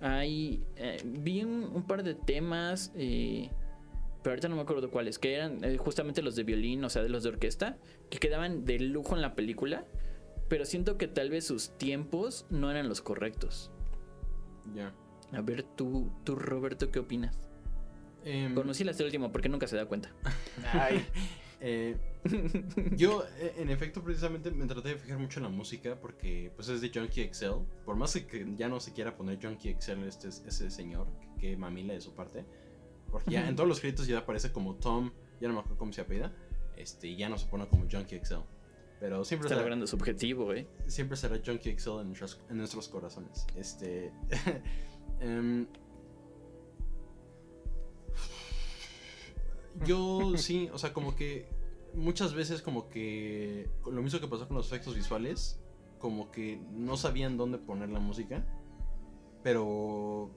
Hay 0.00 0.64
eh, 0.76 1.00
vi 1.04 1.44
un, 1.44 1.86
par 1.86 2.02
de 2.02 2.14
temas, 2.14 2.92
eh, 2.96 3.48
pero 4.22 4.32
ahorita 4.32 4.48
no 4.48 4.56
me 4.56 4.62
acuerdo 4.62 4.90
cuáles, 4.90 5.18
que 5.18 5.34
eran 5.34 5.62
eh, 5.64 5.78
justamente 5.78 6.22
los 6.22 6.34
de 6.34 6.42
violín, 6.42 6.84
o 6.84 6.90
sea, 6.90 7.02
de 7.02 7.08
los 7.08 7.22
de 7.22 7.30
orquesta, 7.30 7.78
que 8.10 8.18
quedaban 8.18 8.64
de 8.64 8.80
lujo 8.80 9.14
en 9.14 9.22
la 9.22 9.34
película, 9.34 9.86
pero 10.52 10.66
siento 10.66 10.98
que 10.98 11.08
tal 11.08 11.30
vez 11.30 11.46
sus 11.46 11.78
tiempos 11.78 12.44
no 12.50 12.70
eran 12.70 12.86
los 12.86 13.00
correctos. 13.00 13.70
Ya. 14.74 14.92
A 15.32 15.40
ver, 15.40 15.62
tú, 15.62 16.12
tú 16.24 16.36
Roberto, 16.36 16.90
¿qué 16.90 16.98
opinas? 16.98 17.38
Eh, 18.22 18.50
Conocí 18.54 18.84
la 18.84 18.90
este 18.90 19.02
último 19.02 19.32
porque 19.32 19.48
nunca 19.48 19.66
se 19.66 19.76
da 19.76 19.86
cuenta. 19.86 20.12
Ay. 20.72 21.06
Eh, 21.64 21.96
yo, 22.96 23.24
eh, 23.38 23.54
en 23.58 23.70
efecto, 23.70 24.02
precisamente 24.02 24.50
me 24.50 24.66
traté 24.66 24.88
de 24.88 24.96
fijar 24.96 25.20
mucho 25.20 25.38
en 25.38 25.44
la 25.44 25.48
música 25.48 25.96
porque 26.00 26.50
pues 26.56 26.68
es 26.68 26.80
de 26.80 26.90
Junkie 26.92 27.20
Excel. 27.20 27.54
Por 27.84 27.94
más 27.94 28.14
que 28.14 28.44
ya 28.56 28.68
no 28.68 28.80
se 28.80 28.92
quiera 28.92 29.16
poner 29.16 29.38
Junkie 29.40 29.68
Excel 29.68 30.02
este, 30.02 30.26
ese 30.26 30.70
señor, 30.72 31.06
que 31.38 31.56
mamila 31.56 31.94
de 31.94 32.00
su 32.00 32.16
parte. 32.16 32.44
Porque 33.12 33.30
ya 33.30 33.48
en 33.48 33.54
todos 33.54 33.68
los 33.68 33.78
créditos 33.78 34.08
ya 34.08 34.18
aparece 34.18 34.50
como 34.50 34.74
Tom, 34.74 35.12
ya 35.40 35.46
no 35.46 35.54
me 35.54 35.60
acuerdo 35.60 35.78
cómo 35.78 35.92
se 35.92 36.00
apellida. 36.00 36.32
Este, 36.76 37.06
y 37.06 37.16
ya 37.16 37.28
no 37.28 37.38
se 37.38 37.46
pone 37.46 37.68
como 37.68 37.88
Junkie 37.88 38.16
Excel. 38.16 38.40
Pero 39.02 39.24
siempre 39.24 39.46
Está 39.46 39.56
será, 39.56 39.62
logrando 39.62 39.84
su 39.88 39.96
objetivo, 39.96 40.54
eh. 40.54 40.68
Siempre 40.86 41.16
será 41.16 41.36
Junkie 41.44 41.70
Excel 41.70 41.98
en 42.02 42.06
nuestros, 42.10 42.40
en 42.48 42.56
nuestros 42.56 42.86
corazones. 42.88 43.44
Este. 43.56 44.12
um, 45.20 45.66
Yo 49.84 50.36
sí, 50.36 50.70
o 50.72 50.78
sea, 50.78 50.92
como 50.92 51.16
que 51.16 51.48
muchas 51.94 52.32
veces 52.32 52.62
como 52.62 52.88
que 52.88 53.68
lo 53.90 54.02
mismo 54.02 54.20
que 54.20 54.28
pasó 54.28 54.46
con 54.46 54.56
los 54.56 54.66
efectos 54.68 54.94
visuales, 54.94 55.58
como 55.98 56.30
que 56.30 56.60
no 56.70 56.96
sabían 56.96 57.36
dónde 57.36 57.58
poner 57.58 57.88
la 57.88 57.98
música, 57.98 58.46
pero 59.42 60.30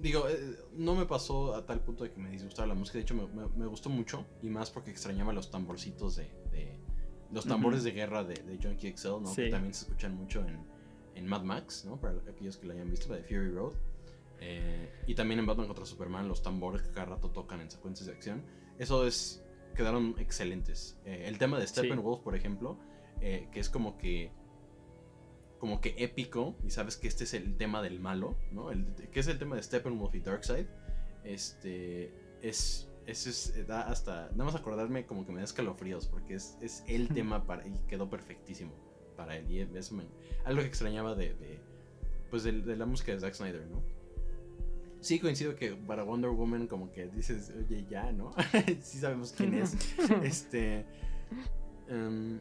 digo, 0.00 0.28
eh, 0.28 0.58
no 0.72 0.96
me 0.96 1.06
pasó 1.06 1.54
a 1.54 1.64
tal 1.64 1.80
punto 1.80 2.02
de 2.02 2.10
que 2.10 2.18
me 2.20 2.30
disgustara 2.30 2.66
la 2.66 2.74
música, 2.74 2.98
de 2.98 3.02
hecho 3.02 3.14
me, 3.14 3.26
me- 3.28 3.46
me 3.56 3.66
gustó 3.66 3.88
mucho 3.88 4.24
y 4.42 4.48
más 4.48 4.70
porque 4.70 4.90
extrañaba 4.90 5.32
los 5.32 5.48
tamborcitos 5.50 6.16
de, 6.16 6.28
de- 6.52 6.78
los 7.32 7.46
tambores 7.46 7.82
de 7.82 7.92
guerra 7.92 8.22
de, 8.24 8.34
de 8.34 8.58
Junkie 8.62 8.94
XL, 8.96 9.22
¿no? 9.22 9.26
Sí. 9.26 9.44
Que 9.44 9.50
también 9.50 9.72
se 9.74 9.84
escuchan 9.86 10.14
mucho 10.14 10.40
en, 10.46 10.58
en 11.14 11.26
Mad 11.26 11.42
Max, 11.42 11.84
¿no? 11.86 11.98
Para 11.98 12.14
aquellos 12.30 12.58
que 12.58 12.66
lo 12.66 12.74
hayan 12.74 12.90
visto, 12.90 13.08
la 13.08 13.16
de 13.16 13.24
Fury 13.24 13.50
Road. 13.50 13.72
Eh, 14.40 14.90
y 15.06 15.14
también 15.14 15.38
en 15.40 15.46
Batman 15.46 15.66
contra 15.66 15.86
Superman, 15.86 16.28
los 16.28 16.42
tambores 16.42 16.82
que 16.82 16.90
cada 16.90 17.06
rato 17.06 17.30
tocan 17.30 17.60
en 17.60 17.70
secuencias 17.70 18.06
de 18.08 18.12
acción. 18.12 18.42
Eso 18.78 19.06
es. 19.06 19.42
quedaron 19.74 20.14
excelentes. 20.18 20.98
Eh, 21.06 21.24
el 21.26 21.38
tema 21.38 21.58
de 21.58 21.66
Steppenwolf, 21.66 22.20
por 22.22 22.34
ejemplo, 22.36 22.76
eh, 23.20 23.48
que 23.52 23.60
es 23.60 23.70
como 23.70 23.96
que. 23.96 24.30
como 25.58 25.80
que 25.80 25.94
épico, 25.98 26.56
y 26.66 26.70
sabes 26.70 26.96
que 26.96 27.06
este 27.08 27.24
es 27.24 27.32
el 27.34 27.56
tema 27.56 27.80
del 27.82 27.98
malo, 28.00 28.36
¿no? 28.50 28.70
El, 28.72 28.84
que 29.12 29.20
es 29.20 29.28
el 29.28 29.38
tema 29.38 29.56
de 29.56 29.62
Steppenwolf 29.62 30.14
y 30.14 30.20
Darkseid. 30.20 30.66
Este. 31.24 32.12
Es. 32.42 32.88
Ese 33.06 33.30
es, 33.30 33.66
da 33.66 33.82
hasta. 33.82 34.30
Nada 34.32 34.44
más 34.44 34.54
acordarme 34.54 35.06
como 35.06 35.26
que 35.26 35.32
me 35.32 35.38
da 35.38 35.44
escalofríos, 35.44 36.06
porque 36.06 36.34
es, 36.34 36.56
es 36.60 36.84
el 36.86 37.08
tema 37.08 37.46
para. 37.46 37.66
y 37.66 37.72
quedó 37.88 38.08
perfectísimo 38.08 38.72
para 39.16 39.36
él. 39.36 39.50
Y 39.50 39.60
eso 39.76 39.94
me- 39.94 40.06
algo 40.44 40.60
que 40.62 40.68
extrañaba 40.68 41.14
de. 41.14 41.34
de, 41.34 41.60
pues 42.30 42.44
de, 42.44 42.52
de 42.52 42.76
la 42.76 42.86
música 42.86 43.12
de 43.12 43.20
Zack 43.20 43.34
Snyder, 43.34 43.66
¿no? 43.66 43.82
Sí, 45.00 45.18
coincido 45.18 45.56
que 45.56 45.72
para 45.74 46.04
Wonder 46.04 46.30
Woman 46.30 46.68
como 46.68 46.92
que 46.92 47.08
dices, 47.08 47.52
oye, 47.58 47.84
ya, 47.90 48.12
¿no? 48.12 48.32
sí 48.82 48.98
sabemos 48.98 49.32
quién 49.32 49.54
es. 49.54 49.74
este... 50.22 50.86
em, 51.88 52.38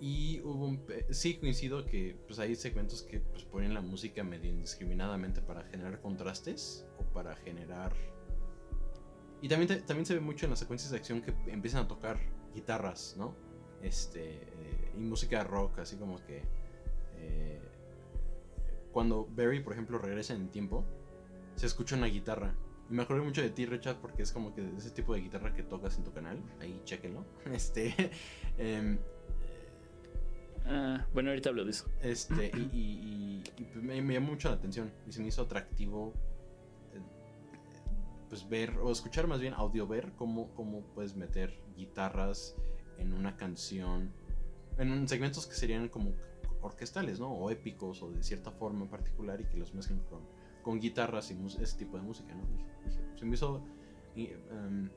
y 0.00 0.40
hubo 0.40 0.64
un... 0.64 0.82
Sí, 1.10 1.34
coincido 1.36 1.84
que 1.84 2.16
pues 2.26 2.38
hay 2.38 2.56
segmentos 2.56 3.02
que 3.02 3.20
pues, 3.20 3.44
ponen 3.44 3.74
la 3.74 3.82
música 3.82 4.24
medio 4.24 4.48
indiscriminadamente 4.48 5.42
para 5.42 5.62
generar 5.64 6.00
contrastes 6.00 6.86
o 6.98 7.02
para 7.12 7.36
generar... 7.36 7.92
Y 9.42 9.48
también, 9.48 9.68
te- 9.68 9.82
también 9.82 10.04
se 10.06 10.14
ve 10.14 10.20
mucho 10.20 10.46
en 10.46 10.50
las 10.50 10.58
secuencias 10.58 10.90
de 10.90 10.98
acción 10.98 11.22
que 11.22 11.32
empiezan 11.50 11.84
a 11.84 11.88
tocar 11.88 12.18
guitarras, 12.54 13.14
¿no? 13.18 13.34
Este... 13.82 14.42
eh, 14.42 14.92
y 14.96 15.00
música 15.00 15.42
rock, 15.44 15.78
así 15.78 15.96
como 15.96 16.16
que... 16.24 16.42
eh, 17.16 17.60
cuando 18.92 19.26
Barry, 19.34 19.60
por 19.62 19.72
ejemplo, 19.72 19.98
regresa 19.98 20.34
en 20.34 20.42
el 20.42 20.50
tiempo, 20.50 20.84
se 21.56 21.66
escucha 21.66 21.96
una 21.96 22.06
guitarra. 22.08 22.54
Y 22.90 22.92
me 22.94 23.02
acuerdo 23.04 23.24
mucho 23.24 23.40
de 23.40 23.50
ti, 23.50 23.64
Richard, 23.66 24.00
porque 24.00 24.22
es 24.24 24.32
como 24.32 24.52
que 24.52 24.68
ese 24.76 24.90
tipo 24.90 25.14
de 25.14 25.20
guitarra 25.20 25.54
que 25.54 25.62
tocas 25.62 25.96
en 25.96 26.02
tu 26.04 26.12
canal. 26.12 26.42
Ahí, 26.60 26.80
chéquenlo. 26.84 27.24
Este. 27.52 28.10
em, 28.58 28.98
Ah, 30.66 31.06
bueno, 31.14 31.30
ahorita 31.30 31.48
hablo 31.48 31.64
de 31.64 31.70
eso. 31.70 31.88
este, 32.02 32.50
y, 32.54 32.60
y- 32.72 33.42
y- 33.56 33.62
y, 33.62 33.76
me, 33.80 34.02
me 34.02 34.14
llamó 34.14 34.28
mucho 34.32 34.48
la 34.50 34.56
atención. 34.56 34.92
Y 35.06 35.12
se 35.12 35.20
me 35.22 35.28
hizo 35.28 35.42
atractivo. 35.42 36.12
Pues 38.30 38.48
ver, 38.48 38.78
o 38.78 38.90
escuchar 38.90 39.26
más 39.26 39.40
bien, 39.40 39.52
audio 39.54 39.86
ver 39.86 40.12
cómo, 40.16 40.54
cómo 40.54 40.80
puedes 40.94 41.14
meter 41.16 41.60
guitarras 41.76 42.54
en 42.96 43.12
una 43.12 43.36
canción. 43.36 44.12
En 44.78 45.06
segmentos 45.08 45.46
que 45.46 45.54
serían 45.54 45.88
como 45.88 46.14
orquestales, 46.62 47.18
¿no? 47.20 47.30
O 47.32 47.50
épicos, 47.50 48.02
o 48.02 48.10
de 48.12 48.22
cierta 48.22 48.50
forma 48.52 48.84
en 48.84 48.88
particular, 48.88 49.40
y 49.40 49.44
que 49.44 49.56
los 49.58 49.74
mezclen 49.74 50.00
con, 50.08 50.20
con 50.62 50.78
guitarras 50.80 51.30
y 51.32 51.44
ese 51.60 51.76
tipo 51.76 51.96
de 51.96 52.02
música, 52.04 52.32
¿no? 52.34 52.46
Dije- 52.46 52.70
dije, 52.86 53.00
se 53.18 53.24
me 53.26 53.34
hizo. 53.34 53.62
em, 54.16 54.90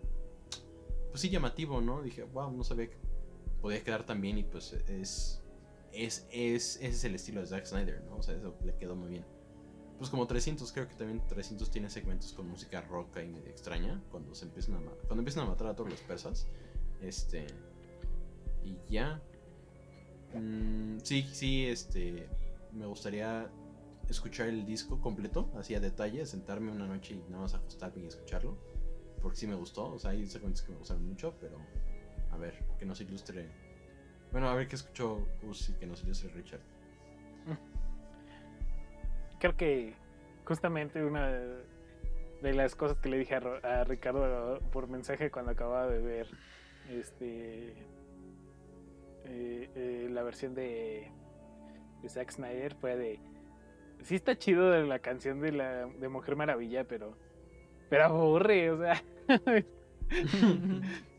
pues 1.09 1.21
sí, 1.21 1.29
llamativo, 1.29 1.81
¿no? 1.81 2.01
Dije, 2.01 2.23
wow, 2.23 2.51
no 2.51 2.63
sabía 2.63 2.89
que 2.89 2.97
podía 3.61 3.83
quedar 3.83 4.05
tan 4.05 4.21
bien, 4.21 4.37
y 4.37 4.43
pues 4.43 4.73
es. 4.87 5.39
Es, 5.91 6.27
es, 6.31 6.77
ese 6.77 6.87
es 6.87 7.03
el 7.03 7.13
estilo 7.15 7.41
de 7.41 7.45
Zack 7.47 7.65
Snyder, 7.65 8.03
¿no? 8.05 8.17
O 8.17 8.23
sea, 8.23 8.35
eso 8.35 8.55
le 8.65 8.75
quedó 8.77 8.95
muy 8.95 9.09
bien. 9.09 9.25
Pues 10.03 10.11
como 10.11 10.27
300, 10.27 10.69
creo 10.73 10.89
que 10.89 10.95
también 10.95 11.25
300 11.29 11.71
tiene 11.71 11.89
segmentos 11.89 12.33
con 12.33 12.49
música 12.49 12.81
roca 12.81 13.23
y 13.23 13.29
medio 13.29 13.49
extraña. 13.49 14.03
Cuando 14.11 14.35
se 14.35 14.43
empiezan 14.43 14.75
a, 14.75 14.79
cuando 14.79 15.19
empiezan 15.19 15.45
a 15.45 15.45
matar 15.45 15.67
a 15.67 15.75
todos 15.77 15.91
los 15.91 16.01
persas. 16.01 16.45
Este. 17.01 17.47
Y 18.65 18.75
ya. 18.91 19.21
Mm, 20.33 20.97
sí, 21.03 21.25
sí, 21.31 21.67
este. 21.67 22.27
Me 22.73 22.85
gustaría 22.85 23.49
escuchar 24.09 24.49
el 24.49 24.65
disco 24.65 24.99
completo, 24.99 25.49
así 25.55 25.73
a 25.73 25.79
detalle, 25.79 26.25
sentarme 26.25 26.69
una 26.69 26.85
noche 26.85 27.13
y 27.13 27.23
nada 27.31 27.43
más 27.43 27.53
acostarme 27.53 28.03
y 28.03 28.07
escucharlo. 28.07 28.57
Porque 29.21 29.37
sí 29.37 29.47
me 29.47 29.55
gustó. 29.55 29.89
O 29.89 29.99
sea, 29.99 30.11
hay 30.11 30.27
segmentos 30.27 30.63
que 30.63 30.73
me 30.73 30.79
gustaron 30.79 31.07
mucho, 31.07 31.33
pero. 31.39 31.59
A 32.31 32.35
ver, 32.35 32.61
que 32.77 32.85
nos 32.85 32.99
ilustre. 32.99 33.49
Bueno, 34.33 34.49
a 34.49 34.55
ver 34.55 34.67
qué 34.67 34.75
escuchó 34.75 35.25
Gus 35.41 35.69
y 35.69 35.73
que 35.75 35.87
nos 35.87 36.03
ilustre 36.03 36.29
Richard. 36.33 36.61
Creo 39.43 39.57
que 39.57 39.93
justamente 40.45 41.03
una 41.03 41.29
de 42.41 42.53
las 42.53 42.77
cosas 42.77 42.97
que 42.99 43.09
le 43.09 43.17
dije 43.17 43.35
a, 43.35 43.83
Ricardo 43.83 44.57
por 44.71 44.87
mensaje 44.87 45.31
cuando 45.31 45.51
acababa 45.51 45.85
de 45.85 45.99
ver 45.99 46.27
este 46.89 47.71
eh, 49.25 49.69
eh, 49.75 50.07
la 50.09 50.23
versión 50.23 50.55
de, 50.55 51.11
Zack 52.07 52.31
Snyder 52.31 52.73
fue 52.75 52.95
de 52.95 53.19
sí 54.01 54.15
está 54.15 54.37
chido 54.37 54.71
de 54.71 54.85
la 54.85 54.99
canción 54.99 55.41
de 55.41 55.51
la 55.51 55.87
de 55.87 56.07
Mujer 56.07 56.37
Maravilla 56.37 56.85
pero 56.85 57.17
pero 57.89 58.05
aburre 58.05 58.71
o 58.71 58.77
sea 58.77 59.03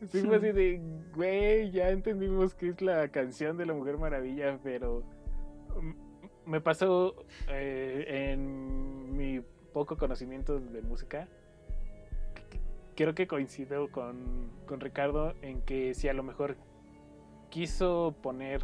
sí 0.09 0.21
fue 0.23 0.37
así 0.37 0.51
de 0.51 0.81
güey 1.13 1.69
ya 1.69 1.89
entendimos 1.89 2.55
que 2.55 2.69
es 2.69 2.81
la 2.81 3.07
canción 3.09 3.55
de 3.55 3.67
la 3.67 3.75
Mujer 3.75 3.99
Maravilla 3.99 4.57
pero 4.63 5.03
me 6.45 6.61
pasó 6.61 7.15
eh, 7.49 8.31
en 8.33 9.15
mi 9.15 9.41
poco 9.73 9.97
conocimiento 9.97 10.59
de 10.59 10.81
música. 10.81 11.27
Creo 12.95 13.13
que 13.13 13.27
coincido 13.27 13.91
con, 13.91 14.49
con 14.65 14.79
Ricardo 14.79 15.33
en 15.41 15.61
que 15.61 15.93
si 15.93 16.07
a 16.07 16.13
lo 16.13 16.23
mejor 16.23 16.55
quiso 17.49 18.15
poner 18.21 18.63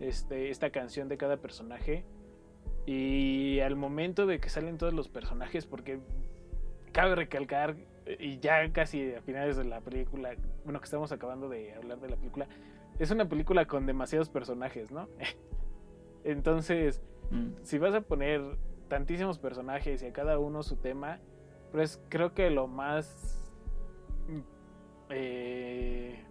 este, 0.00 0.50
esta 0.50 0.70
canción 0.70 1.08
de 1.08 1.16
cada 1.16 1.38
personaje 1.38 2.04
y 2.86 3.60
al 3.60 3.76
momento 3.76 4.26
de 4.26 4.40
que 4.40 4.50
salen 4.50 4.76
todos 4.76 4.92
los 4.92 5.08
personajes, 5.08 5.66
porque 5.66 6.00
cabe 6.92 7.14
recalcar, 7.14 7.76
y 8.18 8.38
ya 8.38 8.70
casi 8.72 9.14
a 9.14 9.22
finales 9.22 9.56
de 9.56 9.64
la 9.64 9.80
película, 9.80 10.34
bueno, 10.64 10.80
que 10.80 10.84
estamos 10.84 11.10
acabando 11.12 11.48
de 11.48 11.74
hablar 11.74 12.00
de 12.00 12.10
la 12.10 12.16
película, 12.16 12.46
es 12.98 13.10
una 13.10 13.28
película 13.28 13.66
con 13.66 13.86
demasiados 13.86 14.28
personajes, 14.28 14.90
¿no? 14.90 15.08
Entonces, 16.24 17.02
Mm. 17.30 17.52
si 17.62 17.78
vas 17.78 17.94
a 17.94 18.00
poner 18.00 18.42
tantísimos 18.88 19.38
personajes 19.38 20.02
y 20.02 20.06
a 20.06 20.12
cada 20.12 20.38
uno 20.38 20.62
su 20.62 20.76
tema, 20.76 21.18
pues 21.72 22.00
creo 22.08 22.34
que 22.34 22.50
lo 22.50 22.66
más 22.66 23.52
mm, 24.28 24.40
eh, 25.10 26.22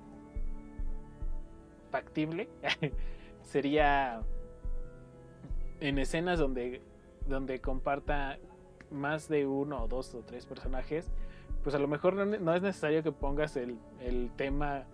factible 1.91 2.49
sería 3.41 4.21
en 5.79 5.99
escenas 5.99 6.39
donde, 6.39 6.81
donde 7.27 7.59
comparta 7.59 8.37
más 8.89 9.27
de 9.27 9.45
uno 9.47 9.83
o 9.83 9.87
dos 9.87 10.13
o 10.15 10.23
tres 10.23 10.45
personajes, 10.45 11.11
pues 11.63 11.75
a 11.75 11.79
lo 11.79 11.87
mejor 11.87 12.13
no, 12.13 12.25
no 12.25 12.55
es 12.55 12.61
necesario 12.61 13.03
que 13.03 13.11
pongas 13.11 13.57
el, 13.57 13.77
el 13.99 14.31
tema 14.37 14.85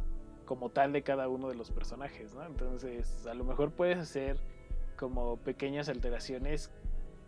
como 0.46 0.70
tal 0.70 0.94
de 0.94 1.04
cada 1.04 1.28
uno 1.28 1.50
de 1.50 1.56
los 1.56 1.70
personajes, 1.70 2.34
¿no? 2.34 2.44
Entonces, 2.46 3.28
a 3.28 3.34
lo 3.36 3.44
mejor 3.44 3.72
puedes 3.72 4.00
hacer 4.00 4.40
como 5.00 5.38
pequeñas 5.38 5.88
alteraciones 5.88 6.70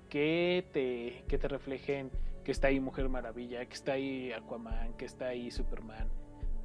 que 0.10 0.68
te, 0.74 1.24
que 1.30 1.38
te 1.38 1.48
reflejen 1.48 2.12
que 2.44 2.52
está 2.52 2.68
ahí 2.68 2.82
Mujer 2.82 3.08
Maravilla, 3.08 3.66
que 3.66 3.74
está 3.74 3.94
ahí 3.94 4.34
Aquaman, 4.34 4.94
que 4.98 5.06
está 5.06 5.28
ahí 5.28 5.50
Superman. 5.52 6.10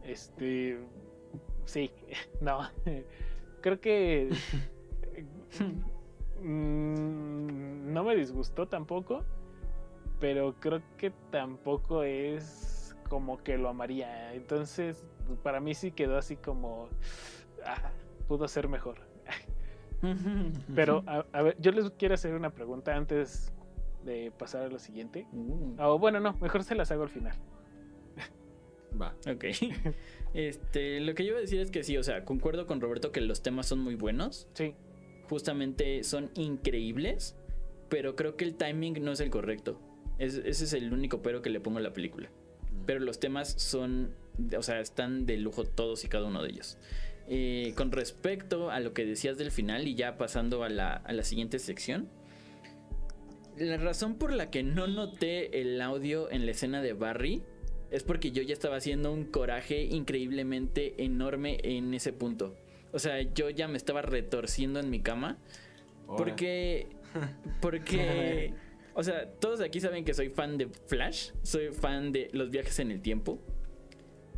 Este. 0.02 0.80
Sí, 1.64 1.92
no. 2.40 2.68
Creo 3.61 3.80
que. 3.80 4.30
mm, 6.42 7.92
no 7.92 8.02
me 8.02 8.16
disgustó 8.16 8.66
tampoco. 8.66 9.24
Pero 10.18 10.54
creo 10.61 10.80
que 10.96 11.11
tampoco 11.30 12.02
es 12.02 12.96
como 13.11 13.36
que 13.42 13.59
lo 13.59 13.68
amaría. 13.68 14.32
Entonces, 14.32 15.04
para 15.42 15.61
mí 15.61 15.74
sí 15.74 15.92
quedó 15.92 16.16
así 16.16 16.36
como. 16.36 16.88
ah, 17.64 17.92
pudo 18.26 18.48
ser 18.48 18.66
mejor. 18.66 19.16
Pero, 20.74 21.03
a, 21.07 21.26
a 21.32 21.42
ver, 21.42 21.57
yo 21.61 21.72
les 21.72 21.90
quiero 21.92 22.14
hacer 22.14 22.34
una 22.34 22.51
pregunta 22.51 22.94
antes 22.97 23.53
de 24.05 24.30
pasar 24.38 24.62
a 24.62 24.68
lo 24.68 24.78
siguiente. 24.78 25.26
Uh, 25.32 25.74
O 25.80 25.99
bueno, 25.99 26.20
no, 26.20 26.34
mejor 26.40 26.62
se 26.64 26.74
las 26.74 26.90
hago 26.90 27.03
al 27.03 27.09
final. 27.11 27.36
Va. 29.01 29.14
ok. 29.30 29.44
Este, 30.34 31.01
lo 31.01 31.14
que 31.14 31.22
yo 31.24 31.30
iba 31.30 31.38
a 31.38 31.40
decir 31.40 31.61
es 31.61 31.70
que 31.70 31.82
sí, 31.82 31.97
o 31.97 32.03
sea, 32.03 32.26
concuerdo 32.26 32.66
con 32.66 32.82
Roberto 32.82 33.11
que 33.11 33.22
los 33.22 33.42
temas 33.42 33.64
son 33.66 33.78
muy 33.78 33.94
buenos. 33.94 34.49
Sí, 34.53 34.74
Justamente 35.30 36.05
son 36.05 36.30
increíbles. 36.34 37.36
Pero 37.88 38.16
creo 38.16 38.36
que 38.36 38.44
el 38.44 38.55
timing 38.57 39.03
no 39.03 39.12
es 39.12 39.20
el 39.20 39.30
correcto. 39.30 39.80
Es- 40.18 40.34
ese 40.36 40.64
es 40.64 40.72
el 40.74 40.92
único 40.92 41.22
pero 41.22 41.40
que 41.40 41.49
le 41.51 41.59
pongo 41.61 41.78
a 41.78 41.80
la 41.82 41.92
película. 41.94 42.28
pero 42.84 43.01
los 43.01 43.18
temas 43.18 43.51
son, 43.53 44.11
o 44.57 44.62
sea, 44.62 44.80
están 44.80 45.24
de 45.24 45.38
lujo 45.38 45.64
todos 45.64 46.05
y 46.05 46.09
cada 46.09 46.26
uno 46.26 46.42
de 46.42 46.51
ellos. 46.51 46.76
Eh, 47.29 47.72
con 47.77 47.91
respecto 47.91 48.70
a 48.70 48.79
lo 48.79 48.93
que 48.93 49.05
decías 49.05 49.37
del 49.37 49.51
final 49.51 49.89
y 49.89 49.97
ya 49.97 50.16
pasando 50.16 50.62
a 50.62 50.68
la, 50.68 50.93
a 50.95 51.12
la 51.12 51.24
siguiente 51.24 51.59
sección, 51.59 52.09
la 53.59 53.79
razón 53.79 54.16
por 54.16 54.33
la 54.33 54.51
que 54.51 54.62
no 54.62 54.87
noté 54.87 55.61
el 55.61 55.81
audio 55.81 56.31
en 56.31 56.45
la 56.45 56.53
escena 56.53 56.83
de 56.83 56.93
Barry 56.93 57.43
es 57.91 58.03
porque 58.03 58.31
yo 58.31 58.43
ya 58.43 58.53
estaba 58.53 58.77
haciendo 58.77 59.12
un 59.12 59.24
coraje 59.24 59.83
increíblemente 59.83 61.03
enorme 61.03 61.59
en 61.62 61.95
ese 61.95 62.12
punto. 62.12 62.55
O 62.93 62.99
sea, 62.99 63.20
yo 63.22 63.51
ya 63.51 63.68
me 63.68 63.77
estaba 63.77 64.03
retorciendo 64.03 64.81
en 64.81 64.91
mi 64.91 65.01
cama. 65.01 65.39
Porque. 66.07 66.89
Porque. 67.61 68.53
O 68.99 69.03
sea, 69.03 69.31
todos 69.31 69.61
aquí 69.61 69.79
saben 69.79 70.07
que 70.07 70.14
soy 70.14 70.31
fan 70.31 70.57
de 70.57 70.68
Flash. 70.68 71.33
Soy 71.43 71.68
fan 71.70 72.12
de 72.12 72.31
los 72.33 72.49
viajes 72.49 72.79
en 72.79 72.91
el 72.91 73.03
tiempo. 73.03 73.39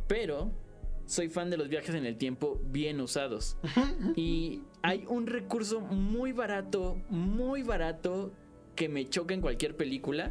Pero. 0.05 0.51
Soy 1.09 1.27
fan 1.27 1.49
de 1.49 1.57
los 1.57 1.69
viajes 1.69 1.95
en 1.95 2.05
el 2.05 2.17
tiempo 2.17 2.61
bien 2.65 3.01
usados. 3.01 3.57
Y 4.15 4.61
hay 4.83 5.05
un 5.07 5.25
recurso 5.25 5.79
muy 5.79 6.33
barato, 6.33 7.01
muy 7.09 7.63
barato, 7.63 8.31
que 8.75 8.89
me 8.89 9.09
choca 9.09 9.33
en 9.33 9.41
cualquier 9.41 9.75
película. 9.75 10.29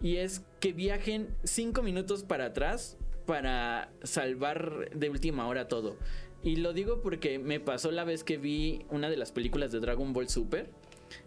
Y 0.00 0.18
es 0.18 0.44
que 0.60 0.72
viajen 0.72 1.34
5 1.42 1.82
minutos 1.82 2.22
para 2.22 2.46
atrás 2.46 2.96
para 3.26 3.90
salvar 4.04 4.88
de 4.94 5.10
última 5.10 5.48
hora 5.48 5.66
todo. 5.66 5.96
Y 6.44 6.56
lo 6.56 6.72
digo 6.72 7.02
porque 7.02 7.40
me 7.40 7.58
pasó 7.58 7.90
la 7.90 8.04
vez 8.04 8.22
que 8.22 8.36
vi 8.36 8.86
una 8.90 9.10
de 9.10 9.16
las 9.16 9.32
películas 9.32 9.72
de 9.72 9.80
Dragon 9.80 10.12
Ball 10.12 10.28
Super. 10.28 10.70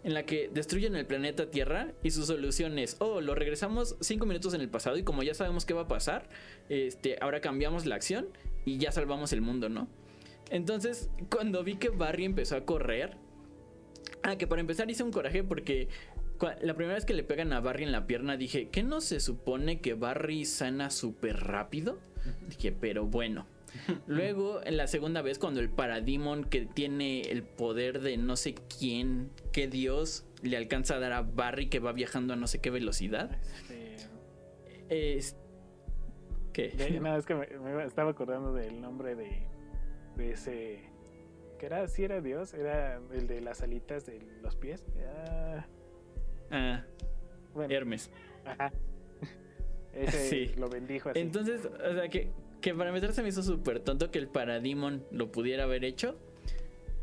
En 0.05 0.13
la 0.13 0.25
que 0.25 0.49
destruyen 0.53 0.95
el 0.95 1.05
planeta 1.05 1.51
Tierra 1.51 1.91
y 2.03 2.11
su 2.11 2.23
solución 2.23 2.79
es, 2.79 2.95
oh, 2.99 3.19
lo 3.19 3.35
regresamos 3.35 3.97
5 3.99 4.25
minutos 4.25 4.53
en 4.53 4.61
el 4.61 4.69
pasado 4.69 4.95
y 4.97 5.03
como 5.03 5.23
ya 5.23 5.33
sabemos 5.33 5.65
qué 5.65 5.73
va 5.73 5.81
a 5.81 5.87
pasar, 5.89 6.29
este, 6.69 7.17
ahora 7.19 7.41
cambiamos 7.41 7.85
la 7.85 7.95
acción 7.95 8.27
y 8.65 8.77
ya 8.77 8.91
salvamos 8.91 9.33
el 9.33 9.41
mundo, 9.41 9.69
¿no? 9.69 9.87
Entonces, 10.49 11.09
cuando 11.29 11.63
vi 11.63 11.75
que 11.75 11.89
Barry 11.89 12.25
empezó 12.25 12.55
a 12.57 12.65
correr, 12.65 13.17
ah, 14.23 14.37
que 14.37 14.47
para 14.47 14.61
empezar 14.61 14.89
hice 14.89 15.03
un 15.03 15.11
coraje 15.11 15.43
porque 15.43 15.87
la 16.61 16.73
primera 16.73 16.95
vez 16.95 17.05
que 17.05 17.13
le 17.13 17.23
pegan 17.23 17.53
a 17.53 17.59
Barry 17.59 17.83
en 17.83 17.91
la 17.91 18.07
pierna 18.07 18.35
dije, 18.35 18.69
¿qué 18.69 18.83
no 18.83 19.01
se 19.01 19.19
supone 19.19 19.79
que 19.79 19.93
Barry 19.93 20.45
sana 20.45 20.89
súper 20.89 21.37
rápido? 21.37 21.99
Dije, 22.49 22.71
pero 22.71 23.05
bueno. 23.05 23.45
Luego, 24.07 24.61
en 24.65 24.75
la 24.75 24.87
segunda 24.87 25.21
vez, 25.21 25.39
cuando 25.39 25.61
el 25.61 25.69
Parademon 25.69 26.43
que 26.43 26.65
tiene 26.65 27.21
el 27.21 27.43
poder 27.43 28.01
de 28.01 28.17
no 28.17 28.35
sé 28.35 28.55
quién, 28.55 29.29
qué 29.53 29.67
dios, 29.67 30.25
le 30.41 30.57
alcanza 30.57 30.95
a 30.95 30.99
dar 30.99 31.13
a 31.13 31.21
Barry 31.21 31.69
que 31.69 31.79
va 31.79 31.93
viajando 31.93 32.33
a 32.33 32.35
no 32.35 32.47
sé 32.47 32.59
qué 32.59 32.69
velocidad. 32.69 33.31
Este, 33.69 35.17
Es... 35.17 35.37
¿Qué? 36.53 36.69
de- 36.69 36.99
no, 36.99 37.15
es 37.17 37.25
que 37.25 37.35
me, 37.35 37.47
me 37.47 37.83
estaba 37.85 38.11
acordando 38.11 38.53
del 38.53 38.81
nombre 38.81 39.15
de, 39.15 39.43
de 40.17 40.31
ese. 40.31 40.79
que 41.59 41.65
era? 41.65 41.87
Sí, 41.87 42.03
era 42.03 42.21
Dios. 42.21 42.53
Era 42.53 42.99
el 43.13 43.27
de 43.27 43.41
las 43.41 43.61
alitas 43.61 44.05
de 44.05 44.19
los 44.41 44.55
pies. 44.55 44.83
Ah, 46.51 46.83
bueno, 47.53 47.73
Hermes. 47.73 48.11
ajá. 48.45 48.71
Ese 49.93 50.29
Sí. 50.29 50.53
lo 50.57 50.69
bendijo 50.69 51.09
así. 51.09 51.19
Entonces, 51.19 51.65
o 51.65 51.93
sea, 51.93 52.07
que, 52.09 52.29
que 52.61 52.73
para 52.73 52.89
empezar 52.89 53.11
se 53.13 53.21
me 53.23 53.29
hizo 53.29 53.43
súper 53.43 53.79
tonto 53.81 54.09
que 54.11 54.19
el 54.19 54.27
Parademon 54.27 55.05
lo 55.11 55.31
pudiera 55.31 55.63
haber 55.63 55.83
hecho. 55.83 56.17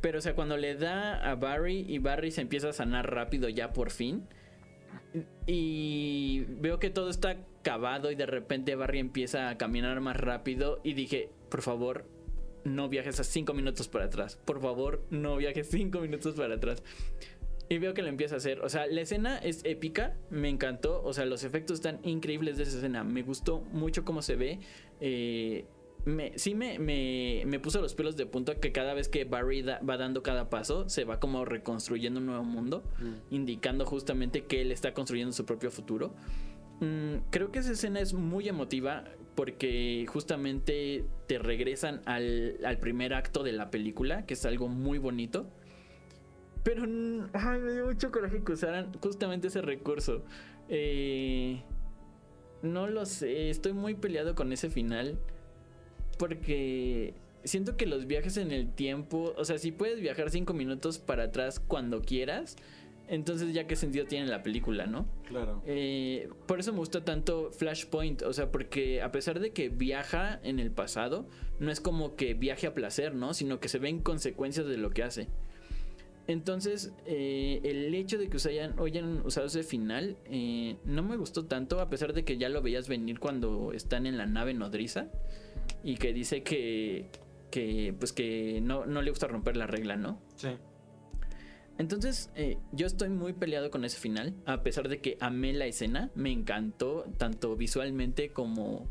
Pero, 0.01 0.18
o 0.18 0.20
sea, 0.22 0.34
cuando 0.34 0.57
le 0.57 0.74
da 0.76 1.16
a 1.28 1.34
Barry 1.34 1.84
y 1.88 1.99
Barry 1.99 2.30
se 2.30 2.40
empieza 2.40 2.68
a 2.68 2.72
sanar 2.72 3.11
rápido 3.12 3.49
ya 3.49 3.72
por 3.72 3.90
fin. 3.90 4.26
Y 5.46 6.44
veo 6.61 6.78
que 6.78 6.90
todo 6.90 7.11
está 7.11 7.36
acabado 7.61 8.11
y 8.11 8.14
de 8.14 8.26
repente 8.26 8.74
Barry 8.76 8.98
empieza 8.98 9.48
a 9.48 9.59
caminar 9.59 10.00
más 10.00 10.16
rápido. 10.16 10.80
Y 10.84 10.94
dije, 10.94 11.30
por 11.50 11.62
favor, 11.62 12.04
no 12.64 12.88
viajes 12.88 13.18
a 13.20 13.24
5 13.24 13.54
minutos 13.54 13.88
para 13.88 14.06
atrás. 14.06 14.38
Por 14.44 14.61
favor, 14.61 15.02
no 15.11 15.36
viajes 15.36 15.68
5 15.70 16.00
minutos 16.00 16.34
para 16.34 16.54
atrás. 16.54 16.82
Y 17.70 17.78
veo 17.78 17.92
que 17.92 18.00
lo 18.02 18.09
empieza 18.09 18.36
a 18.36 18.38
hacer. 18.38 18.61
O 18.61 18.68
sea, 18.70 18.86
la 18.86 19.02
escena 19.02 19.36
es 19.38 19.62
épica. 19.64 20.16
Me 20.30 20.48
encantó. 20.48 21.02
O 21.02 21.12
sea, 21.12 21.26
los 21.26 21.44
efectos 21.44 21.74
están 21.76 22.00
increíbles 22.02 22.56
de 22.56 22.62
esa 22.62 22.78
escena. 22.78 23.04
Me 23.04 23.22
gustó 23.22 23.61
mucho 23.61 24.04
cómo 24.06 24.22
se 24.22 24.36
ve. 24.36 24.59
Eh, 25.00 25.66
me, 26.06 26.32
sí 26.38 26.54
me, 26.54 26.78
me, 26.78 27.42
me 27.44 27.61
puso 27.61 27.82
los 27.82 27.94
pelos 27.94 28.16
de 28.16 28.24
punta 28.24 28.54
que 28.54 28.72
cada 28.72 28.94
vez 28.94 29.09
que 29.11 29.24
Barry 29.24 29.61
da- 29.61 29.80
va 29.80 29.98
dando 29.98 30.22
cada 30.22 30.48
paso, 30.48 30.88
se 30.88 31.04
va 31.04 31.20
como 31.20 31.44
reconstruyendo 31.44 32.20
un 32.20 32.26
nuevo 32.26 32.44
mundo. 32.44 32.82
Indicando 33.30 33.84
justamente 33.84 34.44
que 34.46 34.62
él 34.62 34.72
está 34.72 34.94
construyendo 34.94 35.32
su 35.34 35.44
propio 35.44 35.70
futuro. 35.70 36.14
Mm, 36.80 37.16
creo 37.30 37.50
que 37.50 37.58
esa 37.58 37.72
escena 37.72 38.00
es 38.00 38.14
muy 38.14 38.48
emotiva 38.48 39.04
porque 39.34 40.04
justamente 40.08 41.04
te 41.26 41.38
regresan 41.38 42.02
al, 42.06 42.58
al 42.64 42.78
primer 42.78 43.14
acto 43.14 43.42
de 43.42 43.52
la 43.52 43.70
película, 43.70 44.26
que 44.26 44.34
es 44.34 44.44
algo 44.44 44.68
muy 44.68 44.98
bonito. 44.98 45.48
Pero 46.62 46.82
ay, 47.32 47.60
me 47.60 47.72
dio 47.72 47.86
mucho 47.86 48.10
coraje 48.10 48.42
que 48.42 48.52
usaran 48.52 48.92
justamente 49.00 49.48
ese 49.48 49.62
recurso. 49.62 50.24
Eh, 50.68 51.62
no 52.62 52.88
lo 52.88 53.06
sé, 53.06 53.50
estoy 53.50 53.72
muy 53.72 53.94
peleado 53.94 54.34
con 54.34 54.52
ese 54.52 54.70
final. 54.70 55.18
Porque 56.18 57.14
siento 57.44 57.76
que 57.76 57.86
los 57.86 58.06
viajes 58.06 58.36
en 58.36 58.50
el 58.50 58.72
tiempo, 58.72 59.34
o 59.36 59.44
sea, 59.44 59.58
si 59.58 59.70
puedes 59.70 60.00
viajar 60.00 60.30
cinco 60.30 60.52
minutos 60.52 60.98
para 60.98 61.24
atrás 61.24 61.60
cuando 61.60 62.02
quieras, 62.02 62.56
entonces 63.09 63.52
ya 63.54 63.66
qué 63.66 63.76
sentido 63.76 64.06
tiene 64.06 64.26
la 64.26 64.42
película, 64.42 64.86
¿no? 64.86 65.06
Claro. 65.26 65.62
Eh, 65.66 66.28
por 66.46 66.61
eso 66.61 66.72
me 66.72 66.78
gusta 66.78 67.04
tanto 67.04 67.50
Flashpoint, 67.52 68.22
o 68.22 68.32
sea, 68.32 68.50
porque 68.50 69.02
a 69.02 69.11
pesar 69.11 69.40
de 69.40 69.52
que 69.52 69.68
viaja 69.70 70.40
en 70.42 70.59
el 70.59 70.70
pasado, 70.70 71.26
no 71.59 71.70
es 71.70 71.80
como 71.80 72.16
que 72.16 72.34
viaje 72.34 72.66
a 72.66 72.74
placer, 72.74 73.14
¿no? 73.14 73.34
Sino 73.34 73.61
que 73.61 73.68
se 73.68 73.78
ven 73.78 74.00
consecuencias 74.00 74.66
de 74.66 74.76
lo 74.76 74.90
que 74.90 75.02
hace. 75.02 75.28
Entonces, 76.26 76.92
eh, 77.06 77.61
el 77.64 77.94
hecho 77.94 78.18
de 78.18 78.28
que 78.28 78.36
hayan, 78.48 78.78
hayan 78.78 79.22
usado 79.24 79.46
ese 79.46 79.62
final 79.62 80.18
eh, 80.26 80.76
no 80.84 81.02
me 81.02 81.16
gustó 81.16 81.46
tanto, 81.46 81.80
a 81.80 81.88
pesar 81.88 82.12
de 82.12 82.24
que 82.26 82.36
ya 82.36 82.50
lo 82.50 82.61
veías 82.61 82.86
venir 82.86 83.18
cuando 83.18 83.72
están 83.72 84.04
en 84.04 84.18
la 84.18 84.26
nave 84.26 84.52
nodriza 84.52 85.09
y 85.82 85.96
que 85.96 86.12
dice 86.12 86.42
que, 86.42 87.09
que 87.50 87.94
pues 87.98 88.12
que 88.12 88.61
no, 88.61 88.84
no 88.84 89.00
le 89.00 89.11
gusta 89.11 89.26
romper 89.26 89.56
la 89.56 89.66
regla, 89.66 89.96
¿no? 89.96 90.20
Sí. 90.36 90.50
Entonces, 91.78 92.30
eh, 92.34 92.58
yo 92.72 92.86
estoy 92.86 93.08
muy 93.08 93.32
peleado 93.32 93.70
con 93.70 93.84
ese 93.84 93.98
final, 93.98 94.34
a 94.46 94.62
pesar 94.62 94.88
de 94.88 95.00
que 95.00 95.16
amé 95.20 95.52
la 95.52 95.66
escena, 95.66 96.10
me 96.14 96.30
encantó 96.32 97.06
tanto 97.16 97.56
visualmente 97.56 98.30
como... 98.30 98.88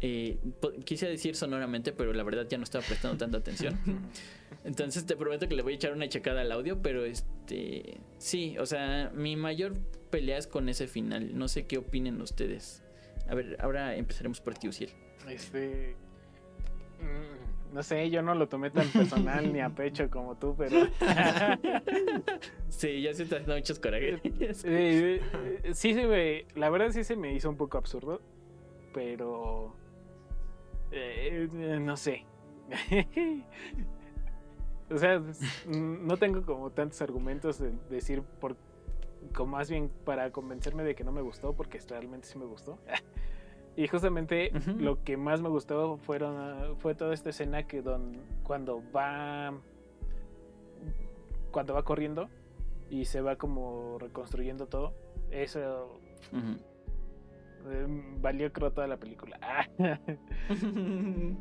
eh, 0.00 0.38
quise 0.84 1.08
decir 1.08 1.34
sonoramente, 1.34 1.92
pero 1.92 2.12
la 2.12 2.22
verdad 2.22 2.46
ya 2.48 2.56
no 2.56 2.64
estaba 2.64 2.84
prestando 2.84 3.18
tanta 3.18 3.38
atención. 3.38 3.78
Entonces 4.64 5.04
te 5.04 5.16
prometo 5.16 5.48
que 5.48 5.56
le 5.56 5.62
voy 5.62 5.72
a 5.72 5.76
echar 5.76 5.92
una 5.92 6.08
checada 6.08 6.42
al 6.42 6.52
audio, 6.52 6.80
pero 6.80 7.04
este... 7.04 8.00
Sí, 8.18 8.56
o 8.58 8.66
sea, 8.66 9.10
mi 9.14 9.34
mayor 9.34 9.74
pelea 10.10 10.38
es 10.38 10.46
con 10.46 10.68
ese 10.68 10.86
final. 10.86 11.36
No 11.36 11.48
sé 11.48 11.66
qué 11.66 11.78
opinen 11.78 12.20
ustedes. 12.20 12.82
A 13.28 13.34
ver, 13.34 13.56
ahora 13.60 13.96
empezaremos 13.96 14.40
por 14.40 14.54
ti, 14.54 14.68
Uciel. 14.68 14.90
Este. 15.28 15.96
mm, 17.00 17.47
No 17.72 17.82
sé, 17.82 18.08
yo 18.10 18.22
no 18.22 18.34
lo 18.34 18.48
tomé 18.48 18.70
tan 18.70 18.88
personal 18.88 19.52
ni 19.52 19.60
a 19.60 19.68
pecho 19.68 20.08
como 20.10 20.36
tú, 20.36 20.54
pero. 20.56 20.86
Sí, 22.68 23.02
ya 23.02 23.12
se 23.12 23.26
te 23.26 23.40
muchos 23.40 23.78
corajes. 23.78 24.20
Sí, 25.72 25.94
se 25.94 26.06
me, 26.06 26.46
la 26.54 26.70
verdad 26.70 26.90
sí 26.90 27.04
se 27.04 27.16
me 27.16 27.32
hizo 27.34 27.48
un 27.50 27.56
poco 27.56 27.76
absurdo, 27.78 28.20
pero 28.94 29.74
eh, 30.90 31.48
no 31.80 31.96
sé. 31.96 32.24
o 34.90 34.96
sea, 34.96 35.22
no 35.66 36.16
tengo 36.16 36.44
como 36.44 36.70
tantos 36.70 37.00
argumentos 37.02 37.58
de 37.58 37.72
decir 37.90 38.22
por, 38.22 38.56
como 39.34 39.52
más 39.56 39.70
bien 39.70 39.90
para 40.04 40.30
convencerme 40.30 40.82
de 40.84 40.94
que 40.94 41.04
no 41.04 41.12
me 41.12 41.20
gustó, 41.20 41.54
porque 41.54 41.78
realmente 41.88 42.26
sí 42.28 42.38
me 42.38 42.46
gustó. 42.46 42.78
y 43.78 43.86
justamente 43.86 44.50
lo 44.76 45.04
que 45.04 45.16
más 45.16 45.40
me 45.40 45.48
gustó 45.48 45.98
fueron 45.98 46.36
ah, 46.36 46.74
fue 46.78 46.96
toda 46.96 47.14
esta 47.14 47.30
escena 47.30 47.62
que 47.68 47.80
don 47.80 48.20
cuando 48.42 48.82
va 48.92 49.54
cuando 51.52 51.74
va 51.74 51.84
corriendo 51.84 52.28
y 52.90 53.04
se 53.04 53.20
va 53.20 53.36
como 53.36 53.96
reconstruyendo 54.00 54.66
todo. 54.66 54.94
Eso 55.30 56.00
eh, 57.70 57.86
valió 58.20 58.52
creo 58.52 58.72
toda 58.72 58.88
la 58.88 58.96
película. 58.96 59.38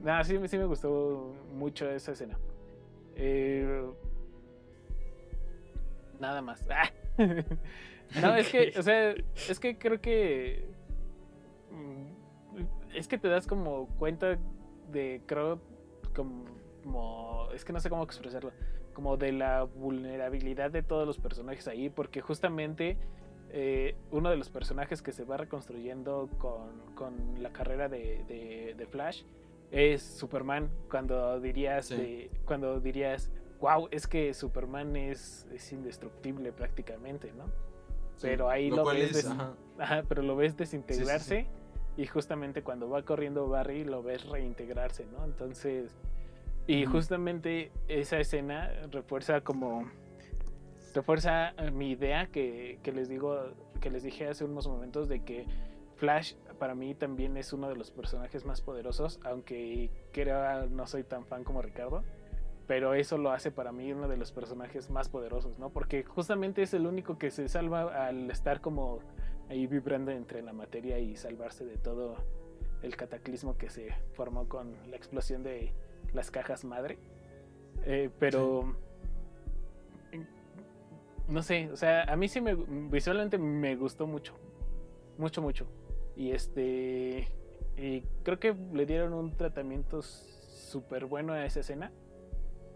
no, 0.04 0.24
sí, 0.24 0.38
sí 0.48 0.58
me 0.60 0.66
gustó 0.66 1.34
mucho 1.56 1.90
esa 1.90 2.12
escena. 2.12 2.38
Eh, 3.16 3.84
nada 6.20 6.44
más. 6.44 6.64
no, 8.22 8.36
es 8.36 8.50
que, 8.50 8.74
o 8.78 8.84
sea, 8.84 9.16
es 9.50 9.60
que 9.60 9.80
creo 9.80 10.00
que 10.00 10.70
mm, 11.72 12.17
es 12.94 13.08
que 13.08 13.18
te 13.18 13.28
das 13.28 13.48
como 13.48 13.88
cuenta 14.00 14.38
de, 14.92 15.22
creo, 15.26 15.60
como, 16.16 16.46
es 17.54 17.64
que 17.66 17.74
no 17.74 17.80
sé 17.80 17.90
cómo 17.90 18.04
expresarlo, 18.04 18.52
como 18.94 19.18
de 19.18 19.32
la 19.32 19.64
vulnerabilidad 19.64 20.72
de 20.72 20.82
todos 20.84 21.06
los 21.06 21.18
personajes 21.20 21.68
ahí, 21.68 21.90
porque 21.90 22.22
justamente 22.22 22.98
eh, 23.50 23.96
uno 24.12 24.30
de 24.30 24.36
los 24.38 24.50
personajes 24.50 25.02
que 25.02 25.12
se 25.12 25.24
va 25.24 25.38
reconstruyendo 25.38 26.30
con, 26.38 26.82
con 26.96 27.42
la 27.42 27.52
carrera 27.54 27.88
de, 27.88 28.24
de- 28.28 28.76
de 28.78 28.86
Flash 28.88 29.24
es 29.72 30.02
Superman. 30.02 30.70
Cuando 30.90 31.40
dirías, 31.40 31.86
Sí. 31.88 31.96
de- 31.96 32.32
cuando 32.46 32.80
dirías, 32.80 33.32
wow, 33.62 33.88
es 33.92 34.08
que 34.08 34.34
Superman 34.34 34.96
es, 34.96 35.48
es 35.54 35.72
indestructible 35.72 36.52
prácticamente, 36.52 37.32
¿no? 37.34 37.46
Pero 38.22 38.50
ahí 38.50 38.70
lo 38.72 38.84
ves 38.84 39.10
es, 39.12 39.14
des- 39.14 39.28
ajá, 39.28 39.54
Ajá, 39.78 40.04
pero 40.10 40.24
lo 40.24 40.36
ves 40.36 40.58
desintegrarse 40.58 41.48
y 41.98 42.06
justamente 42.06 42.62
cuando 42.62 42.90
va 42.90 43.02
corriendo 43.02 43.50
Barry 43.50 43.84
lo 43.84 44.04
ves 44.04 44.26
reintegrarse, 44.30 45.06
¿no? 45.08 45.26
Entonces, 45.26 45.98
y 46.68 46.86
justamente 46.86 47.72
esa 47.88 48.20
escena 48.20 48.72
refuerza 48.92 49.42
como 49.42 49.90
refuerza 50.94 51.50
eh, 51.58 51.72
mi 51.72 51.92
idea 51.92 52.28
que, 52.28 52.80
que 52.84 52.92
les 52.92 53.10
digo 53.10 53.40
que 53.82 53.90
les 53.90 54.04
dije 54.04 54.28
hace 54.28 54.46
unos 54.46 54.68
momentos 54.68 55.10
de 55.10 55.24
que 55.24 55.46
Flash 55.96 56.36
para 56.60 56.76
mí 56.76 56.94
también 56.94 57.38
es 57.38 57.54
uno 57.54 57.70
de 57.70 57.76
los 57.76 57.92
personajes 57.92 58.46
más 58.46 58.62
poderosos, 58.62 59.20
aunque 59.24 59.90
creo 60.12 60.68
no 60.68 60.88
soy 60.88 61.04
tan 61.04 61.26
fan 61.26 61.44
como 61.44 61.62
Ricardo, 61.62 62.04
pero 62.68 62.94
eso 62.94 63.18
lo 63.18 63.32
hace 63.32 63.52
para 63.52 63.72
mí 63.72 63.92
uno 63.92 64.08
de 64.08 64.18
los 64.18 64.32
personajes 64.32 64.90
más 64.90 65.10
poderosos, 65.10 65.58
¿no? 65.58 65.70
Porque 65.70 66.04
justamente 66.04 66.62
es 66.62 66.74
el 66.74 66.86
único 66.86 67.18
que 67.18 67.32
se 67.32 67.48
salva 67.48 68.08
al 68.08 68.30
estar 68.30 68.62
como 68.62 69.00
ahí 69.50 69.68
vibrando 69.68 70.12
entre 70.12 70.42
la 70.42 70.54
materia 70.54 71.00
y 71.00 71.16
salvarse 71.16 71.66
de 71.66 71.78
todo 71.78 72.18
el 72.82 72.96
cataclismo 72.96 73.58
que 73.58 73.70
se 73.70 73.94
formó 74.14 74.48
con 74.48 74.76
la 74.90 74.96
explosión 74.96 75.44
de 75.44 75.74
las 76.14 76.32
cajas 76.32 76.64
madre. 76.66 76.98
Eh, 77.86 78.10
pero 78.20 78.76
no 81.28 81.42
sé, 81.42 81.70
o 81.72 81.76
sea, 81.76 82.04
a 82.04 82.16
mí 82.16 82.28
sí 82.28 82.42
me 82.42 82.56
visualmente 82.56 83.38
me 83.38 83.76
gustó 83.76 84.08
mucho, 84.08 84.34
mucho, 85.18 85.42
mucho. 85.42 85.68
Y 86.16 86.32
este, 86.32 87.28
y 87.76 88.02
creo 88.24 88.40
que 88.40 88.56
le 88.74 88.86
dieron 88.86 89.14
un 89.14 89.36
tratamiento 89.36 90.02
súper 90.02 91.06
bueno 91.06 91.34
a 91.34 91.46
esa 91.46 91.60
escena. 91.60 91.92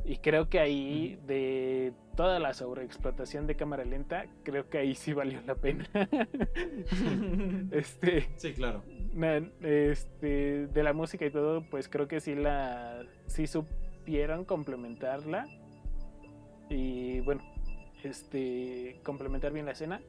Y 0.04 0.18
creo 0.18 0.50
que 0.50 0.60
ahí, 0.60 1.20
de 1.28 1.94
toda 2.16 2.40
la 2.40 2.54
sobreexplotación 2.54 3.46
de 3.48 3.56
cámara 3.56 3.86
lenta, 3.86 4.26
creo 4.44 4.70
que 4.70 4.80
ahí 4.80 4.96
sí 4.96 5.14
valió 5.14 5.40
la 5.46 5.56
pena. 5.56 5.88
este, 7.72 8.28
Sí, 8.36 8.54
claro. 8.54 8.84
este, 9.62 10.68
de 10.68 10.84
la 10.84 10.94
música 10.94 11.26
y 11.26 11.32
todo, 11.32 11.64
pues 11.70 11.88
creo 11.88 12.08
que 12.08 12.20
sí 12.20 12.36
la, 12.36 13.04
sí 13.28 13.46
supieron 13.48 14.44
complementarla. 14.44 15.48
Y 16.70 17.20
bueno, 17.22 17.42
este, 18.04 19.00
complementar 19.04 19.54
bien 19.54 19.66
la 19.66 19.74
escena. 19.74 20.02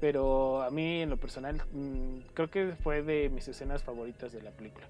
Pero 0.00 0.62
a 0.62 0.70
mí, 0.70 1.00
en 1.00 1.08
lo 1.08 1.16
personal, 1.16 1.62
mm, 1.72 2.18
creo 2.34 2.50
que 2.50 2.74
fue 2.82 3.02
de 3.02 3.30
mis 3.30 3.48
escenas 3.48 3.82
favoritas 3.82 4.32
de 4.32 4.42
la 4.42 4.50
película. 4.50 4.86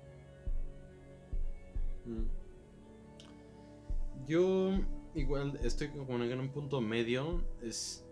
Mm. 2.06 2.43
Yo 4.26 4.70
igual 5.14 5.58
estoy 5.62 5.88
como 5.88 6.22
en 6.22 6.40
un 6.40 6.48
punto 6.50 6.80
medio. 6.80 7.42
Es, 7.62 8.04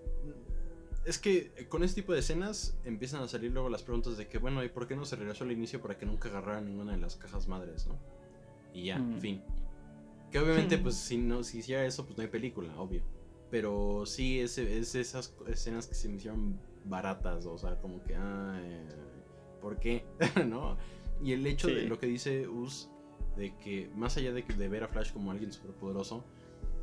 es 1.05 1.19
que 1.19 1.67
con 1.69 1.83
este 1.83 2.01
tipo 2.03 2.13
de 2.13 2.21
escenas 2.21 2.79
empiezan 2.85 3.23
a 3.23 3.29
salir 3.29 3.51
luego 3.53 3.69
las 3.69 3.83
preguntas 3.83 4.17
de 4.17 4.29
que, 4.29 4.39
bueno, 4.39 4.63
¿y 4.65 4.69
por 4.69 4.87
qué 4.87 4.97
no 4.97 5.05
se 5.05 5.17
regresó 5.17 5.45
al 5.45 5.53
inicio 5.53 5.81
para 5.81 5.99
que 5.99 6.07
nunca 6.07 6.29
agarrara 6.29 6.61
ninguna 6.61 6.93
de 6.93 6.99
las 6.99 7.17
cajas 7.17 7.49
madres, 7.49 7.87
no? 7.87 7.99
Y 8.73 8.85
ya, 8.87 8.99
Mm. 8.99 9.21
fin. 9.21 9.43
Que 10.31 10.39
obviamente, 10.39 10.79
pues, 10.79 10.95
si 10.95 11.19
no 11.19 11.45
si 11.45 11.59
hiciera 11.59 11.85
eso, 11.85 12.07
pues 12.07 12.17
no 12.17 12.23
hay 12.23 12.31
película, 12.31 12.75
obvio. 12.81 13.03
Pero 13.51 14.07
sí, 14.07 14.41
es, 14.41 14.57
es 14.57 14.95
esas 14.95 15.35
escenas 15.47 15.87
que 15.87 15.95
se 15.95 16.09
me 16.09 16.17
hicieron 16.17 16.59
baratas, 16.85 17.45
o 17.45 17.59
sea, 17.59 17.79
como 17.81 18.03
que, 18.03 18.15
ay, 18.17 18.87
¿por 19.61 19.79
qué? 19.79 20.07
¿No? 20.49 20.79
Y 21.23 21.33
el 21.33 21.47
hecho 21.47 21.69
de 21.69 21.83
lo 21.83 21.99
que 21.99 22.07
dice 22.07 22.49
Us, 22.49 22.89
de 23.37 23.57
que 23.57 23.91
más 23.95 24.17
allá 24.17 24.33
de, 24.33 24.43
de 24.43 24.69
ver 24.69 24.85
a 24.85 24.89
Flash 24.89 25.13
como 25.13 25.31
alguien 25.31 25.53
superpoderoso, 25.53 26.25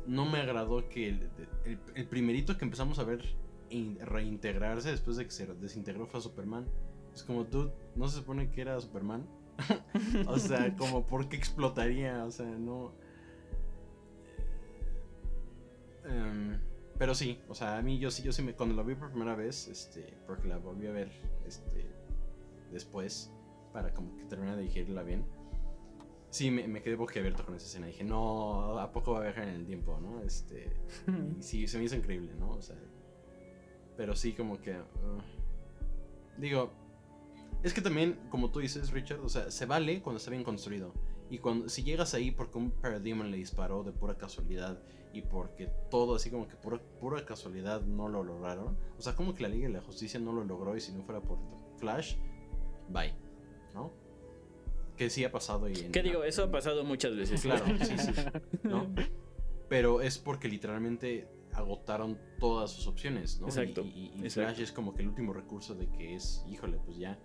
no 0.06 0.26
me 0.26 0.40
agradó 0.40 0.88
que 0.88 1.08
el, 1.08 2.06
primerito 2.08 2.56
que 2.56 2.64
empezamos 2.64 2.98
a 2.98 3.04
ver 3.04 3.24
in- 3.68 3.98
reintegrarse 4.00 4.90
después 4.90 5.16
de 5.16 5.24
que 5.24 5.30
se 5.30 5.46
desintegró 5.46 6.06
fue 6.06 6.18
a 6.18 6.22
Superman. 6.22 6.66
Es 7.14 7.22
como, 7.22 7.44
dude, 7.44 7.72
¿no 7.96 8.08
se 8.08 8.18
supone 8.18 8.50
que 8.50 8.60
era 8.60 8.80
Superman? 8.80 9.26
o 10.26 10.38
sea, 10.38 10.74
como, 10.76 11.04
¿por 11.06 11.28
qué 11.28 11.36
explotaría? 11.36 12.24
O 12.24 12.30
sea, 12.30 12.46
no... 12.46 12.92
Em, 16.04 16.58
pero 16.98 17.14
sí, 17.14 17.40
o 17.48 17.54
sea, 17.54 17.78
a 17.78 17.82
mí 17.82 17.98
yo 17.98 18.10
sí, 18.10 18.22
yo 18.22 18.32
sí 18.32 18.42
me, 18.42 18.54
cuando 18.54 18.74
la 18.74 18.82
vi 18.82 18.94
por 18.94 19.10
primera 19.10 19.34
vez, 19.34 19.68
este, 19.68 20.14
porque 20.26 20.48
la 20.48 20.58
volví 20.58 20.86
a 20.86 20.92
ver, 20.92 21.10
este, 21.46 21.86
después, 22.72 23.30
para 23.72 23.92
como 23.92 24.16
que 24.16 24.24
terminar 24.24 24.56
de 24.56 24.62
digerirla 24.62 25.02
bien, 25.02 25.24
sí 26.30 26.50
me, 26.50 26.66
me 26.66 26.82
quedé 26.82 26.96
boquiabierto 26.96 27.44
con 27.44 27.54
esa 27.54 27.66
escena. 27.66 27.86
Dije, 27.86 28.04
no, 28.04 28.78
¿a 28.78 28.90
poco 28.92 29.12
va 29.12 29.20
a 29.20 29.22
viajar 29.24 29.48
en 29.48 29.56
el 29.56 29.66
tiempo, 29.66 29.98
no? 30.00 30.22
Este, 30.22 30.72
y 31.38 31.42
sí, 31.42 31.66
se 31.66 31.78
me 31.78 31.84
hizo 31.84 31.96
increíble, 31.96 32.32
¿no? 32.38 32.50
O 32.50 32.62
sea, 32.62 32.76
pero 33.96 34.16
sí 34.16 34.32
como 34.32 34.60
que, 34.60 34.72
uh, 34.72 35.20
digo, 36.38 36.72
es 37.62 37.74
que 37.74 37.82
también, 37.82 38.18
como 38.30 38.50
tú 38.50 38.60
dices, 38.60 38.90
Richard, 38.90 39.20
o 39.20 39.28
sea, 39.28 39.50
se 39.50 39.66
vale 39.66 40.00
cuando 40.00 40.18
está 40.18 40.30
bien 40.30 40.44
construido. 40.44 40.94
Y 41.28 41.38
cuando, 41.38 41.68
si 41.68 41.82
llegas 41.82 42.14
ahí 42.14 42.30
porque 42.30 42.58
un 42.58 42.70
Parademon 42.70 43.30
le 43.30 43.36
disparó 43.36 43.84
de 43.84 43.92
pura 43.92 44.16
casualidad 44.16 44.82
y 45.12 45.22
porque 45.22 45.66
todo 45.90 46.14
así 46.14 46.30
como 46.30 46.48
que 46.48 46.56
pura, 46.56 46.80
pura 46.98 47.24
casualidad 47.24 47.82
no 47.82 48.08
lo 48.08 48.24
lograron. 48.24 48.78
O 48.98 49.02
sea, 49.02 49.14
como 49.14 49.34
que 49.34 49.42
la 49.42 49.48
Liga 49.48 49.68
de 49.68 49.74
la 49.74 49.82
Justicia 49.82 50.18
no 50.18 50.32
lo 50.32 50.44
logró 50.44 50.76
y 50.76 50.80
si 50.80 50.92
no 50.92 51.02
fuera 51.02 51.20
por 51.20 51.38
Flash, 51.76 52.16
bye. 52.88 53.12
¿No? 53.74 53.92
Que 55.00 55.08
sí 55.08 55.24
ha 55.24 55.32
pasado 55.32 55.66
y... 55.66 55.72
en 55.78 55.92
¿Qué 55.92 56.02
la- 56.02 56.08
digo? 56.10 56.24
Eso 56.24 56.44
ha 56.44 56.50
pasado 56.50 56.84
muchas 56.84 57.16
veces. 57.16 57.40
Claro, 57.40 57.64
sí, 57.82 57.96
sí. 57.96 58.12
¿no? 58.64 58.86
Pero 59.66 60.02
es 60.02 60.18
porque 60.18 60.46
literalmente 60.46 61.26
agotaron 61.54 62.18
todas 62.38 62.70
sus 62.70 62.86
opciones, 62.86 63.40
¿no? 63.40 63.46
Y- 63.46 63.48
Exacto, 63.48 63.80
Y, 63.82 63.88
y 63.88 64.20
exacto. 64.24 64.50
Flash 64.50 64.60
es 64.60 64.72
como 64.72 64.94
que 64.94 65.00
el 65.00 65.08
último 65.08 65.32
recurso 65.32 65.74
de 65.74 65.86
que 65.88 66.14
es, 66.16 66.44
híjole, 66.50 66.78
pues 66.84 66.98
ya. 66.98 67.18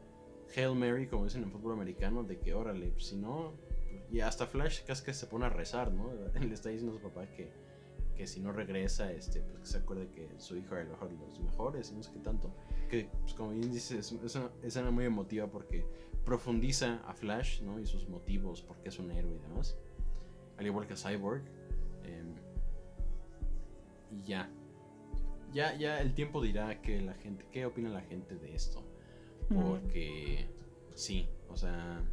Hail 0.56 0.74
Mary, 0.74 1.08
como 1.08 1.26
dicen 1.26 1.44
en 1.44 1.52
fútbol 1.52 1.74
americano, 1.74 2.24
de 2.24 2.40
que 2.40 2.54
órale, 2.54 2.92
pues, 2.92 3.08
si 3.08 3.18
no. 3.18 3.52
y 4.10 4.22
hasta 4.22 4.48
Flash 4.48 4.84
casi 4.86 5.04
que 5.04 5.14
se 5.14 5.28
pone 5.28 5.44
a 5.46 5.50
rezar, 5.50 5.92
¿no? 5.92 6.14
Le 6.40 6.54
está 6.54 6.70
diciendo 6.70 6.96
a 6.96 7.02
su 7.02 7.04
papá 7.04 7.28
que, 7.32 7.52
que 8.16 8.26
si 8.26 8.40
no 8.40 8.54
regresa, 8.54 9.12
este, 9.12 9.42
pues 9.42 9.60
que 9.60 9.66
se 9.66 9.78
acuerde 9.80 10.08
que 10.12 10.30
su 10.38 10.56
hijo 10.56 10.76
era 10.76 10.84
el 10.84 10.88
mejor 10.92 11.10
de 11.10 11.18
los 11.18 11.42
mejores, 11.42 11.92
y 11.92 11.96
no 11.96 12.04
sé 12.04 12.12
qué 12.14 12.20
tanto. 12.20 12.56
Que, 12.90 13.10
pues 13.20 13.34
como 13.34 13.50
bien 13.50 13.70
dices, 13.70 14.14
es, 14.14 14.24
es 14.24 14.36
una 14.36 14.50
escena 14.64 14.92
muy 14.92 15.04
emotiva 15.04 15.48
porque 15.48 15.86
profundiza 16.26 17.02
a 17.08 17.14
Flash, 17.14 17.62
¿no? 17.62 17.80
Y 17.80 17.86
sus 17.86 18.08
motivos, 18.10 18.62
por 18.62 18.78
qué 18.82 18.90
es 18.90 19.00
un 19.00 19.12
héroe 19.12 19.36
y 19.36 19.40
demás. 19.40 19.78
Al 20.58 20.66
igual 20.66 20.88
que 20.88 20.94
a 20.94 20.98
Cyborg. 20.98 21.44
em, 22.04 22.36
y 24.12 24.24
ya. 24.24 24.50
Ya, 25.54 25.76
ya 25.76 26.02
el 26.02 26.14
tiempo 26.14 26.42
dirá 26.42 26.82
que 26.82 27.00
la 27.02 27.14
gente, 27.14 27.46
qué 27.52 27.66
opina 27.66 27.90
la 27.90 28.02
gente 28.02 28.36
de 28.36 28.54
esto. 28.56 28.84
Porque 29.50 30.48
sí, 30.96 31.30
o 31.50 31.56
sea, 31.56 32.04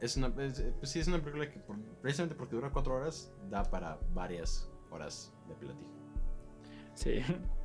es 0.00 0.16
una, 0.16 0.28
es- 0.44 0.62
pues 0.78 0.90
sí 0.90 1.00
es 1.00 1.08
una 1.08 1.18
película 1.18 1.50
que 1.50 1.58
por- 1.58 1.78
precisamente 2.02 2.34
porque 2.36 2.54
dura 2.54 2.70
cuatro 2.70 2.94
horas 2.94 3.32
da 3.50 3.62
para 3.64 3.98
varias 4.12 4.70
horas 4.90 5.32
de 5.48 5.54
plática. 5.54 5.90
Sí. 6.94 7.20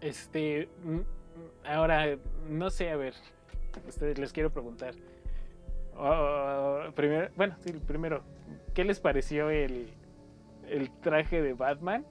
Este, 0.00 0.68
mm, 0.82 1.00
ahora, 1.66 2.18
no 2.48 2.68
sé, 2.68 2.90
a 2.90 2.96
ver, 2.96 3.14
ustedes 3.88 4.18
les 4.18 4.32
quiero 4.32 4.50
preguntar. 4.50 4.94
Primero, 6.94 7.28
bueno, 7.36 7.56
sí, 7.60 7.72
primero, 7.86 8.22
¿qué 8.74 8.84
les 8.84 9.00
pareció 9.00 9.50
el, 9.50 9.90
el 10.68 10.90
traje 11.00 11.40
de 11.40 11.52
Batman? 11.52 12.04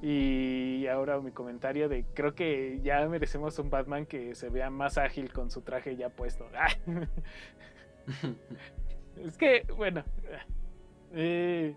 Y 0.00 0.86
ahora 0.86 1.20
mi 1.20 1.32
comentario 1.32 1.88
de 1.88 2.04
creo 2.14 2.34
que 2.34 2.78
ya 2.82 3.06
merecemos 3.08 3.58
un 3.58 3.68
Batman 3.68 4.06
que 4.06 4.36
se 4.36 4.48
vea 4.48 4.70
más 4.70 4.96
ágil 4.96 5.32
con 5.32 5.50
su 5.50 5.62
traje 5.62 5.96
ya 5.96 6.08
puesto. 6.08 6.46
es 9.16 9.36
que, 9.36 9.66
bueno, 9.76 10.04
eh, 11.12 11.74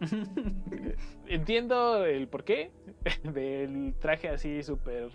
entiendo 1.26 2.06
el 2.06 2.26
porqué 2.28 2.70
del 3.22 3.94
traje 3.98 4.30
así 4.30 4.62
súper 4.62 5.10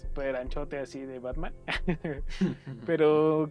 súper 0.00 0.36
anchote 0.36 0.78
así 0.78 1.00
de 1.00 1.18
Batman. 1.18 1.54
Pero 2.86 3.50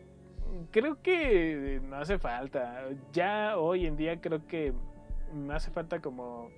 creo 0.71 1.01
que 1.01 1.81
no 1.83 1.97
hace 1.97 2.17
falta. 2.17 2.87
Ya 3.13 3.57
hoy 3.57 3.85
en 3.85 3.97
día 3.97 4.19
creo 4.21 4.45
que 4.47 4.73
no 5.33 5.53
hace 5.53 5.71
falta 5.71 5.99
como 5.99 6.49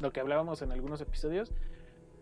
lo 0.00 0.12
que 0.12 0.20
hablábamos 0.20 0.62
en 0.62 0.72
algunos 0.72 1.00
episodios 1.00 1.52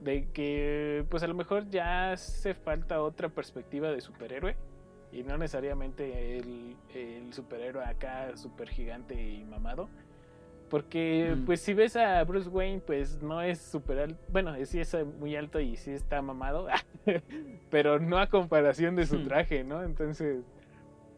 de 0.01 0.29
que 0.33 1.05
pues 1.11 1.23
a 1.23 1.27
lo 1.27 1.35
mejor 1.35 1.69
ya 1.69 2.13
hace 2.13 2.55
falta 2.55 3.03
otra 3.03 3.29
perspectiva 3.29 3.91
de 3.91 4.01
superhéroe 4.01 4.57
y 5.13 5.23
no 5.23 5.37
necesariamente 5.37 6.39
el, 6.39 6.77
el 6.95 7.33
superhéroe 7.33 7.85
acá 7.85 8.37
super 8.37 8.69
gigante 8.69 9.15
y 9.15 9.45
mamado 9.45 9.89
Porque, 10.71 11.35
Mm. 11.37 11.45
pues, 11.45 11.61
si 11.61 11.75
ves 11.75 11.97
a 11.97 12.23
Bruce 12.25 12.49
Wayne, 12.49 12.81
pues 12.81 13.21
no 13.23 13.43
es 13.43 13.59
súper 13.61 13.99
alto. 13.99 14.19
Bueno, 14.29 14.55
sí 14.65 14.81
es 14.81 14.97
muy 15.19 15.35
alto 15.37 15.59
y 15.61 15.77
sí 15.77 15.91
está 15.91 16.23
mamado. 16.23 16.69
pero 17.71 17.99
no 17.99 18.19
a 18.19 18.29
comparación 18.29 18.95
de 18.97 19.05
su 19.07 19.23
traje, 19.25 19.65
¿no? 19.65 19.83
Entonces. 19.83 20.45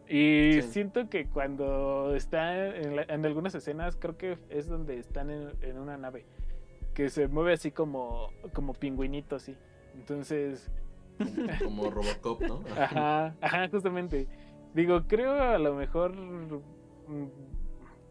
Y 0.08 0.60
Sí. 0.60 0.62
siento 0.62 1.08
que 1.08 1.26
cuando 1.26 2.14
está 2.14 2.74
en, 2.76 2.96
la- 2.96 3.02
en 3.08 3.24
algunas 3.24 3.54
escenas, 3.54 3.96
creo 3.96 4.16
que 4.16 4.36
es 4.50 4.66
donde 4.68 4.98
están 4.98 5.30
en, 5.30 5.50
en 5.62 5.78
una 5.78 5.96
nave. 5.96 6.24
Que 6.94 7.08
se 7.08 7.28
mueve 7.28 7.52
así 7.54 7.70
como, 7.70 8.28
como 8.52 8.72
pingüinito, 8.74 9.36
así. 9.36 9.54
Entonces. 9.94 10.70
Como 11.62 11.90
Robocop, 11.90 12.40
¿no? 12.42 12.60
Ajá, 12.78 13.34
ajá, 13.40 13.68
justamente. 13.68 14.26
Digo, 14.74 15.02
creo 15.06 15.32
a 15.40 15.58
lo 15.58 15.74
mejor 15.74 16.14
mm, 16.16 16.48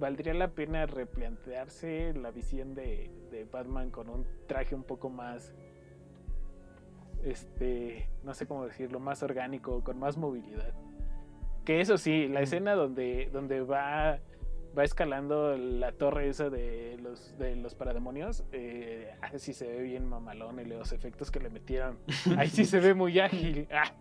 valdría 0.02 0.34
la 0.34 0.49
pena 0.49 0.86
replantearse 0.88 2.14
la 2.15 2.32
visión 2.32 2.73
de, 2.73 3.10
de 3.32 3.45
Batman 3.45 3.91
con 3.91 4.10
un 4.10 4.26
traje 4.48 4.76
un 4.76 4.84
poco 4.84 5.10
más, 5.10 5.53
este, 7.23 8.10
no 8.23 8.34
sé 8.34 8.48
cómo 8.48 8.65
decirlo, 8.65 8.99
más 8.99 9.23
orgánico, 9.23 9.84
con 9.84 9.99
más 9.99 10.18
movilidad. 10.18 10.73
Que 11.64 11.80
eso 11.80 11.98
sí, 11.98 12.28
la 12.28 12.41
escena 12.41 12.73
donde, 12.73 13.30
donde 13.32 13.61
va, 13.61 14.19
va 14.78 14.84
escalando 14.84 15.56
la 15.56 15.91
torre 15.91 16.28
esa 16.28 16.49
de 16.49 16.98
los, 16.99 17.38
de 17.38 17.56
los 17.56 17.76
parademonios, 17.76 18.44
eh, 18.52 19.14
ahí 19.22 19.38
sí 19.38 19.53
se 19.53 19.68
ve 19.68 19.84
bien 19.84 20.07
mamalón 20.07 20.60
y 20.60 20.65
los 20.65 20.91
efectos 20.91 21.30
que 21.30 21.40
le 21.40 21.49
metieron. 21.52 21.99
Ahí 22.38 22.49
sí 22.49 22.65
se 22.65 22.80
ve 22.80 22.94
muy 22.95 23.19
ágil. 23.19 23.68
Ah. 23.72 23.94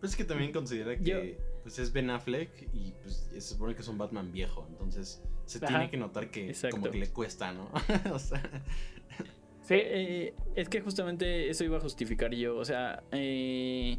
Pues 0.00 0.12
es 0.12 0.16
que 0.16 0.24
también 0.24 0.52
considera 0.52 0.96
que 0.96 1.02
Yo- 1.04 1.45
pues 1.66 1.80
es 1.80 1.92
Ben 1.92 2.10
Affleck 2.10 2.68
y 2.72 2.92
pues 3.02 3.28
se 3.32 3.40
supone 3.40 3.74
que 3.74 3.82
es 3.82 3.88
un 3.88 3.98
Batman 3.98 4.30
viejo, 4.30 4.64
entonces 4.70 5.20
se 5.46 5.58
Ajá. 5.58 5.66
tiene 5.66 5.90
que 5.90 5.96
notar 5.96 6.30
que 6.30 6.46
Exacto. 6.50 6.76
como 6.76 6.92
que 6.92 6.98
le 6.98 7.08
cuesta, 7.08 7.50
¿no? 7.52 7.68
o 8.14 8.18
sea, 8.20 8.40
Sí, 9.62 9.74
Eh, 9.74 10.34
es 10.54 10.68
que 10.68 10.80
justamente 10.80 11.50
eso 11.50 11.64
iba 11.64 11.78
a 11.78 11.80
justificar 11.80 12.32
yo. 12.32 12.56
O 12.56 12.64
sea, 12.64 13.02
eh, 13.10 13.98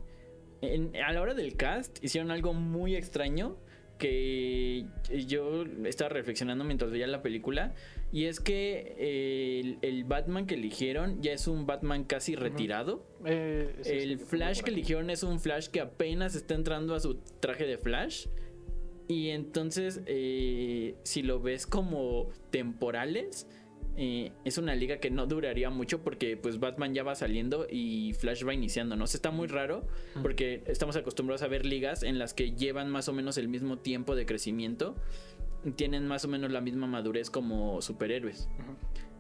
en- 0.61 0.95
a 0.95 1.11
la 1.11 1.21
hora 1.21 1.33
del 1.33 1.57
cast 1.57 2.01
hicieron 2.01 2.31
algo 2.31 2.53
muy 2.53 2.95
extraño 2.95 3.57
que 3.97 4.85
yo 5.27 5.65
estaba 5.83 6.07
reflexionando 6.09 6.63
mientras 6.63 6.89
veía 6.89 7.05
la 7.07 7.21
película. 7.21 7.73
Y 8.11 8.25
es 8.25 8.39
que 8.39 8.95
eh, 8.97 9.59
el, 9.59 9.79
el 9.81 10.03
Batman 10.05 10.45
que 10.47 10.55
eligieron 10.55 11.21
ya 11.21 11.33
es 11.33 11.47
un 11.47 11.65
Batman 11.65 12.05
casi 12.05 12.35
retirado. 12.35 13.05
Eh, 13.25 13.81
El 13.83 14.19
Flash 14.19 14.61
que 14.61 14.71
eligieron 14.71 15.09
es 15.09 15.23
un 15.23 15.39
Flash 15.39 15.67
que 15.67 15.81
apenas 15.81 16.35
está 16.35 16.55
entrando 16.55 16.95
a 16.95 16.99
su 16.99 17.15
traje 17.39 17.65
de 17.65 17.77
Flash. 17.77 18.27
Y 19.09 19.29
entonces, 19.29 20.01
eh, 20.05 20.95
si 21.03 21.21
lo 21.21 21.41
ves 21.41 21.67
como 21.67 22.29
temporales, 22.49 23.47
eh, 23.99 24.31
es 24.45 24.57
una 24.59 24.75
liga 24.75 24.99
que 24.99 25.09
no 25.09 25.25
duraría 25.25 25.69
mucho 25.69 26.03
porque 26.03 26.37
pues 26.37 26.59
Batman 26.59 26.93
ya 26.93 27.03
va 27.03 27.15
saliendo 27.15 27.65
y 27.69 28.13
Flash 28.13 28.45
va 28.45 28.53
iniciando, 28.53 28.95
¿no? 28.95 29.05
O 29.05 29.07
sea, 29.07 29.17
está 29.17 29.31
muy 29.31 29.47
raro 29.47 29.87
porque 30.21 30.61
estamos 30.67 30.95
acostumbrados 30.95 31.41
a 31.41 31.47
ver 31.47 31.65
ligas 31.65 32.03
en 32.03 32.19
las 32.19 32.33
que 32.33 32.51
llevan 32.51 32.91
más 32.91 33.09
o 33.09 33.13
menos 33.13 33.37
el 33.37 33.47
mismo 33.47 33.79
tiempo 33.79 34.15
de 34.15 34.25
crecimiento. 34.25 34.95
Tienen 35.75 36.07
más 36.07 36.23
o 36.25 36.27
menos 36.27 36.51
la 36.51 36.61
misma 36.61 36.87
madurez 36.87 37.29
como 37.29 37.81
superhéroes. 37.81 38.47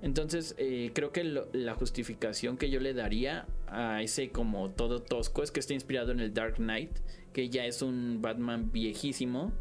Entonces, 0.01 0.55
eh, 0.59 0.91
creo 0.93 1.11
que 1.11 1.23
lo- 1.23 1.47
la 1.53 1.73
justificación 1.73 2.57
que 2.57 2.69
yo 2.69 2.79
le 2.79 2.93
daría 2.93 3.47
a 3.67 4.01
ese 4.03 4.29
como 4.29 4.69
todo 4.69 5.01
tosco 5.01 5.41
es 5.43 5.51
que 5.51 5.59
está 5.59 5.73
inspirado 5.73 6.11
en 6.11 6.19
el 6.19 6.33
Dark 6.33 6.55
Knight, 6.57 6.91
que 7.33 7.49
ya 7.49 7.65
es 7.65 7.81
un 7.81 8.21
Batman 8.21 8.71
viejísimo 8.71 9.51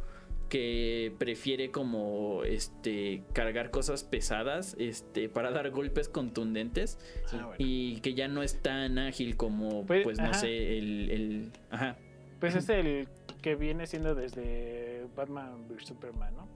que 0.50 1.12
prefiere 1.18 1.70
como 1.72 2.44
este 2.44 3.24
cargar 3.32 3.72
cosas 3.72 4.04
pesadas 4.04 4.76
este 4.78 5.28
para 5.28 5.50
dar 5.50 5.70
golpes 5.70 6.08
contundentes 6.08 6.98
Ah, 7.32 7.46
bueno. 7.46 7.54
y 7.58 7.98
que 8.00 8.14
ya 8.14 8.28
no 8.28 8.44
es 8.44 8.62
tan 8.62 8.96
ágil 8.98 9.36
como 9.36 9.84
Pues, 9.86 10.04
pues, 10.04 10.20
no 10.20 10.32
sé 10.34 10.78
el, 10.78 11.10
el 11.10 11.52
ajá 11.70 11.96
Pues 12.38 12.54
es 12.54 12.68
el 12.68 13.08
que 13.42 13.56
viene 13.56 13.88
siendo 13.88 14.14
desde 14.14 15.06
Batman 15.16 15.66
vs 15.68 15.86
Superman, 15.88 16.36
¿no? 16.36 16.48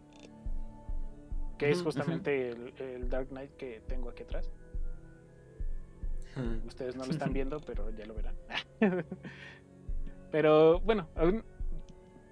Que 1.61 1.71
es 1.71 1.83
justamente 1.83 2.49
el, 2.51 2.73
el 2.79 3.09
Dark 3.09 3.29
Knight 3.29 3.51
que 3.57 3.81
tengo 3.87 4.09
aquí 4.11 4.23
atrás. 4.23 4.51
Ustedes 6.67 6.97
no 6.97 7.05
lo 7.05 7.11
están 7.13 7.33
viendo, 7.33 7.61
pero 7.61 7.91
ya 7.91 8.07
lo 8.07 8.15
verán. 8.15 8.35
pero 10.31 10.81
bueno, 10.81 11.09
aún- 11.17 11.45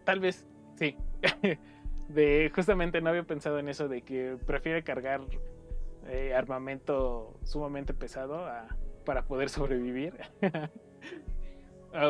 tal 0.05 0.21
vez 0.21 0.47
sí. 0.77 0.97
de 2.09 2.51
justamente 2.55 3.01
no 3.01 3.11
había 3.11 3.25
pensado 3.25 3.59
en 3.59 3.69
eso 3.69 3.87
de 3.89 4.01
que 4.03 4.39
prefiere 4.47 4.83
cargar 4.83 5.21
eh, 6.07 6.33
armamento 6.35 7.39
sumamente 7.45 7.93
pesado 7.93 8.47
a- 8.47 8.67
para 9.05 9.25
poder 9.27 9.49
sobrevivir. 9.51 10.15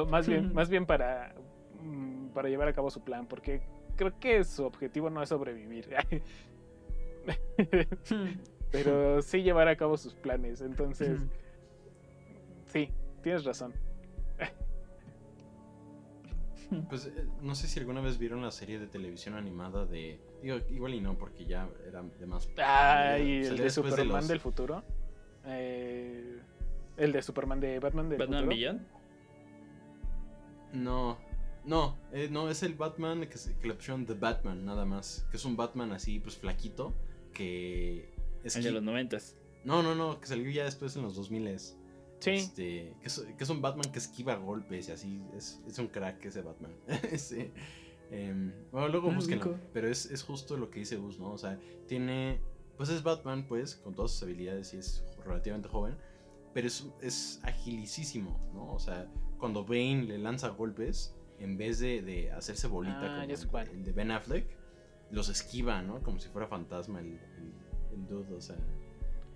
Más 0.09 0.29
bien, 0.29 0.53
más 0.53 0.69
bien 0.69 0.87
para, 0.87 1.35
mm, 1.81 2.29
para 2.29 2.49
llevar 2.49 2.69
a 2.69 2.73
cabo 2.73 2.91
su 2.91 3.03
plan, 3.03 3.27
porque 3.27 3.63
creo 3.97 4.19
que 4.19 4.43
su 4.45 4.65
objetivo 4.65 5.09
no 5.11 5.23
es 5.23 5.29
sobrevivir. 5.31 5.89
pero 8.71 9.23
sí 9.23 9.43
llevar 9.43 9.69
a 9.69 9.77
cabo 9.77 9.97
sus 9.97 10.15
planes. 10.15 10.61
Entonces, 10.61 11.21
sí, 12.67 12.91
tienes 13.23 13.45
razón. 13.45 13.73
Pues 16.91 17.07
eh, 17.07 17.25
no 17.41 17.55
sé 17.55 17.67
si 17.67 17.81
alguna 17.81 18.03
vez 18.03 18.19
vieron 18.19 18.43
la 18.43 18.51
serie 18.51 18.79
de 18.79 18.87
televisión 18.87 19.35
animada 19.35 19.87
de. 19.87 20.21
Digo, 20.43 20.59
igual 20.71 20.93
y 20.95 21.01
no, 21.01 21.17
porque 21.17 21.47
ya 21.47 21.67
era 21.87 22.03
de 22.03 22.27
más. 22.27 22.49
Ah, 22.59 23.17
y 23.19 23.39
el 23.45 23.57
de 23.57 23.71
Superman 23.71 24.09
los- 24.09 24.29
del 24.29 24.41
futuro. 24.41 24.83
Eh, 25.47 26.39
el 26.99 27.13
de 27.13 27.23
Superman 27.23 27.59
de 27.61 27.79
Batman 27.81 28.11
del 28.11 28.19
Batman 28.19 28.41
futuro. 28.45 28.57
Beyond 28.57 28.87
No, 30.75 31.17
no, 31.65 31.97
eh, 32.13 32.29
no, 32.31 32.51
es 32.51 32.63
el 32.63 32.75
Batman 32.75 33.27
que, 33.29 33.39
se- 33.39 33.57
que 33.57 33.69
le 33.69 33.75
pusieron 33.75 34.05
The 34.05 34.13
Batman, 34.15 34.67
nada 34.67 34.85
más. 34.85 35.27
Que 35.31 35.39
es 35.39 35.45
un 35.47 35.57
Batman 35.57 35.93
así, 35.93 36.19
pues 36.19 36.37
flaquito. 36.37 36.93
Que. 37.39 38.11
Es 38.45 38.57
el 38.57 38.65
de 38.65 38.71
los 38.73 38.83
noventas 38.83 39.37
No, 39.65 39.83
no, 39.83 39.95
no, 39.95 40.21
que 40.21 40.27
salió 40.27 40.51
ya 40.51 40.65
después 40.65 40.95
en 40.97 41.03
los 41.03 41.15
2000 41.17 41.59
Sí, 42.21 42.31
Este, 42.31 42.95
que, 43.01 43.07
es, 43.07 43.21
que 43.37 43.45
es 43.45 43.51
un 43.51 43.63
Batman 43.63 43.93
que 43.93 43.99
esquiva 43.99 44.35
golpes 44.37 44.89
y 44.89 44.93
así. 44.93 45.23
Es, 45.37 45.61
es 45.67 45.79
un 45.79 45.87
crack 45.89 46.25
ese 46.25 46.43
Batman. 46.43 46.73
Sí. 47.17 47.51
Em, 48.11 48.53
bueno, 48.73 48.89
luego 48.89 49.11
Ah, 49.11 49.15
búsquenlo. 49.15 49.59
Pero 49.73 49.89
es, 49.89 50.07
es 50.07 50.23
justo 50.23 50.57
lo 50.57 50.71
que 50.71 50.81
dice 50.81 50.97
Gus, 50.97 51.19
¿no? 51.19 51.31
O 51.33 51.39
sea, 51.39 51.59
tiene. 51.87 52.41
Pues 52.77 52.89
es 52.91 53.03
Batman, 53.03 53.47
pues, 53.47 53.77
con 53.77 53.95
todas 53.95 54.13
sus 54.13 54.23
habilidades 54.23 54.73
y 54.75 54.79
es 54.79 55.05
relativamente 55.25 55.69
joven. 55.69 55.97
Pero 56.55 56.67
es, 56.67 56.87
es 57.03 57.41
agilicísimo, 57.43 58.39
¿no? 58.55 58.73
O 58.73 58.79
sea, 58.79 59.07
cuando 59.39 59.65
Bane 59.65 60.05
le 60.05 60.19
lanza 60.19 60.49
golpes, 60.49 61.15
en 61.39 61.57
vez 61.57 61.79
de, 61.81 62.03
de 62.03 62.31
hacerse 62.33 62.67
bolita 62.67 62.99
Ah, 63.01 63.27
como 63.51 63.59
el 63.61 63.85
de 63.85 63.93
Ben 63.93 64.11
Affleck, 64.11 64.47
los 65.11 65.29
esquiva, 65.29 65.83
¿no? 65.83 66.03
Como 66.03 66.19
si 66.21 66.29
fuera 66.29 66.47
fantasma 66.49 67.01
el, 67.01 67.07
el, 67.39 67.53
el 67.95 68.07
dude, 68.07 68.35
o 68.35 68.41
sea. 68.41 68.57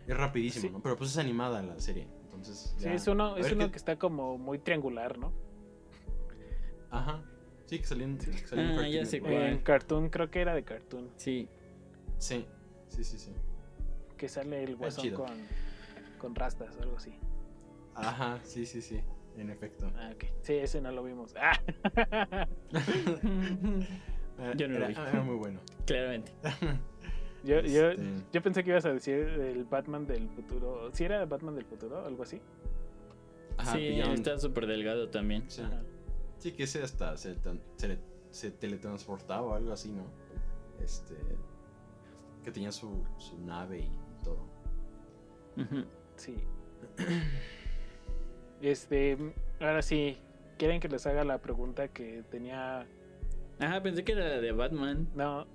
Es 0.06 0.16
rapidísimo, 0.16 0.66
Sí. 0.68 0.70
¿no? 0.72 0.82
Pero 0.82 0.96
pues 0.96 1.10
es 1.10 1.18
animada 1.18 1.62
la 1.62 1.78
serie. 1.80 2.08
Entonces. 2.24 2.74
sí, 2.78 2.88
es 2.88 3.06
uno, 3.06 3.34
a 3.34 3.38
es 3.40 3.52
uno 3.52 3.66
qué- 3.66 3.72
que 3.72 3.76
está 3.78 3.96
como 3.98 4.36
muy 4.38 4.58
triangular, 4.58 5.16
¿no? 5.18 5.32
Ajá. 6.90 7.22
Sí, 7.66 7.78
que 7.78 7.86
salió 7.86 8.04
en, 8.04 8.18
que 8.18 8.32
salió 8.46 8.64
en 8.64 8.70
Ah, 8.70 8.74
Cartoon 8.74 8.92
ya 8.92 9.04
sé 9.06 9.20
cuál. 9.20 9.32
En 9.34 9.58
Cartoon, 9.60 10.08
creo 10.10 10.30
que 10.30 10.40
era 10.40 10.54
de 10.54 10.62
Cartoon. 10.64 11.10
sí 11.16 11.48
Sí, 12.18 12.44
sí, 12.88 13.02
sí, 13.04 13.18
sí. 13.18 13.32
Que 14.16 14.28
sale 14.28 14.62
el 14.64 14.76
guasón 14.76 15.10
con, 15.12 15.30
con 16.18 16.34
rastas 16.34 16.76
o 16.76 16.82
algo 16.82 16.96
así. 16.96 17.14
Ajá, 17.94 18.38
sí, 18.44 18.66
sí, 18.66 18.80
sí. 18.82 19.00
En 19.36 19.48
efecto. 19.50 19.90
Ah, 19.96 20.10
ok. 20.14 20.24
Sí, 20.42 20.52
ese 20.54 20.80
no 20.82 20.92
lo 20.92 21.02
vimos. 21.02 21.34
Ah. 21.40 21.58
Yo 24.56 24.68
no 24.68 24.78
lo 24.78 24.86
era, 24.86 24.88
vi. 24.88 24.94
era 25.10 25.22
muy 25.22 25.36
bueno. 25.36 25.60
claramente 25.86 26.32
yo, 27.44 27.60
yo, 27.60 27.90
Este, 27.90 28.02
yo 28.32 28.42
pensé 28.42 28.62
que 28.64 28.70
ibas 28.70 28.84
a 28.84 28.92
decir 28.92 29.14
el 29.18 29.64
Batman 29.64 30.06
del 30.06 30.28
futuro. 30.30 30.90
¿Sí 30.92 31.04
era 31.04 31.24
Batman 31.26 31.54
del 31.54 31.64
futuro? 31.64 32.04
¿Algo 32.06 32.22
así? 32.22 32.40
ajá, 33.58 33.72
sí 33.72 33.78
Beyond. 33.88 34.14
está 34.14 34.38
súper 34.38 34.66
delgado 34.66 35.08
también 35.10 35.44
Sí. 35.48 35.62
Sí, 36.38 36.52
que 36.52 36.64
ese 36.64 36.82
hasta 36.82 37.16
se, 37.16 37.36
se, 37.76 37.88
le- 37.88 37.98
se 38.30 38.50
teletransportaba 38.50 39.42
o 39.42 39.54
algo 39.54 39.72
así, 39.72 39.92
¿no? 39.92 40.04
Este. 40.82 41.14
Que 42.42 42.50
tenía 42.50 42.72
su, 42.72 43.04
su 43.18 43.38
nave 43.38 43.78
y 43.80 43.90
todo. 44.24 44.44
Sí. 46.16 46.36
Este, 48.60 49.18
ahora 49.60 49.82
sí, 49.82 50.16
¿quieren 50.58 50.80
que 50.80 50.88
les 50.88 51.06
haga 51.06 51.24
la 51.24 51.38
pregunta 51.38 51.88
que 51.88 52.22
tenía? 52.30 52.86
Ajá 53.62 53.82
pensé 53.82 54.04
que 54.04 54.12
era 54.12 54.28
la 54.28 54.40
de 54.40 54.52
Batman 54.52 55.08
No, 55.14 55.46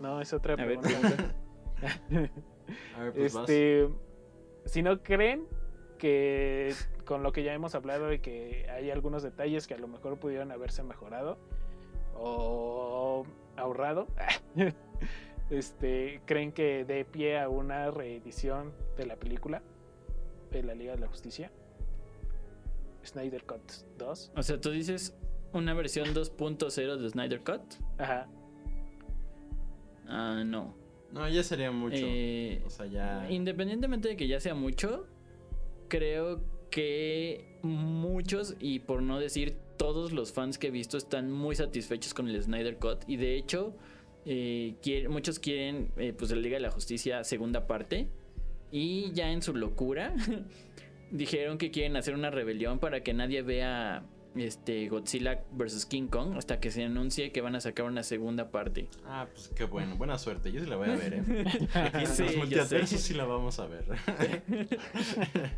no, 0.00 0.20
es 0.20 0.32
otra 0.32 0.54
A 0.54 0.64
ver, 0.64 0.78
pregunta. 0.80 1.34
A 2.96 3.02
ver, 3.02 3.12
pues 3.12 3.34
vas. 3.34 3.48
este, 3.48 3.88
si 4.64 4.82
no 4.82 5.02
creen 5.02 5.46
que 5.98 6.74
con 7.04 7.22
lo 7.22 7.32
que 7.32 7.42
ya 7.42 7.52
hemos 7.52 7.74
hablado 7.74 8.12
y 8.12 8.18
que 8.18 8.66
hay 8.70 8.90
algunos 8.90 9.22
detalles 9.22 9.66
que 9.66 9.74
a 9.74 9.78
lo 9.78 9.88
mejor 9.88 10.18
pudieron 10.18 10.50
haberse 10.52 10.82
mejorado 10.82 11.38
o 12.14 13.24
ahorrado, 13.56 14.06
este, 15.50 16.20
¿creen 16.26 16.52
que 16.52 16.84
dé 16.84 17.04
pie 17.04 17.38
a 17.38 17.48
una 17.48 17.90
reedición 17.90 18.72
de 18.96 19.06
la 19.06 19.16
película 19.16 19.62
de 20.50 20.62
la 20.62 20.74
Liga 20.74 20.94
de 20.94 21.00
la 21.00 21.08
Justicia? 21.08 21.50
Snyder 23.04 23.44
Cut 23.44 23.70
2. 23.98 24.32
O 24.36 24.42
sea, 24.42 24.60
tú 24.60 24.70
dices 24.70 25.16
una 25.54 25.74
versión 25.74 26.14
2.0 26.14 26.96
de 26.96 27.08
Snyder 27.10 27.40
Cut. 27.42 27.62
Ajá. 27.98 28.28
Ah, 30.06 30.42
no. 30.44 30.74
No, 31.12 31.28
ya 31.28 31.42
sería 31.42 31.70
mucho. 31.70 31.96
Eh, 31.98 32.62
o 32.66 32.70
sea, 32.70 32.86
ya. 32.86 33.30
Independientemente 33.30 34.08
de 34.08 34.16
que 34.16 34.26
ya 34.26 34.40
sea 34.40 34.54
mucho, 34.54 35.06
creo 35.88 36.42
que 36.70 37.58
muchos, 37.62 38.56
y 38.58 38.80
por 38.80 39.00
no 39.02 39.20
decir 39.20 39.56
todos 39.76 40.12
los 40.12 40.32
fans 40.32 40.58
que 40.58 40.68
he 40.68 40.70
visto, 40.70 40.96
están 40.96 41.30
muy 41.30 41.54
satisfechos 41.54 42.14
con 42.14 42.28
el 42.28 42.42
Snyder 42.42 42.78
Cut. 42.78 43.04
Y 43.06 43.16
de 43.16 43.36
hecho, 43.36 43.76
eh, 44.26 44.74
quiere- 44.82 45.08
muchos 45.08 45.38
quieren 45.38 45.92
eh, 45.96 46.12
pues 46.16 46.30
la 46.32 46.36
Liga 46.38 46.56
de 46.56 46.62
la 46.62 46.70
Justicia 46.70 47.22
segunda 47.24 47.66
parte. 47.66 48.08
Y 48.72 49.12
ya 49.12 49.30
en 49.30 49.40
su 49.40 49.54
locura 49.54 50.14
dijeron 51.12 51.58
que 51.58 51.70
quieren 51.70 51.96
hacer 51.96 52.14
una 52.14 52.30
rebelión 52.30 52.80
para 52.80 53.02
que 53.04 53.14
nadie 53.14 53.42
vea 53.42 54.04
este 54.36 54.88
Godzilla 54.88 55.44
vs 55.52 55.86
King 55.86 56.08
Kong 56.08 56.36
hasta 56.36 56.60
que 56.60 56.70
se 56.70 56.84
anuncie 56.84 57.32
que 57.32 57.40
van 57.40 57.54
a 57.54 57.60
sacar 57.60 57.86
una 57.86 58.02
segunda 58.02 58.50
parte. 58.50 58.88
Ah, 59.04 59.26
pues 59.32 59.48
qué 59.54 59.64
bueno. 59.64 59.96
Buena 59.96 60.18
suerte. 60.18 60.52
Yo 60.52 60.60
sí 60.60 60.66
la 60.66 60.76
voy 60.76 60.90
a 60.90 60.96
ver, 60.96 61.14
¿eh? 61.14 61.24
Sí, 62.06 62.24
los 62.36 62.88
sí 62.88 63.14
la 63.14 63.24
vamos 63.24 63.58
a 63.58 63.66
ver. 63.66 63.84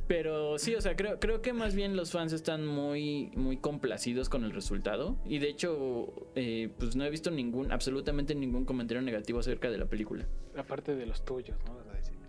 Pero 0.09 0.59
sí, 0.59 0.75
o 0.75 0.81
sea, 0.81 0.97
creo, 0.97 1.19
creo 1.19 1.43
que 1.43 1.53
más 1.53 1.75
bien 1.75 1.97
los 1.97 2.13
fans 2.13 2.33
están 2.33 2.67
muy, 2.67 3.31
muy 3.35 3.57
complacidos 3.57 4.29
con 4.29 4.45
el 4.45 4.53
resultado. 4.53 5.17
Y 5.25 5.39
de 5.39 5.49
hecho, 5.49 6.13
eh, 6.35 6.71
pues 6.79 6.97
no 6.97 7.05
he 7.05 7.11
visto 7.11 7.31
ningún, 7.31 7.73
absolutamente 7.73 8.35
ningún 8.35 8.65
comentario 8.65 9.03
negativo 9.03 9.41
acerca 9.41 9.71
de 9.71 9.79
la 9.79 9.87
película. 9.87 10.27
Aparte 10.57 10.95
de 10.95 11.07
los 11.07 11.25
tuyos, 11.25 11.57
¿no? 11.67 11.77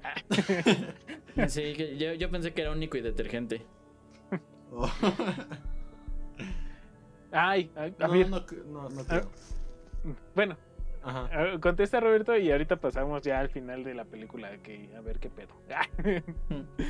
Ah, 0.03 0.13
que 1.35 1.97
yo, 1.97 2.13
yo 2.13 2.29
pensé 2.31 2.53
que 2.53 2.61
era 2.61 2.71
único 2.71 2.97
y 2.97 3.01
detergente. 3.01 3.61
Oh. 4.71 4.89
Ay, 7.39 7.71
a, 7.75 7.83
a 7.83 8.07
no, 8.07 8.11
ver, 8.13 8.29
no, 8.29 8.45
no, 8.67 8.89
no 8.89 9.05
creo. 9.05 9.29
bueno, 10.35 10.57
Ajá. 11.03 11.59
contesta 11.59 11.99
Roberto 11.99 12.35
y 12.37 12.51
ahorita 12.51 12.77
pasamos 12.77 13.21
ya 13.21 13.39
al 13.39 13.49
final 13.49 13.83
de 13.83 13.93
la 13.93 14.05
película, 14.05 14.57
que 14.63 14.89
a 14.95 15.01
ver 15.01 15.19
qué 15.19 15.29
pedo. 15.29 15.53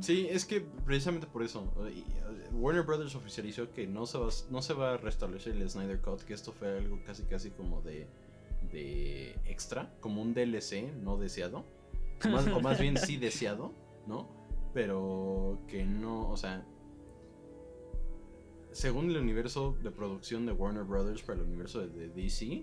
Sí, 0.00 0.28
es 0.30 0.44
que 0.44 0.60
precisamente 0.84 1.26
por 1.26 1.42
eso. 1.42 1.72
eh, 1.88 2.04
Warner 2.52 2.82
Brothers 2.82 3.14
oficializó 3.14 3.72
que 3.72 3.86
no 3.86 4.04
se, 4.04 4.18
va, 4.18 4.28
no 4.50 4.60
se 4.60 4.74
va 4.74 4.92
a 4.94 4.96
restablecer 4.98 5.56
el 5.56 5.68
Snyder 5.70 5.98
Cut, 6.00 6.20
que 6.24 6.34
esto 6.34 6.52
fue 6.52 6.76
algo 6.76 6.98
casi 7.06 7.22
casi 7.24 7.50
como 7.50 7.80
de, 7.80 8.06
de 8.70 9.30
extra, 9.46 9.90
como 10.00 10.20
un 10.20 10.34
DLC 10.34 10.92
no 11.02 11.16
deseado. 11.16 11.64
O 12.24 12.28
más, 12.28 12.46
o 12.48 12.60
más 12.60 12.78
bien 12.78 12.98
sí 12.98 13.16
deseado, 13.18 13.72
¿no? 14.06 14.28
Pero 14.74 15.58
que 15.68 15.84
no, 15.86 16.28
o 16.28 16.36
sea... 16.36 16.62
Según 18.76 19.08
el 19.08 19.16
universo 19.16 19.74
de 19.82 19.90
producción 19.90 20.44
de 20.44 20.52
Warner 20.52 20.84
Brothers 20.84 21.22
para 21.22 21.40
el 21.40 21.46
universo 21.46 21.80
de, 21.80 21.88
de 21.88 22.08
DC, 22.10 22.62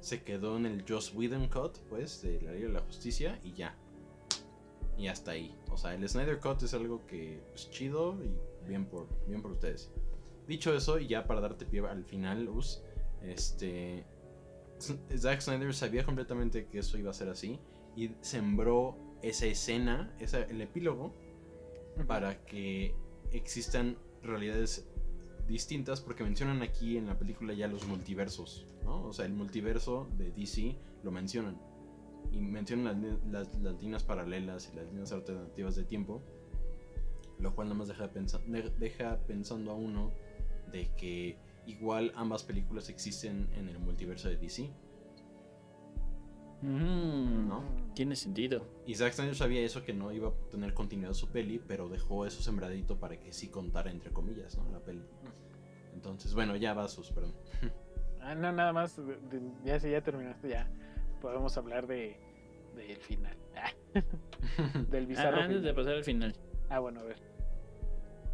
se 0.00 0.22
quedó 0.22 0.56
en 0.56 0.64
el 0.64 0.82
Joss 0.88 1.12
Whedon 1.14 1.50
Cut, 1.50 1.76
pues, 1.90 2.22
de 2.22 2.40
la 2.40 2.52
Liga 2.52 2.68
de 2.68 2.72
la 2.72 2.80
Justicia 2.80 3.38
y 3.44 3.52
ya. 3.52 3.76
Y 4.96 5.08
hasta 5.08 5.32
ahí. 5.32 5.54
O 5.70 5.76
sea, 5.76 5.94
el 5.94 6.08
Snyder 6.08 6.40
Cut 6.40 6.62
es 6.62 6.72
algo 6.72 7.06
que 7.06 7.38
es 7.54 7.70
chido 7.70 8.16
y 8.24 8.30
bien 8.66 8.86
por, 8.86 9.08
bien 9.28 9.42
por 9.42 9.50
ustedes. 9.50 9.90
Dicho 10.48 10.74
eso, 10.74 10.98
y 10.98 11.06
ya 11.06 11.26
para 11.26 11.42
darte 11.42 11.66
pie 11.66 11.86
al 11.86 12.06
final, 12.06 12.48
Us, 12.48 12.82
este. 13.20 14.06
Zack 15.18 15.42
Snyder 15.42 15.74
sabía 15.74 16.06
completamente 16.06 16.66
que 16.66 16.78
eso 16.78 16.96
iba 16.96 17.10
a 17.10 17.14
ser 17.14 17.28
así 17.28 17.60
y 17.94 18.12
sembró 18.22 18.96
esa 19.20 19.44
escena, 19.44 20.16
esa, 20.18 20.44
el 20.44 20.62
epílogo, 20.62 21.12
para 22.06 22.42
que 22.46 22.94
existan 23.32 23.98
realidades 24.22 24.88
distintas, 25.46 26.00
porque 26.00 26.24
mencionan 26.24 26.62
aquí 26.62 26.96
en 26.96 27.06
la 27.06 27.18
película 27.18 27.54
ya 27.54 27.68
los 27.68 27.86
multiversos, 27.86 28.66
¿no? 28.84 29.04
O 29.04 29.12
sea, 29.12 29.24
el 29.26 29.32
multiverso 29.32 30.08
de 30.18 30.30
DC 30.32 30.76
lo 31.02 31.10
mencionan 31.10 31.58
y 32.32 32.40
mencionan 32.40 33.02
las, 33.02 33.46
las- 33.48 33.62
las 33.62 33.80
líneas 33.82 34.02
paralelas 34.02 34.70
y 34.72 34.76
las 34.76 34.86
líneas 34.88 35.12
alternativas 35.12 35.76
de 35.76 35.84
tiempo, 35.84 36.20
lo 37.38 37.54
cual 37.54 37.68
nada 37.68 37.78
más 37.78 37.88
deja, 37.88 38.10
pensa- 38.12 38.40
deja 38.78 39.18
pensando 39.26 39.70
a 39.70 39.74
uno 39.74 40.12
de 40.72 40.88
que 40.96 41.38
igual 41.66 42.12
ambas 42.16 42.42
películas 42.42 42.88
existen 42.88 43.48
en 43.56 43.68
el 43.68 43.78
multiverso 43.78 44.28
de 44.28 44.36
DC. 44.36 44.70
Mm, 46.62 47.48
¿No? 47.48 47.62
Tiene 47.94 48.16
sentido. 48.16 48.66
Y 48.86 48.94
Zack 48.94 49.12
Snyder 49.12 49.34
sabía 49.36 49.60
eso, 49.60 49.84
que 49.84 49.92
no 49.92 50.10
iba 50.12 50.28
a 50.28 50.32
tener 50.50 50.72
continuidad 50.74 51.12
su 51.12 51.28
peli, 51.28 51.60
pero 51.66 51.88
dejó 51.88 52.24
eso 52.26 52.42
sembradito 52.42 52.98
para 52.98 53.20
que 53.20 53.32
sí 53.32 53.48
contara 53.48 53.90
entre 53.90 54.10
comillas, 54.10 54.56
¿no? 54.56 54.68
La 54.70 54.80
peli. 54.80 55.02
Entonces, 55.96 56.34
bueno, 56.34 56.54
ya 56.56 56.74
va 56.74 56.86
sus, 56.88 57.10
perdón. 57.10 57.32
Ah, 58.20 58.34
no, 58.34 58.52
nada 58.52 58.72
más, 58.72 58.96
de- 58.96 59.16
de- 59.16 59.50
ya 59.64 59.80
si 59.80 59.90
ya 59.90 60.02
terminaste, 60.02 60.48
ya 60.50 60.68
podemos 61.20 61.56
hablar 61.56 61.86
de 61.86 62.16
del 62.76 62.98
final. 62.98 63.34
Ah, 63.56 63.70
del 64.90 65.04
Ah, 65.04 65.06
bizarro. 65.08 65.40
antes 65.40 65.62
de 65.62 65.72
pasar 65.72 65.94
al 65.94 66.04
final. 66.04 66.34
Ah, 66.68 66.78
bueno, 66.80 67.00
a 67.00 67.04
ver. 67.04 67.16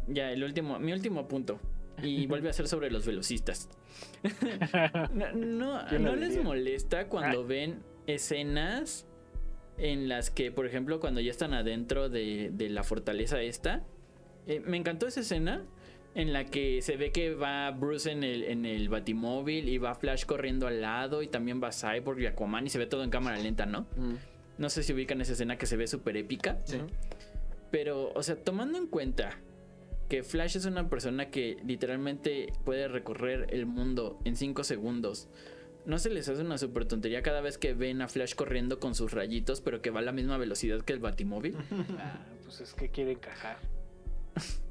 Ya, 0.07 0.31
el 0.31 0.43
último, 0.43 0.77
mi 0.79 0.91
último 0.91 1.25
punto. 1.29 1.59
Y 2.01 2.27
vuelve 2.27 2.49
a 2.49 2.53
ser 2.53 2.67
sobre 2.67 2.91
los 2.91 3.05
velocistas. 3.05 3.69
No, 5.13 5.31
no, 5.33 5.81
¿Quién 5.87 6.03
lo 6.03 6.11
¿no 6.11 6.15
les 6.17 6.43
molesta 6.43 7.07
cuando 7.07 7.45
ven 7.45 7.81
escenas 8.07 9.07
en 9.77 10.09
las 10.09 10.29
que, 10.29 10.51
por 10.51 10.65
ejemplo, 10.65 10.99
cuando 10.99 11.21
ya 11.21 11.31
están 11.31 11.53
adentro 11.53 12.09
de, 12.09 12.49
de 12.53 12.69
la 12.69 12.83
fortaleza 12.83 13.41
esta? 13.41 13.83
eh, 14.47 14.59
me 14.59 14.75
encantó 14.75 15.07
esa 15.07 15.21
escena 15.21 15.63
en 16.15 16.31
la 16.31 16.45
que 16.45 16.81
se 16.81 16.95
ve 16.95 17.11
que 17.11 17.33
va 17.33 17.71
Bruce 17.71 18.11
en 18.11 18.23
el, 18.23 18.43
en 18.43 18.65
el 18.65 18.89
batimóvil 18.89 19.67
y 19.67 19.77
va 19.77 19.95
Flash 19.95 20.25
corriendo 20.25 20.67
al 20.67 20.81
lado 20.81 21.23
y 21.23 21.27
también 21.27 21.61
va 21.61 21.71
Cyborg 21.71 22.19
y 22.19 22.25
Aquaman 22.27 22.67
y 22.67 22.69
se 22.69 22.77
ve 22.77 22.85
todo 22.85 23.03
en 23.03 23.09
cámara 23.09 23.37
lenta, 23.37 23.65
¿no? 23.65 23.87
No 24.57 24.69
sé 24.69 24.83
si 24.83 24.93
ubican 24.93 25.19
esa 25.21 25.33
escena 25.33 25.57
que 25.57 25.65
se 25.65 25.77
ve 25.77 25.87
súper 25.87 26.17
épica. 26.17 26.59
Sí. 26.65 26.77
Pero, 27.71 28.11
o 28.13 28.21
sea, 28.21 28.35
tomando 28.35 28.77
en 28.77 28.85
cuenta 28.85 29.39
que 30.07 30.21
Flash 30.21 30.57
es 30.57 30.65
una 30.65 30.89
persona 30.89 31.31
que 31.31 31.57
literalmente 31.65 32.53
puede 32.63 32.87
recorrer 32.87 33.47
el 33.49 33.65
mundo 33.65 34.19
en 34.25 34.35
5 34.35 34.63
segundos, 34.63 35.27
¿no 35.87 35.97
se 35.97 36.11
les 36.11 36.29
hace 36.29 36.41
una 36.41 36.59
super 36.59 36.85
tontería 36.85 37.23
cada 37.23 37.41
vez 37.41 37.57
que 37.57 37.73
ven 37.73 38.03
a 38.03 38.07
Flash 38.07 38.35
corriendo 38.35 38.79
con 38.79 38.93
sus 38.93 39.11
rayitos, 39.11 39.61
pero 39.61 39.81
que 39.81 39.89
va 39.89 40.01
a 40.01 40.03
la 40.03 40.11
misma 40.11 40.37
velocidad 40.37 40.81
que 40.81 40.93
el 40.93 40.99
Batimóvil? 40.99 41.57
Ah, 41.97 42.19
pues 42.43 42.61
es 42.61 42.75
que 42.75 42.89
quiere 42.89 43.13
encajar. 43.13 43.57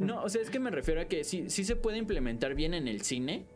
No, 0.00 0.22
o 0.22 0.28
sea, 0.28 0.42
es 0.42 0.50
que 0.50 0.58
me 0.58 0.70
refiero 0.70 1.00
a 1.00 1.04
que 1.06 1.24
sí, 1.24 1.48
sí 1.48 1.64
se 1.64 1.76
puede 1.76 1.98
implementar 1.98 2.54
bien 2.54 2.74
en 2.74 2.88
el 2.88 3.02
cine. 3.02 3.46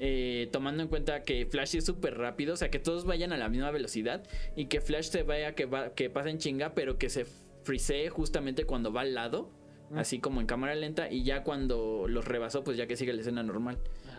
eh, 0.00 0.48
tomando 0.52 0.82
en 0.82 0.88
cuenta 0.88 1.22
que 1.22 1.46
Flash 1.46 1.76
es 1.76 1.84
súper 1.84 2.18
rápido, 2.18 2.54
o 2.54 2.56
sea, 2.56 2.68
que 2.70 2.78
todos 2.80 3.04
vayan 3.04 3.32
a 3.32 3.36
la 3.36 3.48
misma 3.48 3.70
velocidad 3.70 4.24
y 4.56 4.66
que 4.66 4.80
Flash 4.80 5.04
se 5.10 5.22
vaya, 5.22 5.54
que, 5.54 5.66
va, 5.66 5.94
que 5.94 6.10
pase 6.10 6.30
en 6.30 6.38
chinga, 6.38 6.74
pero 6.74 6.98
que 6.98 7.08
se 7.08 7.26
frisee 7.62 8.08
justamente 8.08 8.64
cuando 8.64 8.92
va 8.92 9.02
al 9.02 9.14
lado, 9.14 9.50
así 9.94 10.18
como 10.18 10.40
en 10.40 10.46
cámara 10.46 10.74
lenta, 10.74 11.10
y 11.10 11.22
ya 11.22 11.44
cuando 11.44 12.06
los 12.08 12.24
rebasó, 12.24 12.64
pues 12.64 12.76
ya 12.76 12.86
que 12.86 12.96
sigue 12.96 13.12
la 13.12 13.20
escena 13.20 13.42
normal. 13.42 13.78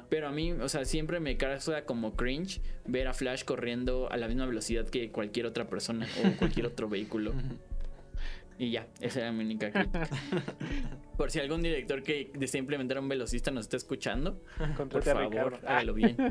Pero 0.09 0.27
a 0.27 0.31
mí, 0.31 0.51
o 0.53 0.69
sea, 0.69 0.85
siempre 0.85 1.19
me 1.19 1.35
causa 1.35 1.83
como 1.83 2.15
cringe 2.15 2.61
ver 2.85 3.07
a 3.07 3.13
Flash 3.13 3.43
corriendo 3.43 4.09
a 4.11 4.17
la 4.17 4.27
misma 4.27 4.45
velocidad 4.45 4.87
que 4.87 5.11
cualquier 5.11 5.45
otra 5.45 5.67
persona 5.67 6.07
o 6.23 6.37
cualquier 6.37 6.65
otro 6.67 6.87
vehículo. 6.87 7.33
Y 8.57 8.71
ya, 8.71 8.87
esa 9.01 9.19
era 9.21 9.31
mi 9.31 9.43
única 9.43 9.69
crítica. 9.71 10.07
Por 11.17 11.29
si 11.31 11.39
algún 11.39 11.61
director 11.61 12.03
que 12.03 12.31
desea 12.35 12.59
implementar 12.59 12.99
un 12.99 13.07
velocista 13.09 13.51
nos 13.51 13.65
está 13.65 13.77
escuchando, 13.77 14.41
por 14.89 15.01
favor. 15.03 15.59
Ah, 15.65 15.73
hágalo 15.77 15.93
bien. 15.93 16.15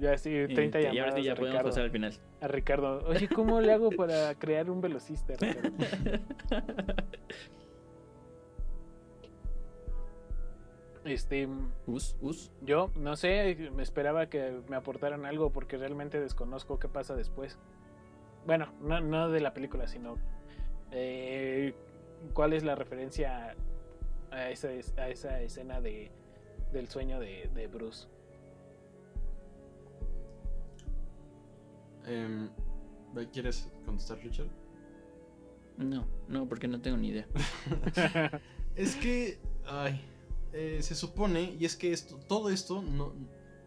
ya 0.00 0.16
sí, 0.18 0.30
30 0.52 0.78
Este, 0.78 0.80
y 0.82 0.98
ahora 0.98 1.14
llamadas 1.14 1.14
sí 1.14 1.22
ya 1.24 1.32
a 1.32 1.34
podemos 1.36 1.52
Ricardo. 1.54 1.68
pasar 1.70 1.84
al 1.84 1.90
final. 1.90 2.12
A 2.40 2.48
Ricardo. 2.48 3.04
Oye, 3.06 3.28
¿cómo 3.28 3.60
le 3.60 3.72
hago 3.72 3.90
para 3.90 4.34
crear 4.36 4.70
un 4.70 4.80
velocista? 4.80 5.34
Este, 11.04 11.46
Us, 11.86 12.16
us. 12.22 12.50
yo 12.62 12.90
no 12.96 13.14
sé, 13.16 13.70
me 13.74 13.82
esperaba 13.82 14.28
que 14.30 14.60
me 14.68 14.76
aportaran 14.76 15.26
algo 15.26 15.50
porque 15.50 15.76
realmente 15.76 16.18
desconozco 16.18 16.78
qué 16.78 16.88
pasa 16.88 17.14
después. 17.14 17.58
Bueno, 18.46 18.72
no, 18.80 19.00
no 19.00 19.30
de 19.30 19.40
la 19.40 19.54
película, 19.54 19.86
sino 19.88 20.16
eh, 20.90 21.74
cuál 22.34 22.52
es 22.52 22.62
la 22.62 22.74
referencia 22.74 23.54
a 24.30 24.50
esa, 24.50 24.72
es- 24.72 24.96
a 24.98 25.08
esa 25.08 25.40
escena 25.40 25.80
de, 25.80 26.10
del 26.72 26.88
sueño 26.88 27.20
de, 27.20 27.50
de 27.54 27.66
Bruce. 27.68 28.06
Em, 32.06 32.50
¿Quieres 33.32 33.70
contestar, 33.86 34.18
Richard? 34.18 34.48
No, 35.78 36.04
no, 36.28 36.46
porque 36.48 36.68
no 36.68 36.80
tengo 36.80 36.96
ni 36.96 37.08
idea. 37.08 37.26
Es 38.76 38.96
que, 38.96 39.38
ay, 39.66 40.00
eh, 40.52 40.80
se 40.82 40.96
supone, 40.96 41.54
y 41.60 41.64
es 41.64 41.76
que 41.76 41.92
esto, 41.92 42.18
todo 42.26 42.50
esto 42.50 42.82
no, 42.82 43.12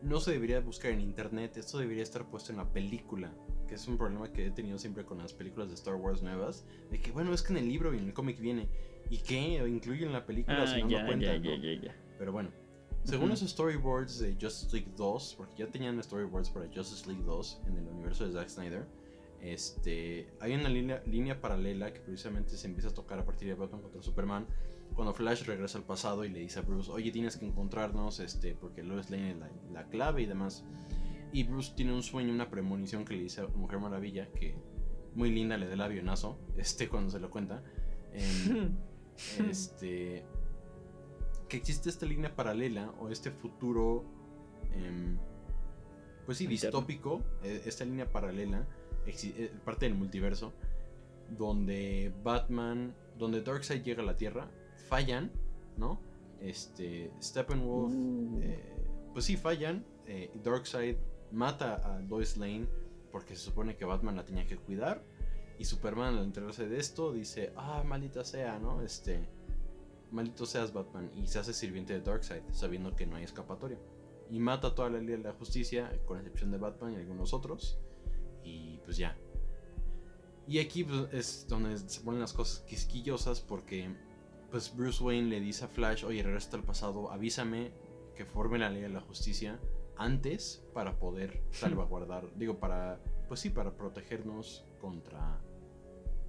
no 0.01 0.19
se 0.19 0.31
debería 0.31 0.59
buscar 0.59 0.91
en 0.91 0.99
internet, 0.99 1.55
esto 1.55 1.77
debería 1.77 2.03
estar 2.03 2.25
puesto 2.25 2.51
en 2.51 2.57
la 2.57 2.65
película, 2.73 3.31
que 3.67 3.75
es 3.75 3.87
un 3.87 3.97
problema 3.97 4.31
que 4.31 4.47
he 4.47 4.51
tenido 4.51 4.77
siempre 4.77 5.05
con 5.05 5.17
las 5.19 5.33
películas 5.33 5.69
de 5.69 5.75
Star 5.75 5.95
Wars 5.95 6.23
nuevas, 6.23 6.65
de 6.89 6.99
que 6.99 7.11
bueno, 7.11 7.33
es 7.33 7.41
que 7.43 7.53
en 7.53 7.59
el 7.59 7.67
libro 7.67 7.93
y 7.93 7.97
en 7.97 8.05
el 8.05 8.13
cómic 8.13 8.39
viene, 8.39 8.67
¿y 9.09 9.17
qué? 9.19 9.63
Incluyen 9.67 10.11
la 10.11 10.25
película 10.25 10.63
Ah, 10.63 10.67
si 10.67 10.81
no 10.81 10.89
ya, 10.89 10.99
lo 11.01 11.05
cuentan, 11.05 11.43
ya, 11.43 11.55
ya. 11.55 11.95
Pero 12.17 12.31
bueno, 12.31 12.49
según 13.03 13.25
Ujú. 13.25 13.35
esos 13.35 13.51
storyboards 13.51 14.19
de 14.19 14.33
Justice 14.39 14.75
League 14.75 14.91
2, 14.97 15.35
porque 15.37 15.55
ya 15.57 15.67
tenían 15.67 16.01
storyboards 16.01 16.49
para 16.49 16.67
Justice 16.73 17.07
League 17.07 17.23
2 17.25 17.61
en 17.67 17.77
el 17.77 17.87
universo 17.87 18.25
de 18.25 18.33
Zack 18.33 18.49
Snyder, 18.49 18.85
este, 19.41 20.27
hay 20.39 20.55
una 20.55 20.69
línea, 20.69 21.01
línea 21.05 21.39
paralela 21.39 21.93
que 21.93 21.99
precisamente 21.99 22.57
se 22.57 22.67
empieza 22.67 22.89
a 22.89 22.93
tocar 22.93 23.19
a 23.19 23.25
partir 23.25 23.47
de 23.47 23.53
Batman 23.53 23.81
contra 23.81 24.01
Superman, 24.01 24.47
cuando 24.95 25.13
Flash 25.13 25.43
regresa 25.43 25.77
al 25.77 25.83
pasado 25.83 26.25
y 26.25 26.29
le 26.29 26.39
dice 26.39 26.59
a 26.59 26.63
Bruce, 26.63 26.91
oye, 26.91 27.11
tienes 27.11 27.37
que 27.37 27.45
encontrarnos, 27.45 28.19
este, 28.19 28.55
porque 28.55 28.81
Lois 28.81 29.11
Lane 29.11 29.31
es 29.31 29.37
la, 29.37 29.49
la 29.71 29.83
clave 29.89 30.23
y 30.23 30.25
demás. 30.25 30.63
Y 31.37 31.43
Bruce 31.43 31.73
tiene 31.75 31.93
un 31.93 32.01
sueño, 32.01 32.33
una 32.33 32.49
premonición 32.49 33.05
que 33.05 33.13
le 33.13 33.21
dice 33.21 33.41
a 33.41 33.47
Mujer 33.47 33.77
Maravilla, 33.79 34.27
que 34.33 34.55
muy 35.13 35.29
linda 35.29 35.55
le 35.55 35.67
da 35.67 35.73
el 35.75 35.81
avionazo, 35.81 36.39
este, 36.57 36.89
cuando 36.89 37.11
se 37.11 37.19
lo 37.19 37.29
cuenta. 37.29 37.63
Este 39.49 40.23
que 41.49 41.57
existe 41.57 41.89
esta 41.89 42.05
línea 42.05 42.35
paralela 42.35 42.91
o 42.99 43.09
este 43.09 43.31
futuro 43.31 44.03
em, 44.73 45.17
pues 46.25 46.37
sí 46.39 46.43
Interno. 46.43 46.61
distópico 46.61 47.23
eh, 47.43 47.63
esta 47.65 47.83
línea 47.85 48.11
paralela 48.11 48.67
eh, 49.07 49.51
parte 49.65 49.85
del 49.87 49.95
multiverso 49.95 50.53
donde 51.29 52.13
Batman 52.23 52.95
donde 53.17 53.41
Darkseid 53.41 53.81
llega 53.83 54.03
a 54.03 54.05
la 54.05 54.15
Tierra 54.17 54.51
fallan 54.87 55.31
no 55.77 55.99
este 56.41 57.11
Steppenwolf 57.21 57.91
Uh. 57.93 58.39
eh, 58.41 58.75
pues 59.13 59.25
sí 59.25 59.35
fallan 59.35 59.83
eh, 60.05 60.29
Darkseid 60.43 60.97
mata 61.31 61.75
a 61.75 61.99
Lois 61.99 62.37
Lane 62.37 62.67
porque 63.11 63.35
se 63.35 63.43
supone 63.43 63.75
que 63.75 63.85
Batman 63.85 64.15
la 64.15 64.25
tenía 64.25 64.45
que 64.45 64.57
cuidar 64.57 65.03
y 65.59 65.65
Superman 65.65 66.15
al 66.15 66.23
enterarse 66.23 66.67
de 66.67 66.79
esto 66.79 67.13
dice, 67.13 67.51
ah, 67.55 67.83
maldita 67.83 68.23
sea, 68.23 68.59
¿no? 68.59 68.81
Este, 68.81 69.27
maldito 70.11 70.45
seas 70.45 70.71
Batman. 70.71 71.11
Y 71.15 71.27
se 71.27 71.39
hace 71.39 71.53
sirviente 71.53 71.93
de 71.93 72.01
Darkseid, 72.01 72.43
sabiendo 72.51 72.95
que 72.95 73.07
no 73.07 73.15
hay 73.15 73.23
escapatoria. 73.23 73.79
Y 74.29 74.39
mata 74.39 74.67
a 74.67 74.75
toda 74.75 74.89
la 74.89 74.99
Liga 74.99 75.17
de 75.17 75.23
la 75.23 75.33
Justicia, 75.33 75.91
con 76.05 76.19
excepción 76.19 76.51
de 76.51 76.57
Batman 76.57 76.93
y 76.93 76.95
algunos 76.97 77.33
otros. 77.33 77.79
Y 78.43 78.77
pues 78.85 78.97
ya. 78.97 79.17
Y 80.47 80.59
aquí 80.59 80.83
pues, 80.83 81.11
es 81.11 81.47
donde 81.47 81.77
se 81.77 82.01
ponen 82.01 82.21
las 82.21 82.33
cosas 82.33 82.59
quisquillosas 82.59 83.41
porque 83.41 83.93
pues 84.51 84.73
Bruce 84.73 85.03
Wayne 85.03 85.27
le 85.27 85.39
dice 85.41 85.65
a 85.65 85.67
Flash, 85.67 86.05
oye, 86.05 86.23
regresa 86.23 86.55
al 86.55 86.63
pasado, 86.63 87.11
avísame 87.11 87.71
que 88.15 88.25
forme 88.25 88.57
la 88.59 88.69
Liga 88.69 88.87
de 88.87 88.93
la 88.93 89.01
Justicia 89.01 89.59
antes 89.97 90.63
para 90.73 90.99
poder 90.99 91.41
salvaguardar, 91.51 92.27
digo, 92.35 92.59
para, 92.59 92.99
pues 93.27 93.39
sí, 93.39 93.49
para 93.49 93.75
protegernos 93.75 94.65
contra 94.79 95.39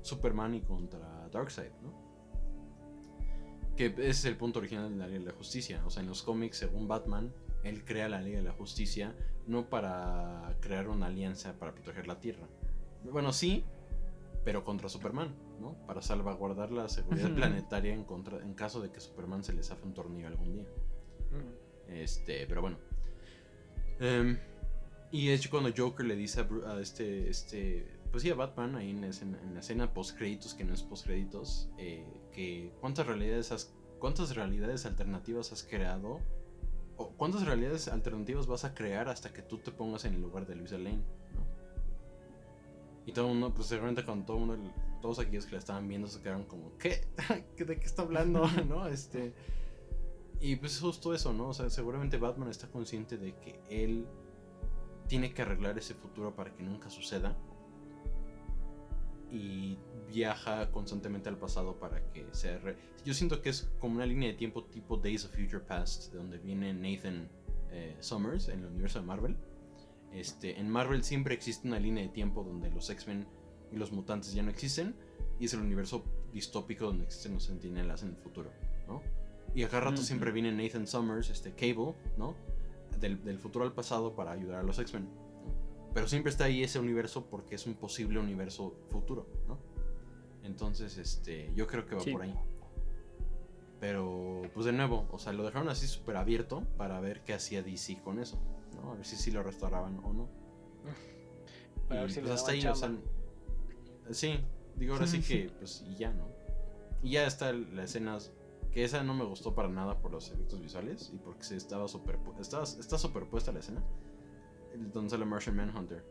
Superman 0.03 0.55
y 0.55 0.61
contra 0.61 1.29
Darkseid, 1.31 1.73
¿no? 1.83 2.09
Que 3.77 3.87
ese 3.87 4.11
es 4.11 4.25
el 4.25 4.37
punto 4.37 4.59
original 4.59 4.91
de 4.91 4.97
la 4.97 5.07
Liga 5.07 5.21
de 5.21 5.27
la 5.27 5.33
Justicia. 5.33 5.83
O 5.87 5.91
sea, 5.91 6.03
en 6.03 6.09
los 6.09 6.23
cómics, 6.23 6.57
según 6.57 6.89
Batman, 6.89 7.33
él 7.63 7.85
crea 7.85 8.09
la 8.09 8.21
Liga 8.21 8.39
de 8.39 8.45
la 8.45 8.53
Justicia 8.53 9.15
no 9.47 9.69
para 9.71 10.57
crear 10.61 10.89
una 10.89 11.07
alianza 11.07 11.59
para 11.59 11.73
proteger 11.73 12.07
la 12.07 12.21
Tierra. 12.21 12.47
Bueno, 13.05 13.33
sí, 13.33 13.65
pero 14.45 14.65
contra 14.65 14.89
Superman, 14.89 15.35
¿no? 15.61 15.75
Para 15.87 16.03
salvaguardar 16.03 16.71
la 16.71 16.89
seguridad 16.89 17.35
planetaria 17.35 17.95
en, 17.95 18.05
contra, 18.05 18.39
en 18.39 18.55
caso 18.55 18.81
de 18.81 18.91
que 18.91 19.01
Superman 19.01 19.45
se 19.45 19.53
les 19.53 19.71
hace 19.71 19.85
un 19.85 19.95
tornillo 19.95 20.27
algún 20.27 20.53
día. 20.55 20.67
Este, 21.89 22.47
pero 22.47 22.61
bueno. 22.61 22.79
Em, 24.01 24.39
y 25.11 25.31
es 25.31 25.47
cuando 25.49 25.71
Joker 25.77 26.07
le 26.07 26.17
dice 26.17 26.47
a, 26.67 26.81
este, 26.81 27.29
este, 27.31 27.87
pues 28.11 28.23
sí, 28.23 28.31
a 28.31 28.35
Batman, 28.35 28.77
ahí 28.77 28.91
en 28.91 29.01
la 29.01 29.09
escena, 29.09 29.39
en 29.43 29.55
la 29.55 29.61
escena 29.61 29.93
post 29.93 30.17
créditos, 30.17 30.55
que 30.55 30.65
no 30.65 30.75
es 30.75 30.83
post 30.83 31.07
créditos, 31.07 31.69
que 32.33 32.73
cuántas 32.81 33.07
realidades 33.07 33.51
has, 33.53 33.75
cuántas 33.99 34.35
realidades 34.37 34.87
alternativas 34.87 35.53
has 35.53 35.63
creado, 35.63 36.21
o 36.97 37.11
cuántas 37.11 37.47
realidades 37.47 37.89
alternativas 37.89 38.47
vas 38.47 38.65
a 38.65 38.75
crear 38.75 39.09
hasta 39.09 39.33
que 39.33 39.43
tú 39.43 39.59
te 39.59 39.71
pongas 39.71 40.05
en 40.05 40.15
el 40.15 40.21
lugar 40.21 40.47
de 40.47 40.57
Luisa 40.57 40.79
Lane. 40.79 41.03
Y 43.07 43.13
todo 43.13 43.27
el 43.27 43.33
mundo, 43.33 43.55
pues 43.55 43.69
seguramente 43.69 44.05
con 44.05 44.27
todo 44.27 44.39
mundo, 44.39 44.71
todos 45.01 45.19
aquellos 45.19 45.47
que 45.47 45.53
la 45.53 45.59
estaban 45.59 45.89
viendo 45.89 46.09
se 46.09 46.21
quedaron 46.21 46.45
como. 46.45 46.77
¿Qué- 46.77 47.07
¿De 47.57 47.79
qué 47.79 47.87
está 47.87 48.03
hablando? 48.03 48.47
¿No? 48.69 48.87
Este... 48.87 49.33
Y 50.41 50.57
pues 50.57 50.79
justo 50.81 51.15
eso, 51.15 51.33
¿no? 51.33 51.49
O 51.49 51.55
sea, 51.55 51.69
seguramente 51.69 52.17
Batman 52.17 52.49
está 52.49 52.69
consciente 52.69 53.19
de 53.19 53.35
que 53.37 53.61
él 53.69 54.07
tiene 55.09 55.33
que 55.35 55.43
arreglar 55.43 55.77
ese 55.79 55.95
futuro 55.95 56.35
para 56.37 56.55
que 56.55 56.63
nunca 56.63 56.91
suceda. 56.91 57.37
Y 59.31 59.79
viaja 60.09 60.71
constantemente 60.71 61.29
al 61.29 61.37
pasado 61.37 61.79
para 61.79 62.03
que 62.13 62.27
se 62.33 62.59
arre- 62.59 62.77
Yo 63.05 63.13
siento 63.13 63.43
que 63.43 63.51
es 63.51 63.69
como 63.79 63.97
una 63.97 64.07
línea 64.07 64.29
de 64.31 64.35
tiempo 64.35 64.65
tipo 64.65 64.97
Days 64.97 65.25
of 65.25 65.33
Future 65.33 65.61
Past, 65.61 66.13
de 66.13 66.19
donde 66.19 66.39
viene 66.39 66.73
Nathan 66.73 67.29
eh, 67.71 67.97
Summers 68.01 68.49
en 68.49 68.61
el 68.61 68.67
universo 68.67 69.01
de 69.01 69.07
Marvel. 69.07 69.37
Este, 70.13 70.59
en 70.59 70.71
Marvel 70.71 71.05
siempre 71.05 71.35
existe 71.35 71.69
una 71.69 71.79
línea 71.79 72.03
de 72.05 72.09
tiempo 72.09 72.43
donde 72.43 72.71
los 72.71 72.89
X-Men 72.89 73.27
y 73.71 73.77
los 73.77 73.93
mutantes 73.93 74.33
ya 74.33 74.43
no 74.43 74.51
existen. 74.51 74.95
Y 75.39 75.45
es 75.45 75.53
el 75.53 75.61
universo 75.61 76.05
distópico 76.33 76.87
donde 76.87 77.05
existen 77.05 77.35
los 77.35 77.43
sentinelas 77.45 78.03
en 78.03 78.11
el 78.11 78.17
futuro, 78.17 78.51
¿no? 78.87 79.03
Y 79.55 79.63
a 79.65 79.69
cada 79.69 79.85
rato 79.91 80.03
siempre 80.03 80.31
viene 80.33 80.53
Nathan 80.53 80.87
Summers, 80.87 81.31
este 81.31 81.53
Cable, 81.53 81.95
¿no? 82.17 82.35
Del, 83.01 83.23
del 83.25 83.39
futuro 83.39 83.65
al 83.65 83.73
pasado 83.73 84.15
para 84.15 84.33
ayudar 84.33 84.61
a 84.61 84.63
los 84.63 84.79
X-Men. 84.79 85.05
¿no? 85.05 85.93
Pero 85.95 86.07
siempre 86.09 86.31
está 86.31 86.45
ahí 86.45 86.63
ese 86.63 86.79
universo 86.79 87.27
porque 87.27 87.55
es 87.55 87.67
un 87.67 87.75
posible 87.75 88.19
universo 88.21 88.75
futuro, 88.91 89.27
¿no? 89.49 89.59
Entonces, 90.45 90.97
este, 90.99 91.51
yo 91.55 91.67
creo 91.67 91.87
que 91.87 91.95
va 91.97 92.01
Sí. 92.03 92.13
por 92.13 92.23
ahí. 92.23 92.35
Pero, 93.81 94.43
pues 94.55 94.67
de 94.67 94.73
nuevo, 94.73 95.07
o 95.13 95.19
sea, 95.19 95.33
lo 95.33 95.45
dejaron 95.45 95.69
así 95.69 95.87
súper 95.87 96.17
abierto 96.17 96.65
para 96.77 97.01
ver 97.01 97.23
qué 97.23 97.33
hacía 97.35 97.63
DC 97.63 98.01
con 98.03 98.19
eso, 98.19 98.39
¿no? 98.75 98.93
A 98.93 98.95
ver 98.97 99.05
si 99.07 99.17
sí 99.17 99.31
lo 99.31 99.43
restauraban 99.43 99.99
o 100.05 100.13
no. 100.13 100.29
Para 101.89 102.01
Y, 102.01 102.05
ver 102.05 102.13
si 102.13 102.21
pues 102.21 102.33
hasta 102.33 102.53
ahí, 102.53 102.59
o 102.67 102.75
sea, 102.75 102.89
chamba. 102.89 103.01
sí, 104.11 104.41
digo 104.77 104.95
ahora 104.95 105.07
sí 105.07 105.21
que, 105.21 105.51
pues, 105.59 105.85
y 105.89 105.95
ya, 105.97 106.13
¿no? 106.13 106.27
Y 107.03 107.11
ya 107.13 107.27
está 107.27 107.53
la 107.53 107.85
escena, 107.85 108.19
que 108.79 108.85
esa 108.85 109.03
no 109.03 109.13
me 109.13 109.25
gustó 109.25 109.57
para 109.57 109.69
nada 109.69 109.99
por 109.99 110.13
los 110.13 110.31
efectos 110.31 110.61
visuales 110.61 111.11
y 111.13 111.19
porque 111.19 111.43
se 111.43 111.57
estaba 111.57 111.89
superpu 111.89 112.41
estaba, 112.41 112.63
está 112.63 112.97
superpuesta 112.97 113.51
la 113.51 113.59
escena, 113.59 113.83
donde 114.93 115.11
sale 115.11 115.25
Martian 115.25 115.57
Manhunter. 115.57 116.05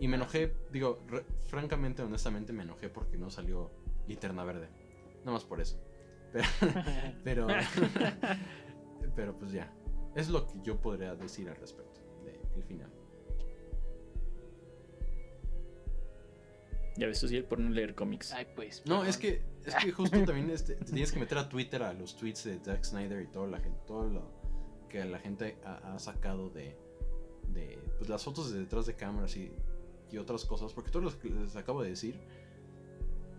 Y 0.00 0.08
me 0.08 0.16
enojé, 0.16 0.52
digo, 0.72 0.98
francamente, 1.46 2.02
honestamente 2.02 2.52
me 2.52 2.64
enojé 2.64 2.88
porque 2.88 3.16
no 3.16 3.30
salió 3.30 3.70
Linterna 4.08 4.42
Verde. 4.42 4.68
Nada 5.20 5.30
más 5.30 5.44
por 5.44 5.60
eso. 5.60 5.80
Pero, 6.32 6.48
pero, 7.22 7.46
pero 9.14 9.38
pues 9.38 9.52
ya. 9.52 9.72
Es 10.16 10.28
lo 10.28 10.48
que 10.48 10.54
yo 10.64 10.80
podría 10.80 11.14
decir 11.14 11.48
al 11.48 11.54
respecto 11.54 12.00
del 12.52 12.64
final. 12.64 12.90
Ya 16.96 17.06
ves, 17.06 17.18
Susiel, 17.18 17.44
por 17.44 17.58
no 17.58 17.70
leer 17.70 17.94
cómics. 17.94 18.32
Ay, 18.32 18.46
pues. 18.54 18.82
No, 18.86 18.96
perdón. 18.96 19.06
es 19.08 19.16
que, 19.18 19.42
es 19.64 19.74
que 19.76 19.92
justo 19.92 20.22
también 20.24 20.50
este, 20.50 20.74
te 20.76 20.84
tienes 20.86 21.10
que 21.12 21.18
meter 21.20 21.38
a 21.38 21.48
Twitter 21.48 21.82
a 21.82 21.92
los 21.94 22.16
tweets 22.16 22.44
de 22.44 22.58
Zack 22.58 22.84
Snyder 22.84 23.22
y 23.22 23.26
toda 23.28 23.46
la 23.46 23.58
gente, 23.60 23.78
todo 23.86 24.08
lo 24.08 24.30
que 24.88 25.04
la 25.04 25.18
gente 25.18 25.56
ha, 25.64 25.94
ha 25.94 25.98
sacado 25.98 26.50
de, 26.50 26.76
de 27.48 27.78
pues, 27.98 28.10
las 28.10 28.22
fotos 28.24 28.52
de 28.52 28.58
detrás 28.60 28.84
de 28.86 28.94
cámaras 28.94 29.36
y, 29.36 29.50
y 30.10 30.18
otras 30.18 30.44
cosas, 30.44 30.72
porque 30.74 30.90
todo 30.90 31.02
lo 31.02 31.18
que 31.18 31.30
les 31.30 31.56
acabo 31.56 31.82
de 31.82 31.88
decir 31.90 32.20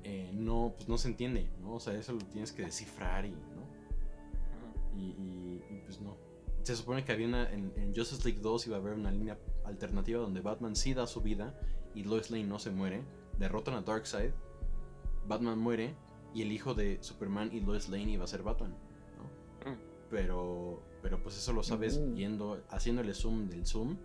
eh, 0.04 0.32
no, 0.34 0.74
pues 0.76 0.90
no 0.90 0.98
se 0.98 1.08
entiende, 1.10 1.48
¿no? 1.62 1.76
O 1.76 1.80
sea, 1.80 1.94
eso 1.94 2.12
lo 2.14 2.20
tienes 2.26 2.52
que 2.52 2.64
descifrar 2.64 3.26
y, 3.26 3.32
¿no? 3.32 3.64
Y- 5.00 5.62
y, 5.70 5.82
pues 5.86 6.00
no. 6.02 6.18
Se 6.64 6.76
supone 6.76 7.04
que 7.06 7.12
había 7.12 7.28
una, 7.28 7.52
en, 7.52 7.72
en 7.78 7.96
Justice 7.96 8.24
League 8.28 8.40
2 8.42 8.68
iba 8.68 8.78
a 8.78 8.80
haber 8.80 8.94
una 8.94 9.12
línea 9.12 9.38
alternativa 9.66 10.20
donde 10.22 10.42
Batman 10.42 10.76
sí 10.76 10.94
da 10.94 11.08
su 11.08 11.22
vida 11.22 11.60
y 11.94 12.04
Lois 12.04 12.32
Lane 12.32 12.46
no 12.46 12.58
se 12.60 12.70
muere. 12.72 13.02
Derrotan 13.40 13.74
a 13.76 13.82
Darkseid, 13.82 14.32
Batman 15.28 15.58
muere 15.60 15.94
y 16.34 16.42
el 16.42 16.52
hijo 16.52 16.74
de 16.74 16.98
Superman 17.02 17.50
y 17.54 17.60
Lois 17.62 17.90
Lane 17.90 18.12
iba 18.12 18.24
a 18.24 18.28
ser 18.28 18.44
Batman. 18.44 18.76
¿no? 19.66 19.72
Mm. 19.72 19.78
Pero, 20.10 20.82
pero 21.02 21.22
pues 21.22 21.38
eso 21.38 21.54
lo 21.54 21.64
sabes 21.64 21.98
Mm. 22.00 22.14
viendo, 22.14 22.64
haciéndole 22.70 23.14
zoom 23.14 23.50
del 23.50 23.66
zoom 23.66 23.98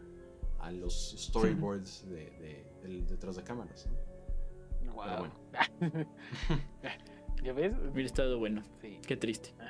a 0.60 0.70
los 0.72 1.14
storyboards 1.18 2.06
de, 2.10 2.64
detrás 3.08 3.36
de 3.36 3.42
cámaras. 3.44 3.86
¿no? 4.84 4.92
Guau. 4.94 5.18
bueno. 5.20 5.34
¿Ya 7.42 7.52
ves? 7.52 7.72
Hubiera 7.92 8.06
estado 8.06 8.38
bueno. 8.38 8.62
Sí. 8.80 8.98
Qué 9.06 9.16
triste. 9.16 9.50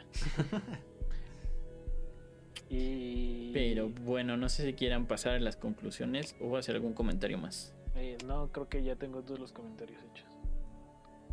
Y. 2.70 3.50
Pero 3.54 3.88
bueno, 3.88 4.36
no 4.36 4.48
sé 4.50 4.64
si 4.64 4.74
quieran 4.74 5.06
pasar 5.06 5.34
a 5.36 5.40
las 5.40 5.56
conclusiones 5.56 6.36
o 6.40 6.56
hacer 6.58 6.74
algún 6.76 6.92
comentario 6.92 7.38
más. 7.38 7.74
Eh, 7.98 8.16
no, 8.26 8.50
creo 8.52 8.68
que 8.68 8.82
ya 8.82 8.96
tengo 8.96 9.22
todos 9.22 9.40
los 9.40 9.52
comentarios 9.52 10.00
hechos. 10.04 10.38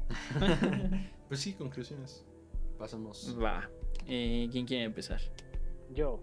Pues 1.27 1.39
sí, 1.39 1.53
conclusiones. 1.53 2.23
Pasamos. 2.77 3.35
Va. 3.41 3.67
Eh, 4.05 4.47
¿Quién 4.51 4.67
quiere 4.67 4.83
empezar? 4.83 5.19
Yo. 5.91 6.21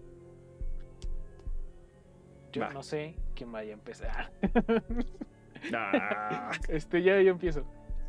yo 2.53 2.61
Va. 2.61 2.69
no 2.73 2.81
sé 2.83 3.15
quién 3.35 3.51
vaya 3.51 3.71
a 3.71 3.73
empezar. 3.73 4.31
Ah, 5.73 6.51
Este, 6.69 7.01
ya 7.03 7.21
yo 7.21 7.31
empiezo. 7.31 7.63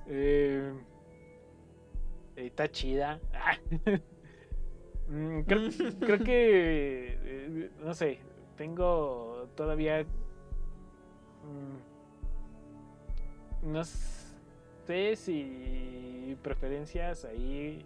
Eh, 0.09 0.73
está 2.37 2.69
chida. 2.69 3.21
Mm, 5.09 5.41
creo, 5.43 5.69
creo 6.01 6.19
que. 6.19 7.19
eh, 7.23 7.71
no 7.81 7.95
sé. 7.95 8.19
Tengo 8.57 9.49
todavía. 9.55 10.03
mm, 10.03 11.94
no 13.65 13.83
sé 13.85 15.17
si 15.17 16.37
preferencias 16.43 17.25
ahí 17.25 17.85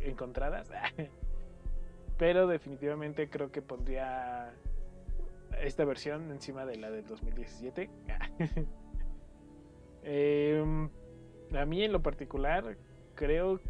encontradas. 0.00 0.70
Pero 2.18 2.46
definitivamente 2.46 3.28
creo 3.28 3.50
que 3.50 3.62
pondría 3.62 4.52
esta 5.60 5.84
versión 5.84 6.30
encima 6.30 6.66
de 6.66 6.76
la 6.76 6.90
del 6.90 7.06
2017. 7.06 7.90
Em, 10.04 10.90
a 11.54 11.64
mí 11.64 11.84
en 11.84 11.92
lo 11.92 12.02
particular 12.02 12.76
creo 13.14 13.60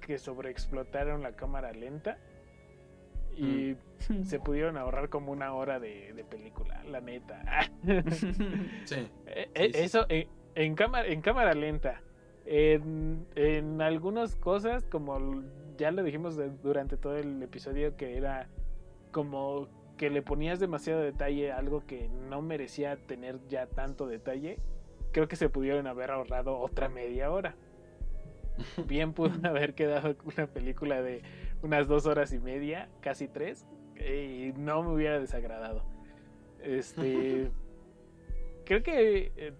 que 0.00 0.16
sobreexplotaron 0.16 1.24
la 1.24 1.32
cámara 1.32 1.72
lenta 1.72 2.18
y 3.36 3.76
se 4.24 4.38
pudieron 4.38 4.76
ahorrar 4.76 5.08
como 5.08 5.32
una 5.32 5.52
hora 5.54 5.80
de, 5.80 6.12
de 6.12 6.24
película, 6.24 6.84
la 6.84 7.00
neta. 7.00 7.42
Sí. 8.84 9.08
Eh, 9.26 9.50
Sí, 9.54 9.54
eh, 9.54 9.70
sí, 9.72 9.80
Eso 9.82 10.06
en, 10.56 10.74
cámara, 10.74 11.06
en 11.08 11.20
cámara 11.20 11.54
lenta. 11.54 12.00
En, 12.44 13.26
en 13.34 13.80
algunas 13.80 14.36
cosas, 14.36 14.84
como 14.84 15.42
ya 15.76 15.90
lo 15.90 16.02
dijimos 16.02 16.36
de- 16.36 16.50
durante 16.62 16.96
todo 16.96 17.16
el 17.16 17.42
episodio, 17.42 17.96
que 17.96 18.16
era 18.16 18.48
como 19.12 19.68
que 19.96 20.10
le 20.10 20.22
ponías 20.22 20.60
demasiado 20.60 21.00
detalle 21.00 21.52
a 21.52 21.56
algo 21.58 21.86
que 21.86 22.08
no 22.28 22.42
merecía 22.42 22.96
tener 22.96 23.38
ya 23.48 23.66
tanto 23.66 24.06
detalle, 24.06 24.58
creo 25.12 25.26
que 25.28 25.36
se 25.36 25.48
pudieron 25.48 25.86
haber 25.86 26.10
ahorrado 26.10 26.58
otra 26.58 26.88
media 26.88 27.30
hora. 27.30 27.54
Bien 28.86 29.12
pudo 29.12 29.32
haber 29.48 29.74
quedado 29.74 30.16
una 30.24 30.46
película 30.46 31.02
de 31.02 31.22
unas 31.62 31.88
dos 31.88 32.06
horas 32.06 32.32
y 32.32 32.38
media, 32.38 32.88
casi 33.00 33.26
tres, 33.28 33.66
y 33.96 34.52
no 34.56 34.82
me 34.82 34.92
hubiera 34.92 35.18
desagradado. 35.18 35.82
Este. 36.62 37.50
creo 38.64 38.82
que 38.82 39.32
eh, 39.36 39.52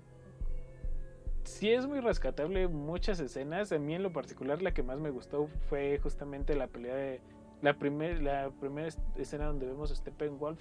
sí 1.47 1.70
es 1.70 1.86
muy 1.86 2.01
rescatable 2.01 2.68
muchas 2.68 3.20
escenas. 3.20 3.73
A 3.73 3.78
mí 3.78 3.94
en 3.94 4.02
lo 4.02 4.12
particular 4.12 4.62
la 4.62 4.73
que 4.74 4.82
más 4.82 5.01
me 5.01 5.10
gustó 5.10 5.48
fue 5.68 5.98
justamente 6.02 6.55
la 6.55 6.66
pelea 6.66 6.94
de 6.94 7.20
la 7.62 7.74
primera 7.78 8.20
la 8.20 8.51
primera 8.51 8.89
escena 9.16 9.47
donde 9.47 9.66
vemos 9.66 9.90
a 9.90 9.94
Steppenwolf 9.97 10.60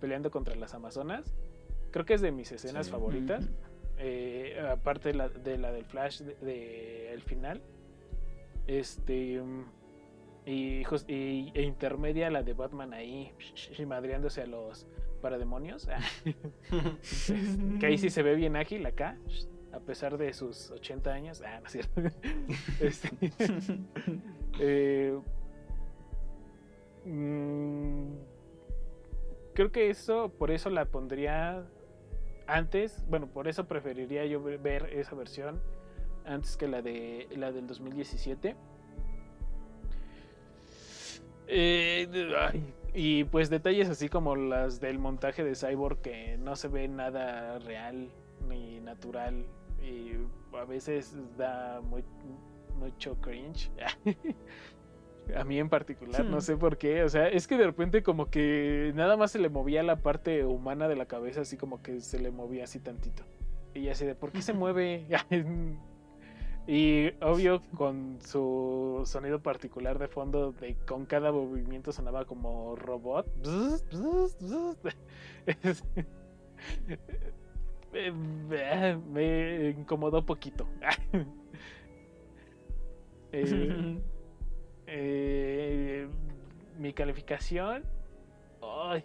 peleando 0.00 0.30
contra 0.30 0.54
las 0.56 0.74
amazonas. 0.74 1.34
Creo 1.92 2.04
que 2.04 2.14
es 2.14 2.20
de 2.20 2.32
mis 2.32 2.50
escenas 2.52 2.86
Sí. 2.86 2.92
favoritas. 2.92 3.48
Eh, 3.98 4.60
aparte 4.70 5.10
de 5.10 5.14
la, 5.14 5.28
de 5.28 5.58
la 5.58 5.70
del 5.70 5.84
flash 5.84 6.20
de, 6.22 6.34
de 6.36 7.12
el 7.12 7.22
final. 7.22 7.60
Este 8.66 9.40
y, 10.44 10.82
y- 11.08 11.50
e 11.54 11.62
intermedia 11.62 12.30
la 12.30 12.42
de 12.42 12.52
Batman 12.54 12.92
ahí 12.94 13.30
madreándose 13.86 14.42
a 14.42 14.46
los 14.46 14.86
parademonios. 15.20 15.88
Que 17.80 17.86
ahí 17.86 17.98
sí 17.98 18.10
se 18.10 18.22
ve 18.22 18.34
bien 18.34 18.56
ágil 18.56 18.84
acá, 18.86 19.16
a 19.72 19.80
pesar 19.80 20.18
de 20.18 20.32
sus 20.32 20.70
80 20.70 21.12
años. 21.12 21.42
Ah, 21.46 21.60
no 21.60 21.66
es 21.66 21.72
cierto. 21.72 22.00
Este, 22.80 23.10
eh, 24.60 25.18
mm, 27.04 28.12
creo 29.54 29.72
que 29.72 29.90
eso, 29.90 30.30
por 30.38 30.50
eso 30.50 30.70
la 30.70 30.84
pondría 30.86 31.64
antes. 32.46 33.04
Bueno, 33.08 33.26
por 33.28 33.48
eso 33.48 33.66
preferiría 33.66 34.24
yo 34.26 34.42
ver- 34.42 34.90
esa 34.92 35.14
versión 35.14 35.60
antes 36.24 36.56
que 36.56 36.68
la 36.68 36.82
de 36.82 37.28
la 37.36 37.50
del 37.52 37.66
2017. 37.66 38.56
Eh, 41.48 42.08
y 42.94 43.24
pues 43.24 43.50
detalles 43.50 43.88
así 43.88 44.08
como 44.08 44.36
las 44.36 44.80
del 44.80 44.98
montaje 44.98 45.44
de 45.44 45.54
Cyborg 45.54 45.98
que 46.00 46.36
no 46.38 46.56
se 46.56 46.68
ve 46.68 46.88
nada 46.88 47.58
real 47.58 48.08
ni 48.48 48.80
natural 48.80 49.44
y 49.82 50.12
a 50.56 50.64
veces 50.64 51.14
da 51.36 51.80
muy, 51.82 52.02
mucho 52.78 53.16
cringe. 53.20 53.70
A 55.36 55.44
mí 55.44 55.56
en 55.58 55.68
particular, 55.68 56.24
no 56.24 56.38
Hmm. 56.38 56.40
sé 56.40 56.56
por 56.56 56.76
qué. 56.76 57.04
O 57.04 57.08
sea, 57.08 57.28
es 57.28 57.46
que 57.46 57.56
de 57.56 57.64
repente 57.64 58.02
como 58.02 58.28
que 58.28 58.90
nada 58.96 59.16
más 59.16 59.30
se 59.30 59.38
le 59.38 59.48
movía 59.48 59.84
la 59.84 59.96
parte 59.96 60.44
humana 60.44 60.88
de 60.88 60.96
la 60.96 61.06
cabeza, 61.06 61.42
así 61.42 61.56
como 61.56 61.80
que 61.80 62.00
se 62.00 62.18
le 62.18 62.32
movía 62.32 62.64
así 62.64 62.80
tantito. 62.80 63.22
Y 63.72 63.88
así 63.88 64.04
de, 64.04 64.16
¿por 64.16 64.32
qué 64.32 64.42
se 64.42 64.52
mueve? 64.52 65.06
y 66.66 67.10
obvio 67.22 67.62
con 67.76 68.18
su 68.20 69.02
sonido 69.04 69.40
particular 69.42 69.98
de 70.00 70.08
fondo, 70.08 70.52
de 70.52 70.74
con 70.86 71.06
cada 71.06 71.30
movimiento 71.32 71.92
sonaba 71.92 72.24
como 72.24 72.74
robot. 72.76 73.26
Es- 77.92 78.14
me, 78.14 78.96
me 78.96 79.70
incomodó 79.70 80.24
poquito. 80.24 80.66
Eh, 83.34 83.98
eh, 84.86 86.06
mi 86.78 86.92
calificación. 86.92 87.82
Ay, 88.60 89.02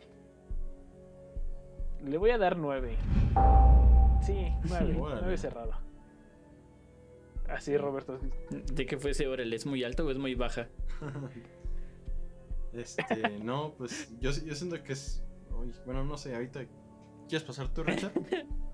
le 2.03 2.17
voy 2.17 2.31
a 2.31 2.37
dar 2.37 2.57
9. 2.57 2.97
Sí, 4.21 4.47
9. 4.67 4.97
Órale. 4.99 5.21
9 5.21 5.37
cerrado. 5.37 5.71
Así, 7.47 7.77
Roberto. 7.77 8.19
¿De 8.49 8.85
qué 8.85 8.97
fue 8.97 9.11
ese 9.11 9.27
Orel? 9.27 9.53
¿Es 9.53 9.65
muy 9.65 9.83
alto 9.85 10.05
o 10.05 10.11
es 10.11 10.17
muy 10.17 10.35
baja? 10.35 10.67
Este, 12.73 13.39
no, 13.39 13.73
pues 13.77 14.11
yo, 14.19 14.29
yo 14.29 14.53
siento 14.53 14.83
que 14.83 14.91
es. 14.93 15.23
uy, 15.57 15.73
bueno, 15.85 16.03
no 16.03 16.15
sé, 16.17 16.35
ahorita. 16.35 16.65
¿Quieres 17.27 17.47
pasar 17.47 17.69
tú, 17.73 17.81
Richard? 17.83 18.11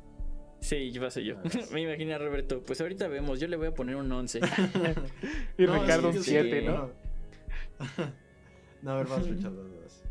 Sí, 0.63 0.91
yo 0.91 1.01
paso 1.01 1.19
yo. 1.19 1.35
Me 1.73 1.81
imagino 1.81 2.15
a 2.15 2.17
Roberto. 2.17 2.61
Pues 2.65 2.79
ahorita 2.79 3.07
vemos, 3.09 3.39
yo 3.39 3.47
le 3.47 3.57
voy 3.57 3.67
a 3.67 3.73
poner 3.73 3.95
un 3.97 4.09
11. 4.11 4.39
Y 5.57 5.63
No, 5.65 5.81
Ricardo 5.81 6.11
sí, 6.11 6.17
un 6.19 6.23
sí, 6.23 6.29
7, 6.31 6.59
sí. 6.61 6.65
¿no? 6.65 6.89
No, 8.81 8.91
a 8.91 8.97
ver, 8.97 9.07
vas, 9.07 9.27
Richard, 9.27 9.51
vas, 9.55 9.65
vas. 9.81 10.03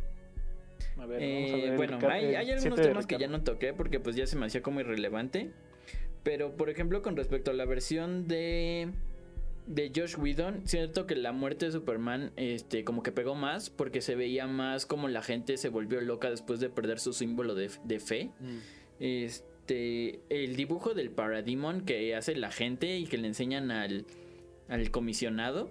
A 0.99 1.07
ver, 1.07 1.23
Eh, 1.23 1.37
vamos 1.37 1.53
a 1.53 1.57
ver. 1.57 1.65
el 1.71 1.77
bueno, 1.77 1.99
hay, 2.11 2.35
algunos 2.37 2.81
temas 2.81 3.07
que 3.07 3.19
ya 3.19 3.29
no 3.29 3.43
toqué 3.43 3.73
porque 3.73 3.99
pues 4.01 4.15
ya 4.17 4.27
se 4.27 4.37
me 4.37 4.47
hacía 4.47 4.63
como 4.63 4.81
irrelevante. 4.81 5.51
Pero 6.23 6.55
por 6.57 6.71
ejemplo, 6.71 7.03
con 7.03 7.17
respecto 7.17 7.51
a 7.51 7.55
la 7.55 7.65
versión 7.65 8.29
de 8.29 8.91
de 9.67 9.93
Josh 9.95 10.17
Whedon, 10.19 10.67
cierto 10.67 11.07
que 11.07 11.15
la 11.15 11.31
muerte 11.33 11.67
de 11.67 11.73
Superman 11.73 12.33
este 12.37 12.83
como 12.85 13.03
que 13.05 13.13
pegó 13.13 13.35
más 13.37 13.71
porque 13.71 14.01
se 14.01 14.17
veía 14.17 14.47
más 14.49 14.87
como 14.87 15.07
la 15.09 15.23
gente 15.23 15.57
se 15.57 15.69
volvió 15.69 16.01
loca 16.01 16.31
después 16.31 16.59
de 16.59 16.69
perder 16.69 16.99
su 16.99 17.13
símbolo 17.13 17.55
de, 17.55 17.71
de 17.85 18.01
fe. 18.01 18.31
Mm, 18.41 18.59
Este, 19.01 19.52
el 19.73 20.57
dibujo 20.57 20.95
del 20.95 21.11
Parademon 21.11 21.83
que 21.83 22.15
hace 22.15 22.35
la 22.37 22.51
gente 22.51 22.99
y 22.99 23.07
que 23.07 23.19
le 23.19 23.29
enseñan 23.29 23.71
al, 23.71 24.07
al 24.69 24.91
comisionado. 24.91 25.71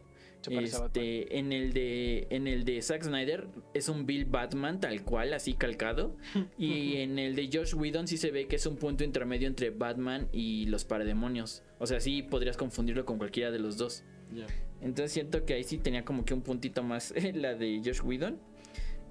Este, 0.49 1.37
en 1.37 1.51
el 1.51 1.71
de 1.71 2.27
en 2.31 2.47
el 2.47 2.65
de 2.65 2.81
Zack 2.81 3.03
Snyder 3.03 3.47
es 3.75 3.89
un 3.89 4.07
Bill 4.07 4.25
Batman 4.25 4.79
tal 4.79 5.03
cual, 5.03 5.33
así 5.33 5.53
calcado. 5.53 6.15
y 6.57 6.97
en 6.97 7.19
el 7.19 7.35
de 7.35 7.49
Josh 7.51 7.75
Whedon 7.75 8.07
sí 8.07 8.17
se 8.17 8.31
ve 8.31 8.47
que 8.47 8.55
es 8.55 8.65
un 8.65 8.77
punto 8.77 9.03
intermedio 9.03 9.47
entre 9.47 9.69
Batman 9.69 10.27
y 10.31 10.65
los 10.65 10.83
parademonios. 10.85 11.63
O 11.79 11.85
sea, 11.85 11.99
sí 11.99 12.23
podrías 12.23 12.57
confundirlo 12.57 13.05
con 13.05 13.17
cualquiera 13.17 13.51
de 13.51 13.59
los 13.59 13.77
dos. 13.77 14.03
Entonces 14.81 15.11
siento 15.11 15.45
que 15.45 15.53
ahí 15.53 15.63
sí 15.63 15.77
tenía 15.77 16.05
como 16.05 16.25
que 16.25 16.33
un 16.33 16.41
puntito 16.41 16.81
más 16.81 17.13
la 17.33 17.53
de 17.53 17.81
Josh 17.83 18.01
Whedon. 18.01 18.39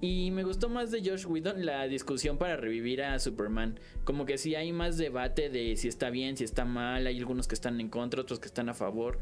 Y 0.01 0.31
me 0.31 0.45
gustó 0.45 0.71
más 0.71 0.91
de 0.91 1.01
Josh 1.01 1.27
Whedon 1.27 1.67
la 1.67 1.87
discusión 1.87 2.39
para 2.39 2.57
revivir 2.57 3.03
a 3.03 3.19
Superman. 3.19 3.79
Como 4.05 4.25
que 4.25 4.39
sí 4.39 4.55
hay 4.55 4.73
más 4.73 4.97
debate 4.97 5.51
de 5.51 5.77
si 5.77 5.89
está 5.89 6.09
bien, 6.09 6.39
si 6.39 6.45
está 6.45 6.65
mal. 6.65 7.07
Hay 7.07 7.19
algunos 7.19 7.47
que 7.47 7.55
están 7.55 7.81
en 7.81 7.91
contra, 7.91 8.23
otros 8.23 8.41
que 8.41 8.47
están 8.47 8.71
a 8.71 8.75
favor. 8.75 9.19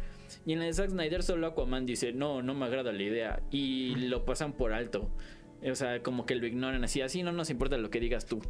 Y 0.47 0.53
en 0.53 0.61
la 0.61 0.67
de 0.67 0.73
Zack 0.73 0.91
Snyder 0.91 1.25
solo 1.25 1.49
Aquaman 1.49 1.85
dice, 1.85 2.13
no, 2.13 2.43
no 2.43 2.55
me 2.55 2.67
agrada 2.67 2.93
la 2.93 3.03
idea. 3.03 3.43
Y 3.51 3.97
lo 3.97 4.25
pasan 4.25 4.53
por 4.53 4.73
alto. 4.73 5.11
O 5.69 5.75
sea, 5.75 6.01
como 6.03 6.27
que 6.27 6.37
lo 6.37 6.47
ignoran 6.47 6.85
así, 6.85 7.01
así 7.01 7.25
no 7.25 7.33
nos 7.33 7.51
importa 7.51 7.77
lo 7.77 7.91
que 7.91 7.99
digas 7.99 8.27
tú. 8.27 8.41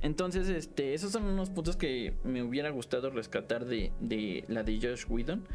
Entonces, 0.00 0.48
este, 0.48 0.94
esos 0.94 1.12
son 1.12 1.24
unos 1.24 1.50
puntos 1.50 1.76
que 1.76 2.14
me 2.24 2.42
hubiera 2.42 2.70
gustado 2.70 3.10
rescatar 3.10 3.66
de, 3.66 3.92
de 4.00 4.44
la 4.48 4.64
de 4.64 4.80
Josh 4.80 5.04
Whedon. 5.08 5.46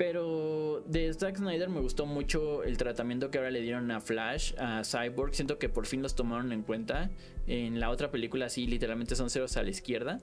Pero 0.00 0.82
de 0.86 1.12
Zack 1.12 1.36
Snyder 1.36 1.68
me 1.68 1.80
gustó 1.80 2.06
mucho 2.06 2.62
el 2.62 2.78
tratamiento 2.78 3.30
que 3.30 3.36
ahora 3.36 3.50
le 3.50 3.60
dieron 3.60 3.90
a 3.90 4.00
Flash, 4.00 4.54
a 4.56 4.82
Cyborg. 4.82 5.34
Siento 5.34 5.58
que 5.58 5.68
por 5.68 5.84
fin 5.84 6.00
los 6.00 6.14
tomaron 6.14 6.52
en 6.52 6.62
cuenta. 6.62 7.10
En 7.46 7.80
la 7.80 7.90
otra 7.90 8.10
película 8.10 8.48
sí, 8.48 8.66
literalmente 8.66 9.14
son 9.14 9.28
ceros 9.28 9.58
a 9.58 9.62
la 9.62 9.68
izquierda. 9.68 10.16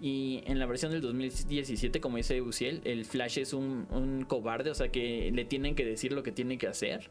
Y 0.00 0.44
en 0.46 0.60
la 0.60 0.66
versión 0.66 0.92
del 0.92 1.00
2017, 1.00 2.00
como 2.00 2.18
dice 2.18 2.40
Uciel, 2.40 2.82
el 2.84 3.04
Flash 3.04 3.40
es 3.40 3.52
un, 3.52 4.24
cobarde, 4.28 4.70
o 4.70 4.74
sea 4.76 4.92
que 4.92 5.32
le 5.34 5.44
tienen 5.44 5.74
que 5.74 5.84
decir 5.84 6.12
lo 6.12 6.22
que 6.22 6.30
tiene 6.30 6.56
que 6.56 6.68
hacer. 6.68 7.10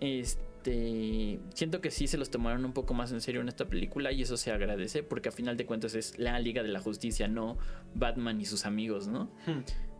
Este, 0.00 1.40
siento 1.54 1.80
que 1.80 1.90
sí 1.90 2.08
se 2.08 2.18
los 2.18 2.28
tomaron 2.28 2.66
un 2.66 2.74
poco 2.74 2.92
más 2.92 3.10
en 3.10 3.22
serio 3.22 3.40
en 3.40 3.48
esta 3.48 3.64
película 3.70 4.12
y 4.12 4.20
eso 4.20 4.36
se 4.36 4.50
agradece 4.50 5.02
porque 5.02 5.30
a 5.30 5.32
final 5.32 5.56
de 5.56 5.64
cuentas 5.64 5.94
es 5.94 6.18
la 6.18 6.38
Liga 6.40 6.62
de 6.62 6.68
la 6.68 6.80
Justicia, 6.80 7.26
no 7.26 7.56
Batman 7.94 8.38
y 8.38 8.44
sus 8.44 8.66
amigos, 8.66 9.08
¿no? 9.08 9.30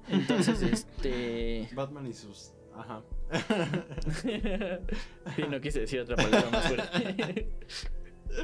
Entonces, 0.09 0.63
este 0.63 1.69
Batman 1.75 2.07
y 2.07 2.13
sus. 2.13 2.53
Ajá. 2.75 3.03
sí, 5.37 5.43
no 5.49 5.61
quise 5.61 5.81
decir 5.81 6.01
otra 6.01 6.17
palabra 6.17 6.51
más 6.51 6.69
fuerte. 6.69 7.49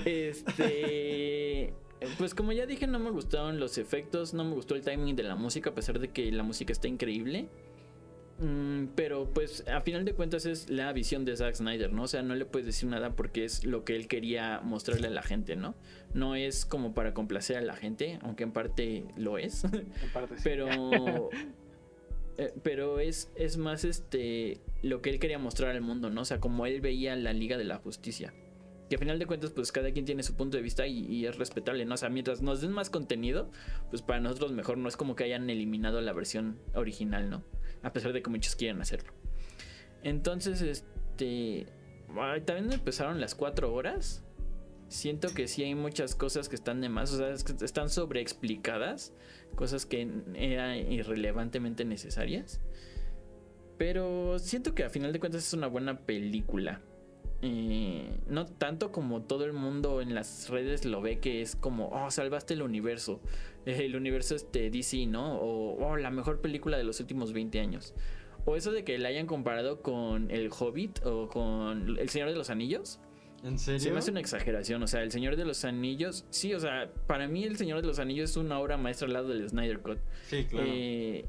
este. 0.05 1.75
Pues 2.17 2.35
como 2.35 2.53
ya 2.53 2.67
dije, 2.67 2.87
no 2.87 2.99
me 3.01 3.11
gustaron 3.11 3.59
los 3.59 3.77
efectos, 3.77 4.33
no 4.33 4.45
me 4.45 4.55
gustó 4.55 4.77
el 4.77 4.83
timing 4.83 5.17
de 5.17 5.25
la 5.25 5.35
música, 5.35 5.71
a 5.71 5.75
pesar 5.75 5.99
de 5.99 6.09
que 6.09 6.31
la 6.31 6.45
música 6.45 6.73
está 6.73 6.87
increíble. 6.87 7.49
Mm, 8.41 8.91
pero 8.95 9.29
pues 9.33 9.67
a 9.67 9.81
final 9.81 10.05
de 10.05 10.15
cuentas 10.15 10.47
es 10.47 10.71
la 10.71 10.93
visión 10.93 11.25
de 11.25 11.37
Zack 11.37 11.57
Snyder, 11.57 11.93
¿no? 11.93 12.05
O 12.05 12.09
sea, 12.09 12.23
no 12.23 12.37
le 12.37 12.45
puedes 12.45 12.67
decir 12.67 12.89
nada 12.89 13.17
porque 13.17 13.45
es 13.45 13.65
lo 13.65 13.85
que 13.85 13.97
él 13.97 14.07
quería 14.07 14.61
mostrarle 14.63 15.09
a 15.09 15.11
la 15.11 15.23
gente, 15.23 15.57
¿no? 15.57 15.75
No 16.15 16.37
es 16.37 16.65
como 16.65 16.95
para 16.95 17.15
complacer 17.15 17.57
a 17.57 17.63
la 17.63 17.75
gente, 17.75 18.19
aunque 18.23 18.45
en 18.45 18.53
parte 18.53 19.05
lo 19.17 19.39
es. 19.39 19.65
En 20.03 20.13
parte 20.13 20.37
sí. 20.37 20.43
Pero. 20.45 20.69
eh, 22.39 22.55
pero 22.63 23.01
es, 23.01 23.33
es 23.35 23.57
más 23.57 23.85
este 23.85 24.61
lo 24.83 25.03
que 25.03 25.11
él 25.11 25.19
quería 25.19 25.41
mostrar 25.41 25.73
al 25.75 25.81
mundo, 25.81 26.09
¿no? 26.09 26.21
O 26.21 26.25
sea, 26.25 26.39
como 26.39 26.65
él 26.67 26.81
veía 26.81 27.17
la 27.17 27.33
Liga 27.33 27.59
de 27.59 27.65
la 27.65 27.79
Justicia. 27.79 28.33
Que 28.89 28.95
a 28.95 28.99
final 28.99 29.19
de 29.19 29.27
cuentas, 29.27 29.51
pues 29.51 29.73
cada 29.73 29.91
quien 29.91 30.07
tiene 30.07 30.23
su 30.23 30.35
punto 30.35 30.57
de 30.57 30.63
vista 30.63 30.87
y, 30.87 31.05
y 31.07 31.27
es 31.27 31.37
respetable, 31.37 31.85
¿no? 31.85 31.95
O 31.95 31.99
sea, 31.99 32.09
mientras 32.09 32.41
nos 32.41 32.63
den 32.63 32.73
más 32.73 32.89
contenido, 32.89 33.51
pues 33.91 34.01
para 34.01 34.21
nosotros 34.21 34.53
mejor 34.53 34.79
no 34.79 34.89
es 34.89 34.97
como 34.97 35.15
que 35.15 35.25
hayan 35.25 35.51
eliminado 35.51 36.01
la 36.01 36.13
versión 36.15 36.59
original, 36.75 37.29
¿no? 37.29 37.43
A 37.83 37.93
pesar 37.93 38.13
de 38.13 38.23
que 38.23 38.31
muchos 38.31 38.57
quieren 38.57 38.81
hacerlo. 38.81 39.13
Entonces, 40.03 40.61
este. 40.63 41.67
también 42.45 42.73
empezaron 42.73 43.21
las 43.21 43.35
cuatro 43.35 43.73
horas. 43.73 44.25
Siento 44.89 45.29
que 45.35 45.49
sí 45.49 45.63
hay 45.63 45.75
muchas 45.75 46.15
cosas 46.15 46.49
que 46.49 46.55
están 46.55 46.81
de 46.81 46.89
más, 46.89 47.13
o 47.13 47.19
sea, 47.19 47.31
están 47.31 47.91
sobreexplicadas, 47.91 49.13
cosas 49.55 49.85
que 49.85 50.09
eran 50.35 50.77
irrelevantemente 50.91 51.85
necesarias. 51.85 52.61
Pero 53.77 54.39
siento 54.39 54.75
que 54.75 54.85
a 54.85 54.91
final 54.91 55.13
de 55.13 55.21
cuentas 55.21 55.47
es 55.47 55.53
una 55.53 55.67
buena 55.67 55.99
película. 55.99 56.81
Eh, 57.41 58.19
no 58.27 58.47
tanto 58.47 58.91
como 58.91 59.23
todo 59.23 59.45
el 59.45 59.53
mundo 59.53 60.01
en 60.01 60.13
las 60.13 60.49
redes 60.49 60.85
lo 60.85 61.01
ve 61.01 61.21
que 61.21 61.41
es 61.41 61.55
como, 61.55 61.89
oh, 61.91 62.11
salvaste 62.11 62.55
el 62.55 62.63
universo. 62.63 63.21
El 63.85 63.97
universo 63.97 64.35
este 64.35 64.71
DC, 64.71 65.07
¿no? 65.07 65.39
O 65.39 65.87
oh, 65.87 65.97
la 65.97 66.11
mejor 66.11 66.41
película 66.41 66.79
de 66.79 66.85
los 66.85 67.01
últimos 67.01 67.33
20 67.33 67.61
años. 67.61 67.95
O 68.45 68.57
eso 68.57 68.73
de 68.73 68.83
que 68.83 68.97
la 68.99 69.11
hayan 69.11 69.27
comparado 69.27 69.83
con 69.83 70.31
El 70.31 70.51
Hobbit 70.51 71.05
o 71.05 71.29
con 71.29 71.99
El 71.99 72.09
Señor 72.09 72.31
de 72.31 72.37
los 72.37 72.49
Anillos. 72.49 72.99
¿En 73.45 73.59
serio? 73.59 73.81
Se 73.81 73.91
me 73.91 73.99
hace 73.99 74.11
una 74.11 74.21
exageración. 74.21 74.83
O 74.83 74.87
sea, 74.87 75.03
El 75.03 75.13
Señor 75.13 75.37
de 75.37 75.45
los 75.45 75.65
Anillos. 75.65 76.25
Sí, 76.31 76.55
o 76.55 76.61
sea, 76.61 76.91
para 77.07 77.29
mí 77.29 77.45
El 77.45 77.59
Señor 77.59 77.83
de 77.83 77.87
los 77.87 77.99
Anillos 77.99 78.31
es 78.31 78.37
una 78.39 78.59
obra 78.59 78.79
maestra 78.79 79.07
al 79.07 79.13
lado 79.13 79.29
del 79.29 79.49
Snyder 79.49 79.81
Cut. 79.81 79.99
Sí, 80.29 80.47
claro. 80.47 80.67
Eh, 80.67 81.27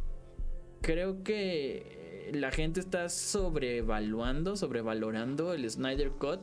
creo 0.82 1.24
que 1.24 2.32
la 2.34 2.52
gente 2.52 2.80
está 2.80 3.10
sobrevaluando, 3.10 4.56
sobrevalorando 4.56 5.54
el 5.54 5.70
Snyder 5.70 6.12
Cut 6.12 6.40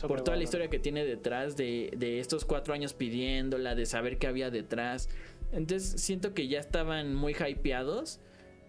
por 0.00 0.22
toda 0.22 0.36
la 0.36 0.42
historia 0.42 0.68
que 0.68 0.78
tiene 0.78 1.04
detrás 1.04 1.56
de, 1.56 1.92
de 1.96 2.18
estos 2.18 2.44
cuatro 2.44 2.74
años 2.74 2.94
pidiéndola, 2.94 3.74
de 3.74 3.86
saber 3.86 4.18
qué 4.18 4.26
había 4.26 4.50
detrás. 4.50 5.08
Entonces 5.52 6.00
siento 6.00 6.34
que 6.34 6.48
ya 6.48 6.58
estaban 6.58 7.14
muy 7.14 7.34
hypeados. 7.34 8.20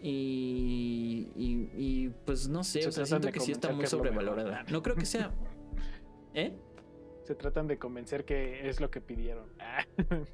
Y, 0.01 1.29
y, 1.37 1.69
y, 1.77 2.09
pues 2.25 2.49
no 2.49 2.65
sé, 2.65 2.81
Se 2.81 2.89
o 2.89 2.91
sea, 2.91 3.05
siento 3.05 3.31
que 3.31 3.39
sí 3.39 3.53
está 3.53 3.71
muy 3.71 3.87
sobrevalorada. 3.87 4.65
No 4.69 4.83
creo 4.83 4.97
que 4.97 5.05
sea. 5.05 5.31
¿Eh? 6.33 6.53
Se 7.23 7.35
tratan 7.35 7.67
de 7.67 7.77
convencer 7.77 8.25
que 8.25 8.67
es 8.67 8.81
lo 8.81 8.91
que 8.91 9.01
pidieron. 9.01 9.45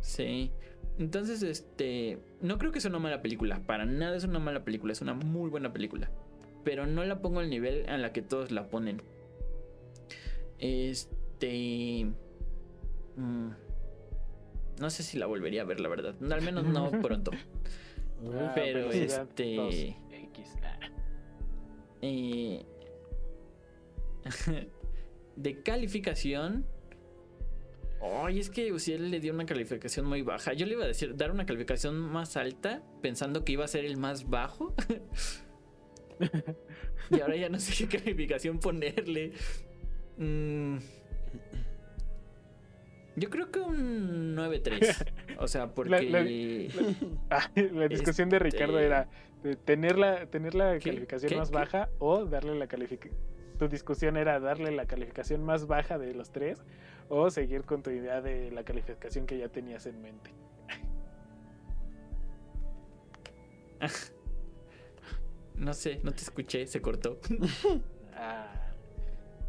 Sí. 0.00 0.52
Entonces, 0.98 1.42
este. 1.42 2.18
No 2.40 2.58
creo 2.58 2.72
que 2.72 2.80
sea 2.80 2.88
una 2.88 2.98
mala 2.98 3.20
película. 3.20 3.60
Para 3.66 3.84
nada 3.84 4.16
es 4.16 4.24
una 4.24 4.38
mala 4.38 4.64
película. 4.64 4.92
Es 4.92 5.00
una 5.00 5.14
muy 5.14 5.50
buena 5.50 5.72
película. 5.72 6.10
Pero 6.64 6.86
no 6.86 7.04
la 7.04 7.20
pongo 7.20 7.40
al 7.40 7.50
nivel 7.50 7.88
a 7.88 7.98
la 7.98 8.12
que 8.12 8.22
todos 8.22 8.50
la 8.50 8.68
ponen. 8.68 9.02
Este. 10.58 12.06
mm, 13.16 13.50
no 14.80 14.90
sé 14.90 15.02
si 15.02 15.18
la 15.18 15.26
volvería 15.26 15.62
a 15.62 15.64
ver, 15.64 15.80
la 15.80 15.88
verdad. 15.88 16.14
Al 16.32 16.42
menos 16.42 16.64
no 16.64 16.90
pronto. 17.02 17.30
Ah, 18.34 18.52
Pero 18.54 18.88
velocidad 18.88 19.28
este- 19.28 19.56
2X. 19.56 19.98
Ah. 20.62 20.78
Eh, 22.02 22.64
de 25.36 25.62
calificación. 25.62 26.66
Ay, 28.00 28.38
es 28.38 28.48
que 28.48 28.72
Uciel 28.72 29.10
le 29.10 29.18
dio 29.18 29.32
una 29.34 29.44
calificación 29.44 30.06
muy 30.06 30.22
baja. 30.22 30.52
Yo 30.52 30.66
le 30.66 30.74
iba 30.74 30.84
a 30.84 30.86
decir, 30.86 31.16
dar 31.16 31.32
una 31.32 31.46
calificación 31.46 31.98
más 31.98 32.36
alta, 32.36 32.82
pensando 33.02 33.44
que 33.44 33.52
iba 33.52 33.64
a 33.64 33.68
ser 33.68 33.84
el 33.84 33.96
más 33.96 34.28
bajo. 34.30 34.74
y 37.10 37.20
ahora 37.20 37.36
ya 37.36 37.48
no 37.48 37.58
sé 37.58 37.88
qué 37.88 37.98
calificación 37.98 38.60
ponerle. 38.60 39.32
Mm, 40.16 40.76
yo 43.18 43.30
creo 43.30 43.50
que 43.50 43.60
un 43.60 44.36
9.3. 44.36 45.36
O 45.38 45.48
sea, 45.48 45.68
porque. 45.74 45.90
la- 46.10 47.40
la 47.72 47.88
discusión 47.88 48.28
de 48.28 48.38
Ricardo 48.38 48.78
Este- 48.78 48.86
era 48.86 49.08
tener 49.64 49.98
la, 49.98 50.26
tener 50.26 50.54
la 50.54 50.78
¿Qué? 50.78 50.90
calificación 50.90 51.30
¿Qué? 51.30 51.36
más 51.36 51.50
¿Qué? 51.50 51.56
baja 51.56 51.88
o 51.98 52.24
darle 52.24 52.54
la 52.58 52.66
calificación. 52.66 53.18
Tu 53.58 53.68
discusión 53.68 54.16
era 54.16 54.38
darle 54.38 54.70
la 54.70 54.86
calificación 54.86 55.42
más 55.44 55.66
baja 55.66 55.98
de 55.98 56.14
los 56.14 56.30
tres 56.30 56.62
o 57.08 57.28
seguir 57.30 57.62
con 57.64 57.82
tu 57.82 57.90
idea 57.90 58.20
de 58.20 58.50
la 58.52 58.62
calificación 58.62 59.26
que 59.26 59.36
ya 59.38 59.48
tenías 59.48 59.86
en 59.86 60.00
mente. 60.00 60.30
No 65.54 65.74
sé, 65.74 66.00
no 66.02 66.12
te 66.12 66.22
escuché, 66.22 66.66
se 66.66 66.80
cortó. 66.80 67.18
Ah, 68.14 68.52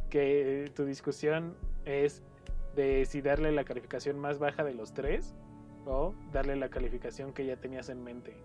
que 0.10 0.72
tu 0.76 0.86
discusión 0.86 1.56
es 1.86 2.24
de 2.76 3.06
si 3.06 3.22
darle 3.22 3.52
la 3.52 3.64
calificación 3.64 4.20
más 4.20 4.40
baja 4.40 4.64
de 4.64 4.74
los 4.74 4.94
tres 4.94 5.36
o 5.86 6.14
darle 6.32 6.56
la 6.56 6.70
calificación 6.70 7.34
que 7.34 7.46
ya 7.46 7.58
tenías 7.58 7.90
en 7.90 8.04
mente. 8.04 8.36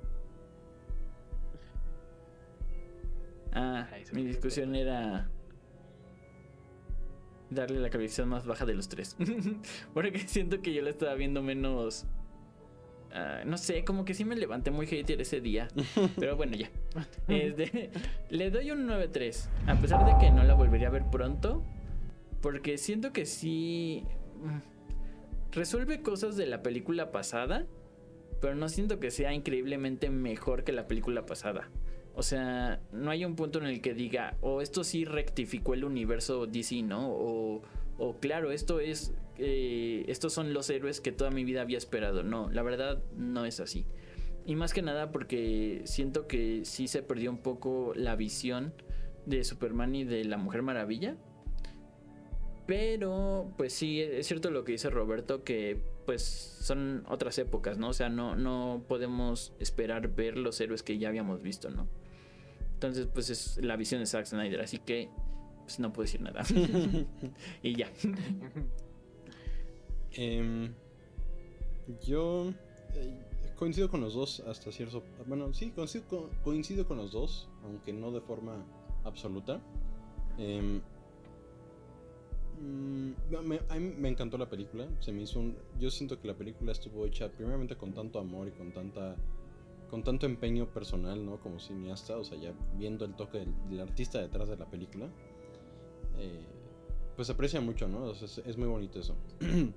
Ah, 3.53 3.87
mi 4.13 4.23
fue 4.23 4.23
discusión 4.23 4.75
era 4.75 5.29
darle 7.51 7.79
la 7.79 7.91
calificación 7.91 8.29
más 8.29 8.47
baja 8.47 8.67
de 8.67 8.75
los 8.75 8.89
tres. 8.89 9.17
Porque 9.95 10.19
siento 10.21 10.61
que 10.61 10.75
yo 10.75 10.83
la 10.83 10.91
estaba 10.91 11.15
viendo 11.15 11.43
menos. 11.43 12.07
ah, 13.13 13.43
no 13.47 13.57
sé, 13.57 13.85
como 13.85 14.05
que 14.05 14.15
sí 14.15 14.25
me 14.25 14.37
levanté 14.37 14.71
muy 14.71 14.87
hater 14.87 15.21
ese 15.21 15.41
día. 15.41 15.69
Pero 16.19 16.37
bueno, 16.37 16.57
ya. 16.57 16.71
Este, 17.29 17.91
le 18.31 18.51
doy 18.51 18.71
un 18.71 18.89
9-3. 18.89 19.49
A 19.67 19.77
pesar 19.77 20.05
de 20.05 20.19
que 20.19 20.31
no 20.31 20.43
la 20.45 20.55
volvería 20.55 20.89
a 20.89 20.91
ver 20.91 21.05
pronto. 21.11 21.63
Porque 22.45 22.77
siento 22.77 23.11
que 23.15 23.25
sí. 23.25 24.05
mm, 24.43 25.53
Resuelve 25.53 26.03
cosas 26.03 26.37
de 26.37 26.45
la 26.47 26.63
película 26.63 27.11
pasada. 27.11 27.65
Pero 28.43 28.55
no 28.55 28.69
siento 28.69 29.01
que 29.01 29.11
sea 29.11 29.33
increíblemente 29.33 30.11
mejor 30.11 30.63
que 30.63 30.73
la 30.73 30.87
película 30.87 31.25
pasada. 31.25 31.71
O 32.15 32.23
sea, 32.23 32.83
no 32.93 33.11
hay 33.11 33.25
un 33.25 33.35
punto 33.35 33.61
en 33.61 33.65
el 33.65 33.81
que 33.81 33.95
diga, 33.95 34.37
o 34.43 34.61
esto 34.61 34.85
sí 34.85 35.07
rectificó 35.07 35.73
el 35.73 35.85
universo 35.85 36.47
DC, 36.47 36.83
¿no? 36.83 37.09
O, 37.11 37.63
o 37.97 38.17
claro, 38.19 38.51
esto 38.51 38.79
es, 38.79 39.15
eh, 39.39 40.05
estos 40.09 40.35
son 40.35 40.53
los 40.53 40.69
héroes 40.69 41.01
que 41.01 41.13
toda 41.13 41.31
mi 41.31 41.45
vida 41.45 41.63
había 41.63 41.79
esperado. 41.79 42.25
No, 42.25 42.51
la 42.51 42.63
verdad 42.63 43.03
no 43.17 43.47
es 43.47 43.59
así. 43.59 43.87
Y 44.45 44.55
más 44.55 44.75
que 44.75 44.83
nada 44.83 45.13
porque 45.13 45.81
siento 45.87 46.27
que 46.27 46.67
sí 46.67 46.89
se 46.89 47.03
perdió 47.03 47.31
un 47.31 47.39
poco 47.39 47.95
la 47.97 48.17
visión 48.17 48.75
de 49.25 49.45
Superman 49.45 49.95
y 49.95 50.05
de 50.05 50.25
la 50.25 50.37
Mujer 50.37 50.61
Maravilla. 50.61 51.17
Pero, 52.67 53.53
pues 53.57 53.75
sí, 53.75 54.01
es 54.01 54.27
cierto 54.27 54.51
lo 54.51 54.65
que 54.65 54.73
dice 54.73 54.89
Roberto, 54.89 55.45
que 55.45 55.79
pues 56.07 56.23
son 56.23 57.05
otras 57.09 57.39
épocas, 57.39 57.77
¿no? 57.77 57.89
O 57.89 57.93
sea, 57.93 58.09
no, 58.09 58.37
no 58.37 58.85
podemos 58.89 59.53
esperar 59.59 60.09
ver 60.15 60.37
los 60.39 60.61
héroes 60.61 60.83
que 60.83 60.99
ya 60.99 61.09
habíamos 61.09 61.43
visto, 61.43 61.71
¿no? 61.71 61.87
Entonces, 62.75 63.07
pues 63.13 63.31
es 63.31 63.59
la 63.59 63.77
visión 63.77 64.01
de 64.01 64.07
Zack 64.07 64.27
Snyder, 64.27 64.61
así 64.61 64.79
que 64.79 65.09
pues 65.63 65.79
no 65.79 65.93
puedo 65.93 66.05
decir 66.05 66.21
nada. 66.21 66.43
y 67.63 67.75
ya. 67.77 67.91
Em, 70.17 70.73
yo 72.07 72.53
eh, 72.95 73.19
coincido 73.57 73.91
con 73.91 74.01
los 74.01 74.15
dos 74.15 74.39
hasta 74.47 74.71
cierto... 74.71 75.03
Bueno, 75.27 75.53
sí, 75.53 75.73
coincido 75.73 76.07
con, 76.07 76.29
coincido 76.45 76.87
con 76.87 76.99
los 76.99 77.11
dos, 77.11 77.49
aunque 77.65 77.93
no 77.93 78.13
de 78.13 78.21
forma 78.21 78.65
absoluta. 79.03 79.61
Em, 80.39 80.81
me, 83.43 83.61
a 83.69 83.75
mí 83.77 83.95
me 83.97 84.09
encantó 84.09 84.39
la 84.39 84.49
película. 84.49 84.89
Se 85.01 85.13
me 85.13 85.23
hizo 85.23 85.41
un, 85.41 85.57
yo 85.79 85.91
siento 85.91 86.21
que 86.21 86.29
la 86.29 86.35
película 86.35 86.73
estuvo 86.73 87.05
hecha 87.07 87.29
primeramente 87.31 87.77
con 87.77 87.93
tanto 87.93 88.19
amor 88.19 88.49
y 88.49 88.53
con 88.53 88.73
tanta 88.73 89.17
con 89.91 90.03
tanto 90.03 90.27
empeño 90.27 90.67
personal, 90.67 91.25
¿no? 91.25 91.39
Como 91.39 91.61
cineasta, 91.61 92.17
o 92.17 92.25
sea, 92.25 92.37
ya 92.39 92.53
viendo 92.77 93.05
el 93.05 93.15
toque 93.15 93.47
del, 93.69 93.81
artista 93.81 94.21
detrás 94.21 94.49
de 94.49 94.57
la 94.57 94.69
película. 94.69 95.07
eh, 96.19 96.41
pues 97.17 97.31
aprecia 97.31 97.61
mucho, 97.61 97.87
¿no? 97.87 98.11
Es 98.11 98.57
muy 98.57 98.67
bonito 98.67 98.99
eso. 98.99 99.15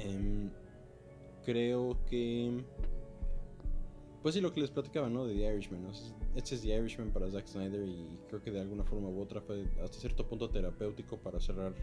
Em, 0.00 0.50
creo 1.44 1.98
que... 2.06 2.64
Pues 4.22 4.34
sí, 4.34 4.40
lo 4.40 4.52
que 4.52 4.60
les 4.60 4.70
platicaba, 4.70 5.08
¿no? 5.08 5.26
De 5.26 5.34
The 5.34 5.54
Irishman. 5.54 5.84
¿no? 5.84 5.90
Este 6.34 6.54
es 6.54 6.62
The 6.62 6.76
Irishman 6.76 7.12
para 7.12 7.30
Zack 7.30 7.46
Snyder 7.46 7.86
y 7.86 8.18
creo 8.28 8.42
que 8.42 8.50
de 8.50 8.60
alguna 8.60 8.84
forma 8.84 9.08
u 9.08 9.20
otra 9.20 9.40
fue 9.40 9.64
hasta 9.82 9.98
cierto 9.98 10.26
punto 10.26 10.50
terapéutico 10.50 11.18
para 11.18 11.38
cerrar, 11.40 11.74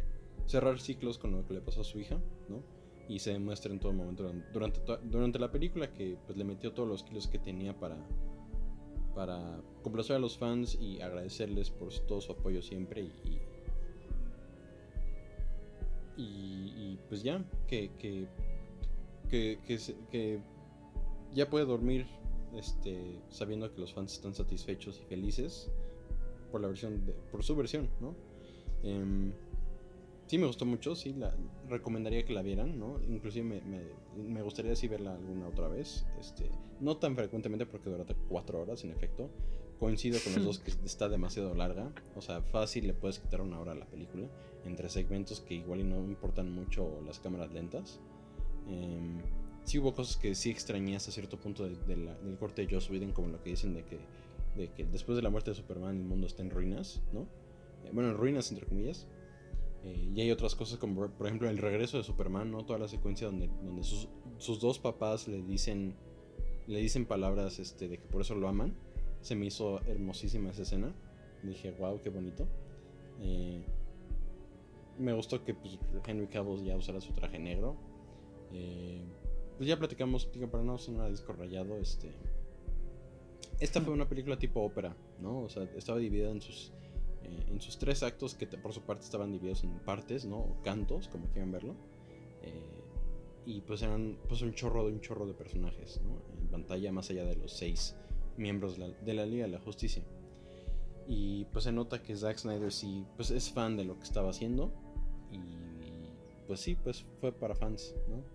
cerrar 0.45 0.79
ciclos 0.79 1.17
con 1.17 1.31
lo 1.31 1.45
que 1.47 1.53
le 1.53 1.61
pasó 1.61 1.81
a 1.81 1.83
su 1.83 1.99
hija, 1.99 2.19
¿no? 2.49 2.61
Y 3.07 3.19
se 3.19 3.31
demuestra 3.31 3.71
en 3.71 3.79
todo 3.79 3.93
momento 3.93 4.23
durante, 4.51 4.81
durante, 5.03 5.39
la 5.39 5.51
película 5.51 5.93
que 5.93 6.17
pues, 6.25 6.37
le 6.37 6.43
metió 6.43 6.73
todos 6.73 6.89
los 6.89 7.03
kilos 7.03 7.27
que 7.27 7.37
tenía 7.37 7.79
para, 7.79 7.97
para 9.13 9.61
complacer 9.83 10.15
a 10.15 10.19
los 10.19 10.37
fans 10.37 10.75
y 10.81 10.99
agradecerles 11.01 11.69
por 11.69 11.93
todo 12.07 12.19
su 12.19 12.31
apoyo 12.31 12.61
siempre 12.61 13.01
y, 13.01 13.39
y, 16.17 16.99
pues 17.07 17.21
ya, 17.23 17.43
que, 17.67 17.91
que, 17.99 18.27
que, 19.29 19.59
que, 19.67 19.79
que 20.09 20.39
ya 21.33 21.49
puede 21.49 21.65
dormir 21.65 22.07
este, 22.57 23.19
sabiendo 23.29 23.73
que 23.73 23.81
los 23.81 23.93
fans 23.93 24.13
están 24.13 24.33
satisfechos 24.33 24.99
y 25.01 25.05
felices 25.05 25.69
por 26.51 26.61
la 26.61 26.67
versión 26.67 27.05
de- 27.05 27.13
por 27.31 27.43
su 27.43 27.55
versión, 27.55 27.89
¿no? 27.99 28.15
Em, 28.83 29.31
sí 30.27 30.37
me 30.37 30.47
gustó 30.47 30.65
mucho, 30.65 30.95
sí, 30.95 31.13
la 31.13 31.35
recomendaría 31.69 32.23
que 32.25 32.33
la 32.33 32.41
vieran, 32.41 32.77
¿no? 32.79 32.99
Inclusive 33.07 33.43
me, 33.45 33.61
me- 33.61 34.23
me 34.23 34.41
gustaría 34.41 34.75
sí 34.75 34.87
verla 34.87 35.15
alguna 35.15 35.47
otra 35.47 35.67
vez, 35.67 36.05
este, 36.19 36.49
no 36.79 36.97
tan 36.97 37.15
frecuentemente 37.15 37.65
porque 37.65 37.89
dura 37.89 38.05
cuatro 38.29 38.61
horas 38.61 38.83
en 38.83 38.91
efecto. 38.91 39.29
Coincido 39.79 40.17
con 40.23 40.33
los 40.35 40.45
dos 40.45 40.59
que 40.59 40.71
está 40.85 41.09
demasiado 41.09 41.53
larga, 41.53 41.91
o 42.15 42.21
sea, 42.21 42.41
fácil 42.41 42.87
le 42.87 42.93
puedes 42.93 43.19
quitar 43.19 43.41
una 43.41 43.59
hora 43.59 43.73
a 43.73 43.75
la 43.75 43.85
película 43.85 44.25
entre 44.63 44.89
segmentos 44.89 45.41
que 45.41 45.55
igual 45.55 45.81
y 45.81 45.83
no 45.83 45.97
importan 46.05 46.49
mucho 46.53 47.01
las 47.05 47.19
cámaras 47.19 47.51
lentas. 47.51 47.99
Em, 48.69 49.19
sí 49.65 49.79
hubo 49.79 49.93
cosas 49.93 50.17
que 50.17 50.33
sí 50.35 50.49
extrañé 50.49 50.95
hasta 50.95 51.11
cierto 51.11 51.37
punto 51.37 51.65
del 51.65 52.37
corte 52.39 52.65
de 52.65 52.73
Joss 52.73 52.89
Whedon, 52.89 53.11
como 53.11 53.27
lo 53.27 53.43
que 53.43 53.49
dicen 53.49 53.73
de 53.73 53.83
que, 53.83 53.99
de 54.55 54.71
que 54.71 54.85
después 54.85 55.15
de 55.17 55.21
la 55.21 55.29
muerte 55.29 55.51
de 55.51 55.55
Superman 55.55 55.97
el 55.97 56.03
mundo 56.03 56.27
está 56.27 56.41
en 56.43 56.49
ruinas, 56.51 57.01
¿no? 57.11 57.21
Eh, 57.83 57.89
bueno, 57.91 58.11
en 58.11 58.17
ruinas 58.17 58.51
entre 58.51 58.65
comillas. 58.65 59.07
Eh, 59.83 60.11
y 60.15 60.21
hay 60.21 60.31
otras 60.31 60.55
cosas 60.55 60.79
como 60.79 61.07
por- 61.09 61.27
ejemplo 61.27 61.49
el 61.49 61.57
regreso 61.57 61.97
de 61.97 62.03
Superman, 62.03 62.49
¿no? 62.51 62.65
Toda 62.65 62.79
la 62.79 62.87
secuencia 62.87 63.27
donde, 63.27 63.49
sus 64.37 64.59
dos 64.59 64.79
papás 64.79 65.27
le 65.27 65.41
dicen 65.43 65.95
le 66.67 66.79
dicen 66.79 67.05
palabras 67.05 67.59
este, 67.59 67.87
de 67.87 67.99
que 67.99 68.07
por 68.07 68.21
eso 68.21 68.33
lo 68.33 68.47
aman. 68.47 68.75
Se 69.21 69.35
me 69.35 69.45
hizo 69.45 69.81
hermosísima 69.83 70.49
esa 70.49 70.63
escena. 70.63 70.95
Dije, 71.43 71.71
wow, 71.71 72.01
qué 72.01 72.09
bonito. 72.09 72.47
Eh, 73.19 73.63
me 74.97 75.13
gustó 75.13 75.43
que 75.43 75.53
pues, 75.53 75.77
Henry 76.07 76.27
Cavill 76.27 76.63
ya 76.63 76.75
usara 76.75 77.01
su 77.01 77.13
traje 77.13 77.37
negro. 77.37 77.75
Eh, 78.51 79.03
pues 79.57 79.67
ya 79.67 79.77
platicamos, 79.77 80.25
para 80.51 80.63
no 80.63 80.77
sonar 80.77 81.09
disco 81.09 81.33
rayado, 81.33 81.77
este... 81.77 82.11
Esta 83.59 83.79
fue 83.79 83.93
una 83.93 84.07
película 84.07 84.37
tipo 84.37 84.61
ópera, 84.61 84.95
¿no? 85.19 85.43
O 85.43 85.49
sea, 85.49 85.63
estaba 85.77 85.97
dividida 85.97 86.29
en 86.29 86.41
sus, 86.41 86.73
eh, 87.23 87.45
en 87.47 87.61
sus 87.61 87.77
tres 87.77 88.03
actos 88.03 88.35
que 88.35 88.47
por 88.47 88.73
su 88.73 88.81
parte 88.81 89.05
estaban 89.05 89.31
divididos 89.31 89.63
en 89.63 89.79
partes, 89.79 90.25
¿no? 90.25 90.39
O 90.39 90.61
cantos, 90.61 91.07
como 91.07 91.27
quieran 91.27 91.53
verlo. 91.53 91.73
Eh, 92.41 92.75
y 93.45 93.61
pues 93.61 93.81
eran 93.81 94.17
pues 94.27 94.41
un 94.41 94.53
chorro 94.53 94.85
de 94.87 94.93
un 94.93 94.99
chorro 94.99 95.25
de 95.25 95.33
personajes, 95.33 96.01
¿no? 96.03 96.21
En 96.37 96.47
pantalla 96.47 96.91
más 96.91 97.09
allá 97.11 97.23
de 97.25 97.35
los 97.35 97.53
seis 97.53 97.95
miembros 98.35 98.77
de 98.77 98.89
la, 98.89 98.93
de 98.93 99.13
la 99.13 99.25
Liga 99.25 99.45
de 99.45 99.51
la 99.51 99.59
Justicia. 99.59 100.03
Y 101.07 101.45
pues 101.45 101.63
se 101.63 101.71
nota 101.71 102.01
que 102.01 102.15
Zack 102.15 102.37
Snyder 102.37 102.73
sí 102.73 103.05
pues 103.15 103.31
es 103.31 103.51
fan 103.51 103.77
de 103.77 103.85
lo 103.85 103.97
que 103.97 104.03
estaba 104.03 104.31
haciendo 104.31 104.73
y 105.31 105.39
pues 106.47 106.59
sí, 106.59 106.75
pues 106.75 107.05
fue 107.21 107.31
para 107.31 107.55
fans, 107.55 107.95
¿no? 108.09 108.34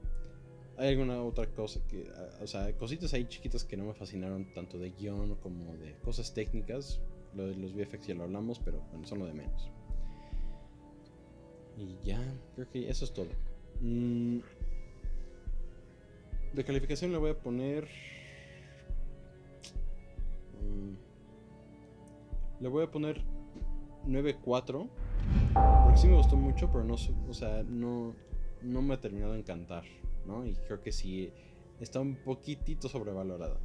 Hay 0.80 0.88
alguna 0.88 1.22
otra 1.22 1.46
cosa 1.46 1.78
que, 1.86 2.10
ah, 2.16 2.42
o 2.42 2.46
sea, 2.46 2.74
cositas 2.78 3.12
ahí 3.12 3.26
chiquitas 3.26 3.64
que 3.64 3.76
no 3.76 3.84
me 3.84 3.92
fascinaron 3.92 4.46
tanto 4.54 4.78
de 4.78 4.92
guion 4.92 5.34
como 5.36 5.76
de 5.76 5.94
cosas 6.02 6.32
técnicas. 6.32 7.02
Lo 7.34 7.46
de 7.46 7.54
los 7.54 7.74
VFX 7.74 8.06
ya 8.06 8.14
lo 8.14 8.24
hablamos, 8.24 8.58
pero 8.58 8.80
bueno, 8.90 9.06
son 9.06 9.18
lo 9.18 9.26
de 9.26 9.34
menos. 9.34 9.70
Y 11.76 11.98
ya, 12.02 12.18
creo 12.54 12.70
que 12.70 12.88
eso 12.88 13.04
es 13.04 13.12
todo. 13.12 13.28
Mm, 13.82 14.38
de 16.54 16.64
calificación 16.64 17.12
le 17.12 17.18
voy 17.18 17.32
a 17.32 17.38
poner. 17.38 17.86
mm, 20.62 20.94
le 22.62 22.68
voy 22.70 22.84
a 22.84 22.90
poner 22.90 23.20
9.4. 24.06 24.88
Porque 25.84 25.98
sí 25.98 26.08
me 26.08 26.16
gustó 26.16 26.36
mucho, 26.36 26.70
pero 26.72 26.84
no, 26.84 26.94
o 26.94 27.34
sea, 27.34 27.62
no, 27.64 28.14
no 28.62 28.80
me 28.80 28.94
ha 28.94 29.00
terminado 29.00 29.34
de 29.34 29.40
encantar, 29.40 29.84
¿no? 30.30 30.46
Y 30.46 30.54
creo 30.54 30.80
que 30.80 30.92
sí 30.92 31.32
está 31.80 32.00
un 32.00 32.16
poquitito 32.16 32.88
sobrevalorada 32.88 33.58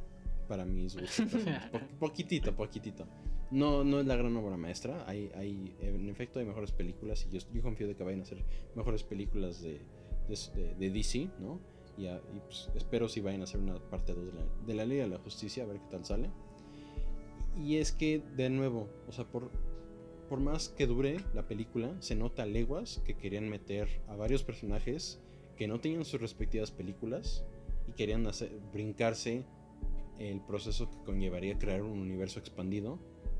para 0.48 0.64
mis 0.64 0.96
gustos. 1.00 1.28
Po- 1.72 1.80
poquitito, 1.98 2.54
poquitito. 2.54 3.06
No, 3.50 3.84
no 3.84 4.00
es 4.00 4.06
la 4.06 4.16
gran 4.16 4.36
obra 4.36 4.56
maestra. 4.56 5.04
Hay, 5.06 5.30
hay, 5.36 5.76
en 5.80 6.08
efecto, 6.08 6.40
hay 6.40 6.44
mejores 6.46 6.72
películas 6.72 7.26
y 7.30 7.30
yo, 7.38 7.40
yo 7.52 7.62
confío 7.62 7.86
de 7.86 7.94
que 7.94 8.02
vayan 8.04 8.22
a 8.22 8.24
ser 8.24 8.44
mejores 8.74 9.04
películas 9.04 9.62
de, 9.62 9.80
de, 10.28 10.74
de- 10.78 10.90
DC, 10.90 11.30
¿no? 11.40 11.60
Y, 11.96 12.06
a- 12.08 12.20
y, 12.34 12.40
pues, 12.40 12.68
espero 12.74 13.08
si 13.08 13.20
vayan 13.20 13.40
a 13.42 13.44
hacer 13.44 13.60
una 13.60 13.78
parte 13.78 14.12
2 14.14 14.26
de 14.26 14.32
la, 14.32 14.44
de 14.66 14.74
la 14.74 14.84
Liga 14.84 15.04
de 15.04 15.10
la 15.10 15.18
Justicia, 15.18 15.62
a 15.62 15.66
ver 15.66 15.78
qué 15.78 15.86
tal 15.90 16.04
sale. 16.04 16.30
Y 17.56 17.76
es 17.76 17.92
que, 17.92 18.20
de 18.36 18.50
nuevo, 18.50 18.88
o 19.08 19.12
sea, 19.12 19.24
por, 19.24 19.50
por 20.28 20.40
más 20.40 20.68
que 20.68 20.86
dure 20.86 21.18
la 21.32 21.46
película, 21.48 21.94
se 22.00 22.14
nota 22.16 22.44
leguas 22.44 23.00
que 23.06 23.14
querían 23.16 23.48
meter 23.48 23.88
a 24.08 24.16
varios 24.16 24.42
personajes 24.42 25.22
que 25.56 25.66
no 25.68 25.80
tenían 25.80 26.04
sus 26.04 26.20
respectivas 26.20 26.70
películas 26.70 27.44
y 27.88 27.92
querían 27.92 28.26
hacer, 28.26 28.50
brincarse 28.72 29.44
el 30.18 30.40
proceso 30.40 30.90
que 30.90 30.96
conllevaría 31.04 31.58
crear 31.58 31.82
un 31.82 31.98
universo 31.98 32.38
expandido 32.40 32.98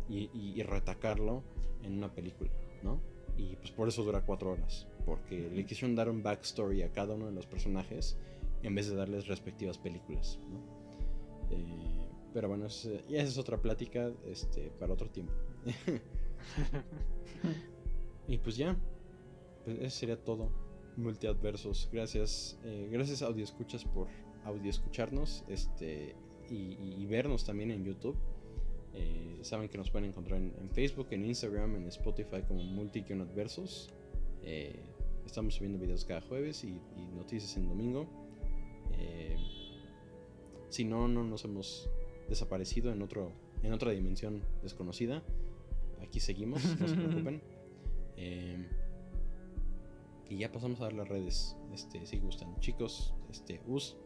y, 0.08 0.30
y- 0.34 0.54
y 0.56 0.62
retacarlo 0.62 1.42
en 1.82 1.94
una 1.98 2.14
película, 2.14 2.50
¿no? 2.82 3.00
Y 3.36 3.56
pues 3.56 3.70
por 3.70 3.88
eso 3.88 4.02
dura 4.02 4.24
cuatro 4.24 4.52
horas, 4.52 4.86
porque 5.04 5.50
le 5.50 5.64
quisieron 5.66 5.94
dar 5.94 6.08
un 6.08 6.22
backstory 6.22 6.82
a 6.82 6.92
cada 6.92 7.14
uno 7.14 7.26
de 7.26 7.32
los 7.32 7.46
personajes 7.46 8.16
en 8.62 8.74
vez 8.74 8.88
de 8.88 8.96
darles 8.96 9.26
respectivas 9.26 9.78
películas, 9.78 10.38
¿no? 10.50 10.60
Eh, 11.50 12.08
pero 12.32 12.48
bueno, 12.48 12.66
es, 12.66 12.84
ya 13.08 13.18
esa 13.20 13.28
es 13.30 13.38
otra 13.38 13.60
plática 13.60 14.10
este, 14.26 14.70
para 14.78 14.92
otro 14.94 15.08
tiempo. 15.10 15.32
y 18.28 18.38
pues 18.38 18.56
ya, 18.56 18.76
pues 19.64 19.78
eso 19.80 19.98
sería 19.98 20.22
todo. 20.22 20.50
Multiadversos. 20.96 21.88
Gracias, 21.92 22.58
eh, 22.64 22.88
gracias 22.90 23.22
audio 23.22 23.44
escuchas 23.44 23.84
por 23.84 24.08
audio 24.44 24.70
escucharnos 24.70 25.44
este, 25.48 26.14
y, 26.48 26.54
y- 26.54 26.94
y 26.98 27.06
vernos 27.06 27.44
también 27.44 27.70
en 27.70 27.84
YouTube. 27.84 28.16
Eh, 28.94 29.38
saben 29.42 29.68
que 29.68 29.76
nos 29.76 29.90
pueden 29.90 30.08
encontrar 30.08 30.40
en, 30.40 30.54
en 30.58 30.70
Facebook, 30.70 31.08
en 31.10 31.24
Instagram, 31.26 31.76
en 31.76 31.86
Spotify 31.88 32.42
como 32.48 32.62
multi-adversos. 32.62 33.90
Eh, 34.42 34.80
estamos 35.26 35.54
subiendo 35.54 35.78
videos 35.78 36.04
cada 36.06 36.22
jueves 36.22 36.64
y, 36.64 36.68
y 36.68 37.06
noticias 37.14 37.56
en 37.58 37.68
domingo. 37.68 38.06
Eh, 38.98 39.36
si 40.70 40.84
no, 40.84 41.08
no 41.08 41.24
nos 41.24 41.44
hemos 41.44 41.90
desaparecido 42.28 42.90
en, 42.92 43.02
otro, 43.02 43.32
en 43.62 43.72
otra 43.74 43.90
dimensión 43.90 44.42
desconocida. 44.62 45.22
Aquí 46.00 46.20
seguimos, 46.20 46.64
no 46.80 46.88
se 46.88 46.94
preocupen. 46.96 47.42
Y 50.28 50.38
ya 50.38 50.50
pasamos 50.50 50.80
a 50.80 50.84
dar 50.84 50.92
las 50.92 51.08
redes, 51.08 51.56
este, 51.72 52.04
si 52.06 52.18
gustan. 52.18 52.58
Chicos, 52.60 53.14
este, 53.30 53.60
us, 53.66 53.96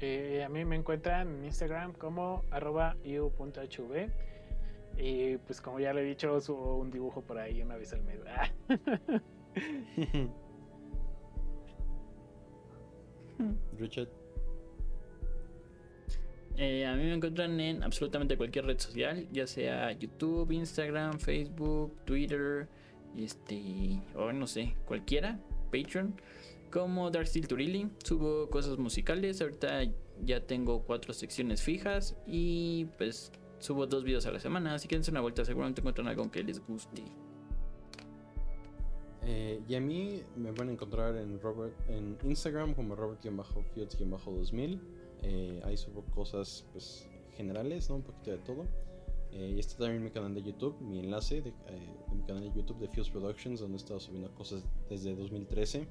Eh, 0.00 0.42
a 0.44 0.48
mí 0.48 0.64
me 0.64 0.76
encuentran 0.76 1.28
en 1.28 1.44
Instagram 1.44 1.92
como 1.92 2.44
arroba 2.50 2.96
iu.hv 3.04 4.10
y 4.96 5.36
pues 5.38 5.60
como 5.60 5.80
ya 5.80 5.92
le 5.92 6.02
he 6.02 6.04
dicho 6.04 6.40
subo 6.40 6.76
un 6.78 6.90
dibujo 6.90 7.22
por 7.22 7.38
ahí 7.38 7.62
una 7.62 7.76
vez 7.76 7.92
al 7.92 8.02
mes. 8.02 8.20
Ah. 13.38 13.52
Richard, 13.78 14.08
Eh, 16.56 16.86
a 16.86 16.94
mí 16.94 17.02
me 17.02 17.14
encuentran 17.14 17.58
en 17.60 17.82
absolutamente 17.82 18.36
cualquier 18.36 18.66
red 18.66 18.78
social, 18.78 19.26
ya 19.32 19.46
sea 19.46 19.90
YouTube, 19.92 20.52
Instagram, 20.52 21.18
Facebook, 21.18 22.04
Twitter, 22.04 22.68
este, 23.18 24.02
o 24.14 24.32
no 24.32 24.46
sé, 24.46 24.74
cualquiera, 24.86 25.40
Patreon, 25.70 26.14
como 26.70 27.10
Dark 27.10 27.26
Steel 27.26 27.48
Turilli. 27.48 27.88
Subo 28.04 28.48
cosas 28.50 28.78
musicales, 28.78 29.40
ahorita 29.40 29.84
ya 30.24 30.46
tengo 30.46 30.82
cuatro 30.82 31.12
secciones 31.12 31.62
fijas 31.62 32.16
y 32.26 32.86
pues 32.98 33.32
subo 33.58 33.86
dos 33.86 34.04
videos 34.04 34.26
a 34.26 34.30
la 34.30 34.40
semana, 34.40 34.74
así 34.74 34.88
que 34.88 34.96
dense 34.96 35.10
una 35.10 35.20
vuelta, 35.20 35.44
seguramente 35.44 35.80
encuentran 35.80 36.08
algo 36.08 36.30
que 36.30 36.42
les 36.42 36.64
guste. 36.66 37.02
Eh, 39.26 39.62
y 39.66 39.74
a 39.74 39.80
mí 39.80 40.22
me 40.36 40.52
van 40.52 40.68
a 40.68 40.72
encontrar 40.72 41.16
en 41.16 41.40
Robert 41.40 41.74
en 41.88 42.18
Instagram 42.24 42.74
como 42.74 42.94
Robert-Fields-2000. 42.94 44.80
Eh, 45.22 45.62
ahí 45.64 45.78
subo 45.78 46.02
cosas 46.14 46.66
pues 46.72 47.08
generales, 47.34 47.88
¿no? 47.88 47.96
un 47.96 48.02
poquito 48.02 48.32
de 48.32 48.38
todo. 48.38 48.66
Eh, 49.34 49.54
y 49.56 49.58
está 49.58 49.78
también 49.78 50.04
mi 50.04 50.10
canal 50.10 50.32
de 50.32 50.42
YouTube, 50.42 50.80
mi 50.80 51.00
enlace 51.00 51.42
de, 51.42 51.50
eh, 51.50 51.52
de 52.08 52.14
mi 52.14 52.22
canal 52.22 52.44
de 52.44 52.52
YouTube 52.52 52.78
de 52.78 52.88
Fuse 52.88 53.10
Productions, 53.10 53.60
donde 53.60 53.76
he 53.76 53.80
estado 53.80 53.98
subiendo 53.98 54.32
cosas 54.32 54.64
desde 54.88 55.16
2013, 55.16 55.88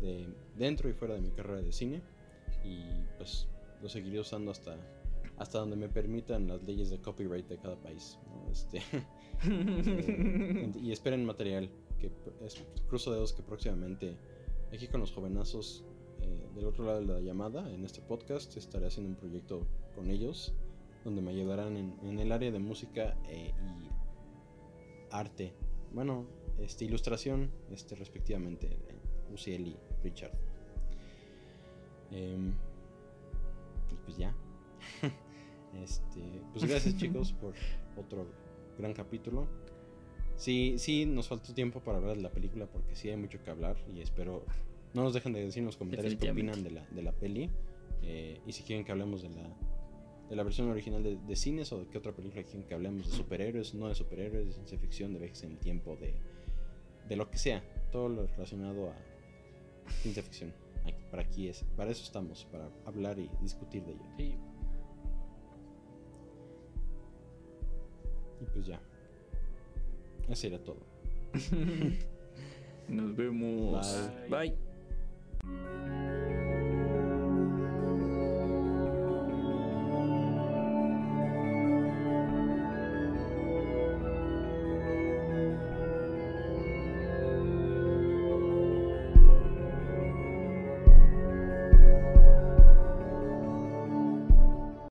de 0.00 0.34
dentro 0.56 0.88
y 0.88 0.94
fuera 0.94 1.14
de 1.14 1.20
mi 1.20 1.30
carrera 1.30 1.60
de 1.60 1.70
cine. 1.70 2.02
Y 2.64 2.82
pues 3.18 3.46
lo 3.82 3.90
seguiré 3.90 4.20
usando 4.20 4.50
hasta, 4.50 4.74
hasta 5.36 5.58
donde 5.58 5.76
me 5.76 5.90
permitan 5.90 6.48
las 6.48 6.62
leyes 6.62 6.88
de 6.88 6.98
copyright 6.98 7.46
de 7.46 7.58
cada 7.58 7.76
país. 7.76 8.18
¿no? 8.26 8.50
Este, 8.50 8.78
eh, 9.44 10.72
y 10.80 10.90
esperen 10.90 11.26
material, 11.26 11.68
que 11.98 12.10
es, 12.42 12.64
cruzo 12.88 13.12
dedos 13.12 13.34
que 13.34 13.42
próximamente 13.42 14.16
aquí 14.72 14.88
con 14.88 15.00
los 15.00 15.12
jovenazos 15.12 15.84
eh, 16.22 16.48
del 16.54 16.64
otro 16.64 16.86
lado 16.86 17.00
de 17.00 17.06
la 17.06 17.20
llamada, 17.20 17.70
en 17.70 17.84
este 17.84 18.00
podcast, 18.00 18.56
estaré 18.56 18.86
haciendo 18.86 19.10
un 19.10 19.16
proyecto 19.16 19.66
con 19.94 20.10
ellos 20.10 20.54
donde 21.04 21.22
me 21.22 21.30
ayudarán 21.30 21.76
en, 21.76 21.94
en 22.02 22.18
el 22.18 22.32
área 22.32 22.50
de 22.50 22.58
música 22.58 23.16
eh, 23.28 23.52
y 23.56 23.88
arte. 25.10 25.52
Bueno, 25.92 26.26
este, 26.58 26.84
ilustración, 26.84 27.50
este, 27.70 27.94
respectivamente, 27.94 28.66
eh, 28.66 29.32
Uciel 29.32 29.68
y 29.68 29.76
Richard. 30.02 30.32
Em, 32.10 32.52
y 33.90 33.94
pues 34.04 34.16
ya. 34.16 34.34
este, 35.82 36.20
pues 36.52 36.64
gracias 36.64 36.96
chicos 36.98 37.32
por 37.32 37.54
otro 37.96 38.26
gran 38.78 38.92
capítulo. 38.94 39.46
Sí, 40.36 40.76
sí, 40.78 41.04
nos 41.04 41.26
faltó 41.28 41.52
tiempo 41.52 41.80
para 41.80 41.98
hablar 41.98 42.16
de 42.16 42.22
la 42.22 42.30
película 42.30 42.66
porque 42.66 42.94
sí 42.94 43.10
hay 43.10 43.16
mucho 43.16 43.42
que 43.42 43.50
hablar 43.50 43.76
y 43.92 44.00
espero 44.00 44.44
no 44.94 45.02
nos 45.02 45.12
dejen 45.12 45.32
de 45.32 45.40
decir 45.40 45.60
en 45.60 45.66
los 45.66 45.76
comentarios 45.76 46.14
qué 46.14 46.30
opinan 46.30 46.62
de 46.62 46.70
la, 46.70 46.86
de 46.86 47.02
la 47.02 47.12
peli 47.12 47.50
eh, 48.02 48.40
y 48.46 48.52
si 48.52 48.62
quieren 48.62 48.84
que 48.84 48.92
hablemos 48.92 49.22
de 49.22 49.30
la, 49.30 49.50
de 50.28 50.36
la 50.36 50.42
versión 50.42 50.68
original 50.70 51.02
de, 51.02 51.16
de 51.16 51.36
cines 51.36 51.72
o 51.72 51.80
de 51.80 51.86
qué 51.88 51.98
otra 51.98 52.12
película 52.12 52.42
quieren 52.42 52.64
que 52.64 52.74
hablemos 52.74 53.06
de 53.10 53.16
superhéroes, 53.16 53.74
no 53.74 53.88
de 53.88 53.94
superhéroes, 53.94 54.46
de 54.46 54.52
ciencia 54.52 54.78
ficción, 54.78 55.12
de 55.14 55.18
viajes 55.20 55.42
en 55.44 55.52
el 55.52 55.58
tiempo, 55.58 55.96
de, 55.96 56.14
de 57.08 57.16
lo 57.16 57.30
que 57.30 57.38
sea, 57.38 57.62
todo 57.90 58.08
lo 58.08 58.26
relacionado 58.26 58.90
a 58.90 58.96
ciencia 60.02 60.22
ficción. 60.22 60.52
Aquí- 60.84 61.04
Para 61.10 61.22
aquí 61.22 61.48
es, 61.48 61.64
para 61.76 61.90
eso 61.90 62.02
estamos, 62.04 62.44
para 62.52 62.68
hablar 62.84 63.18
y 63.18 63.30
discutir 63.40 63.82
de 63.84 63.92
ello. 63.92 64.04
Sí. 64.18 64.34
Y 68.40 68.44
pues 68.52 68.66
ya. 68.66 68.80
Eso 70.28 70.46
era 70.46 70.58
todo. 70.62 70.78
Nos 72.88 73.16
vemos. 73.16 74.08
Bye. 74.30 74.54
Bye. 75.44 76.07